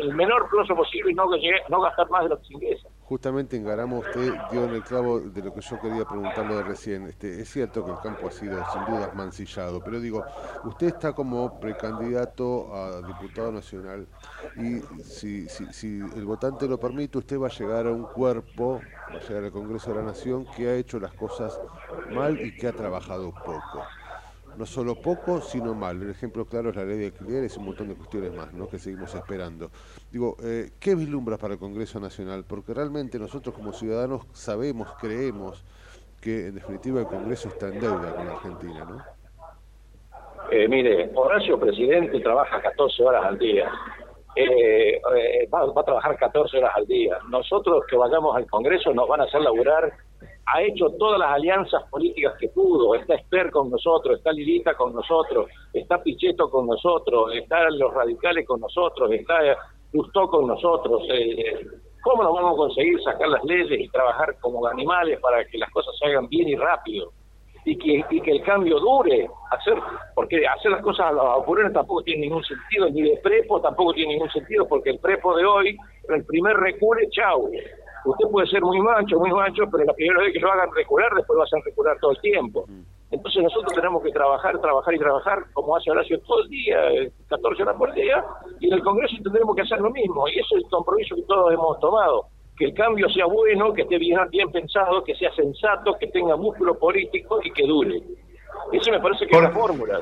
el 0.00 0.14
menor 0.14 0.48
plazo 0.50 0.74
posible 0.74 1.12
y 1.12 1.14
no, 1.14 1.26
no 1.68 1.80
gastar 1.80 2.08
más 2.10 2.24
de 2.24 2.28
lo 2.30 2.38
que 2.40 2.54
ingresa. 2.54 2.88
Justamente 3.08 3.56
engaramos 3.56 4.04
usted 4.04 4.34
dio 4.50 4.64
en 4.64 4.74
el 4.74 4.82
clavo 4.82 5.20
de 5.20 5.40
lo 5.40 5.52
que 5.54 5.60
yo 5.60 5.78
quería 5.78 6.04
preguntarle 6.04 6.56
de 6.56 6.62
recién. 6.64 7.06
Este, 7.06 7.40
es 7.40 7.48
cierto 7.48 7.84
que 7.84 7.92
el 7.92 8.00
campo 8.00 8.26
ha 8.26 8.32
sido 8.32 8.64
sin 8.72 8.84
dudas 8.84 9.14
mancillado, 9.14 9.80
pero 9.80 10.00
digo, 10.00 10.24
usted 10.64 10.88
está 10.88 11.12
como 11.12 11.60
precandidato 11.60 12.74
a 12.74 13.02
diputado 13.02 13.52
nacional 13.52 14.08
y 14.56 14.80
si 15.04 15.46
el 16.16 16.24
votante 16.26 16.66
lo 16.66 16.80
permite, 16.80 17.18
usted 17.18 17.38
va 17.38 17.46
a 17.46 17.50
llegar 17.50 17.86
a 17.86 17.92
un 17.92 18.06
cuerpo, 18.06 18.88
va 19.14 19.18
a 19.18 19.22
llegar 19.22 19.44
al 19.44 19.52
Congreso 19.52 19.90
de 19.90 19.96
la 19.98 20.02
Nación 20.02 20.44
que 20.44 20.68
ha 20.68 20.74
hecho 20.74 20.98
las 20.98 21.14
cosas 21.14 21.60
mal 22.08 22.40
y 22.40 22.56
que 22.56 22.66
ha 22.66 22.72
trabajado 22.72 23.32
poco. 23.44 23.95
No 24.56 24.64
solo 24.64 24.94
poco, 24.94 25.40
sino 25.40 25.74
mal. 25.74 26.00
El 26.00 26.10
ejemplo 26.10 26.46
claro 26.46 26.70
es 26.70 26.76
la 26.76 26.84
ley 26.84 26.98
de 26.98 27.06
alquileres 27.06 27.54
y 27.54 27.58
un 27.58 27.66
montón 27.66 27.88
de 27.88 27.94
cuestiones 27.94 28.34
más, 28.34 28.52
¿no? 28.54 28.68
Que 28.68 28.78
seguimos 28.78 29.14
esperando. 29.14 29.70
Digo, 30.10 30.36
eh, 30.42 30.70
¿qué 30.80 30.94
vislumbras 30.94 31.38
para 31.38 31.54
el 31.54 31.60
Congreso 31.60 32.00
Nacional? 32.00 32.44
Porque 32.48 32.72
realmente 32.72 33.18
nosotros 33.18 33.54
como 33.54 33.72
ciudadanos 33.72 34.26
sabemos, 34.32 34.88
creemos 34.98 35.62
que 36.20 36.48
en 36.48 36.54
definitiva 36.54 37.00
el 37.00 37.06
Congreso 37.06 37.48
está 37.48 37.68
en 37.68 37.80
deuda 37.80 38.14
con 38.14 38.26
la 38.26 38.32
Argentina, 38.32 38.84
¿no? 38.84 39.16
Eh, 40.50 40.68
mire, 40.68 41.10
Horacio 41.14 41.58
Presidente 41.58 42.20
trabaja 42.20 42.62
14 42.62 43.02
horas 43.02 43.24
al 43.24 43.38
día. 43.38 43.70
Eh, 44.36 45.00
eh, 45.16 45.48
va, 45.52 45.64
va 45.64 45.80
a 45.80 45.84
trabajar 45.84 46.16
14 46.18 46.58
horas 46.58 46.72
al 46.76 46.86
día. 46.86 47.18
Nosotros 47.30 47.84
que 47.88 47.96
vayamos 47.96 48.36
al 48.36 48.46
Congreso 48.46 48.92
nos 48.92 49.08
van 49.08 49.22
a 49.22 49.24
hacer 49.24 49.40
laburar. 49.40 49.90
Ha 50.52 50.62
hecho 50.62 50.90
todas 50.98 51.18
las 51.18 51.30
alianzas 51.30 51.82
políticas 51.90 52.34
que 52.38 52.48
pudo. 52.50 52.94
Está 52.94 53.14
Esper 53.14 53.50
con 53.50 53.70
nosotros, 53.70 54.18
está 54.18 54.32
Lilita 54.32 54.74
con 54.74 54.94
nosotros, 54.94 55.48
está 55.72 56.02
Pichetto 56.02 56.50
con 56.50 56.66
nosotros, 56.66 57.34
están 57.34 57.78
los 57.78 57.92
radicales 57.92 58.46
con 58.46 58.60
nosotros, 58.60 59.10
está 59.10 59.40
Lustó 59.92 60.28
con 60.28 60.46
nosotros. 60.46 61.02
Eh, 61.10 61.66
¿Cómo 62.02 62.22
nos 62.22 62.34
vamos 62.34 62.52
a 62.52 62.56
conseguir 62.56 63.02
sacar 63.02 63.28
las 63.28 63.42
leyes 63.44 63.80
y 63.80 63.88
trabajar 63.88 64.36
como 64.40 64.64
animales 64.66 65.18
para 65.20 65.44
que 65.46 65.58
las 65.58 65.70
cosas 65.70 65.94
se 65.98 66.06
hagan 66.06 66.28
bien 66.28 66.48
y 66.48 66.54
rápido? 66.54 67.12
Y 67.66 67.76
que, 67.76 68.04
y 68.10 68.20
que 68.20 68.30
el 68.30 68.42
cambio 68.42 68.78
dure, 68.78 69.28
hacer 69.50 69.74
porque 70.14 70.46
hacer 70.46 70.70
las 70.70 70.82
cosas 70.82 71.06
a 71.06 71.12
los 71.12 71.42
apurones 71.42 71.72
tampoco 71.72 72.00
tiene 72.02 72.22
ningún 72.22 72.44
sentido, 72.44 72.88
ni 72.88 73.02
de 73.02 73.16
prepo 73.16 73.60
tampoco 73.60 73.92
tiene 73.92 74.12
ningún 74.12 74.30
sentido, 74.30 74.68
porque 74.68 74.90
el 74.90 75.00
prepo 75.00 75.36
de 75.36 75.44
hoy, 75.44 75.76
el 76.08 76.24
primer 76.24 76.56
recule, 76.56 77.08
chau. 77.10 77.50
Usted 78.04 78.28
puede 78.30 78.46
ser 78.46 78.62
muy 78.62 78.78
macho, 78.78 79.18
muy 79.18 79.32
macho, 79.32 79.64
pero 79.68 79.84
la 79.84 79.92
primera 79.94 80.22
vez 80.22 80.32
que 80.32 80.38
lo 80.38 80.52
hagan 80.52 80.72
recular, 80.72 81.12
después 81.12 81.36
lo 81.36 81.42
hacen 81.42 81.60
recular 81.64 81.98
todo 82.00 82.12
el 82.12 82.20
tiempo. 82.20 82.66
Entonces 83.10 83.42
nosotros 83.42 83.72
tenemos 83.74 84.00
que 84.00 84.12
trabajar, 84.12 84.60
trabajar 84.60 84.94
y 84.94 84.98
trabajar, 84.98 85.38
como 85.52 85.76
hace 85.76 85.90
Horacio 85.90 86.20
todo 86.20 86.42
el 86.44 86.48
día, 86.48 86.92
eh, 86.92 87.12
14 87.28 87.62
horas 87.62 87.76
por 87.76 87.92
día, 87.94 88.24
y 88.60 88.68
en 88.68 88.74
el 88.74 88.82
Congreso 88.84 89.16
tendremos 89.24 89.56
que 89.56 89.62
hacer 89.62 89.80
lo 89.80 89.90
mismo, 89.90 90.28
y 90.28 90.38
ese 90.38 90.54
es 90.54 90.62
el 90.62 90.70
compromiso 90.70 91.16
que 91.16 91.22
todos 91.22 91.52
hemos 91.52 91.80
tomado 91.80 92.26
que 92.56 92.66
el 92.66 92.74
cambio 92.74 93.08
sea 93.10 93.26
bueno, 93.26 93.72
que 93.72 93.82
esté 93.82 93.98
bien, 93.98 94.18
bien 94.30 94.50
pensado, 94.50 95.04
que 95.04 95.14
sea 95.14 95.32
sensato, 95.34 95.94
que 95.98 96.06
tenga 96.08 96.36
músculo 96.36 96.78
político 96.78 97.40
y 97.42 97.50
que 97.52 97.66
dure. 97.66 98.00
Eso 98.72 98.90
me 98.90 98.98
parece 99.00 99.26
que 99.26 99.36
es 99.36 99.42
la 99.42 99.50
fórmula. 99.50 100.00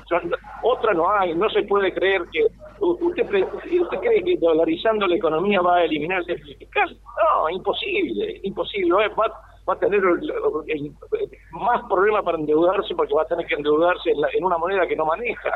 Otra 0.63 0.95
no 0.95 1.11
hay, 1.11 1.35
no 1.35 1.51
se 1.51 1.65
puede 1.65 1.93
creer 1.93 2.23
que 2.33 2.47
usted, 2.81 3.45
usted 3.81 3.99
cree 4.01 4.23
que 4.23 4.37
dolarizando 4.39 5.07
la 5.07 5.17
economía 5.17 5.61
va 5.61 5.77
a 5.79 5.85
eliminar 5.85 6.21
el 6.21 6.27
déficit 6.27 6.59
fiscal. 6.59 6.97
No, 7.23 7.51
imposible, 7.51 8.41
imposible. 8.45 9.09
Va, 9.09 9.27
va 9.69 9.75
a 9.75 9.79
tener 9.79 10.01
el- 10.01 10.33
el- 10.69 10.93
más 11.51 11.83
problemas 11.89 12.23
para 12.25 12.39
endeudarse 12.39 12.95
porque 12.95 13.15
va 13.15 13.23
a 13.23 13.27
tener 13.27 13.45
que 13.47 13.55
endeudarse 13.57 14.11
en, 14.11 14.21
la- 14.21 14.29
en 14.33 14.45
una 14.45 14.57
moneda 14.57 14.87
que 14.87 14.97
no 14.97 15.05
maneja. 15.05 15.51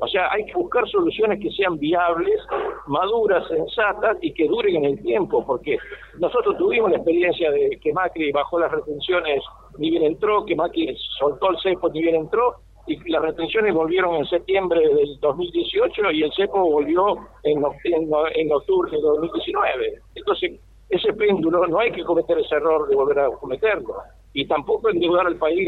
O 0.00 0.06
sea, 0.08 0.28
hay 0.32 0.44
que 0.44 0.54
buscar 0.54 0.88
soluciones 0.88 1.40
que 1.40 1.50
sean 1.50 1.78
viables, 1.78 2.40
maduras, 2.86 3.46
sensatas 3.48 4.16
y 4.20 4.32
que 4.32 4.46
duren 4.48 4.76
en 4.76 4.84
el 4.84 5.02
tiempo, 5.02 5.44
porque 5.46 5.78
nosotros 6.18 6.56
tuvimos 6.58 6.90
la 6.90 6.96
experiencia 6.96 7.50
de 7.50 7.78
que 7.82 7.92
Macri 7.92 8.32
bajó 8.32 8.58
las 8.58 8.70
retenciones 8.70 9.42
ni 9.78 9.90
bien 9.90 10.04
entró, 10.04 10.44
que 10.44 10.54
Macri 10.54 10.96
soltó 11.18 11.50
el 11.50 11.58
cepo 11.62 11.88
ni 11.90 12.02
bien 12.02 12.16
entró, 12.16 12.56
y 12.86 12.96
las 13.10 13.22
retenciones 13.22 13.74
volvieron 13.74 14.14
en 14.14 14.26
septiembre 14.26 14.80
del 14.80 15.18
2018 15.20 16.10
y 16.12 16.22
el 16.22 16.32
cepo 16.32 16.60
volvió 16.60 17.16
en, 17.42 17.58
en, 17.58 18.10
en 18.34 18.52
octubre 18.52 18.90
del 18.90 19.00
2019. 19.00 20.00
Entonces, 20.14 20.60
ese 20.88 21.12
péndulo 21.14 21.66
no 21.66 21.80
hay 21.80 21.90
que 21.90 22.04
cometer 22.04 22.38
ese 22.38 22.54
error 22.54 22.88
de 22.88 22.94
volver 22.94 23.18
a 23.18 23.30
cometerlo. 23.30 23.96
Y 24.38 24.46
tampoco 24.46 24.90
endeudar 24.90 25.26
al 25.26 25.36
país 25.36 25.66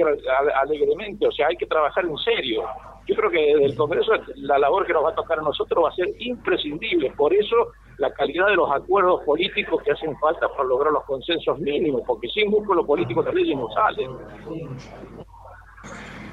alegremente, 0.61 1.27
o 1.27 1.33
sea, 1.33 1.47
hay 1.47 1.57
que 1.57 1.65
trabajar 1.65 2.05
en 2.05 2.19
serio. 2.19 2.65
Yo 3.07 3.15
creo 3.15 3.31
que 3.31 3.39
desde 3.39 3.65
el 3.65 3.75
Congreso 3.75 4.13
la 4.37 4.59
labor 4.59 4.87
que 4.87 4.93
nos 4.93 5.07
va 5.07 5.09
a 5.09 5.15
tocar 5.15 5.39
a 5.39 5.43
nosotros 5.43 5.87
va 5.87 5.89
a 5.89 5.95
ser 5.95 6.09
imprescindible. 6.19 7.11
Por 7.13 7.33
eso 7.33 7.57
la 7.97 8.13
calidad 8.13 8.49
de 8.49 8.57
los 8.57 8.71
acuerdos 8.71 9.23
políticos 9.25 9.83
que 9.83 9.93
hacen 9.93 10.15
falta 10.19 10.51
para 10.51 10.65
lograr 10.65 10.93
los 10.93 11.03
consensos 11.05 11.59
mínimos, 11.61 12.03
porque 12.07 12.29
sin 12.29 12.51
músculo 12.51 12.85
político 12.85 13.23
las 13.23 13.33
leyes 13.33 13.57
no 13.57 13.71
salen. 13.71 14.11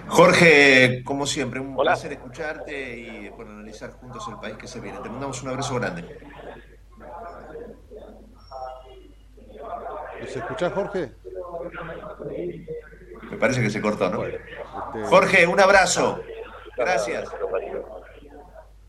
Jorge, 0.07 1.03
como 1.05 1.25
siempre, 1.25 1.61
un 1.61 1.73
placer 1.77 2.11
escucharte 2.11 2.99
y 2.99 3.29
bueno, 3.29 3.51
analizar 3.51 3.91
juntos 3.91 4.27
el 4.27 4.35
país 4.41 4.57
que 4.57 4.67
se 4.67 4.81
viene. 4.81 4.99
Te 4.99 5.07
mandamos 5.07 5.41
un 5.41 5.49
abrazo 5.51 5.75
grande. 5.75 6.03
¿Se 10.27 10.39
escuchás, 10.39 10.73
Jorge? 10.73 11.11
Me 13.31 13.37
parece 13.37 13.61
que 13.61 13.69
se 13.69 13.81
cortó, 13.81 14.09
¿no? 14.09 14.25
Este, 14.25 14.39
Jorge, 15.05 15.47
un 15.47 15.59
abrazo. 15.59 16.21
Gracias. 16.77 17.29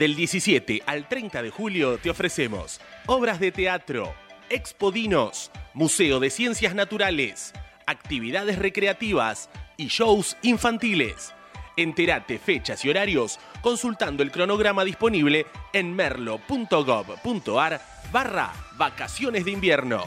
Del 0.00 0.16
17 0.16 0.84
al 0.86 1.06
30 1.08 1.42
de 1.42 1.50
julio 1.50 1.98
te 1.98 2.08
ofrecemos 2.08 2.80
obras 3.04 3.38
de 3.38 3.52
teatro, 3.52 4.14
expodinos, 4.48 5.50
Museo 5.74 6.20
de 6.20 6.30
Ciencias 6.30 6.74
Naturales, 6.74 7.52
actividades 7.84 8.58
recreativas 8.58 9.50
y 9.76 9.88
shows 9.88 10.38
infantiles. 10.40 11.34
Entérate 11.76 12.38
fechas 12.38 12.82
y 12.86 12.88
horarios 12.88 13.38
consultando 13.60 14.22
el 14.22 14.30
cronograma 14.30 14.86
disponible 14.86 15.44
en 15.74 15.94
merlo.gov.ar 15.94 17.82
barra 18.10 18.54
vacaciones 18.78 19.44
de 19.44 19.50
invierno. 19.50 20.04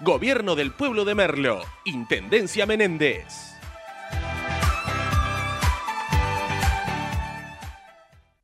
Gobierno 0.00 0.54
del 0.54 0.72
Pueblo 0.72 1.04
de 1.04 1.14
Merlo, 1.14 1.60
Intendencia 1.84 2.64
Menéndez. 2.64 3.57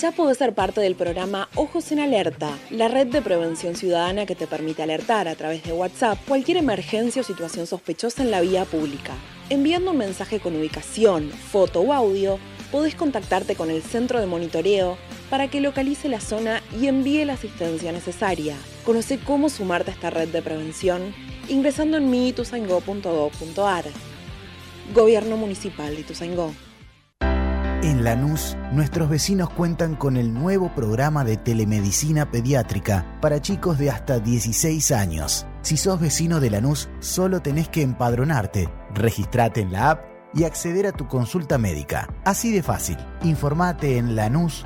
Ya 0.00 0.10
podés 0.10 0.38
ser 0.38 0.54
parte 0.54 0.80
del 0.80 0.96
programa 0.96 1.48
Ojos 1.54 1.92
en 1.92 2.00
Alerta, 2.00 2.58
la 2.70 2.88
red 2.88 3.06
de 3.06 3.22
prevención 3.22 3.76
ciudadana 3.76 4.26
que 4.26 4.34
te 4.34 4.48
permite 4.48 4.82
alertar 4.82 5.28
a 5.28 5.36
través 5.36 5.62
de 5.62 5.72
WhatsApp 5.72 6.18
cualquier 6.26 6.56
emergencia 6.56 7.22
o 7.22 7.24
situación 7.24 7.68
sospechosa 7.68 8.24
en 8.24 8.32
la 8.32 8.40
vía 8.40 8.64
pública. 8.64 9.12
Enviando 9.50 9.92
un 9.92 9.98
mensaje 9.98 10.40
con 10.40 10.56
ubicación, 10.56 11.30
foto 11.30 11.80
o 11.80 11.92
audio, 11.92 12.40
podés 12.72 12.96
contactarte 12.96 13.54
con 13.54 13.70
el 13.70 13.82
centro 13.82 14.18
de 14.18 14.26
monitoreo 14.26 14.98
para 15.30 15.48
que 15.48 15.60
localice 15.60 16.08
la 16.08 16.20
zona 16.20 16.60
y 16.78 16.88
envíe 16.88 17.24
la 17.24 17.34
asistencia 17.34 17.92
necesaria. 17.92 18.56
Conoce 18.84 19.18
cómo 19.20 19.48
sumarte 19.48 19.92
a 19.92 19.94
esta 19.94 20.10
red 20.10 20.28
de 20.28 20.42
prevención 20.42 21.14
ingresando 21.48 21.98
en 21.98 22.10
miituzaingó.gov.ar. 22.10 23.84
Gobierno 24.92 25.36
Municipal 25.36 25.94
de 25.94 26.00
Ituzaingó. 26.00 26.52
En 27.84 28.02
Lanús, 28.02 28.56
nuestros 28.72 29.10
vecinos 29.10 29.50
cuentan 29.50 29.94
con 29.94 30.16
el 30.16 30.32
nuevo 30.32 30.74
programa 30.74 31.22
de 31.22 31.36
telemedicina 31.36 32.30
pediátrica 32.30 33.18
para 33.20 33.42
chicos 33.42 33.76
de 33.76 33.90
hasta 33.90 34.20
16 34.20 34.90
años. 34.90 35.46
Si 35.60 35.76
sos 35.76 36.00
vecino 36.00 36.40
de 36.40 36.48
Lanús, 36.48 36.88
solo 37.00 37.42
tenés 37.42 37.68
que 37.68 37.82
empadronarte, 37.82 38.70
registrate 38.94 39.60
en 39.60 39.72
la 39.72 39.90
app 39.90 40.02
y 40.32 40.44
acceder 40.44 40.86
a 40.86 40.92
tu 40.92 41.08
consulta 41.08 41.58
médica. 41.58 42.08
Así 42.24 42.52
de 42.52 42.62
fácil. 42.62 42.96
Informate 43.22 43.98
en 43.98 44.16
lanús.gov.ar 44.16 44.62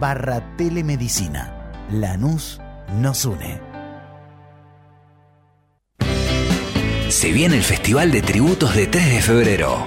barra 0.00 0.56
telemedicina. 0.56 1.72
Lanús 1.92 2.60
nos 2.98 3.24
une. 3.26 3.60
Se 7.10 7.30
viene 7.30 7.58
el 7.58 7.62
Festival 7.62 8.10
de 8.10 8.22
Tributos 8.22 8.74
de 8.74 8.88
3 8.88 9.08
de 9.08 9.22
febrero. 9.22 9.86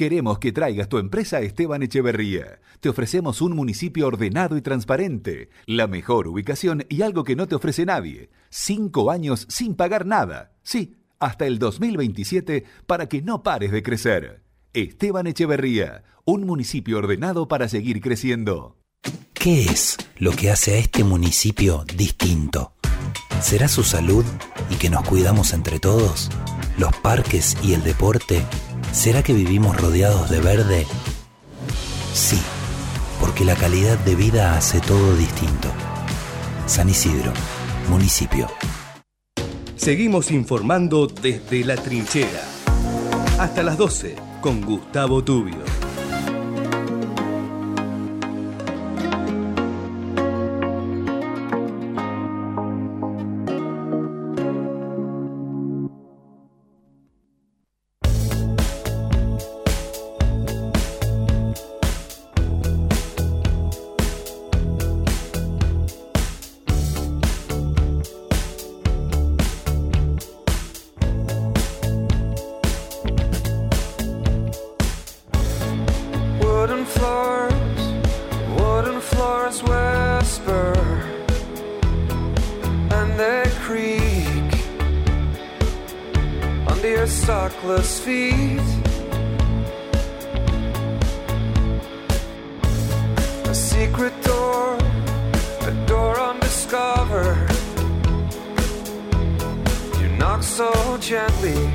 Queremos 0.00 0.38
que 0.38 0.50
traigas 0.50 0.88
tu 0.88 0.96
empresa 0.96 1.36
a 1.36 1.40
Esteban 1.40 1.82
Echeverría. 1.82 2.62
Te 2.80 2.88
ofrecemos 2.88 3.42
un 3.42 3.54
municipio 3.54 4.06
ordenado 4.06 4.56
y 4.56 4.62
transparente, 4.62 5.50
la 5.66 5.88
mejor 5.88 6.26
ubicación 6.26 6.86
y 6.88 7.02
algo 7.02 7.22
que 7.22 7.36
no 7.36 7.46
te 7.46 7.54
ofrece 7.54 7.84
nadie. 7.84 8.30
Cinco 8.48 9.10
años 9.10 9.44
sin 9.50 9.74
pagar 9.74 10.06
nada. 10.06 10.52
Sí, 10.62 10.96
hasta 11.18 11.46
el 11.46 11.58
2027 11.58 12.64
para 12.86 13.10
que 13.10 13.20
no 13.20 13.42
pares 13.42 13.72
de 13.72 13.82
crecer. 13.82 14.42
Esteban 14.72 15.26
Echeverría, 15.26 16.02
un 16.24 16.46
municipio 16.46 16.96
ordenado 16.96 17.46
para 17.46 17.68
seguir 17.68 18.00
creciendo. 18.00 18.78
¿Qué 19.34 19.64
es 19.64 19.98
lo 20.16 20.32
que 20.32 20.50
hace 20.50 20.76
a 20.76 20.78
este 20.78 21.04
municipio 21.04 21.84
distinto? 21.94 22.72
¿Será 23.42 23.68
su 23.68 23.82
salud 23.82 24.24
y 24.70 24.76
que 24.76 24.88
nos 24.88 25.06
cuidamos 25.06 25.52
entre 25.52 25.78
todos? 25.78 26.30
¿Los 26.78 26.96
parques 26.96 27.54
y 27.62 27.74
el 27.74 27.82
deporte? 27.82 28.42
¿Será 28.92 29.22
que 29.22 29.32
vivimos 29.32 29.76
rodeados 29.76 30.28
de 30.30 30.40
verde? 30.40 30.86
Sí, 32.12 32.38
porque 33.20 33.44
la 33.44 33.54
calidad 33.54 33.96
de 33.98 34.16
vida 34.16 34.56
hace 34.56 34.80
todo 34.80 35.16
distinto. 35.16 35.68
San 36.66 36.88
Isidro, 36.88 37.32
municipio. 37.88 38.48
Seguimos 39.76 40.30
informando 40.32 41.06
desde 41.06 41.64
la 41.64 41.76
trinchera. 41.76 42.42
Hasta 43.38 43.62
las 43.62 43.78
12 43.78 44.16
con 44.40 44.60
Gustavo 44.60 45.22
Tubio. 45.22 45.89
Sockless 87.60 88.00
feet. 88.00 88.60
A 93.48 93.54
secret 93.54 94.12
door, 94.22 94.76
a 95.62 95.86
door 95.86 96.18
undiscovered. 96.18 97.50
You 100.00 100.08
knock 100.18 100.42
so 100.42 100.98
gently, 101.00 101.70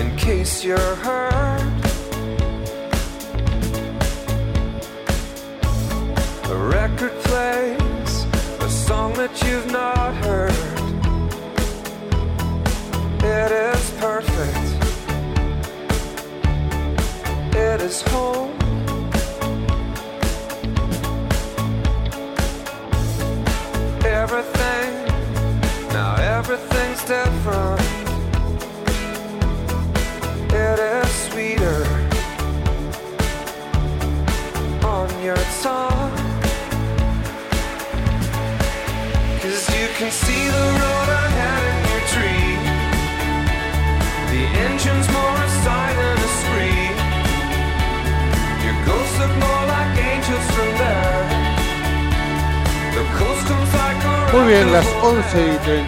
in 0.00 0.16
case 0.16 0.64
you're 0.64 0.94
hurt. 0.96 1.09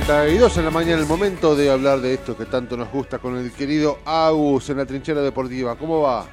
11 0.02 0.12
y 0.12 0.38
32 0.38 0.58
en 0.58 0.64
la 0.64 0.70
mañana, 0.72 1.00
el 1.00 1.06
momento 1.06 1.54
de 1.54 1.70
hablar 1.70 2.00
de 2.00 2.14
esto 2.14 2.36
que 2.36 2.44
tanto 2.44 2.76
nos 2.76 2.90
gusta 2.90 3.20
con 3.20 3.36
el 3.36 3.52
querido 3.52 3.98
Agus 4.04 4.68
en 4.70 4.78
la 4.78 4.86
trinchera 4.86 5.22
deportiva. 5.22 5.76
¿Cómo 5.76 6.00
va? 6.00 6.26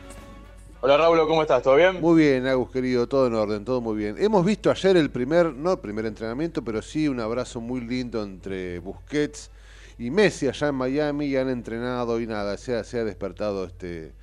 Hola 0.82 0.98
Raúl, 0.98 1.20
¿cómo 1.28 1.44
estás? 1.44 1.62
¿Todo 1.62 1.76
bien? 1.76 2.02
Muy 2.02 2.20
bien, 2.20 2.48
Agus, 2.48 2.72
querido, 2.72 3.08
todo 3.08 3.28
en 3.28 3.36
orden, 3.36 3.64
todo 3.64 3.80
muy 3.80 3.96
bien. 3.96 4.16
Hemos 4.18 4.44
visto 4.44 4.72
ayer 4.72 4.98
el 4.98 5.12
primer, 5.12 5.54
no 5.54 5.74
el 5.74 5.80
primer 5.80 6.08
entrenamiento, 6.08 6.64
pero 6.64 6.82
sí 6.82 7.08
un 7.08 7.20
abrazo 7.20 7.62
muy 7.62 7.82
lindo 7.82 8.24
entre 8.24 8.80
Busquets 8.80 9.52
y 10.00 10.10
Messi 10.10 10.48
allá 10.48 10.70
en 10.70 10.76
Miami 10.76 11.26
y 11.28 11.38
han 11.38 11.50
entrenado 11.50 12.20
y 12.20 12.26
nada, 12.26 12.58
se 12.58 12.76
ha, 12.76 12.84
se 12.84 13.00
ha 13.00 13.04
despertado 13.04 13.66
este 13.66 14.14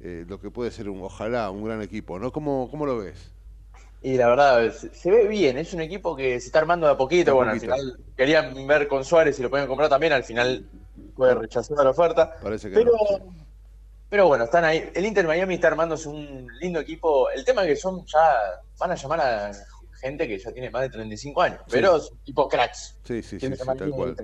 eh, 0.00 0.24
lo 0.28 0.40
que 0.40 0.50
puede 0.50 0.72
ser 0.72 0.88
un, 0.88 1.00
ojalá, 1.02 1.50
un 1.50 1.64
gran 1.64 1.80
equipo, 1.80 2.18
¿no? 2.18 2.32
¿Cómo, 2.32 2.68
cómo 2.70 2.86
lo 2.86 2.98
ves? 2.98 3.35
Y 4.02 4.16
la 4.16 4.28
verdad, 4.28 4.70
se, 4.72 4.94
se 4.94 5.10
ve 5.10 5.26
bien, 5.26 5.58
es 5.58 5.72
un 5.74 5.80
equipo 5.80 6.14
que 6.14 6.38
se 6.40 6.46
está 6.46 6.60
armando 6.60 6.86
de 6.86 6.92
a 6.92 6.96
poquito. 6.96 7.30
De 7.30 7.34
bueno, 7.34 7.52
poquito. 7.52 7.72
al 7.72 7.80
final 7.80 7.98
querían 8.16 8.66
ver 8.66 8.86
con 8.88 9.04
Suárez 9.04 9.36
si 9.36 9.42
lo 9.42 9.50
podían 9.50 9.66
comprar 9.66 9.88
también, 9.88 10.12
al 10.12 10.22
final 10.24 10.64
fue 11.16 11.34
rechazada 11.34 11.82
la 11.82 11.90
oferta. 11.90 12.36
Parece 12.42 12.68
que 12.68 12.74
Pero, 12.76 12.92
no. 12.92 13.34
pero 14.08 14.28
bueno, 14.28 14.44
están 14.44 14.64
ahí. 14.64 14.90
El 14.94 15.06
Inter 15.06 15.26
Miami 15.26 15.54
está 15.54 15.68
armándose 15.68 16.08
un 16.08 16.46
lindo 16.60 16.78
equipo. 16.78 17.30
El 17.30 17.44
tema 17.44 17.62
es 17.62 17.68
que 17.70 17.76
son 17.76 18.04
ya, 18.06 18.38
van 18.78 18.92
a 18.92 18.94
llamar 18.94 19.20
a 19.20 19.50
gente 20.00 20.28
que 20.28 20.38
ya 20.38 20.52
tiene 20.52 20.70
más 20.70 20.82
de 20.82 20.90
35 20.90 21.42
años, 21.42 21.60
pero 21.70 21.98
son 21.98 22.18
tipo 22.18 22.46
cracks. 22.48 22.98
Sí, 23.02 23.22
sí, 23.22 23.40
sí, 23.40 23.48
sí, 23.56 23.56
tal 23.78 23.90
cual. 23.90 24.14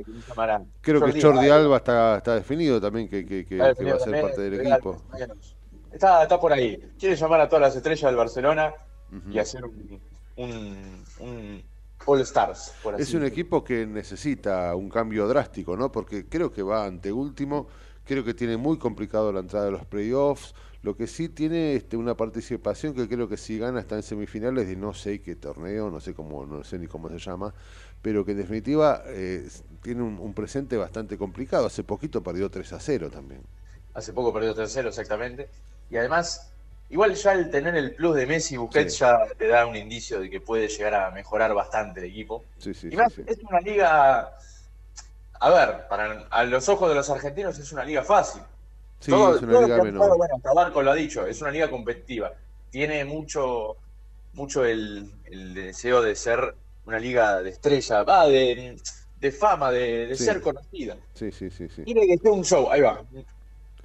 Creo 0.82 1.00
que 1.02 1.20
Jordi 1.20 1.46
Alba. 1.48 1.56
Alba 1.56 1.76
está, 1.78 2.16
está 2.18 2.34
definido 2.36 2.80
también 2.80 3.08
que, 3.08 3.24
que- 3.26 3.44
que- 3.46 3.56
que 3.56 3.84
va 3.84 3.96
a 3.96 3.98
ser 3.98 4.20
parte 4.22 4.40
del 4.42 4.60
equipo. 4.60 5.02
Está, 5.90 6.22
está 6.22 6.38
por 6.38 6.52
ahí. 6.52 6.92
Quiere 6.98 7.16
llamar 7.16 7.40
a 7.40 7.48
todas 7.48 7.62
las 7.62 7.76
estrellas 7.76 8.02
del 8.02 8.16
Barcelona 8.16 8.72
y 9.30 9.38
hacer 9.38 9.64
un, 9.64 10.00
un, 10.36 11.04
un 11.20 11.62
All 12.06 12.20
Stars, 12.20 12.74
por 12.82 12.94
así 12.94 13.02
Es 13.02 13.14
un 13.14 13.24
equipo 13.24 13.62
que 13.62 13.86
necesita 13.86 14.74
un 14.74 14.88
cambio 14.88 15.28
drástico, 15.28 15.76
¿no? 15.76 15.92
Porque 15.92 16.26
creo 16.28 16.52
que 16.52 16.62
va 16.62 16.84
ante 16.86 17.12
último, 17.12 17.68
creo 18.04 18.24
que 18.24 18.34
tiene 18.34 18.56
muy 18.56 18.78
complicado 18.78 19.32
la 19.32 19.40
entrada 19.40 19.66
de 19.66 19.72
los 19.72 19.84
playoffs, 19.84 20.54
lo 20.82 20.96
que 20.96 21.06
sí 21.06 21.28
tiene 21.28 21.76
este, 21.76 21.96
una 21.96 22.16
participación 22.16 22.94
que 22.94 23.08
creo 23.08 23.28
que 23.28 23.36
si 23.36 23.58
gana 23.58 23.80
está 23.80 23.94
en 23.96 24.02
semifinales 24.02 24.66
de 24.66 24.74
no 24.76 24.92
sé 24.94 25.20
qué 25.20 25.36
torneo, 25.36 25.90
no 25.90 26.00
sé 26.00 26.12
cómo, 26.12 26.44
no 26.44 26.64
sé 26.64 26.78
ni 26.78 26.88
cómo 26.88 27.08
se 27.08 27.18
llama, 27.18 27.54
pero 28.02 28.24
que 28.24 28.32
en 28.32 28.38
definitiva 28.38 29.02
eh, 29.06 29.48
tiene 29.80 30.02
un, 30.02 30.18
un 30.18 30.34
presente 30.34 30.76
bastante 30.76 31.16
complicado. 31.16 31.66
Hace 31.66 31.84
poquito 31.84 32.22
perdió 32.22 32.50
3 32.50 32.72
a 32.72 32.80
0 32.80 33.10
también. 33.10 33.42
Hace 33.94 34.12
poco 34.12 34.32
perdió 34.32 34.54
tercero, 34.54 34.88
exactamente. 34.88 35.48
Y 35.90 35.96
además, 35.96 36.51
igual 36.92 37.14
ya 37.14 37.32
el 37.32 37.50
tener 37.50 37.74
el 37.74 37.94
plus 37.94 38.14
de 38.14 38.26
Messi 38.26 38.54
y 38.54 38.58
Busquets 38.58 38.98
ya 38.98 39.18
te 39.38 39.48
da 39.48 39.66
un 39.66 39.74
indicio 39.74 40.20
de 40.20 40.30
que 40.30 40.40
puede 40.40 40.68
llegar 40.68 40.94
a 40.94 41.10
mejorar 41.10 41.52
bastante 41.54 42.00
el 42.00 42.06
equipo. 42.06 42.44
Sí, 42.58 42.74
sí, 42.74 42.88
y 42.92 42.96
más, 42.96 43.18
es 43.18 43.38
una 43.48 43.60
liga. 43.60 44.36
A 45.40 45.50
ver, 45.50 45.88
para, 45.88 46.28
a 46.30 46.44
los 46.44 46.68
ojos 46.68 46.88
de 46.90 46.94
los 46.94 47.08
argentinos 47.10 47.58
es 47.58 47.72
una 47.72 47.84
liga 47.84 48.02
fácil. 48.04 48.42
Sí, 49.00 49.10
Todo- 49.10 49.36
es 49.36 49.42
una 49.42 49.52
todo 49.52 49.62
liga 49.62 49.82
menor. 49.82 50.16
Bueno, 50.16 50.36
hasta 50.36 50.52
Barco 50.52 50.82
lo 50.82 50.92
ha 50.92 50.94
dicho, 50.94 51.26
es 51.26 51.40
una 51.40 51.50
liga 51.50 51.68
competitiva. 51.68 52.30
Tiene 52.70 53.04
mucho, 53.04 53.76
mucho 54.34 54.64
el, 54.64 55.10
el 55.24 55.54
deseo 55.54 56.02
de 56.02 56.14
ser 56.14 56.54
una 56.84 56.98
liga 56.98 57.42
de 57.42 57.50
estrella, 57.50 58.02
va, 58.02 58.26
de, 58.28 58.76
de 59.18 59.32
fama, 59.32 59.70
de, 59.70 60.14
ser 60.14 60.40
conocida. 60.42 60.96
Sí, 61.14 61.32
sí, 61.32 61.50
sí, 61.50 61.68
sí. 61.68 61.82
Quiere 61.84 62.06
que 62.06 62.18
sea 62.18 62.32
un 62.32 62.44
show, 62.44 62.70
ahí 62.70 62.82
va. 62.82 63.02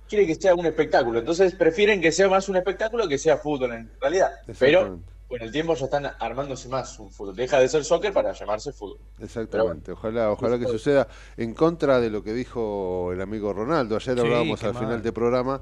Quiere 0.08 0.26
que 0.26 0.36
sea 0.36 0.56
un 0.56 0.66
espectáculo. 0.66 1.20
Entonces 1.20 1.54
prefieren 1.56 2.02
que 2.02 2.12
sea 2.12 2.30
más 2.30 2.48
un 2.50 2.56
espectáculo 2.56 3.08
que 3.08 3.18
sea 3.18 3.38
fútbol 3.38 3.74
en 3.74 3.92
realidad. 4.00 4.32
Pero 4.60 5.00
con 5.28 5.42
el 5.42 5.52
tiempo 5.52 5.74
ya 5.76 5.86
están 5.86 6.06
armándose 6.20 6.70
más 6.70 6.98
un 7.00 7.12
fútbol. 7.12 7.36
Deja 7.36 7.60
de 7.60 7.68
ser 7.68 7.84
soccer 7.84 8.14
para 8.14 8.32
llamarse 8.32 8.72
fútbol. 8.72 9.00
Exactamente, 9.20 9.92
ojalá, 9.92 10.32
ojalá 10.32 10.58
que 10.58 10.66
suceda 10.68 11.08
en 11.36 11.54
contra 11.54 12.00
de 12.00 12.10
lo 12.10 12.24
que 12.24 12.34
dijo 12.34 13.12
el 13.12 13.20
amigo 13.20 13.52
Ronaldo. 13.52 13.98
Ayer 13.98 14.16
Sí, 14.16 14.22
hablábamos 14.22 14.64
al 14.64 14.74
mal. 14.74 14.84
final 14.84 15.02
del 15.04 15.14
programa 15.14 15.62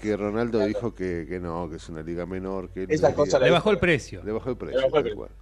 que 0.00 0.16
Ronaldo 0.16 0.60
dijo 0.60 0.94
que, 0.94 1.26
que 1.28 1.38
no, 1.38 1.68
que 1.68 1.76
es 1.76 1.88
una 1.90 2.02
liga 2.02 2.24
menor, 2.24 2.70
que 2.70 2.86
Esa 2.88 3.10
no 3.10 3.16
cosa 3.16 3.38
Le 3.38 3.50
bajó 3.50 3.70
el 3.70 3.78
precio. 3.78 4.22
Le 4.24 4.32
bajó 4.32 4.50
el 4.50 4.56
precio. 4.56 4.80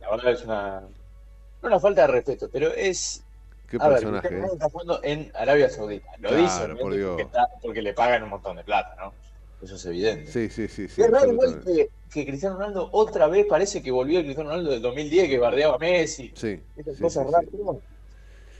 La 0.00 0.10
verdad 0.10 0.32
es 0.32 0.44
una, 0.44 0.80
no 0.80 1.68
una 1.68 1.78
falta 1.78 2.02
de 2.02 2.06
respeto, 2.08 2.48
pero 2.52 2.74
es... 2.74 3.22
Qué 3.70 3.78
a 3.78 3.88
personaje, 3.88 4.38
¿eh? 4.38 4.42
Está 4.52 4.68
jugando 4.70 5.00
en 5.02 5.30
Arabia 5.34 5.70
Saudita. 5.70 6.10
Lo 6.18 6.28
Claro, 6.28 6.42
dice, 6.42 6.62
por 6.76 6.92
obviamente, 6.92 6.96
Dios. 6.98 7.16
porque, 7.16 7.22
está- 7.22 7.48
porque 7.62 7.82
le 7.82 7.94
pagan 7.94 8.22
un 8.24 8.30
montón 8.30 8.56
de 8.56 8.64
plata, 8.64 8.94
¿no? 9.00 9.14
Eso 9.60 9.76
es 9.76 9.84
evidente. 9.86 10.30
Sí, 10.30 10.48
sí, 10.50 10.68
sí, 10.68 10.88
sí. 10.88 11.02
Y 11.02 11.02
es 11.02 11.10
raro 11.10 11.32
igual 11.32 11.60
que, 11.64 11.90
que 12.10 12.26
Cristiano 12.26 12.56
Ronaldo 12.56 12.88
otra 12.92 13.26
vez 13.28 13.46
parece 13.46 13.82
que 13.82 13.90
volvió 13.90 14.18
el 14.18 14.24
Cristiano 14.24 14.50
Ronaldo 14.50 14.70
del 14.72 14.82
2010 14.82 15.28
que 15.28 15.38
bardeaba 15.38 15.76
a 15.76 15.78
Messi. 15.78 16.34
Sí, 16.34 16.62
Esas 16.76 16.98
sí, 16.98 16.98
cosas 16.98 17.24
sí, 17.26 17.26
raras. 17.26 17.44
sí. 17.44 17.48
pero 17.50 17.64
bueno, 17.64 17.82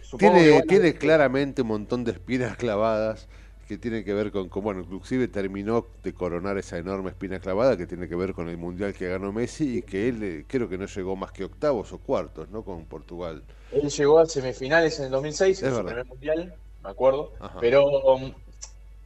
supongo 0.02 0.46
Tiene, 0.46 0.48
que, 0.48 0.62
bueno, 0.66 0.66
tiene 0.66 0.94
claramente 0.94 1.62
un 1.62 1.68
montón 1.68 2.04
de 2.04 2.12
espinas 2.12 2.56
clavadas 2.56 3.28
que 3.70 3.78
tienen 3.78 4.04
que 4.04 4.12
ver 4.12 4.32
con, 4.32 4.48
con, 4.48 4.64
bueno, 4.64 4.80
inclusive 4.80 5.28
terminó 5.28 5.86
de 6.02 6.12
coronar 6.12 6.58
esa 6.58 6.76
enorme 6.76 7.10
espina 7.10 7.38
clavada 7.38 7.76
que 7.76 7.86
tiene 7.86 8.08
que 8.08 8.16
ver 8.16 8.34
con 8.34 8.48
el 8.48 8.56
mundial 8.56 8.92
que 8.92 9.06
ganó 9.08 9.30
Messi 9.32 9.78
y 9.78 9.82
que 9.82 10.08
él 10.08 10.22
eh, 10.24 10.44
creo 10.48 10.68
que 10.68 10.76
no 10.76 10.86
llegó 10.86 11.14
más 11.14 11.30
que 11.30 11.44
octavos 11.44 11.92
o 11.92 11.98
cuartos, 11.98 12.50
¿no? 12.50 12.64
Con 12.64 12.84
Portugal. 12.86 13.44
Él 13.70 13.88
llegó 13.88 14.18
a 14.18 14.26
semifinales 14.26 14.98
en 14.98 15.04
el 15.04 15.10
2006, 15.12 15.62
en 15.62 15.70
su 15.72 15.84
primer 15.84 16.04
mundial, 16.04 16.52
me 16.82 16.90
acuerdo, 16.90 17.32
Ajá. 17.38 17.58
pero 17.60 17.86
um, 18.12 18.32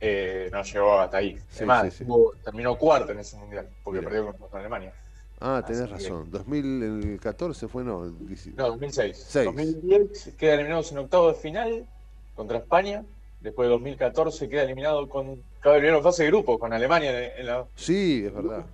eh, 0.00 0.48
no 0.50 0.62
llegó 0.62 0.98
hasta 0.98 1.18
ahí. 1.18 1.36
Sí, 1.36 1.58
Además, 1.58 1.82
sí, 1.92 1.98
sí. 1.98 2.04
tuvo- 2.06 2.32
terminó 2.42 2.78
cuarto 2.78 3.12
en 3.12 3.18
ese 3.18 3.36
mundial, 3.36 3.68
porque 3.84 3.98
Mira. 4.00 4.10
perdió 4.12 4.32
contra 4.32 4.60
Alemania. 4.60 4.94
Ah, 5.40 5.62
tenés 5.66 5.82
Así 5.82 5.92
que- 6.04 6.10
razón. 6.10 6.30
2014 6.30 7.68
fue, 7.68 7.84
no. 7.84 8.04
el 8.04 8.26
10 8.28 8.46
No, 8.56 8.68
2006. 8.68 9.26
Seis. 9.28 9.44
2010 9.44 10.34
queda 10.38 10.54
eliminados 10.54 10.90
en 10.90 10.98
octavo 10.98 11.28
de 11.28 11.34
final 11.34 11.86
contra 12.34 12.56
España. 12.56 13.04
Después 13.44 13.66
de 13.66 13.72
2014 13.72 14.48
queda 14.48 14.62
eliminado 14.62 15.06
con. 15.06 15.42
Eliminar 15.62 15.98
en 15.98 16.02
fase 16.02 16.22
de 16.22 16.30
grupo 16.30 16.58
con 16.58 16.72
Alemania 16.72 17.36
en, 17.36 17.46
la. 17.46 17.66
Sí, 17.74 18.24
es 18.24 18.32
verdad. 18.32 18.64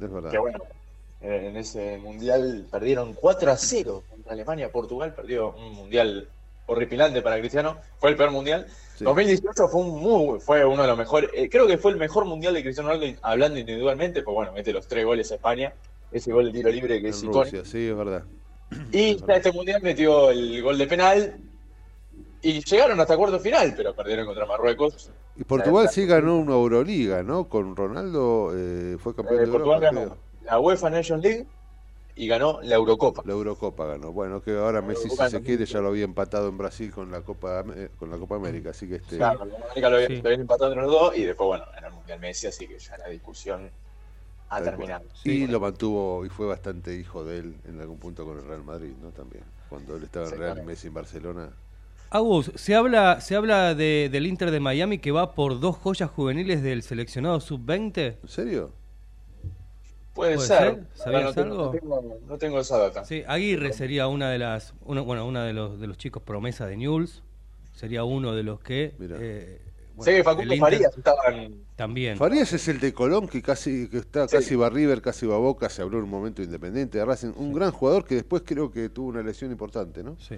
Es 0.00 0.12
verdad. 0.12 0.30
Que 0.30 0.38
bueno, 0.38 0.60
eh, 1.20 1.48
en 1.48 1.56
ese 1.56 1.98
mundial 1.98 2.64
perdieron 2.70 3.14
4 3.14 3.50
a 3.50 3.56
0 3.56 4.04
contra 4.08 4.32
Alemania. 4.34 4.70
Portugal 4.70 5.12
perdió 5.12 5.50
un 5.50 5.72
mundial 5.72 6.28
horripilante 6.66 7.20
para 7.20 7.40
Cristiano. 7.40 7.78
Fue 7.98 8.10
el 8.10 8.16
peor 8.16 8.30
mundial. 8.30 8.68
Sí. 8.94 9.02
2018 9.02 9.66
fue 9.66 9.80
un 9.80 10.00
muy, 10.00 10.38
fue 10.38 10.64
uno 10.64 10.82
de 10.82 10.88
los 10.88 10.98
mejores. 10.98 11.28
eh, 11.34 11.48
creo 11.50 11.66
que 11.66 11.76
fue 11.76 11.90
el 11.90 11.96
mejor 11.96 12.24
mundial 12.24 12.54
de 12.54 12.62
Cristiano 12.62 12.90
Ronaldo 12.90 13.18
hablando 13.22 13.58
individualmente. 13.58 14.22
Pues 14.22 14.34
bueno, 14.36 14.52
mete 14.52 14.72
los 14.72 14.86
tres 14.86 15.04
goles 15.04 15.32
a 15.32 15.34
España. 15.34 15.72
Ese 16.12 16.30
gol 16.30 16.46
de 16.46 16.52
tiro 16.52 16.70
libre 16.70 17.00
que 17.00 17.08
En 17.08 17.12
es 17.12 17.24
icónico. 17.24 17.42
Rusia, 17.42 17.64
sí, 17.64 17.88
es 17.88 17.96
verdad. 17.96 18.22
Y 18.92 19.16
ya 19.16 19.34
este 19.34 19.50
mundial 19.50 19.82
metió 19.82 20.30
el 20.30 20.62
gol 20.62 20.78
de 20.78 20.86
penal. 20.86 21.40
Y 22.42 22.64
llegaron 22.64 22.98
hasta 23.00 23.16
cuarto 23.16 23.38
final, 23.38 23.72
pero 23.76 23.94
perdieron 23.94 24.26
contra 24.26 24.46
Marruecos. 24.46 25.10
Y 25.36 25.44
Portugal 25.44 25.88
sí 25.88 26.06
ganó 26.06 26.36
una 26.38 26.54
Euroliga, 26.54 27.22
¿no? 27.22 27.48
Con 27.48 27.76
Ronaldo 27.76 28.50
eh, 28.54 28.96
fue 28.98 29.14
campeón 29.14 29.38
Eh, 29.38 29.46
de 29.46 29.52
Portugal 29.52 29.82
Europa. 29.84 30.00
ganó 30.00 30.14
creo. 30.14 30.50
la 30.50 30.58
UEFA 30.60 30.90
Nation 30.90 31.20
League 31.20 31.46
y 32.16 32.26
ganó 32.26 32.60
la 32.62 32.74
Eurocopa. 32.74 33.22
La 33.24 33.32
Eurocopa 33.32 33.86
ganó. 33.86 34.12
Bueno, 34.12 34.42
que 34.42 34.58
ahora 34.58 34.82
Messi, 34.82 35.08
si 35.08 35.16
se 35.16 35.40
quiere, 35.42 35.64
ya 35.64 35.80
lo 35.80 35.88
había 35.88 36.04
empatado 36.04 36.48
en 36.48 36.58
Brasil 36.58 36.90
con 36.92 37.10
la 37.12 37.20
Copa 37.22 37.64
eh, 37.74 37.88
con 37.98 38.10
la 38.10 38.18
Copa 38.18 38.34
América. 38.36 38.70
Así 38.70 38.88
que 38.88 38.96
este. 38.96 39.16
Claro, 39.18 39.44
la 39.44 39.56
América 39.64 39.88
lo, 39.88 39.96
había- 39.96 40.08
Sí. 40.08 40.16
lo 40.16 40.26
habían 40.28 40.40
empatado 40.42 40.72
entre 40.72 40.82
los 40.84 40.92
dos 40.92 41.16
y 41.16 41.22
después, 41.24 41.46
bueno, 41.46 41.64
era 41.78 41.88
el 41.88 41.94
Mundial 41.94 42.18
Messi, 42.20 42.48
así 42.48 42.66
que 42.66 42.78
ya 42.78 42.98
la 42.98 43.08
discusión 43.08 43.70
ha 44.50 44.56
tal 44.56 44.64
terminado. 44.64 45.04
Y 45.24 45.46
lo 45.46 45.60
mantuvo 45.60 46.26
y 46.26 46.28
fue 46.28 46.46
bastante 46.46 46.94
hijo 46.96 47.24
de 47.24 47.38
él 47.38 47.54
en 47.66 47.80
algún 47.80 47.98
punto 47.98 48.26
con 48.26 48.36
el 48.38 48.44
Real 48.44 48.64
Madrid, 48.64 48.92
¿no? 49.00 49.10
También. 49.10 49.44
Cuando 49.70 49.96
él 49.96 50.02
estaba 50.02 50.28
en 50.28 50.38
Real 50.38 50.58
y. 50.58 50.62
Messi 50.66 50.88
en 50.88 50.94
Barcelona. 50.94 51.48
Agus, 52.14 52.52
se 52.56 52.74
habla, 52.74 53.20
se 53.20 53.34
habla 53.36 53.74
de, 53.74 54.08
del 54.12 54.26
Inter 54.26 54.50
de 54.50 54.60
Miami 54.60 54.98
que 54.98 55.12
va 55.12 55.34
por 55.34 55.60
dos 55.60 55.76
joyas 55.76 56.10
juveniles 56.10 56.62
del 56.62 56.82
seleccionado 56.82 57.40
sub-20. 57.40 58.16
¿En 58.22 58.28
serio? 58.28 58.72
Puede, 60.14 60.34
¿Puede 60.34 60.46
ser. 60.46 60.58
ser? 60.58 60.84
¿Sabías 60.94 61.24
no, 61.24 61.32
tengo, 61.32 61.54
algo? 61.54 61.64
No 61.64 61.70
tengo, 61.80 62.18
no 62.28 62.38
tengo 62.38 62.60
esa 62.60 62.76
data. 62.76 63.04
Sí, 63.06 63.22
Aguirre 63.26 63.72
sería 63.72 64.08
una 64.08 64.30
de 64.30 64.38
las, 64.38 64.74
uno, 64.84 65.04
bueno, 65.06 65.26
una 65.26 65.44
de 65.44 65.54
los 65.54 65.80
de 65.80 65.86
los 65.86 65.96
chicos 65.96 66.22
promesa 66.22 66.66
de 66.66 66.76
Newell's. 66.76 67.22
Sería 67.74 68.04
uno 68.04 68.34
de 68.34 68.42
los 68.42 68.60
que, 68.60 68.92
eh, 69.00 69.58
sé 70.00 70.16
que 70.16 70.22
Facundo 70.22 70.52
Inter- 70.52 70.60
Farías 70.72 70.98
estaban. 70.98 71.54
También. 71.76 72.18
Farías 72.18 72.52
es 72.52 72.68
el 72.68 72.78
de 72.78 72.92
Colón 72.92 73.26
que 73.26 73.40
casi 73.40 73.88
que 73.88 73.96
está 73.96 74.28
Sí. 74.28 74.36
casi 74.36 74.54
va 74.54 74.66
a 74.66 74.70
River, 74.70 75.00
casi 75.00 75.24
va 75.24 75.36
a 75.36 75.38
Boca, 75.38 75.70
se 75.70 75.80
habló 75.80 75.96
en 75.96 76.04
un 76.04 76.10
momento 76.10 76.42
independiente 76.42 76.98
de 76.98 77.06
Racing, 77.06 77.32
un 77.36 77.54
gran 77.54 77.70
jugador 77.70 78.04
que 78.04 78.16
después 78.16 78.42
creo 78.44 78.70
que 78.70 78.90
tuvo 78.90 79.08
una 79.08 79.22
lesión 79.22 79.50
importante, 79.50 80.02
¿no? 80.02 80.18
Sí. 80.20 80.36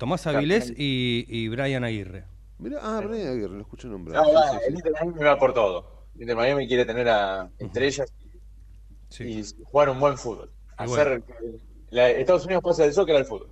Tomás 0.00 0.26
Avilés 0.26 0.72
y, 0.78 1.26
y 1.28 1.48
Brian 1.48 1.84
Aguirre. 1.84 2.24
Mira, 2.58 2.78
ah, 2.82 3.02
Brian 3.06 3.28
Aguirre, 3.28 3.54
lo 3.56 3.60
escuché 3.60 3.86
nombrar. 3.86 4.16
No, 4.16 4.24
Sí, 4.30 4.34
va, 4.34 4.50
sí, 4.52 4.56
sí. 4.58 4.64
el 4.68 4.74
Inter 4.76 4.92
Miami 4.92 5.22
va 5.24 5.38
por 5.38 5.52
todo. 5.52 6.06
El 6.14 6.22
Inter 6.22 6.36
Miami 6.36 6.66
quiere 6.66 6.86
tener 6.86 7.06
a 7.10 7.50
estrellas 7.58 8.10
y 9.18 9.44
jugar 9.64 9.90
un 9.90 10.00
buen 10.00 10.16
fútbol. 10.16 10.50
Hacer 10.78 11.22
que 11.22 11.34
la- 11.90 12.08
Estados 12.08 12.46
Unidos 12.46 12.62
pase 12.64 12.84
del 12.84 12.94
soccer 12.94 13.14
al 13.14 13.26
fútbol. 13.26 13.50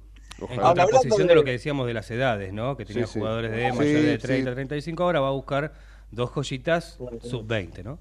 En 0.49 0.59
Ahora, 0.61 0.85
contraposición 0.85 1.19
de... 1.27 1.29
de- 1.29 1.35
lo 1.35 1.45
que 1.45 1.51
decíamos 1.51 1.87
de 1.87 1.93
las 1.93 2.11
edades, 2.11 2.51
¿no? 2.55 2.79
Que 2.79 2.87
tenía 2.87 3.07
Sí, 3.07 3.13
sí. 3.13 3.19
jugadores 3.19 3.51
de 3.51 3.71
Sí, 3.71 3.77
mayores 3.77 4.03
de 4.05 4.13
sí. 4.21 4.27
30, 4.27 4.55
35, 4.55 5.03
ahora 5.03 5.21
va 5.21 5.29
a 5.29 5.33
buscar 5.33 5.75
dos 6.11 6.31
joyitas 6.31 6.97
sub-20, 7.21 7.85
¿no? 7.85 7.99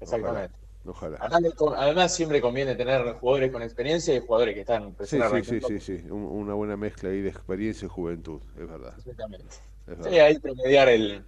Exactamente. 0.00 0.57
Ojalá. 0.90 1.18
Además, 1.76 2.14
siempre 2.14 2.40
conviene 2.40 2.74
tener 2.74 3.12
jugadores 3.14 3.52
con 3.52 3.62
experiencia 3.62 4.14
y 4.14 4.20
jugadores 4.20 4.54
que 4.54 4.60
están 4.62 4.96
Sí, 5.04 5.18
sí, 5.20 5.44
sí, 5.44 5.60
sí, 5.60 5.80
sí, 5.80 5.92
un- 6.10 6.24
una 6.24 6.54
buena 6.54 6.76
mezcla 6.76 7.10
ahí 7.10 7.20
de 7.20 7.28
experiencia 7.28 7.86
y 7.86 7.88
juventud, 7.88 8.40
es 8.58 8.66
verdad. 8.68 8.94
Exactamente. 8.96 9.46
Es 9.46 9.54
Sí, 9.96 10.02
verdad. 10.10 10.26
ahí 10.26 10.38
promediar 10.38 10.88
el, 10.88 11.24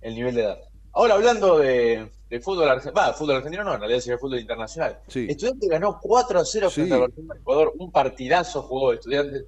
el 0.00 0.14
nivel 0.14 0.34
de 0.34 0.42
edad. 0.44 0.58
Ahora 0.94 1.14
hablando 1.14 1.58
de, 1.58 2.10
de 2.30 2.40
fútbol 2.40 2.68
argentino, 2.68 2.94
va, 2.94 3.12
fútbol 3.14 3.36
argentino 3.36 3.64
no, 3.64 3.74
en 3.74 3.80
realidad 3.80 4.00
sería 4.00 4.18
fútbol 4.18 4.38
internacional. 4.40 4.98
Sí. 5.08 5.26
Estudiante 5.28 5.68
ganó 5.68 5.98
4 6.00 6.38
a 6.40 6.44
0 6.44 6.70
frente 6.70 6.88
Sí. 6.90 6.94
al 6.94 7.00
Barcelona 7.00 7.34
Ecuador, 7.38 7.72
un 7.78 7.90
partidazo 7.92 8.62
jugó 8.62 8.92
Estudiantes. 8.94 9.44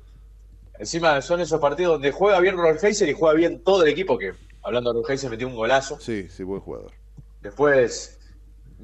Encima 0.78 1.23
son 1.23 1.41
esos 1.41 1.61
partidos 1.61 1.95
donde 1.95 2.11
juega 2.12 2.41
bien 2.41 2.57
Rolfeiser 2.57 3.09
y 3.09 3.12
juega 3.12 3.35
bien 3.35 3.62
todo 3.62 3.82
el 3.82 3.89
equipo, 3.91 4.19
que 4.19 4.32
hablando 4.62 4.91
de 4.93 4.99
Rolfeiser 4.99 5.31
metió 5.31 5.47
un 5.47 5.55
golazo. 5.55 5.99
Sí, 6.01 6.28
sí, 6.28 6.43
buen 6.43 6.61
jugador. 6.61 6.93
Después 7.43 8.14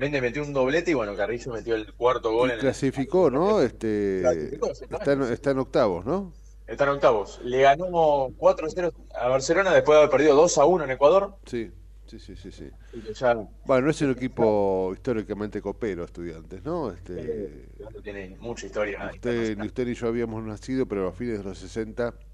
Méndez 0.00 0.22
metió 0.22 0.42
un 0.42 0.54
doblete 0.54 0.90
y 0.92 0.94
bueno, 0.94 1.14
Carrillo 1.14 1.52
metió 1.52 1.74
el 1.74 1.92
cuarto 1.92 2.32
gol 2.32 2.48
Y 2.48 2.52
en 2.52 2.54
el, 2.56 2.60
clasificó, 2.62 3.30
¿no? 3.30 3.60
Este, 3.60 4.20
Clasificó, 4.22 4.70
está, 4.70 5.12
en, 5.12 5.22
está 5.24 5.50
en 5.50 5.58
octavos, 5.58 6.06
¿no? 6.06 6.32
está 6.66 6.84
en 6.84 6.90
octavos. 6.90 7.38
Le 7.44 7.60
ganó 7.62 8.30
4 8.38 8.66
a 8.66 8.70
0 8.70 8.92
a 9.14 9.28
Barcelona 9.28 9.74
después 9.74 9.96
de 9.96 9.98
haber 9.98 10.10
perdido 10.10 10.34
2 10.36 10.56
a 10.56 10.64
1 10.64 10.84
en 10.84 10.90
Ecuador. 10.92 11.34
Sí, 11.44 11.70
sí, 12.06 12.18
sí, 12.18 12.34
sí. 12.34 12.50
sí. 12.50 12.70
Ya 13.14 13.36
Bueno, 13.66 13.90
es 13.90 14.00
un 14.00 14.12
equipo 14.12 14.90
históricamente 14.94 15.60
copero, 15.60 16.04
estudiantes, 16.04 16.64
¿no? 16.64 16.90
Este, 16.92 17.14
eh, 17.18 17.68
tiene 18.02 18.36
mucha 18.40 18.66
historia. 18.66 19.10
usted, 19.12 19.58
ni 19.58 19.66
usted 19.66 19.86
ni 19.86 19.94
yo 19.94 20.06
habíamos 20.08 20.42
nacido, 20.44 20.86
pero 20.86 21.08
a 21.08 21.12
fines 21.12 21.38
de 21.38 21.44
los 21.44 21.58
60 21.58 22.12
con- 22.12 22.29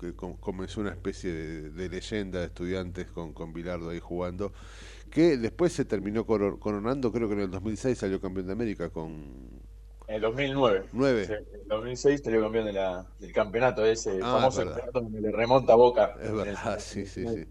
que 0.00 0.14
com- 0.14 0.36
comenzó 0.36 0.80
una 0.80 0.90
especie 0.90 1.32
de, 1.32 1.70
de 1.70 1.88
leyenda 1.88 2.40
de 2.40 2.46
estudiantes 2.46 3.06
con, 3.06 3.32
con 3.32 3.52
Bilardo 3.52 3.90
ahí 3.90 4.00
jugando, 4.00 4.52
que 5.10 5.36
después 5.38 5.72
se 5.72 5.84
terminó 5.84 6.26
coro- 6.26 6.58
coronando, 6.58 7.10
creo 7.12 7.28
que 7.28 7.34
en 7.34 7.40
el 7.40 7.50
2006 7.50 7.96
salió 7.98 8.20
campeón 8.20 8.46
de 8.46 8.52
América 8.52 8.90
con 8.90 9.12
En 10.08 10.14
el 10.16 10.20
2009. 10.20 10.84
Nueve. 10.92 11.26
Sí, 11.26 11.32
en 11.32 11.60
el 11.62 11.68
2006 11.68 12.20
salió 12.22 12.42
campeón 12.42 12.66
de 12.66 12.72
la, 12.74 13.06
del 13.18 13.32
campeonato 13.32 13.84
ese, 13.86 14.18
Ah, 14.22 14.32
famoso 14.38 14.60
es 14.62 14.66
campeonato 14.68 15.00
donde 15.00 15.20
le 15.20 15.32
remonta 15.32 15.72
a 15.72 15.76
Boca. 15.76 16.14
Es 16.22 16.32
verdad, 16.32 16.78
sí, 16.78 17.06
sí, 17.06 17.26
sí. 17.26 17.46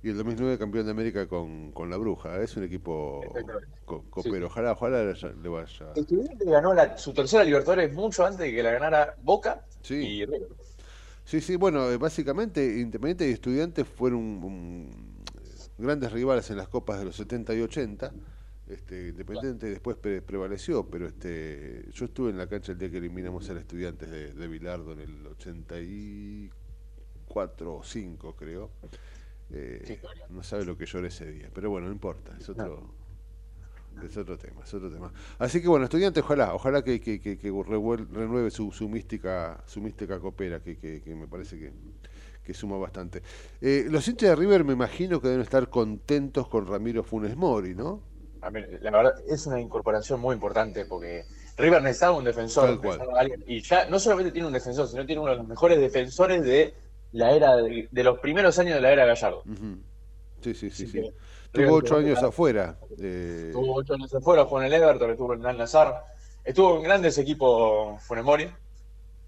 Y 0.00 0.10
el 0.10 0.16
2009 0.16 0.58
campeón 0.58 0.84
de 0.86 0.92
América 0.92 1.26
con, 1.26 1.72
con 1.72 1.90
la 1.90 1.96
Bruja. 1.96 2.40
Es 2.40 2.56
un 2.56 2.62
equipo 2.62 3.20
co- 3.84 4.04
copero. 4.08 4.46
Ojalá, 4.46 4.70
ojalá 4.72 5.02
le 5.02 5.08
vaya- 5.12 5.32
vaya. 5.50 5.92
Estudiante 5.96 6.44
ganó 6.44 6.72
la- 6.72 6.96
su 6.96 7.12
tercera 7.12 7.42
Libertadores 7.42 7.92
mucho 7.92 8.24
antes 8.24 8.38
de 8.38 8.52
que 8.52 8.62
la 8.62 8.70
ganara 8.70 9.16
Boca 9.22 9.64
y 9.90 10.24
River. 10.24 10.42
Sí, 11.28 11.42
sí, 11.42 11.56
bueno, 11.56 11.90
eh, 11.90 11.98
básicamente 11.98 12.64
Independiente 12.80 13.28
y 13.28 13.32
Estudiantes 13.32 13.86
fueron 13.86 14.20
un- 14.42 15.18
grandes 15.76 16.10
rivales 16.10 16.48
en 16.50 16.56
las 16.56 16.68
copas 16.68 16.98
de 16.98 17.04
los 17.04 17.16
70 17.16 17.54
y 17.54 17.60
80. 17.60 18.14
Este, 18.66 19.08
Independiente 19.08 19.66
después 19.66 19.98
pre- 19.98 20.22
prevaleció, 20.22 20.88
pero 20.88 21.06
este, 21.06 21.84
yo 21.92 22.06
estuve 22.06 22.30
en 22.30 22.38
la 22.38 22.46
cancha 22.46 22.72
el 22.72 22.78
día 22.78 22.90
que 22.90 22.96
eliminamos 22.96 23.50
al 23.50 23.58
Estudiantes 23.58 24.10
de, 24.10 24.32
de 24.32 24.48
Bilardo 24.48 24.92
en 24.94 25.00
el 25.00 25.26
84 25.26 27.76
o 27.76 27.82
5, 27.84 28.34
creo. 28.34 28.70
Eh, 29.50 30.00
no 30.30 30.42
sabe 30.42 30.64
lo 30.64 30.78
que 30.78 30.86
lloré 30.86 31.08
ese 31.08 31.30
día, 31.30 31.50
pero 31.52 31.68
bueno, 31.68 31.88
no 31.88 31.92
importa, 31.92 32.34
es 32.38 32.48
otro, 32.48 32.94
es 34.06 34.16
otro 34.16 34.38
tema, 34.38 34.62
es 34.64 34.72
otro 34.74 34.90
tema. 34.90 35.12
Así 35.38 35.60
que 35.60 35.68
bueno, 35.68 35.84
estudiante, 35.84 36.20
ojalá, 36.20 36.54
ojalá 36.54 36.82
que, 36.82 37.00
que, 37.00 37.20
que, 37.20 37.36
renueve 37.40 38.50
su, 38.50 38.72
su 38.72 38.88
mística, 38.88 39.62
su 39.66 39.80
mística 39.80 40.18
copera, 40.18 40.60
que, 40.60 40.76
que, 40.78 41.14
me 41.14 41.26
parece 41.26 41.58
que, 41.58 41.72
que 42.42 42.54
suma 42.54 42.76
bastante. 42.78 43.22
Eh, 43.60 43.86
los 43.88 44.06
hinchas 44.08 44.30
de 44.30 44.36
River 44.36 44.64
me 44.64 44.72
imagino 44.72 45.20
que 45.20 45.28
deben 45.28 45.42
estar 45.42 45.68
contentos 45.68 46.48
con 46.48 46.66
Ramiro 46.66 47.02
Funes 47.02 47.36
Mori, 47.36 47.74
¿no? 47.74 48.02
A 48.40 48.50
mí, 48.50 48.60
la 48.80 48.90
verdad, 48.90 49.14
es 49.28 49.46
una 49.46 49.60
incorporación 49.60 50.20
muy 50.20 50.34
importante 50.34 50.84
porque 50.84 51.24
River 51.56 51.82
necesitaba 51.82 52.16
un 52.16 52.24
defensor. 52.24 52.80
Necesitaba 52.80 53.20
alguien, 53.20 53.44
y 53.46 53.60
ya 53.60 53.88
no 53.90 53.98
solamente 53.98 54.32
tiene 54.32 54.46
un 54.46 54.52
defensor, 54.52 54.86
sino 54.86 55.04
tiene 55.04 55.20
uno 55.20 55.32
de 55.32 55.38
los 55.38 55.48
mejores 55.48 55.78
defensores 55.80 56.42
de 56.42 56.74
la 57.12 57.32
era 57.32 57.56
de, 57.56 57.88
de 57.90 58.04
los 58.04 58.18
primeros 58.20 58.58
años 58.58 58.74
de 58.76 58.80
la 58.80 58.92
era 58.92 59.06
Gallardo. 59.06 59.42
Sí, 60.40 60.54
sí, 60.54 60.70
sí, 60.70 60.86
sí. 60.86 61.02
Que 61.58 61.66
Tuvo 61.66 61.80
River 61.80 61.84
ocho 61.84 61.96
años 61.96 62.22
afuera. 62.22 62.78
eh, 63.00 63.44
Estuvo 63.48 63.74
ocho 63.74 63.94
años 63.94 64.14
afuera, 64.14 64.44
jugó 64.44 64.60
en 64.62 64.66
el 64.66 64.74
Everton, 64.82 65.10
estuvo 65.10 65.34
en 65.34 65.40
el 65.40 65.46
Al 65.46 65.58
Nazar, 65.58 66.04
estuvo 66.44 66.76
en 66.76 66.82
grandes 66.82 67.18
equipos 67.18 68.02
Funemori, 68.02 68.50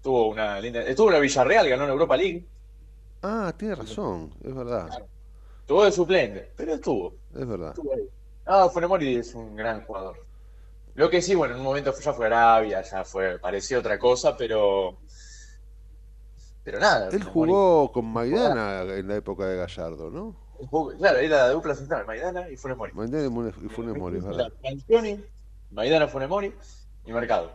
tuvo 0.01 0.29
una 0.29 0.59
linda, 0.59 0.81
estuvo 0.81 1.07
en 1.09 1.13
la 1.13 1.19
Villarreal, 1.19 1.69
ganó 1.69 1.83
en 1.85 1.89
Europa 1.91 2.17
League, 2.17 2.45
Ah, 3.23 3.53
tiene 3.57 3.75
razón, 3.75 4.33
es 4.43 4.53
verdad, 4.55 4.89
estuvo 5.61 5.83
de 5.85 5.91
suplente, 5.91 6.51
pero 6.55 6.73
estuvo. 6.73 7.13
es 7.35 7.47
verdad. 7.47 7.69
estuvo 7.69 7.93
ahí. 7.93 8.09
Ah, 8.45 8.67
Funemori 8.69 9.15
es 9.17 9.33
un 9.35 9.55
gran 9.55 9.85
jugador. 9.85 10.17
Lo 10.95 11.09
que 11.09 11.21
sí, 11.21 11.35
bueno, 11.35 11.53
en 11.53 11.59
un 11.61 11.65
momento 11.67 11.93
ya 11.97 12.11
fue 12.13 12.25
Arabia, 12.25 12.81
ya 12.81 13.05
fue, 13.05 13.39
parecía 13.39 13.79
otra 13.79 13.97
cosa, 13.97 14.35
pero. 14.35 14.97
Pero 16.63 16.79
nada. 16.79 17.09
Él 17.11 17.23
jugó 17.23 17.91
con 17.91 18.05
Maidana 18.05 18.81
en 18.83 19.07
la 19.07 19.15
época 19.15 19.45
de 19.45 19.57
Gallardo, 19.57 20.09
¿no? 20.11 20.35
Jugó- 20.67 20.95
Claro, 20.97 21.17
era 21.19 21.37
la 21.37 21.49
dupla 21.49 21.75
central, 21.75 22.05
Maidana 22.05 22.49
y 22.49 22.57
Funemori. 22.57 22.93
Maidana 22.93 23.51
y 23.63 23.69
Funes 23.69 23.97
Mori, 23.97 24.19
verdad. 24.19 24.51
Mangioni, 24.63 25.23
Maidana, 25.71 26.07
Funemori 26.07 26.53
y 27.05 27.11
Mercado. 27.13 27.51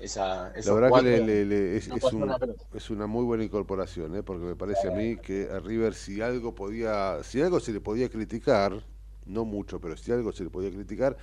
Esa, 0.00 0.52
La 0.62 0.74
verdad 0.74 0.98
que 0.98 1.02
le- 1.02 1.20
le- 1.24 1.44
le- 1.46 1.76
es, 1.78 1.88
no 1.88 1.96
es 1.96 2.02
pasaron 2.02 2.30
un- 2.30 2.56
es 2.74 2.90
una 2.90 3.06
muy 3.06 3.24
buena 3.24 3.44
incorporación, 3.44 4.14
¿eh? 4.14 4.22
porque 4.22 4.44
me 4.44 4.54
parece 4.54 4.88
a 4.88 4.90
mí 4.90 5.16
que 5.16 5.48
a 5.50 5.58
River 5.58 5.94
si 5.94 6.20
algo 6.20 6.54
podía, 6.54 7.22
si 7.22 7.40
algo 7.40 7.60
se 7.60 7.72
le 7.72 7.80
podía 7.80 8.10
criticar, 8.10 8.84
no 9.24 9.46
mucho, 9.46 9.80
pero 9.80 9.96
si 9.96 10.12
algo 10.12 10.32
se 10.32 10.44
le 10.44 10.50
podía 10.50 10.70
criticar, 10.70 11.16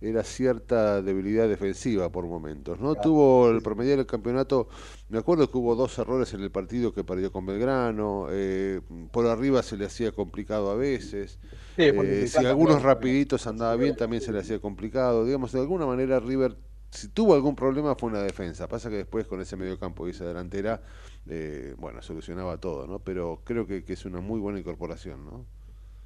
era 0.00 0.22
cierta 0.22 1.02
debilidad 1.02 1.48
defensiva 1.48 2.10
por 2.10 2.26
momentos. 2.26 2.80
¿no? 2.80 2.94
Tuvo 2.94 3.50
el 3.50 3.62
promedio 3.62 3.96
del 3.96 4.06
campeonato, 4.06 4.68
me 5.08 5.18
acuerdo 5.18 5.50
que 5.50 5.58
hubo 5.58 5.74
dos 5.74 5.98
errores 5.98 6.34
en 6.34 6.42
el 6.42 6.50
partido 6.50 6.92
que 6.92 7.04
perdió 7.04 7.32
con 7.32 7.46
Belgrano, 7.46 8.26
eh, 8.30 8.80
por 9.10 9.26
arriba 9.26 9.62
se 9.62 9.76
le 9.76 9.86
hacía 9.86 10.12
complicado 10.12 10.70
a 10.70 10.74
veces, 10.74 11.38
Sí, 11.76 11.82
eh, 11.84 12.26
si 12.26 12.44
algunos 12.44 12.82
rapiditos 12.82 13.46
andaba 13.46 13.76
bien 13.76 13.96
también 13.96 14.22
se 14.22 14.32
le 14.32 14.40
hacía 14.40 14.60
complicado, 14.60 15.24
digamos, 15.24 15.52
de 15.52 15.60
alguna 15.60 15.86
manera 15.86 16.20
River 16.20 16.56
si 16.90 17.08
tuvo 17.08 17.34
algún 17.34 17.54
problema 17.56 17.94
fue 17.96 18.10
una 18.10 18.22
defensa. 18.22 18.68
Pasa 18.68 18.88
que 18.90 18.96
después 18.96 19.26
con 19.26 19.40
ese 19.40 19.56
mediocampo 19.56 20.06
y 20.06 20.12
esa 20.12 20.24
delantera, 20.24 20.82
eh, 21.26 21.74
bueno, 21.78 22.00
solucionaba 22.02 22.58
todo, 22.58 22.86
¿no? 22.86 23.00
Pero 23.00 23.42
creo 23.44 23.66
que, 23.66 23.84
que 23.84 23.92
es 23.94 24.04
una 24.06 24.20
muy 24.20 24.40
buena 24.40 24.58
incorporación, 24.58 25.24
¿no? 25.24 25.46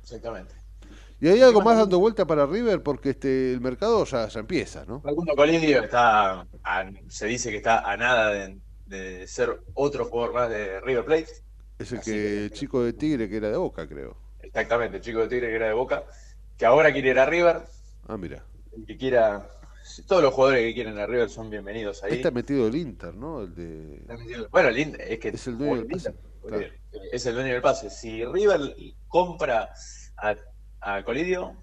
Exactamente. 0.03 0.55
Y 1.20 1.28
hay 1.28 1.40
algo 1.42 1.60
más 1.60 1.76
dando 1.76 1.98
vuelta 1.98 2.26
para 2.26 2.47
River 2.47 2.82
porque 2.82 3.10
este 3.10 3.52
el 3.52 3.60
mercado 3.60 4.05
ya, 4.05 4.26
ya 4.28 4.40
empieza, 4.40 4.84
¿no? 4.86 5.01
Facundo 5.02 5.34
Colidio 5.36 5.82
está, 5.82 6.47
a- 6.64 6.90
se 7.09 7.26
dice 7.26 7.51
que 7.51 7.59
está 7.59 7.80
a 7.90 7.97
nada 7.97 8.30
de, 8.30 8.59
de 8.86 9.26
ser 9.26 9.60
otro 9.74 10.06
jugador 10.06 10.34
más 10.34 10.48
de 10.48 10.80
River 10.80 11.05
Plate. 11.05 11.28
Es 11.78 11.92
el 11.92 12.01
que 12.01 12.44
el 12.44 12.51
chico 12.52 12.82
de 12.82 12.92
Tigre 12.94 13.28
que 13.28 13.36
era 13.36 13.51
de 13.51 13.56
Boca, 13.56 13.86
creo. 13.86 14.16
Exactamente, 14.42 14.97
el 14.98 15.02
chico 15.02 15.20
de 15.20 15.28
Tigre 15.28 15.48
que 15.48 15.56
era 15.56 15.66
de 15.68 15.74
Boca, 15.74 16.05
que 16.56 16.64
ahora 16.66 16.92
quiere 16.92 17.10
ir 17.10 17.18
a 17.18 17.26
River, 17.26 17.62
Ah, 18.09 18.16
mira. 18.16 18.42
el 18.76 18.86
que 18.86 18.97
quiera, 18.97 19.47
todos 20.06 20.22
los 20.22 20.32
jugadores 20.32 20.62
que 20.64 20.74
quieren 20.74 20.98
a 20.98 21.06
River 21.06 21.28
son 21.28 21.51
bienvenidos 21.51 22.02
ahí. 22.02 22.12
Ahí 22.12 22.16
está 22.18 22.30
metido 22.30 22.66
el 22.66 22.74
Inter, 22.76 23.14
¿no? 23.14 23.42
El 23.42 23.55
de 23.55 24.02
Bueno, 24.51 24.68
el 24.70 24.78
Inter, 24.78 25.01
es 25.02 25.18
que 25.18 25.28
es 25.28 25.47
el 25.47 25.59
dueño 25.59 25.76
del 25.82 25.92
Inter, 25.92 26.14
pase. 26.14 26.14
Claro. 26.48 26.64
es 27.12 27.26
el 27.26 27.34
dueño 27.34 27.52
del 27.52 27.62
pase. 27.62 27.90
Si 27.90 28.24
River 28.24 28.60
compra 29.09 29.70
a, 30.16 30.34
a 30.81 31.02
Colidio, 31.05 31.55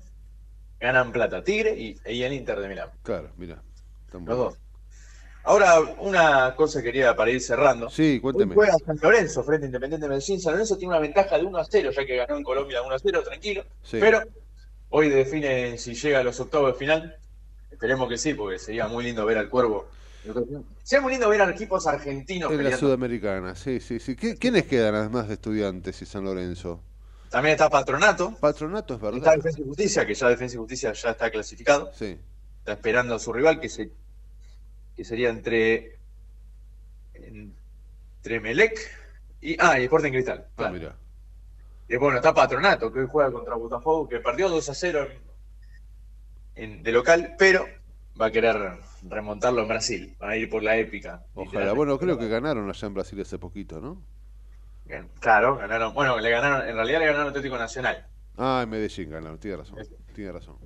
ganan 0.80 1.12
plata 1.12 1.44
Tigre 1.44 1.76
y, 1.78 1.98
y 2.06 2.24
el 2.24 2.34
Inter 2.34 2.60
de 2.60 2.68
Milán. 2.68 2.90
Claro, 3.04 3.32
mira. 3.38 3.62
Los 4.14 4.38
dos. 4.38 4.58
Ahora, 5.44 5.80
una 6.00 6.54
cosa 6.56 6.82
quería 6.82 7.16
para 7.16 7.32
ir 7.32 7.40
cerrando. 7.42 7.90
Sí, 7.90 8.20
cuénteme. 8.20 8.52
Hoy 8.52 8.56
juega 8.56 8.74
San 8.86 8.98
Lorenzo 9.02 9.44
frente 9.44 9.66
a 9.66 9.68
Independiente 9.68 10.06
de 10.06 10.10
Medellín. 10.10 10.42
San 10.42 10.52
Lorenzo 10.54 10.78
tiene 10.78 10.90
una 10.94 11.00
ventaja 11.00 11.38
de 11.38 11.46
1 11.46 11.58
a 11.58 11.64
0, 11.66 11.92
ya 11.92 12.06
que 12.06 12.16
ganó 12.18 12.36
en 12.38 12.44
Colombia 12.44 12.82
1 12.82 12.94
a 12.96 13.00
0, 13.00 13.24
tranquilo. 13.24 13.64
Sí. 13.82 13.98
Pero 14.00 14.22
hoy 14.90 15.08
define 15.10 15.78
si 15.78 15.94
llega 15.94 16.20
a 16.20 16.24
los 16.24 16.38
octavos 16.42 16.74
de 16.74 16.78
final. 16.78 17.16
Esperemos 17.72 18.10
que 18.10 18.18
sí, 18.18 18.34
porque 18.34 18.60
sería 18.60 18.88
muy 18.88 19.06
lindo 19.06 19.26
ver 19.26 19.38
al 19.38 19.50
Cuervo. 19.50 19.88
Sería 20.84 21.02
muy 21.02 21.14
lindo 21.14 21.30
ver 21.30 21.42
a 21.42 21.50
equipos 21.50 21.88
argentinos 21.88 22.52
En 22.52 22.64
la. 22.64 22.76
Sudamericana, 22.76 23.56
sí, 23.56 23.80
sí, 23.80 24.00
sí. 24.02 24.16
¿Qué- 24.18 24.36
¿Quiénes 24.36 24.66
quedan 24.66 24.96
además 24.96 25.30
de 25.30 25.36
estudiantes 25.36 26.02
y 26.02 26.06
San 26.06 26.26
Lorenzo? 26.26 26.84
También 27.30 27.54
está 27.54 27.70
Patronato. 27.70 28.36
Patronato 28.40 28.94
es 28.96 29.02
Está 29.02 29.12
verdad. 29.12 29.36
Defensa 29.36 29.60
y 29.62 29.64
Justicia, 29.66 30.06
que 30.06 30.14
ya 30.14 30.30
Defensa 30.30 30.56
y 30.56 30.58
Justicia 30.60 30.94
ya 30.94 31.10
está 31.12 31.30
clasificado. 31.30 31.92
Sí. 31.94 32.18
Está 32.60 32.74
esperando 32.74 33.16
a 33.16 33.20
su 33.20 33.34
rival, 33.34 33.60
que, 33.60 33.70
se, 33.70 33.92
que 34.96 35.04
sería 35.06 35.30
entre, 35.30 35.98
entre 37.14 38.40
Melec 38.40 38.80
y. 39.42 39.56
Ah, 39.60 39.80
y 39.80 39.84
Sporting 39.84 40.12
Cristal. 40.12 40.46
Ah, 40.48 40.54
claro. 40.56 40.74
mira. 40.74 40.96
Y 41.90 41.96
bueno, 41.98 42.18
está 42.18 42.34
Patronato, 42.34 42.92
que 42.92 43.00
hoy 43.00 43.08
juega 43.10 43.32
contra 43.32 43.56
Botafogo, 43.56 44.08
que 44.10 44.20
perdió 44.20 44.50
2 44.50 44.70
a 44.70 44.74
0 44.74 45.08
en- 46.56 46.64
en- 46.64 46.84
de 46.84 46.92
local, 46.92 47.36
pero 47.40 47.66
va 48.20 48.26
a 48.26 48.32
querer 48.32 48.58
remontarlo 49.04 49.62
en 49.62 49.68
Brasil. 49.70 50.18
Va 50.22 50.32
a 50.32 50.38
ir 50.38 50.50
por 50.50 50.64
la 50.64 50.76
épica. 50.78 51.24
Ojalá. 51.34 51.72
Bueno, 51.74 51.98
creo 51.98 52.18
que 52.18 52.28
ganaron 52.28 52.70
allá 52.70 52.88
en 52.88 52.94
Brasil 52.94 53.22
hace 53.22 53.38
poquito, 53.40 53.80
¿no? 53.80 54.02
Claro, 55.20 55.58
ganaron. 55.58 55.94
Bueno, 55.94 56.20
le 56.20 56.30
ganaron, 56.30 56.68
en 56.68 56.76
realidad 56.76 57.00
le 57.00 57.06
ganaron 57.08 57.28
Atlético 57.30 57.58
Nacional. 57.58 58.08
Ah, 58.38 58.62
en 58.64 58.70
Medellín 58.70 59.10
ganaron, 59.10 59.40
tiene 59.40 59.58
razón. 59.58 59.78
Tiene 60.14 60.32
razón. 60.32 60.58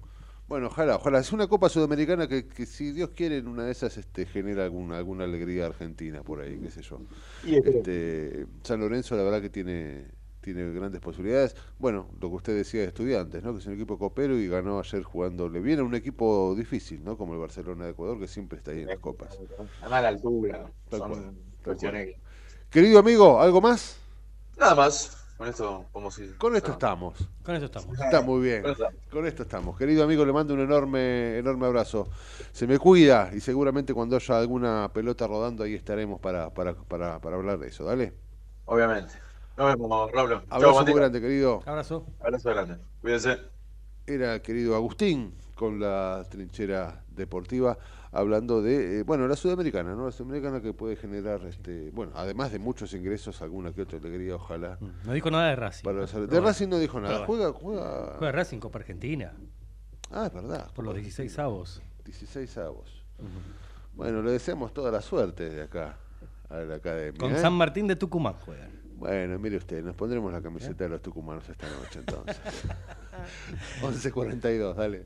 Bueno, 0.52 0.68
ojalá, 0.68 0.98
ojalá. 0.98 1.20
Es 1.20 1.32
una 1.32 1.48
Copa 1.48 1.70
Sudamericana 1.70 2.28
que, 2.28 2.46
que 2.46 2.66
si 2.66 2.92
Dios 2.92 3.12
quiere, 3.16 3.38
en 3.38 3.48
una 3.48 3.64
de 3.64 3.72
esas 3.72 3.98
este, 3.98 4.26
genera 4.26 4.66
alguna, 4.66 4.98
alguna 4.98 5.24
alegría 5.24 5.66
argentina 5.68 6.24
por 6.24 6.42
ahí, 6.42 6.60
qué 6.60 6.70
sé 6.70 6.82
yo. 6.82 7.00
Este, 7.48 8.46
San 8.64 8.82
Lorenzo, 8.82 9.16
la 9.16 9.24
verdad 9.24 9.42
que 9.42 9.50
tiene, 9.50 10.08
tiene 10.42 10.70
grandes 10.74 11.00
posibilidades. 11.00 11.56
Bueno, 11.80 12.10
lo 12.20 12.28
que 12.28 12.36
usted 12.36 12.58
decía 12.58 12.82
de 12.82 12.88
estudiantes, 12.88 13.42
¿no? 13.44 13.54
Que 13.54 13.60
es 13.60 13.66
un 13.66 13.76
equipo 13.76 13.98
copero 13.98 14.38
y 14.38 14.50
ganó 14.50 14.78
ayer 14.78 15.04
jugándole 15.04 15.62
bien 15.62 15.80
a 15.80 15.84
un 15.84 15.96
equipo 15.96 16.54
difícil, 16.54 17.02
¿no? 17.02 17.18
Como 17.18 17.34
el 17.34 17.40
Barcelona 17.40 17.86
de 17.86 17.92
Ecuador, 17.92 18.20
que 18.20 18.28
siempre 18.28 18.58
está 18.58 18.72
ahí 18.72 18.82
en 18.82 18.88
las 18.88 19.00
copas. 19.00 19.40
Además, 19.80 20.02
la 20.04 20.08
altura. 20.10 20.70
Tal 20.90 21.00
son 21.00 21.12
cual, 21.12 21.24
tal 21.24 21.64
cuestiones. 21.64 22.16
Querido 22.70 23.00
amigo, 23.00 23.40
¿algo 23.40 23.62
más? 23.62 24.01
Nada 24.62 24.76
más. 24.76 25.18
Con 25.40 25.48
esto, 25.48 25.86
como 25.92 26.12
si. 26.12 26.28
Con 26.34 26.56
esto 26.56 26.74
estamos. 26.74 27.18
Con 27.44 27.56
eso 27.56 27.66
estamos. 27.66 28.00
Está 28.00 28.22
muy 28.22 28.42
bien. 28.44 28.62
Con 28.62 28.72
esto. 28.74 29.26
Esto 29.26 29.42
estamos. 29.42 29.76
Querido 29.76 30.04
amigo, 30.04 30.24
le 30.24 30.32
mando 30.32 30.54
un 30.54 30.60
enorme, 30.60 31.40
enorme 31.40 31.66
abrazo. 31.66 32.08
Se 32.52 32.68
me 32.68 32.78
cuida 32.78 33.32
y 33.34 33.40
seguramente 33.40 33.92
cuando 33.92 34.18
haya 34.18 34.38
alguna 34.38 34.92
pelota 34.94 35.26
rodando 35.26 35.64
ahí 35.64 35.74
estaremos 35.74 36.20
para, 36.20 36.54
para, 36.54 36.76
para, 36.76 37.20
para 37.20 37.36
hablar 37.38 37.58
de 37.58 37.70
eso. 37.70 37.86
Dale. 37.86 38.14
Obviamente. 38.66 39.14
Nos 39.58 39.76
vemos, 39.76 40.12
Pablo. 40.12 40.42
Chau, 40.42 40.48
Abrazo 40.52 40.84
muy 40.84 40.94
grande, 40.94 41.22
querido. 41.22 41.64
Abrazo. 41.66 42.06
Abrazo 42.20 42.50
grande. 42.52 42.78
Cuídense. 43.02 43.40
Era 44.06 44.36
el 44.36 44.42
querido 44.44 44.76
Agustín 44.76 45.34
con 45.56 45.80
la 45.80 46.24
trinchera 46.30 47.04
deportiva 47.10 47.80
hablando 48.12 48.62
de, 48.62 49.00
eh, 49.00 49.04
bueno, 49.04 49.28
la 49.28 49.36
sudamericana, 49.36 49.96
¿no? 49.96 50.06
La 50.06 50.12
sudamericana 50.12 50.62
que 50.62 50.74
puede 50.74 50.96
generar, 50.96 51.44
este, 51.46 51.92
bueno, 51.92 52.12
además 52.16 52.52
de 52.52 52.60
muchos 52.60 52.94
ingresos, 52.94 53.42
alguna 53.42 53.74
que 53.74 53.82
otra 53.84 53.98
alegría, 54.00 54.36
ojalá. 54.36 54.78
No 55.06 55.14
dijo 55.14 55.32
nada 55.32 55.48
de 55.50 55.56
Racing. 55.56 55.84
Para 55.84 56.00
los- 56.00 56.12
Pero 56.12 56.24
de 56.28 56.32
bueno. 56.32 56.48
Racing 56.48 56.68
no 56.68 56.78
dijo 56.80 57.00
nada. 57.00 57.26
Juega, 57.26 57.52
juega. 57.54 58.16
Juega 58.18 58.32
Racing 58.32 58.60
Copa 58.60 58.80
Argentina. 58.80 59.34
Ah, 60.12 60.26
es 60.28 60.34
verdad. 60.34 60.72
Por 60.74 60.84
los 60.86 60.96
16 60.96 61.40
avos. 61.40 61.82
16 62.06 62.58
avos. 62.58 63.04
Bueno, 63.94 64.22
le 64.22 64.32
deseamos 64.32 64.74
toda 64.74 64.92
la 64.92 65.02
suerte 65.02 65.50
de 65.50 65.62
acá 65.64 65.98
a 66.50 66.58
la 66.58 66.76
academia. 66.76 67.18
Con 67.20 67.32
¿eh? 67.34 67.40
San 67.40 67.54
Martín 67.54 67.88
de 67.88 67.96
Tucumán 67.96 68.34
juegan. 68.34 68.72
Bueno, 68.96 69.40
mire 69.40 69.58
usted, 69.58 69.84
nos 69.84 69.96
pondremos 69.96 70.32
la 70.32 70.42
camiseta 70.42 70.84
de 70.84 70.90
los 70.92 71.02
tucumanos 71.02 71.48
esta 71.50 71.68
noche 71.70 72.00
entonces. 72.00 72.38
11.42, 73.82 74.76
dale. 74.76 75.06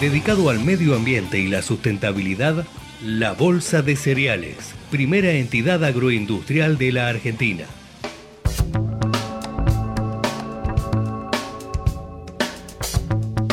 Dedicado 0.00 0.50
al 0.50 0.58
medio 0.58 0.96
ambiente 0.96 1.38
y 1.38 1.46
la 1.46 1.62
sustentabilidad, 1.62 2.66
la 3.04 3.34
Bolsa 3.34 3.82
de 3.82 3.94
Cereales, 3.94 4.74
primera 4.90 5.30
entidad 5.30 5.84
agroindustrial 5.84 6.76
de 6.76 6.90
la 6.90 7.08
Argentina. 7.08 7.64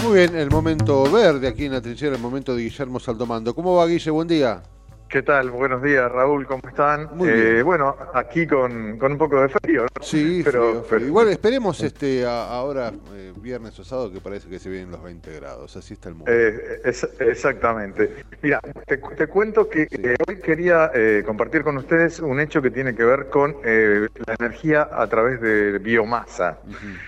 Muy 0.04 0.18
bien, 0.18 0.36
el 0.36 0.50
momento 0.50 1.04
verde 1.12 1.48
aquí 1.48 1.66
en 1.66 1.74
la 1.74 1.82
trinchera, 1.82 2.16
el 2.16 2.22
momento 2.22 2.56
de 2.56 2.64
Guillermo 2.64 3.00
Saldomando. 3.00 3.54
¿Cómo 3.54 3.76
va, 3.76 3.86
Guille? 3.86 4.10
Buen 4.10 4.28
día. 4.28 4.64
¿Qué 5.12 5.24
tal? 5.24 5.52
Buenos 5.52 5.84
días, 5.84 6.10
Raúl, 6.10 6.48
¿cómo 6.48 6.62
están? 6.66 7.10
Muy 7.18 7.28
Eh, 7.28 7.34
bien. 7.56 7.66
bueno, 7.66 7.98
aquí 8.14 8.48
con, 8.48 8.98
con 8.98 9.12
un 9.12 9.18
poco 9.18 9.42
de 9.42 9.50
frío, 9.50 9.82
¿no? 9.82 9.88
Sí, 10.02 10.42
pero, 10.42 10.70
frío, 10.70 10.84
frío. 10.84 11.08
Igual 11.08 11.28
esperemos 11.28 11.82
este 11.84 12.26
a- 12.26 12.46
ahora, 12.48 12.94
eh, 13.14 13.34
viernes 13.36 13.78
o 13.78 13.84
sábado, 13.84 14.10
que 14.14 14.22
parece 14.22 14.48
que 14.48 14.58
se 14.58 14.70
vienen 14.70 14.90
los 14.90 15.04
20 15.04 15.36
grados. 15.36 15.76
Así 15.76 15.96
está 15.96 16.08
el 16.08 16.16
mundo. 16.16 16.32
Eh, 16.34 16.80
es- 16.86 17.10
exactamente. 17.20 18.24
Mira, 18.42 18.62
te, 18.88 18.98
te 18.98 19.28
cuento 19.28 19.68
que 19.68 19.86
hoy 20.30 20.38
quería 20.40 20.92
eh, 20.94 21.24
compartir 21.26 21.64
con 21.64 21.76
ustedes 21.78 22.22
un 22.22 22.40
hecho 22.40 22.62
que 22.62 22.72
tiene 22.72 22.96
que 22.96 23.04
ver 23.04 23.28
con 23.30 23.58
eh, 23.66 24.08
la 24.26 24.36
energía 24.40 24.88
a 24.94 25.08
través 25.08 25.42
de 25.42 25.78
biomasa. 25.80 26.60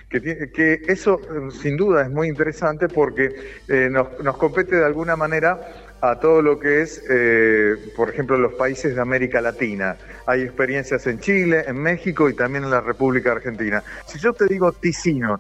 que, 0.10 0.20
tiene- 0.20 0.52
que 0.52 0.82
eso 0.90 1.22
eh, 1.22 1.52
sin 1.52 1.78
duda 1.78 2.02
es 2.04 2.10
muy 2.10 2.28
interesante 2.28 2.90
porque 2.90 3.34
eh, 3.70 3.88
nos, 3.90 4.20
nos 4.22 4.36
compete 4.38 4.76
de 4.76 4.86
alguna 4.86 5.16
manera 5.16 5.60
a 6.04 6.20
todo 6.20 6.42
lo 6.42 6.60
que 6.60 6.82
es, 6.82 7.02
eh, 7.10 7.76
por 7.96 8.10
ejemplo, 8.10 8.38
los 8.38 8.54
países 8.56 8.94
de 8.94 9.00
América 9.02 9.40
Latina. 9.40 9.96
Hay 10.28 10.42
experiencias 10.42 11.08
en 11.08 11.18
Chile, 11.22 11.64
en 11.66 11.78
México 11.78 12.28
y 12.30 12.34
también 12.36 12.66
en 12.66 12.72
la 12.72 12.82
República 12.82 13.32
Argentina. 13.32 13.82
Si 14.06 14.20
yo 14.20 14.34
te 14.34 14.46
digo 14.48 14.74
Ticino, 14.74 15.40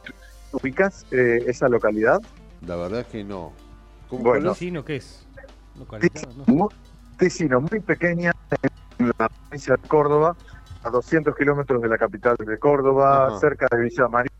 ¿ubicas 0.53 1.05
eh, 1.11 1.43
esa 1.47 1.67
localidad? 1.67 2.21
La 2.65 2.77
verdad 2.77 3.01
es 3.01 3.07
que 3.07 3.25
no. 3.25 3.51
¿Cómo 4.07 4.23
Bueno. 4.23 4.43
cuál 4.43 4.51
es? 4.53 4.57
Ticino, 4.59 4.85
¿qué 4.85 4.95
es? 4.95 5.27
Ticino, 7.19 7.59
muy 7.59 7.81
pequeña 7.81 8.31
en 8.99 9.11
la 9.19 9.27
provincia 9.27 9.75
de 9.75 9.87
Córdoba, 9.89 10.33
a 10.83 10.89
200 10.89 11.35
kilómetros 11.35 11.81
de 11.81 11.89
la 11.89 11.97
capital 11.97 12.37
de 12.37 12.57
Córdoba, 12.57 13.27
Ajá. 13.27 13.39
cerca 13.39 13.67
de 13.69 13.81
Villa 13.83 14.07
María. 14.07 14.31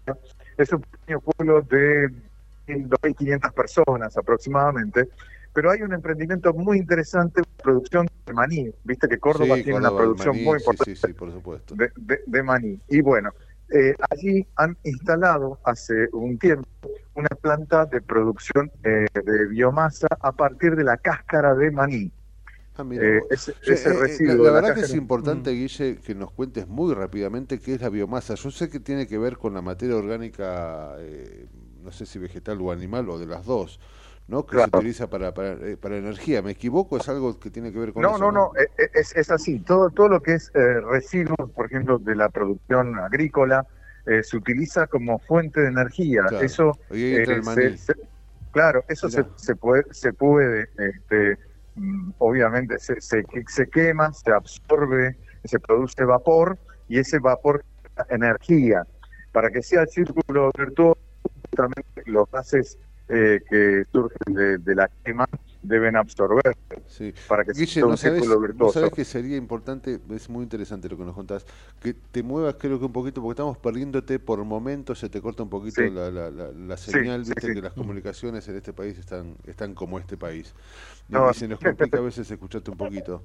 Es 0.57 0.71
un 0.71 0.79
pequeño 0.83 1.19
pueblo 1.19 1.61
de 1.63 2.07
2.500 2.67 3.51
personas 3.51 4.15
aproximadamente, 4.15 5.09
pero 5.53 5.71
hay 5.71 5.81
un 5.81 5.93
emprendimiento 5.93 6.53
muy 6.53 6.77
interesante 6.77 7.41
de 7.41 7.63
producción 7.63 8.07
de 8.25 8.33
maní. 8.33 8.71
Viste 8.83 9.07
que 9.07 9.19
Córdoba 9.19 9.55
Sí, 9.57 9.63
tiene 9.63 9.79
Córdoba, 9.79 9.91
una 9.91 9.97
producción 9.97 10.35
maní, 10.35 10.45
muy 10.45 10.57
importante 10.57 10.95
Sí, 10.95 11.07
sí, 11.07 11.13
por 11.13 11.31
supuesto. 11.31 11.75
de, 11.75 11.91
de- 11.95 12.21
de 12.25 12.43
maní. 12.43 12.79
Y 12.89 13.01
bueno, 13.01 13.31
eh, 13.69 13.95
allí 14.09 14.45
han 14.55 14.77
instalado 14.83 15.59
hace 15.63 16.07
un 16.11 16.37
tiempo 16.37 16.67
una 17.15 17.29
planta 17.29 17.85
de 17.85 18.01
producción 18.01 18.71
eh, 18.83 19.05
de 19.13 19.47
biomasa 19.47 20.07
a 20.19 20.31
partir 20.31 20.75
de 20.75 20.83
la 20.83 20.97
cáscara 20.97 21.53
de 21.53 21.69
maní. 21.71 22.11
Ah, 22.75 22.83
mira 22.83 23.05
Eh, 23.05 23.21
ese 23.29 23.53
residuo 23.93 24.45
la, 24.45 24.51
verdad 24.51 24.73
que 24.73 24.81
es 24.81 24.95
importante, 24.95 25.51
Guille, 25.51 25.97
que 25.97 26.15
nos 26.15 26.31
cuentes 26.31 26.67
muy 26.67 26.93
rápidamente 26.95 27.59
qué 27.59 27.75
es 27.75 27.81
la 27.81 27.89
biomasa. 27.89 28.33
Yo 28.33 28.49
sé 28.49 28.69
que 28.69 28.79
tiene 28.79 29.05
que 29.05 29.19
ver 29.19 29.37
con 29.37 29.53
la 29.53 29.61
materia 29.61 29.95
orgánica, 29.95 30.95
eh, 30.97 31.45
no 31.83 31.91
sé 31.91 32.07
si 32.07 32.17
vegetal 32.17 32.59
o 32.61 32.71
animal, 32.71 33.07
o 33.09 33.19
de 33.19 33.27
las 33.27 33.45
dos, 33.45 33.79
¿no? 34.27 34.45
Que 34.45 34.55
Claro. 34.55 34.71
se 34.71 34.77
utiliza 34.77 35.09
para, 35.09 35.33
para, 35.33 35.53
eh, 35.53 35.77
para 35.77 35.97
energía. 35.97 36.41
¿Me 36.41 36.51
equivoco? 36.51 36.97
¿Es 36.97 37.07
algo 37.09 37.39
que 37.39 37.49
tiene 37.49 37.71
que 37.71 37.79
ver 37.79 37.93
con 37.93 38.01
No, 38.01 38.11
eso? 38.11 38.19
no, 38.19 38.31
no, 38.31 38.51
eh, 38.57 38.67
eh, 38.77 38.89
es, 38.93 39.15
es 39.15 39.29
así. 39.31 39.59
Todo, 39.59 39.89
todo 39.89 40.09
lo 40.09 40.21
que 40.21 40.33
es 40.35 40.49
eh, 40.53 40.81
residuos, 40.81 41.51
por 41.53 41.65
ejemplo, 41.65 41.99
de 41.99 42.15
la 42.15 42.29
producción 42.29 42.97
agrícola, 42.99 43.65
eh, 44.05 44.23
se 44.23 44.37
utiliza 44.37 44.87
como 44.87 45.19
fuente 45.19 45.61
de 45.61 45.67
energía. 45.67 46.23
Claro. 46.27 46.45
Eso, 46.45 46.71
eh, 46.91 47.23
se- 47.25 47.41
maní. 47.41 47.77
se- 47.77 47.93
claro, 48.51 48.83
eso 48.87 49.09
se, 49.09 49.25
se 49.35 49.55
puede, 49.55 49.83
se 49.91 50.13
puede, 50.13 50.67
este, 50.77 51.37
mm, 51.75 52.11
obviamente, 52.19 52.79
se, 52.79 52.99
se, 53.01 53.23
se 53.47 53.67
quema, 53.69 54.11
se 54.13 54.31
absorbe, 54.31 55.17
se 55.43 55.59
produce 55.59 56.03
vapor 56.05 56.57
y 56.87 56.99
ese 56.99 57.19
vapor 57.19 57.63
energía. 58.09 58.85
Para 59.31 59.49
que 59.49 59.61
sea 59.61 59.81
el 59.81 59.87
círculo 59.89 60.51
virtuoso, 60.57 60.97
justamente 61.49 61.83
los 62.05 62.29
gases 62.31 62.77
eh, 63.09 63.41
que 63.49 63.83
surgen 63.91 64.33
de, 64.33 64.57
de 64.57 64.75
la 64.75 64.89
quema 65.03 65.25
deben 65.61 65.95
absorber 65.95 66.41
Sí. 66.87 67.13
para 67.27 67.43
que 67.45 67.51
Guille, 67.53 67.67
sea 67.67 67.83
¿no 67.83 67.89
un 67.89 67.97
sabes, 67.97 68.19
círculo 68.21 68.39
¿no 68.41 68.47
virtuoso. 68.47 68.73
sabes 68.79 68.93
que 68.93 69.05
sería 69.05 69.37
importante? 69.37 69.99
Es 70.11 70.29
muy 70.29 70.43
interesante 70.43 70.89
lo 70.89 70.97
que 70.97 71.03
nos 71.05 71.15
contás. 71.15 71.45
Que 71.79 71.93
te 71.93 72.21
muevas, 72.23 72.55
creo 72.59 72.79
que 72.79 72.85
un 72.85 72.91
poquito, 72.93 73.21
porque 73.21 73.33
estamos 73.33 73.57
perdiéndote 73.57 74.19
por 74.19 74.43
momentos, 74.43 74.99
se 74.99 75.09
te 75.09 75.21
corta 75.21 75.43
un 75.43 75.49
poquito 75.49 75.81
Sí. 75.81 75.89
la, 75.89 76.11
la, 76.11 76.29
la, 76.31 76.77
señal, 76.77 77.25
sí, 77.25 77.31
viste 77.35 77.53
que 77.53 77.61
las 77.61 77.73
comunicaciones 77.73 78.47
en 78.47 78.57
este 78.57 78.73
país 78.73 78.97
están, 78.97 79.37
están 79.45 79.73
como 79.73 79.99
este 79.99 80.17
país. 80.17 80.53
Y, 81.09 81.13
No, 81.13 81.29
y 81.31 81.33
se 81.33 81.47
nos 81.47 81.59
complica 81.59 81.99
a 81.99 82.01
veces 82.01 82.29
escucharte 82.29 82.71
un 82.71 82.77
poquito. 82.77 83.23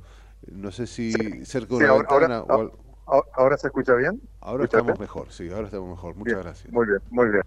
No 0.53 0.71
sé 0.71 0.87
si 0.87 1.45
cerca 1.45 1.77
de 1.77 1.85
una 1.85 1.89
ahora, 1.89 2.09
ventana 2.09 2.37
ahora- 2.39 2.71
o 2.73 2.79
ahora- 3.07 3.27
ahora 3.35 3.57
se 3.59 3.67
escucha 3.69 3.95
bien? 3.95 4.21
Ahora 4.41 4.65
¿Escucha 4.65 4.79
estamos 4.81 5.01
mejor, 5.01 5.33
sí, 5.33 5.51
ahora 5.51 5.67
estamos 5.67 5.89
mejor. 5.91 6.15
Muchas 6.15 6.35
Bien, 6.35 6.43
gracias. 6.45 6.73
Muy 6.73 6.87
bien, 6.87 7.01
muy 7.11 7.29
bien. 7.31 7.43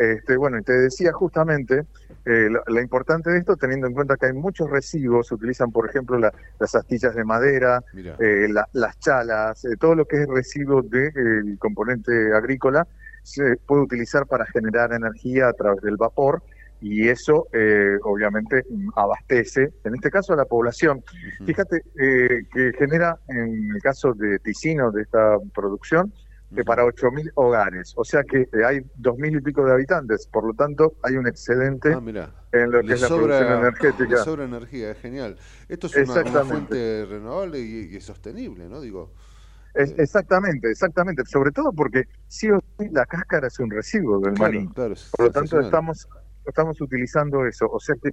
Este, 0.00 0.38
bueno, 0.38 0.58
y 0.58 0.62
te 0.62 0.72
decía 0.72 1.12
justamente 1.12 1.84
eh, 2.24 2.48
la, 2.50 2.62
la 2.68 2.80
importante 2.80 3.30
de 3.30 3.38
esto, 3.38 3.54
teniendo 3.56 3.86
en 3.86 3.92
cuenta 3.92 4.16
que 4.16 4.26
hay 4.26 4.32
muchos 4.32 4.70
residuos, 4.70 5.26
se 5.26 5.34
utilizan, 5.34 5.70
por 5.70 5.86
ejemplo, 5.88 6.16
la- 6.18 6.32
las 6.58 6.74
astillas 6.74 7.14
de 7.14 7.22
madera, 7.22 7.82
eh, 8.18 8.48
la- 8.50 8.66
las 8.72 8.98
chalas, 8.98 9.62
eh, 9.66 9.76
todo 9.78 9.94
lo 9.94 10.06
que 10.06 10.22
es 10.22 10.26
residuo 10.26 10.80
del 10.80 11.58
componente 11.58 12.32
agrícola, 12.34 12.88
se 13.22 13.56
puede 13.66 13.82
utilizar 13.82 14.26
para 14.26 14.46
generar 14.46 14.94
energía 14.94 15.48
a 15.48 15.52
través 15.52 15.82
del 15.82 15.98
vapor 15.98 16.42
y 16.80 17.06
eso 17.08 17.48
eh, 17.52 17.98
obviamente 18.04 18.64
mm, 18.70 18.88
abastece, 18.96 19.74
en 19.84 19.94
este 19.96 20.10
caso 20.10 20.32
a 20.32 20.36
la 20.36 20.46
población. 20.46 21.04
Fíjate 21.44 21.82
eh, 22.00 22.44
que 22.50 22.72
genera, 22.78 23.18
en 23.28 23.72
el 23.74 23.82
caso 23.82 24.14
de 24.14 24.38
Ticino, 24.38 24.90
de 24.90 25.02
esta 25.02 25.36
producción, 25.54 26.10
que 26.54 26.64
para 26.64 26.84
8.000 26.84 27.30
hogares, 27.34 27.92
o 27.96 28.04
sea 28.04 28.24
que 28.24 28.42
eh, 28.42 28.64
hay 28.66 28.80
2.000 28.96 29.36
y 29.36 29.40
pico 29.40 29.64
de 29.64 29.72
habitantes, 29.72 30.26
por 30.26 30.44
lo 30.44 30.54
tanto 30.54 30.94
hay 31.02 31.16
un 31.16 31.26
excedente 31.28 31.92
Ah, 31.94 32.00
en 32.52 32.70
lo 32.72 32.80
que 32.80 32.88
Le 32.88 32.94
es 32.96 33.00
la 33.02 33.08
sobra, 33.08 33.38
producción 33.38 33.58
energética. 33.62 34.16
le 34.16 34.16
sobra 34.24 34.44
energía, 34.44 34.90
es 34.90 34.98
genial. 34.98 35.36
Esto 35.68 35.86
es 35.86 35.96
una, 35.96 36.44
fuente 36.44 37.06
renovable 37.08 37.60
y, 37.60 37.96
y 37.96 38.00
sostenible, 38.00 38.68
¿no? 38.68 38.80
Digo, 38.80 39.12
Es- 39.74 39.94
exactamente, 39.98 40.68
exactamente, 40.70 41.22
sobre 41.26 41.52
todo 41.52 41.72
porque 41.72 42.04
sí 42.26 42.50
o 42.50 42.58
sí 42.78 42.88
la 42.90 43.06
cáscara 43.06 43.46
es 43.46 43.58
un 43.60 43.70
residuo 43.70 44.18
del 44.18 44.34
Claro, 44.34 44.52
maní. 44.52 44.68
claro, 44.74 44.92
es 44.94 45.10
Por 45.16 45.26
lo 45.26 45.32
tanto, 45.32 45.60
estamos, 45.60 46.08
estamos 46.44 46.80
utilizando 46.80 47.46
eso. 47.46 47.68
O 47.70 47.78
sea 47.78 47.94
que, 48.02 48.10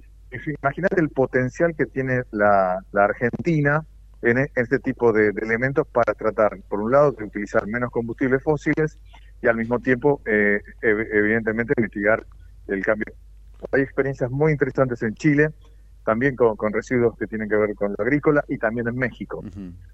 imagínate 0.62 1.00
el 1.00 1.10
potencial 1.10 1.74
que 1.76 1.86
tiene 1.86 2.22
la, 2.30 2.78
la 2.92 3.04
Argentina 3.04 3.84
en, 4.22 4.38
e- 4.38 4.42
en 4.54 4.62
este 4.62 4.78
tipo 4.78 5.12
de, 5.12 5.32
de 5.32 5.40
elementos 5.44 5.86
para 5.88 6.14
tratar, 6.14 6.58
por 6.68 6.80
un 6.80 6.92
lado, 6.92 7.12
de 7.12 7.24
utilizar 7.24 7.66
menos 7.66 7.90
combustibles 7.90 8.42
fósiles 8.42 8.98
y 9.40 9.46
al 9.46 9.56
mismo 9.56 9.78
tiempo, 9.80 10.20
eh, 10.26 10.60
ev- 10.82 11.08
evidentemente, 11.12 11.74
mitigar 11.80 12.26
el 12.66 12.84
cambio. 12.84 13.06
Hay 13.72 13.82
experiencias 13.82 14.30
muy 14.30 14.52
interesantes 14.52 15.02
en 15.02 15.14
Chile, 15.14 15.50
también 16.04 16.36
con, 16.36 16.56
con 16.56 16.72
residuos 16.72 17.16
que 17.18 17.26
tienen 17.26 17.48
que 17.48 17.56
ver 17.56 17.74
con 17.74 17.94
lo 17.96 18.02
agrícola 18.04 18.44
y 18.48 18.58
también 18.58 18.88
en 18.88 18.96
México. 18.96 19.42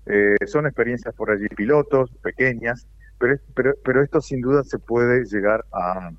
Eh, 0.06 0.36
son 0.46 0.66
experiencias 0.66 1.14
por 1.14 1.30
allí 1.30 1.48
pilotos, 1.48 2.10
pequeñas, 2.22 2.86
pero, 3.18 3.36
pero, 3.55 3.74
pero 3.84 4.02
esto 4.02 4.20
sin 4.20 4.40
duda 4.40 4.62
se 4.64 4.78
puede 4.78 5.24
llegar 5.24 5.64
a, 5.72 6.10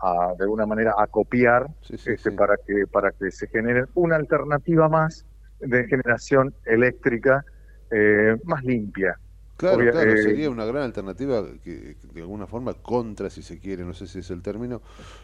a, 0.00 0.34
de 0.36 0.44
alguna 0.44 0.66
manera 0.66 0.94
a 0.96 1.06
copiar 1.06 1.66
este, 2.12 2.30
para 2.32 2.56
que 2.56 2.86
para 2.86 3.12
que 3.12 3.30
se 3.30 3.46
genere 3.48 3.84
una 3.94 4.16
alternativa 4.16 4.88
más 4.88 5.26
de 5.60 5.86
generación 5.88 6.54
eléctrica 6.64 7.44
eh, 7.90 8.36
más 8.44 8.62
limpia. 8.64 9.18
Claro, 9.56 9.88
Obvia- 9.88 9.90
claro, 9.90 10.16
eh, 10.16 10.16
sería 10.16 10.50
una 10.50 10.64
gran 10.64 10.84
alternativa 10.84 11.44
que, 11.64 11.96
que 11.96 12.06
de 12.12 12.20
alguna 12.20 12.46
forma 12.46 12.74
contra, 12.74 13.28
si 13.28 13.42
se 13.42 13.58
quiere, 13.58 13.84
no 13.84 13.92
sé 13.92 14.06
si 14.06 14.20
es 14.20 14.30
el 14.30 14.40
término, 14.40 14.82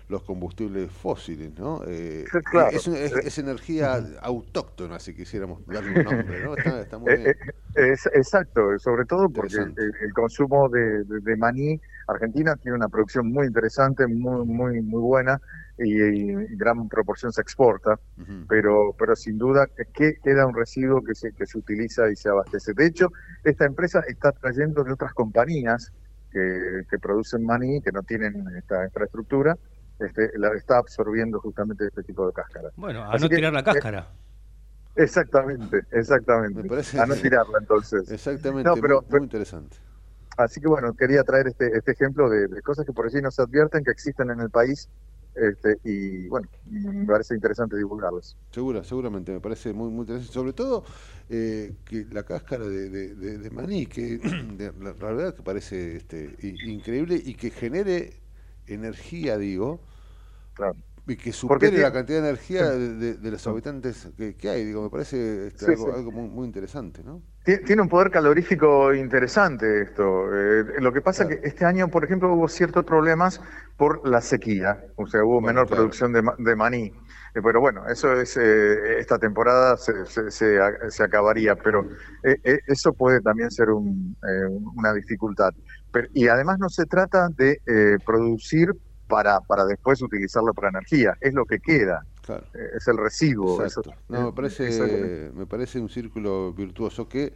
los 0.08 0.24
combustibles 0.24 0.90
fósiles, 0.90 1.56
¿no? 1.56 1.82
Eh, 1.86 2.32
claro. 2.50 2.70
es, 2.72 2.88
es- 2.88 3.12
es 3.16 3.38
energía 3.38 3.94
autóctona, 4.22 4.98
si 4.98 5.14
quisiéramos 5.14 5.60
darle 5.66 5.92
un 5.92 6.02
nombre, 6.02 6.40
¿no? 6.40 6.54
Está, 6.54 6.80
está 6.80 6.98
muy 6.98 7.12
Eh, 7.12 7.16
bien. 7.16 7.36
eh, 7.74 7.92
es, 7.92 8.06
exacto, 8.14 8.78
sobre 8.78 9.04
todo 9.04 9.28
porque 9.30 9.56
el 9.76 10.12
consumo 10.14 10.68
de, 10.70 11.04
de- 11.04 11.20
de 11.20 11.36
maní, 11.36 11.78
Argentina 12.06 12.56
tiene 12.56 12.76
una 12.76 12.88
producción 12.88 13.30
muy 13.30 13.46
interesante, 13.46 14.06
muy 14.06 14.44
muy 14.46 14.80
muy 14.82 15.00
buena 15.02 15.38
y, 15.78 15.92
y 16.00 16.30
en 16.30 16.56
gran 16.56 16.88
proporción 16.88 17.32
se 17.32 17.40
exporta, 17.40 17.98
pero 18.48 18.94
pero 18.98 19.16
sin 19.16 19.38
duda 19.38 19.66
que 19.92 20.14
queda 20.22 20.46
un 20.46 20.54
residuo 20.54 21.02
que 21.02 21.14
se 21.14 21.32
que 21.32 21.46
se 21.46 21.58
utiliza 21.58 22.08
y 22.10 22.16
se 22.16 22.28
abastece. 22.28 22.72
De 22.74 22.86
hecho, 22.86 23.08
esta 23.42 23.64
empresa 23.64 24.00
está 24.06 24.32
trayendo 24.32 24.84
de 24.84 24.92
otras 24.92 25.12
compañías 25.14 25.92
que, 26.30 26.82
que 26.90 26.98
producen 26.98 27.44
maní 27.44 27.80
que 27.80 27.92
no 27.92 28.02
tienen 28.02 28.44
esta 28.56 28.84
infraestructura, 28.84 29.56
este, 29.98 30.30
la 30.38 30.52
está 30.54 30.78
absorbiendo 30.78 31.40
justamente 31.40 31.86
este 31.86 32.02
tipo 32.02 32.26
de 32.26 32.32
cáscara. 32.32 32.70
Bueno, 32.76 33.02
a 33.02 33.12
Así 33.14 33.24
no 33.24 33.28
que, 33.28 33.36
tirar 33.36 33.52
la 33.52 33.60
eh, 33.60 33.64
cáscara. 33.64 34.08
Exactamente, 34.96 35.82
exactamente. 35.92 36.62
parece- 36.68 37.00
A 37.00 37.06
no 37.06 37.14
tirarla 37.14 37.58
entonces. 37.60 38.10
Exactamente, 38.10 38.68
No, 38.68 38.76
pero, 38.76 39.02
muy, 39.02 39.10
muy 39.18 39.24
interesante. 39.24 39.76
Así 40.36 40.60
que 40.60 40.68
bueno, 40.68 40.94
quería 40.94 41.22
traer 41.22 41.48
este, 41.48 41.76
este 41.76 41.92
ejemplo 41.92 42.28
de, 42.28 42.48
de 42.48 42.62
cosas 42.62 42.84
que 42.84 42.92
por 42.92 43.06
allí 43.06 43.20
no 43.22 43.30
se 43.30 43.42
advierten, 43.42 43.84
que 43.84 43.90
existen 43.92 44.30
en 44.30 44.40
el 44.40 44.50
país 44.50 44.88
este, 45.34 45.78
y 45.84 46.28
bueno, 46.28 46.48
me 46.64 47.06
parece 47.06 47.34
interesante 47.34 47.76
divulgarlos. 47.76 48.36
Segura, 48.52 48.84
seguramente, 48.84 49.32
me 49.32 49.40
parece 49.40 49.72
muy, 49.72 49.90
muy 49.90 50.02
interesante. 50.02 50.32
Sobre 50.32 50.52
todo 50.52 50.84
eh, 51.28 51.74
que 51.84 52.06
la 52.12 52.22
cáscara 52.22 52.64
de, 52.66 52.88
de- 52.88 53.14
de- 53.16 53.38
de 53.38 53.50
maní, 53.50 53.86
que 53.86 54.20
la, 54.78 54.92
la 54.92 54.92
verdad 55.12 55.34
que 55.34 55.42
parece 55.42 55.96
este, 55.96 56.36
increíble 56.62 57.20
y 57.24 57.34
que 57.34 57.50
genere 57.50 58.20
energía, 58.68 59.36
digo, 59.36 59.80
y 61.06 61.16
que 61.16 61.32
supere 61.32 61.68
tiene- 61.68 61.82
la 61.82 61.92
cantidad 61.92 62.22
de 62.22 62.28
energía 62.28 62.70
de, 62.70 62.94
de- 62.94 63.14
de 63.14 63.30
los 63.30 63.46
habitantes 63.46 64.08
que, 64.16 64.36
que 64.36 64.48
hay. 64.48 64.64
Digo, 64.64 64.82
me 64.82 64.90
parece 64.90 65.48
este, 65.48 65.66
Sí, 65.66 65.72
algo, 65.72 65.86
sí. 65.86 65.92
algo 65.98 66.12
muy, 66.12 66.28
muy 66.30 66.46
interesante, 66.46 67.02
¿no? 67.04 67.22
Tie- 67.44 67.62
Tiene 67.64 67.82
un 67.82 67.88
poder 67.90 68.10
calorífico 68.10 68.94
interesante 68.94 69.82
esto. 69.82 70.28
Eh, 70.34 70.64
lo 70.80 70.92
que 70.94 71.02
pasa 71.02 71.28
que 71.28 71.40
este 71.42 71.66
año, 71.66 71.88
por 71.88 72.04
ejemplo, 72.04 72.32
hubo 72.32 72.48
ciertos 72.48 72.84
problemas 72.84 73.40
por 73.76 74.06
la 74.08 74.22
sequía, 74.22 74.82
o 74.96 75.06
sea, 75.06 75.22
hubo 75.24 75.40
menor 75.42 75.66
claro. 75.66 75.82
producción 75.82 76.12
de, 76.14 76.22
ma- 76.22 76.36
de 76.38 76.56
maní. 76.56 76.84
Eh, 77.34 77.40
pero 77.42 77.60
bueno, 77.60 77.86
eso 77.88 78.12
es 78.18 78.36
eh, 78.38 78.98
esta 78.98 79.18
temporada 79.18 79.76
se, 79.76 80.06
se, 80.06 80.30
se 80.30 80.58
a- 80.60 80.88
se 80.90 81.02
acabaría, 81.02 81.54
pero 81.56 81.86
eso 82.66 82.92
puede 82.94 83.20
también 83.20 83.50
ser 83.50 83.68
un, 83.70 84.16
una 84.76 84.94
dificultad. 84.94 85.50
Pero- 85.90 86.08
y 86.14 86.28
además 86.28 86.58
no 86.58 86.68
se 86.70 86.86
trata 86.86 87.28
de 87.36 87.60
producir 88.06 88.70
para, 89.06 89.40
para 89.40 89.64
después 89.64 90.00
utilizarlo 90.02 90.54
para 90.54 90.68
energía, 90.70 91.16
es 91.20 91.34
lo 91.34 91.44
que 91.44 91.60
queda. 91.60 92.04
Claro. 92.22 92.46
Eh, 92.54 92.70
es 92.76 92.88
el 92.88 92.96
residuo. 92.96 93.64
Eso- 93.64 93.82
No, 94.08 94.22
me 94.22 94.28
eh, 94.28 94.32
parece, 94.34 95.30
me 95.34 95.46
parece 95.46 95.80
un 95.80 95.88
círculo 95.88 96.52
virtuoso 96.52 97.08
que 97.08 97.32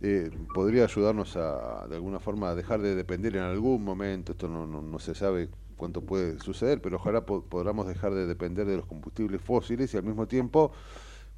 eh, 0.00 0.30
podría 0.54 0.84
ayudarnos 0.84 1.36
a, 1.36 1.86
de 1.88 1.96
alguna 1.96 2.20
forma, 2.20 2.50
a 2.50 2.54
dejar 2.54 2.80
de 2.82 2.94
depender 2.94 3.36
en 3.36 3.42
algún 3.42 3.84
momento. 3.84 4.32
Esto 4.32 4.48
no, 4.48 4.66
no, 4.66 4.82
no 4.82 4.98
se 4.98 5.14
sabe 5.14 5.48
cuánto 5.76 6.02
puede 6.02 6.38
suceder, 6.40 6.80
pero 6.82 6.96
ojalá 6.96 7.24
po- 7.26 7.42
podamos 7.44 7.86
dejar 7.86 8.12
de 8.14 8.26
depender 8.26 8.66
de 8.66 8.76
los 8.76 8.86
combustibles 8.86 9.40
fósiles 9.40 9.92
y 9.94 9.96
al 9.96 10.04
mismo 10.04 10.26
tiempo 10.26 10.72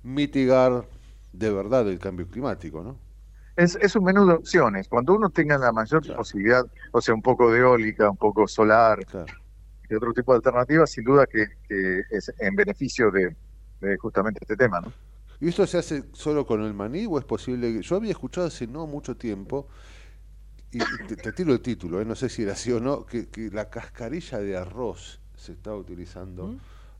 mitigar 0.03 0.87
de 1.33 1.51
verdad 1.53 1.89
el 1.89 1.99
cambio 1.99 2.27
climático, 2.29 2.83
¿no? 2.83 2.97
Es, 3.57 3.77
es 3.81 3.95
un 3.97 4.05
menú 4.05 4.27
de 4.27 4.35
opciones. 4.35 4.89
Cuando 4.89 5.15
uno 5.15 5.31
tenga 5.31 5.59
la 5.59 5.73
mayor 5.73 6.03
posibilidad, 6.15 6.65
o 6.93 7.01
sea, 7.01 7.15
un 7.15 7.23
poco 7.23 7.51
de 7.53 7.61
eólica, 7.61 8.09
un 8.11 8.17
poco 8.17 8.49
solar 8.49 9.07
y 9.91 9.95
otro 9.97 10.13
tipo 10.15 10.33
de 10.33 10.37
alternativas, 10.39 10.91
sin 10.91 11.05
duda 11.05 11.27
que, 11.27 11.47
que 11.69 12.03
es 12.11 12.33
en 12.39 12.55
beneficio 12.57 13.11
de, 13.11 13.37
de 13.81 13.97
justamente 13.99 14.39
este 14.43 14.57
tema, 14.57 14.81
¿no? 14.81 14.95
¿Y 15.41 15.49
esto 15.49 15.67
se 15.67 15.79
hace 15.79 16.05
solo 16.13 16.47
con 16.47 16.63
el 16.63 16.75
maní 16.75 17.07
o 17.07 17.19
es 17.19 17.25
posible? 17.25 17.73
que- 17.73 17.83
Yo 17.83 17.97
había 17.97 18.11
escuchado 18.13 18.47
hace 18.47 18.67
no 18.67 18.87
mucho 18.87 19.17
tiempo, 19.17 19.69
y 20.73 20.85
te, 20.99 21.17
te 21.17 21.33
tiro 21.33 21.53
el 21.53 21.61
título, 21.61 22.01
¿eh? 22.01 22.05
no 22.05 22.15
sé 22.15 22.29
si 22.29 22.43
era 22.43 22.53
así 22.53 22.71
o 22.73 22.81
no, 22.81 23.05
que, 23.05 23.29
que 23.29 23.51
la 23.51 23.69
cascarilla 23.71 24.39
de 24.39 24.57
arroz 24.57 25.21
se 25.35 25.53
está 25.53 25.75
utilizando 25.75 26.55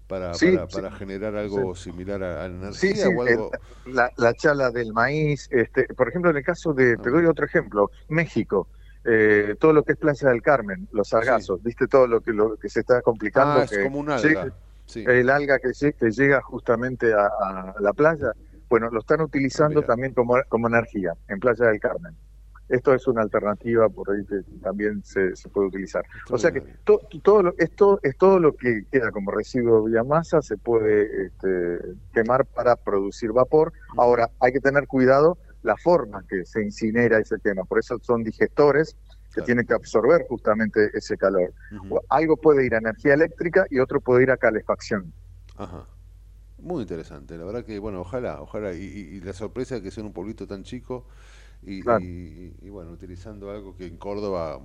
para, 0.09 0.33
Sí, 0.33 0.51
para, 0.53 0.69
sí. 0.69 0.81
para 0.83 0.91
generar 0.91 1.37
algo 1.37 1.75
similar 1.77 2.23
a, 2.23 2.43
a 2.43 2.47
energía 2.47 3.09
sí, 3.09 3.09
o 3.09 3.23
algo... 3.23 3.51
el- 3.85 3.95
la, 3.95 4.11
la 4.17 4.35
chala 4.35 4.71
del 4.71 4.93
maíz, 4.93 5.49
este, 5.51 5.85
por 5.95 6.09
ejemplo, 6.09 6.31
en 6.31 6.37
el 6.39 6.45
caso 6.45 6.73
de, 6.73 6.97
te 6.99 7.11
doy 7.11 7.27
otro 7.27 7.47
ejemplo, 7.47 7.91
México, 8.09 8.69
eh, 9.05 9.57
todo 9.59 9.73
lo 9.73 9.83
que 9.83 9.93
es 9.93 9.99
Playa 9.99 10.29
del 10.29 10.43
Carmen, 10.43 10.89
los 10.93 11.09
sargazos, 11.09 11.63
viste 11.63 11.87
todo 11.87 12.07
lo 12.07 12.21
que, 12.21 12.33
lo 12.33 12.57
que 12.57 12.69
se 12.69 12.81
está 12.81 13.01
complicando. 13.03 13.61
Ah, 13.61 13.65
es 13.65 13.71
que 13.71 13.83
como 13.85 13.99
un 14.01 14.09
llega- 14.09 14.43
alga. 14.43 14.55
Sí. 14.87 15.05
El 15.07 15.31
alga 15.31 15.59
que, 15.61 15.69
lle- 15.69 15.95
que 15.95 16.11
llega 16.11 16.43
justamente 16.43 17.13
a, 17.15 17.27
a 17.27 17.75
la 17.81 17.93
playa, 17.93 18.33
bueno, 18.69 18.91
lo 18.91 19.01
están 19.01 19.21
utilizando 19.21 19.83
también 19.83 20.13
como, 20.15 20.35
como 20.49 20.67
energía 20.69 21.15
en 21.29 21.39
Playa 21.39 21.67
del 21.67 21.79
Carmen. 21.81 22.15
Esto 22.69 22.95
es 22.95 23.07
una 23.09 23.23
alternativa 23.23 23.89
por 23.89 24.11
ahí 24.13 24.25
que 24.27 24.43
también 24.63 25.03
se, 25.05 25.35
se 25.35 25.49
puede 25.49 25.69
utilizar. 25.69 26.05
O 26.31 26.39
sea 26.39 26.53
que 26.53 26.61
to- 26.85 27.01
todo 27.23 27.43
lo, 27.43 27.55
esto 27.59 27.99
es 28.03 28.17
todo 28.17 28.39
lo 28.39 28.55
que 28.55 28.85
queda 28.93 29.11
como 29.11 29.31
residuo 29.33 29.85
de 29.85 29.91
biomasa 29.93 30.41
se 30.43 30.57
puede 30.57 31.27
este, 31.27 31.79
quemar 32.13 32.45
para 32.47 32.77
producir 32.77 33.33
vapor. 33.33 33.73
Ahora 33.97 34.31
hay 34.41 34.53
que 34.53 34.61
tener 34.61 34.87
cuidado 34.87 35.37
la 35.63 35.77
forma 35.77 36.25
que 36.29 36.45
se 36.45 36.63
incinera 36.63 37.21
y 37.21 37.25
se 37.25 37.39
quema. 37.41 37.65
Por 37.65 37.79
eso 37.79 37.99
son 38.03 38.23
digestores 38.25 38.97
que 39.33 39.43
tienen 39.43 39.67
que 39.67 39.75
absorber 39.75 40.27
justamente 40.29 40.91
ese 40.93 41.17
calor. 41.17 41.53
Algo 42.09 42.37
puede 42.37 42.67
ir 42.67 42.75
a 42.75 42.79
energía 42.79 43.15
eléctrica 43.15 43.67
y 43.71 43.79
otro 43.79 44.01
puede 44.01 44.25
ir 44.25 44.31
a 44.31 44.37
calefacción. 44.37 45.13
Ajá. 45.57 45.87
Muy 46.59 46.83
interesante, 46.83 47.39
la 47.39 47.45
verdad 47.45 47.65
que, 47.65 47.79
bueno, 47.79 48.01
ojalá, 48.03 48.43
ojalá, 48.43 48.75
y, 48.75 48.83
y- 48.83 49.17
y 49.17 49.21
la 49.21 49.33
sorpresa 49.33 49.77
de 49.77 49.83
que 49.83 49.91
sea 49.91 50.05
un 50.05 50.13
pueblito 50.13 50.47
tan 50.47 50.63
chico 50.63 51.07
y, 51.63 51.81
Claro. 51.81 52.01
y- 52.05 52.55
y, 52.61 52.69
bueno, 52.69 52.91
utilizando 52.91 53.51
algo 53.51 53.75
que 53.75 53.87
en 53.87 53.97
Córdoba, 53.97 54.61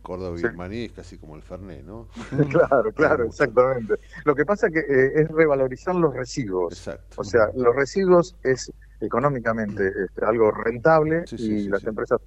Córdoba 0.00 0.36
y 0.36 0.40
Sí. 0.40 0.46
el 0.46 0.54
maní 0.54 0.84
es 0.84 0.92
casi 0.92 1.18
como 1.18 1.36
el 1.36 1.42
Fernet, 1.42 1.84
¿no? 1.84 2.08
claro, 2.70 2.92
claro, 2.92 3.24
exactamente. 3.24 3.94
Lo 4.24 4.34
que 4.34 4.46
pasa 4.46 4.70
que 4.70 4.80
eh, 4.80 5.12
es 5.16 5.28
revalorizar 5.28 5.94
los 5.94 6.14
residuos. 6.14 6.88
O 7.16 7.24
sea, 7.24 7.50
los 7.54 7.74
residuos 7.76 8.36
es 8.42 8.72
económicamente 9.06 9.88
este, 10.04 10.24
algo 10.24 10.50
rentable 10.50 11.24
y 11.38 11.68
las 11.68 11.84
empresas 11.84 12.20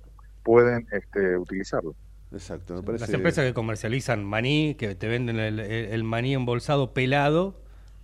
pueden 0.43 0.87
este, 0.91 1.37
utilizarlo. 1.37 1.95
Exacto, 2.31 2.81
me 2.83 2.97
Las 2.99 3.09
empresas 3.09 3.45
que 3.45 3.53
comercializan 3.53 4.23
maní, 4.25 4.75
que 4.75 4.95
te 4.95 5.07
venden 5.07 5.39
el, 5.39 5.59
el- 5.59 5.69
el 5.93 6.03
maní 6.03 6.33
embolsado 6.33 6.93
pelado, 6.93 7.55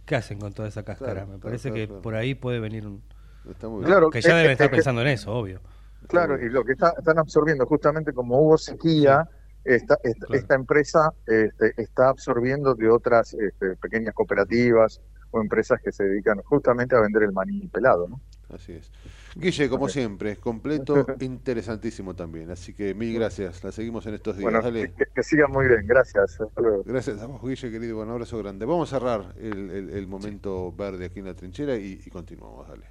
¿qué 0.06 0.16
hacen 0.16 0.40
con 0.40 0.54
toda 0.54 0.68
esa 0.70 0.84
cáscara? 0.84 1.14
Claro, 1.26 1.28
Me 1.28 1.40
parece 1.40 1.70
claro, 1.70 1.76
que 1.76 1.88
claro. 1.88 2.02
por 2.02 2.16
ahí 2.16 2.36
puede 2.36 2.60
venir 2.60 2.88
un... 2.88 3.02
Está 3.50 3.68
muy 3.68 3.84
Claro, 3.84 4.10
que 4.10 4.22
ya 4.22 4.30
es- 4.30 4.36
deben 4.36 4.52
es 4.52 4.52
estar 4.54 4.72
pensando 4.72 5.02
en 5.02 5.08
eso, 5.08 5.32
obvio. 5.34 5.60
Claro, 6.08 6.42
y 6.42 6.50
lo 6.50 6.64
que 6.64 6.74
está- 6.74 6.94
están 6.98 7.20
absorbiendo, 7.20 7.66
justamente 7.66 8.14
como 8.14 8.40
hubo 8.40 8.58
sequía, 8.58 9.28
esta, 9.66 9.98
esta, 10.04 10.26
esta 10.36 10.56
empresa 10.56 11.14
este, 11.26 11.74
está 11.82 12.10
absorbiendo 12.10 12.76
de 12.76 12.90
otras 12.90 13.34
este, 13.34 13.76
pequeñas 13.78 14.14
cooperativas 14.14 15.02
o 15.32 15.42
empresas 15.42 15.80
que 15.82 15.92
se 15.92 16.04
dedican 16.04 16.40
justamente 16.44 16.96
a 16.96 17.00
vender 17.02 17.24
el 17.24 17.32
maní 17.32 17.68
pelado, 17.70 18.08
¿no? 18.10 18.22
Así 18.54 18.74
es. 18.74 18.92
Guille, 19.36 19.68
como 19.70 19.90
siempre, 19.90 20.38
completo, 20.38 21.06
interesantísimo 21.20 22.16
también. 22.16 22.52
Así 22.52 22.74
que 22.74 22.94
mil 22.94 23.14
gracias. 23.14 23.64
La 23.64 23.72
seguimos 23.72 24.06
en 24.06 24.14
estos 24.16 24.38
días. 24.38 24.44
Bueno, 24.44 24.62
Dale. 24.62 24.94
que, 24.94 25.06
que 25.14 25.24
sigan 25.24 25.52
muy 25.52 25.68
bien, 25.68 25.86
gracias. 25.86 26.40
Hasta 26.40 26.62
luego. 26.62 26.84
Gracias 26.86 27.20
a 27.22 27.26
vos, 27.26 27.42
Guille, 27.42 27.72
querido. 27.72 28.00
Un 28.02 28.10
abrazo 28.10 28.38
grande. 28.38 28.66
Vamos 28.66 28.92
a 28.94 29.00
cerrar 29.00 29.34
el, 29.40 29.70
el- 29.72 29.90
el 29.90 30.08
momento 30.08 30.72
verde 30.72 31.06
aquí 31.06 31.20
en 31.20 31.26
la 31.26 31.34
trinchera 31.36 31.76
y, 31.78 32.02
y 32.06 32.10
continuamos. 32.10 32.68
Dale. 32.68 32.86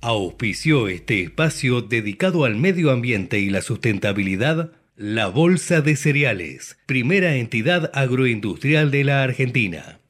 Auspició 0.00 0.88
este 0.88 1.22
espacio 1.22 1.80
dedicado 1.82 2.44
al 2.44 2.56
medio 2.56 2.90
ambiente 2.90 3.38
y 3.38 3.50
la 3.50 3.62
sustentabilidad 3.62 4.72
la 4.98 5.26
Bolsa 5.28 5.82
de 5.82 5.94
Cereales, 5.94 6.78
primera 6.86 7.34
entidad 7.34 7.90
agroindustrial 7.92 8.90
de 8.90 9.04
la 9.04 9.22
Argentina. 9.22 10.00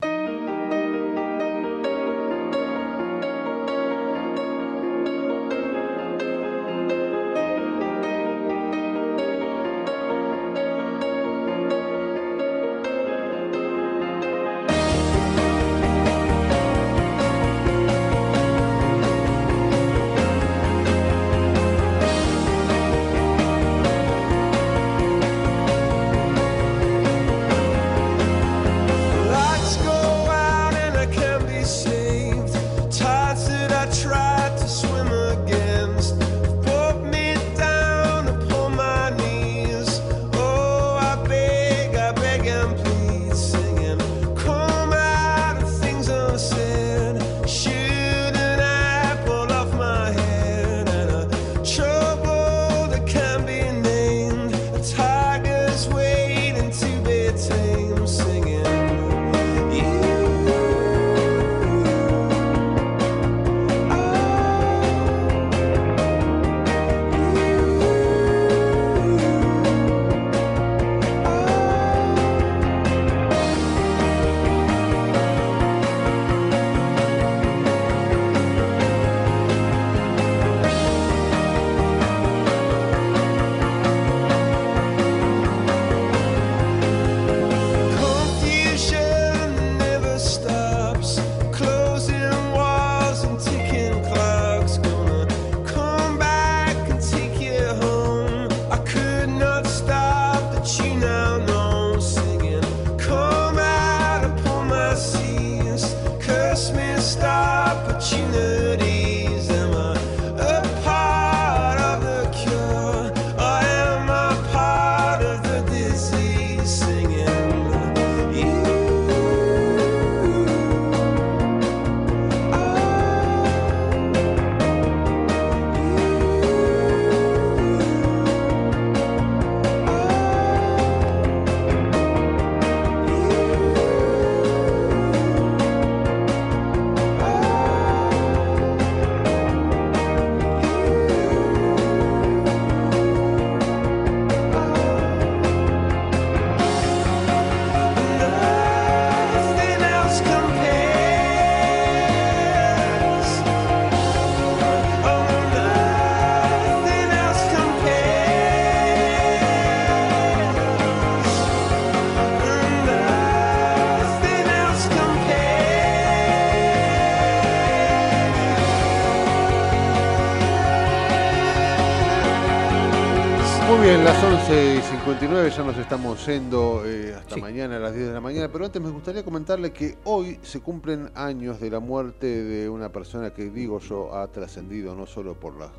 59 175.06 175.50
ya 175.50 175.62
nos 175.62 175.78
estamos 175.78 176.26
yendo 176.26 176.82
eh, 176.84 177.14
hasta 177.14 177.36
mañana 177.36 177.76
a 177.76 177.78
las 177.78 177.94
10 177.94 178.08
de 178.08 178.12
la 178.12 178.20
mañana, 178.20 178.48
pero 178.50 178.64
antes 178.64 178.82
me 178.82 178.90
gustaría 178.90 179.24
comentarle 179.24 179.72
que 179.72 179.96
hoy 180.02 180.40
se 180.42 180.60
cumplen 180.60 181.12
años 181.14 181.60
de 181.60 181.70
la 181.70 181.78
muerte 181.78 182.26
de 182.26 182.68
una 182.68 182.90
persona 182.90 183.32
que, 183.32 183.48
digo 183.48 183.78
yo, 183.78 184.16
ha 184.16 184.26
trascendido 184.26 184.96
no 184.96 185.06
solo 185.06 185.38
por 185.38 185.56
la 185.56 185.70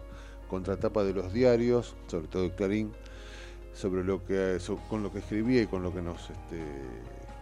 contratapa 0.48 1.04
de 1.04 1.14
los 1.14 1.34
diarios, 1.34 1.98
sobre 2.08 2.28
todo 2.28 2.45
el 2.45 2.54
Clarín, 2.54 2.94
sobre 3.74 4.06
lo 4.06 4.24
que 4.24 4.60
con 4.90 5.04
lo 5.04 5.12
que 5.12 5.20
escribía 5.20 5.64
y 5.64 5.68
con 5.68 5.84
lo 5.84 5.94
que 5.94 6.02
nos 6.02 6.22
este, 6.22 6.64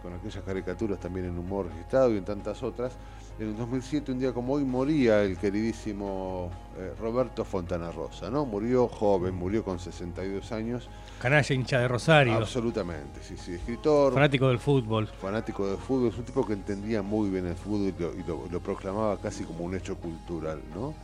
con 0.02 0.12
aquellas 0.12 0.42
caricaturas 0.42 0.98
también 0.98 1.26
en 1.26 1.38
humor 1.38 1.66
registrado 1.66 2.12
y 2.12 2.16
en 2.16 2.24
tantas 2.24 2.64
otras. 2.64 2.94
En 3.38 3.48
el 3.48 3.56
2007, 3.58 4.12
un 4.12 4.18
día 4.18 4.32
como 4.32 4.54
hoy, 4.54 4.64
moría 4.64 5.22
el 5.22 5.36
queridísimo 5.36 6.50
eh, 6.78 6.92
Roberto 6.98 7.44
Fontana 7.44 7.92
Rosa, 7.92 8.30
¿no? 8.30 8.46
Murió 8.46 8.88
joven, 8.88 9.34
murió 9.34 9.62
con 9.62 9.78
62 9.78 10.52
años. 10.52 10.88
Canalla 11.20 11.54
hincha 11.54 11.78
de 11.80 11.86
Rosario. 11.86 12.32
Absolutamente, 12.34 13.20
sí, 13.22 13.36
sí. 13.36 13.52
Escritor. 13.52 14.14
Fanático 14.14 14.48
del 14.48 14.58
fútbol. 14.58 15.06
Fanático 15.20 15.66
del 15.66 15.76
fútbol. 15.76 16.08
Es 16.08 16.16
un 16.18 16.24
tipo 16.24 16.46
que 16.46 16.54
entendía 16.54 17.02
muy 17.02 17.28
bien 17.28 17.46
el 17.46 17.56
fútbol 17.56 17.92
y 17.98 18.02
lo, 18.02 18.14
y 18.14 18.22
lo- 18.26 18.48
lo 18.50 18.60
proclamaba 18.60 19.18
casi 19.18 19.44
como 19.44 19.64
un 19.64 19.74
hecho 19.74 19.96
cultural, 19.96 20.62
¿no? 20.74 20.94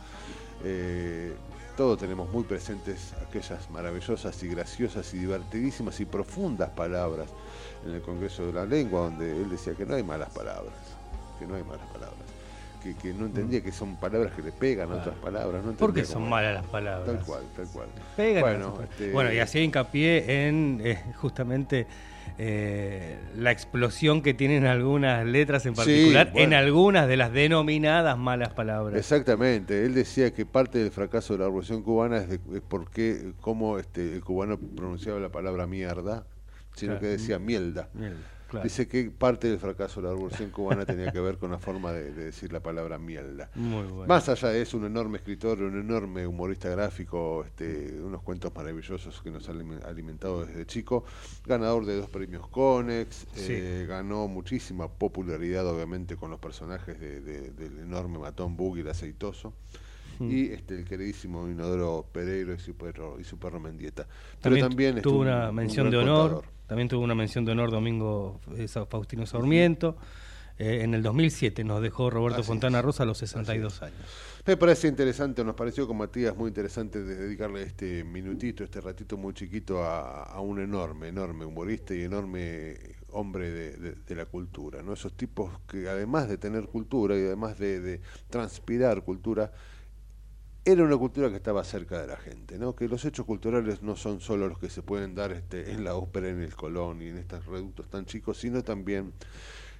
Eh, 0.63 1.35
todos 1.77 1.99
tenemos 1.99 2.31
muy 2.31 2.43
presentes 2.45 3.13
aquellas 3.27 3.69
maravillosas 3.69 4.41
y 4.41 4.47
graciosas 4.47 5.13
y 5.13 5.19
divertidísimas 5.19 5.99
y 5.99 6.05
profundas 6.05 6.69
palabras 6.71 7.27
en 7.85 7.93
el 7.93 8.01
Congreso 8.01 8.45
de 8.47 8.53
la 8.53 8.65
Lengua, 8.65 9.01
donde 9.01 9.31
él 9.39 9.49
decía 9.51 9.73
que 9.73 9.85
no 9.85 9.95
hay 9.95 10.03
malas 10.03 10.29
palabras, 10.29 10.73
que 11.39 11.47
no 11.47 11.55
hay 11.55 11.63
malas 11.63 11.87
palabras, 11.87 12.22
que, 12.83 12.93
que 12.95 13.13
no 13.13 13.25
entendía 13.27 13.61
que 13.63 13.71
son 13.71 13.95
palabras 13.95 14.33
que 14.33 14.41
le 14.41 14.51
pegan 14.51 14.91
a 14.91 14.95
otras 14.95 15.15
palabras. 15.15 15.63
No 15.63 15.71
¿Por 15.71 15.93
qué 15.93 16.01
entendía 16.01 16.05
son 16.13 16.29
malas 16.29 16.53
las 16.53 16.65
palabras? 16.67 17.05
Tal 17.07 17.25
cual, 17.25 17.43
tal 17.55 17.67
cual. 17.67 17.87
Pegan 18.17 18.41
bueno, 18.41 18.79
este, 18.83 19.11
bueno, 19.11 19.31
y 19.33 19.39
hacía 19.39 19.61
hincapié 19.63 20.47
en 20.47 20.81
eh, 20.83 21.01
justamente 21.15 21.87
eh, 22.37 23.17
la 23.37 23.51
explosión 23.51 24.21
que 24.21 24.33
tienen 24.33 24.65
algunas 24.65 25.25
letras 25.25 25.65
en 25.65 25.75
Sí, 25.75 25.77
particular, 25.81 26.31
en 26.35 26.53
algunas 26.53 27.07
de 27.07 27.17
las 27.17 27.31
denominadas 27.31 28.17
malas 28.17 28.49
palabras. 28.53 28.97
Exactamente, 28.99 29.85
él 29.85 29.93
decía 29.93 30.33
que 30.33 30.45
parte 30.45 30.79
del 30.79 30.91
fracaso 30.91 31.33
de 31.33 31.39
la 31.39 31.45
revolución 31.45 31.83
cubana 31.83 32.17
es, 32.17 32.29
de, 32.29 32.35
es 32.55 32.61
porque 32.67 33.33
cómo 33.39 33.77
este, 33.77 34.15
el 34.15 34.23
cubano 34.23 34.57
pronunciaba 34.57 35.19
la 35.19 35.29
palabra 35.29 35.67
mierda, 35.67 36.25
sino 36.75 36.93
Claro. 36.93 37.01
que 37.01 37.07
decía 37.07 37.37
mielda. 37.39 37.89
Mielda, 37.93 38.17
claro. 38.53 38.63
Dice 38.63 38.87
que 38.87 39.11
parte 39.11 39.47
del 39.49 39.59
fracaso 39.59 40.01
de 40.01 40.07
la 40.07 40.13
revolución 40.13 40.49
cubana 40.49 40.85
tenía 40.85 41.11
que 41.11 41.19
ver 41.19 41.37
con 41.37 41.51
la 41.51 41.59
forma 41.59 41.91
de, 41.91 42.11
de 42.13 42.25
decir 42.25 42.51
la 42.53 42.61
palabra 42.61 42.97
mielda. 42.97 43.49
Muy 43.55 43.83
bueno. 43.83 44.05
Más 44.07 44.29
allá 44.29 44.49
de 44.49 44.61
eso, 44.61 44.77
un 44.77 44.85
enorme 44.85 45.17
escritor, 45.17 45.61
un 45.61 45.79
enorme 45.79 46.25
humorista 46.27 46.69
gráfico, 46.69 47.43
este, 47.45 47.99
unos 48.01 48.21
cuentos 48.21 48.53
maravillosos 48.55 49.21
que 49.21 49.31
nos 49.31 49.47
han 49.49 49.57
alime- 49.59 49.83
alimentado 49.85 50.45
desde 50.45 50.65
chico, 50.65 51.03
ganador 51.45 51.85
de 51.85 51.97
dos 51.97 52.09
premios 52.09 52.47
Conex, 52.47 53.25
Sí. 53.33 53.53
eh, 53.53 53.85
ganó 53.87 54.27
muchísima 54.27 54.87
popularidad 54.87 55.67
obviamente 55.67 56.15
con 56.15 56.29
los 56.31 56.39
personajes 56.39 56.99
de- 56.99 57.21
de- 57.21 57.49
del 57.51 57.79
enorme 57.79 58.19
matón 58.19 58.55
Bug 58.55 58.77
y 58.77 58.81
el 58.81 58.87
aceitoso. 58.89 59.53
Mm. 60.19 60.31
Y 60.31 60.45
este, 60.51 60.75
el 60.75 60.85
queridísimo 60.85 61.47
Inodoro 61.49 62.05
Pereiro 62.11 62.53
y 62.53 62.59
su 62.59 62.75
perro, 62.75 63.19
y 63.19 63.23
su 63.23 63.39
perro 63.39 63.59
Mendieta. 63.59 64.03
Pero 64.41 64.55
También, 64.57 64.67
también, 64.69 65.01
tuvo 65.01 65.21
un- 65.21 65.27
una 65.27 65.49
un 65.49 65.55
mención 65.55 65.89
de 65.89 65.97
honor, 65.97 66.31
contador. 66.33 66.52
También 66.67 66.87
tuvo 66.87 67.03
una 67.03 67.15
mención 67.15 67.45
de 67.45 67.51
honor 67.51 67.71
Domingo 67.71 68.39
eh, 68.57 68.67
Faustino 68.67 69.25
Sarmiento. 69.25 69.97
Eh, 70.59 70.81
en 70.83 70.93
el 70.93 71.01
2007 71.01 71.63
nos 71.63 71.81
dejó 71.81 72.11
Roberto 72.11 72.41
Así 72.41 72.47
Fontana 72.47 72.77
es. 72.79 72.85
Rosa 72.85 73.03
a 73.03 73.05
los 73.07 73.17
62 73.17 73.81
años. 73.81 73.97
Me 74.45 74.55
parece 74.55 74.87
interesante, 74.87 75.43
nos 75.43 75.55
pareció 75.55 75.87
con 75.87 75.97
Matías 75.97 76.35
muy 76.35 76.49
interesante 76.49 77.01
de 77.03 77.15
dedicarle 77.15 77.63
este 77.63 78.03
minutito, 78.03 78.63
este 78.63 78.79
ratito 78.81 79.17
muy 79.17 79.33
chiquito 79.33 79.83
a, 79.83 80.23
a 80.23 80.39
un 80.41 80.59
enorme, 80.59 81.07
enorme 81.07 81.45
humorista 81.45 81.95
y 81.95 82.03
enorme 82.03 82.77
hombre 83.09 83.49
de, 83.49 83.77
de- 83.77 83.95
de 83.95 84.15
la 84.15 84.25
cultura, 84.25 84.83
¿no? 84.83 84.93
Esos 84.93 85.13
tipos 85.13 85.51
que 85.67 85.87
además 85.89 86.27
de 86.27 86.37
tener 86.37 86.65
cultura 86.67 87.17
y 87.17 87.21
además 87.25 87.57
de, 87.57 87.79
de 87.79 88.01
transpirar 88.29 89.03
cultura, 89.03 89.51
era 90.65 90.83
una 90.83 90.95
cultura 90.97 91.29
que 91.29 91.35
estaba 91.35 91.63
cerca 91.63 91.99
de 92.01 92.07
la 92.07 92.15
gente, 92.17 92.57
¿no? 92.57 92.75
Que 92.75 92.87
los 92.87 93.03
hechos 93.05 93.25
culturales 93.25 93.81
no 93.81 93.95
son 93.95 94.21
solo 94.21 94.47
los 94.47 94.59
que 94.59 94.69
se 94.69 94.81
pueden 94.81 95.13
dar 95.13 95.31
este, 95.31 95.71
en 95.71 95.83
la 95.83 95.95
ópera, 95.95 96.29
en 96.29 96.41
el 96.41 96.55
Colón 96.55 97.01
y 97.01 97.09
en 97.09 97.17
estos 97.17 97.45
reductos 97.45 97.89
tan 97.89 98.05
chicos, 98.05 98.37
sino 98.37 98.63
también 98.63 99.11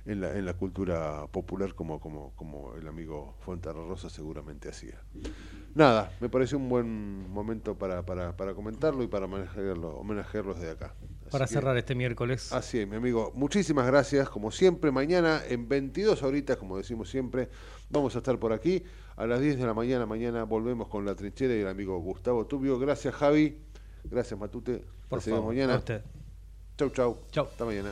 en 0.06 0.20
la, 0.20 0.38
en 0.38 0.46
la 0.46 0.54
cultura 0.56 1.26
popular 1.28 1.74
como, 1.74 2.02
como, 2.02 2.34
como 2.36 2.76
el 2.76 2.86
amigo 2.90 3.38
Fontana 3.40 3.80
Rosa 3.88 4.10
seguramente 4.10 4.68
hacía. 4.68 5.02
Nada, 5.74 6.12
me 6.20 6.28
pareció 6.28 6.58
un 6.58 6.68
buen 6.68 7.30
momento 7.32 7.78
para, 7.78 8.06
para, 8.06 8.36
para 8.36 8.54
comentarlo 8.54 9.02
y 9.04 9.08
para 9.08 9.26
homenajearlo, 9.26 9.96
homenajearlo 9.98 10.54
desde 10.54 10.72
acá. 10.72 10.94
Así 11.22 11.30
Para 11.32 11.46
que- 11.46 11.54
cerrar 11.54 11.78
este 11.78 11.96
miércoles. 11.96 12.52
Así 12.52 12.80
es, 12.80 12.88
mi 12.90 12.98
amigo. 12.98 13.32
Muchísimas 13.34 13.88
gracias, 13.88 14.30
como 14.30 14.52
siempre. 14.52 14.92
Mañana 14.92 15.42
en 15.48 15.70
22 15.70 16.22
horitas, 16.24 16.58
como 16.58 16.76
decimos 16.78 17.10
siempre, 17.10 17.48
vamos 17.90 18.14
a 18.16 18.18
estar 18.20 18.38
por 18.38 18.52
aquí. 18.52 18.84
A 19.16 19.28
las 19.28 19.40
10 19.42 19.58
de 19.60 19.66
la 19.66 19.74
mañana, 19.74 20.06
mañana 20.06 20.44
volvemos 20.44 20.88
con 20.88 21.06
la 21.06 21.16
trinchera 21.16 21.54
y 21.56 21.60
el 21.60 21.68
amigo 21.68 21.98
Gustavo 22.00 22.46
Tubio. 22.48 22.80
Gracias, 22.80 23.14
Javi. 23.14 23.58
Gracias, 24.06 24.40
Matute. 24.40 24.84
Por 25.08 25.18
Nos 25.18 25.26
vemos 25.26 25.40
favor, 25.42 25.54
mañana. 25.54 25.76
a 25.76 25.78
usted. 25.78 26.02
Chau, 26.78 26.90
chau. 26.90 27.18
Chau. 27.32 27.46
Hasta 27.46 27.66
mañana. 27.66 27.92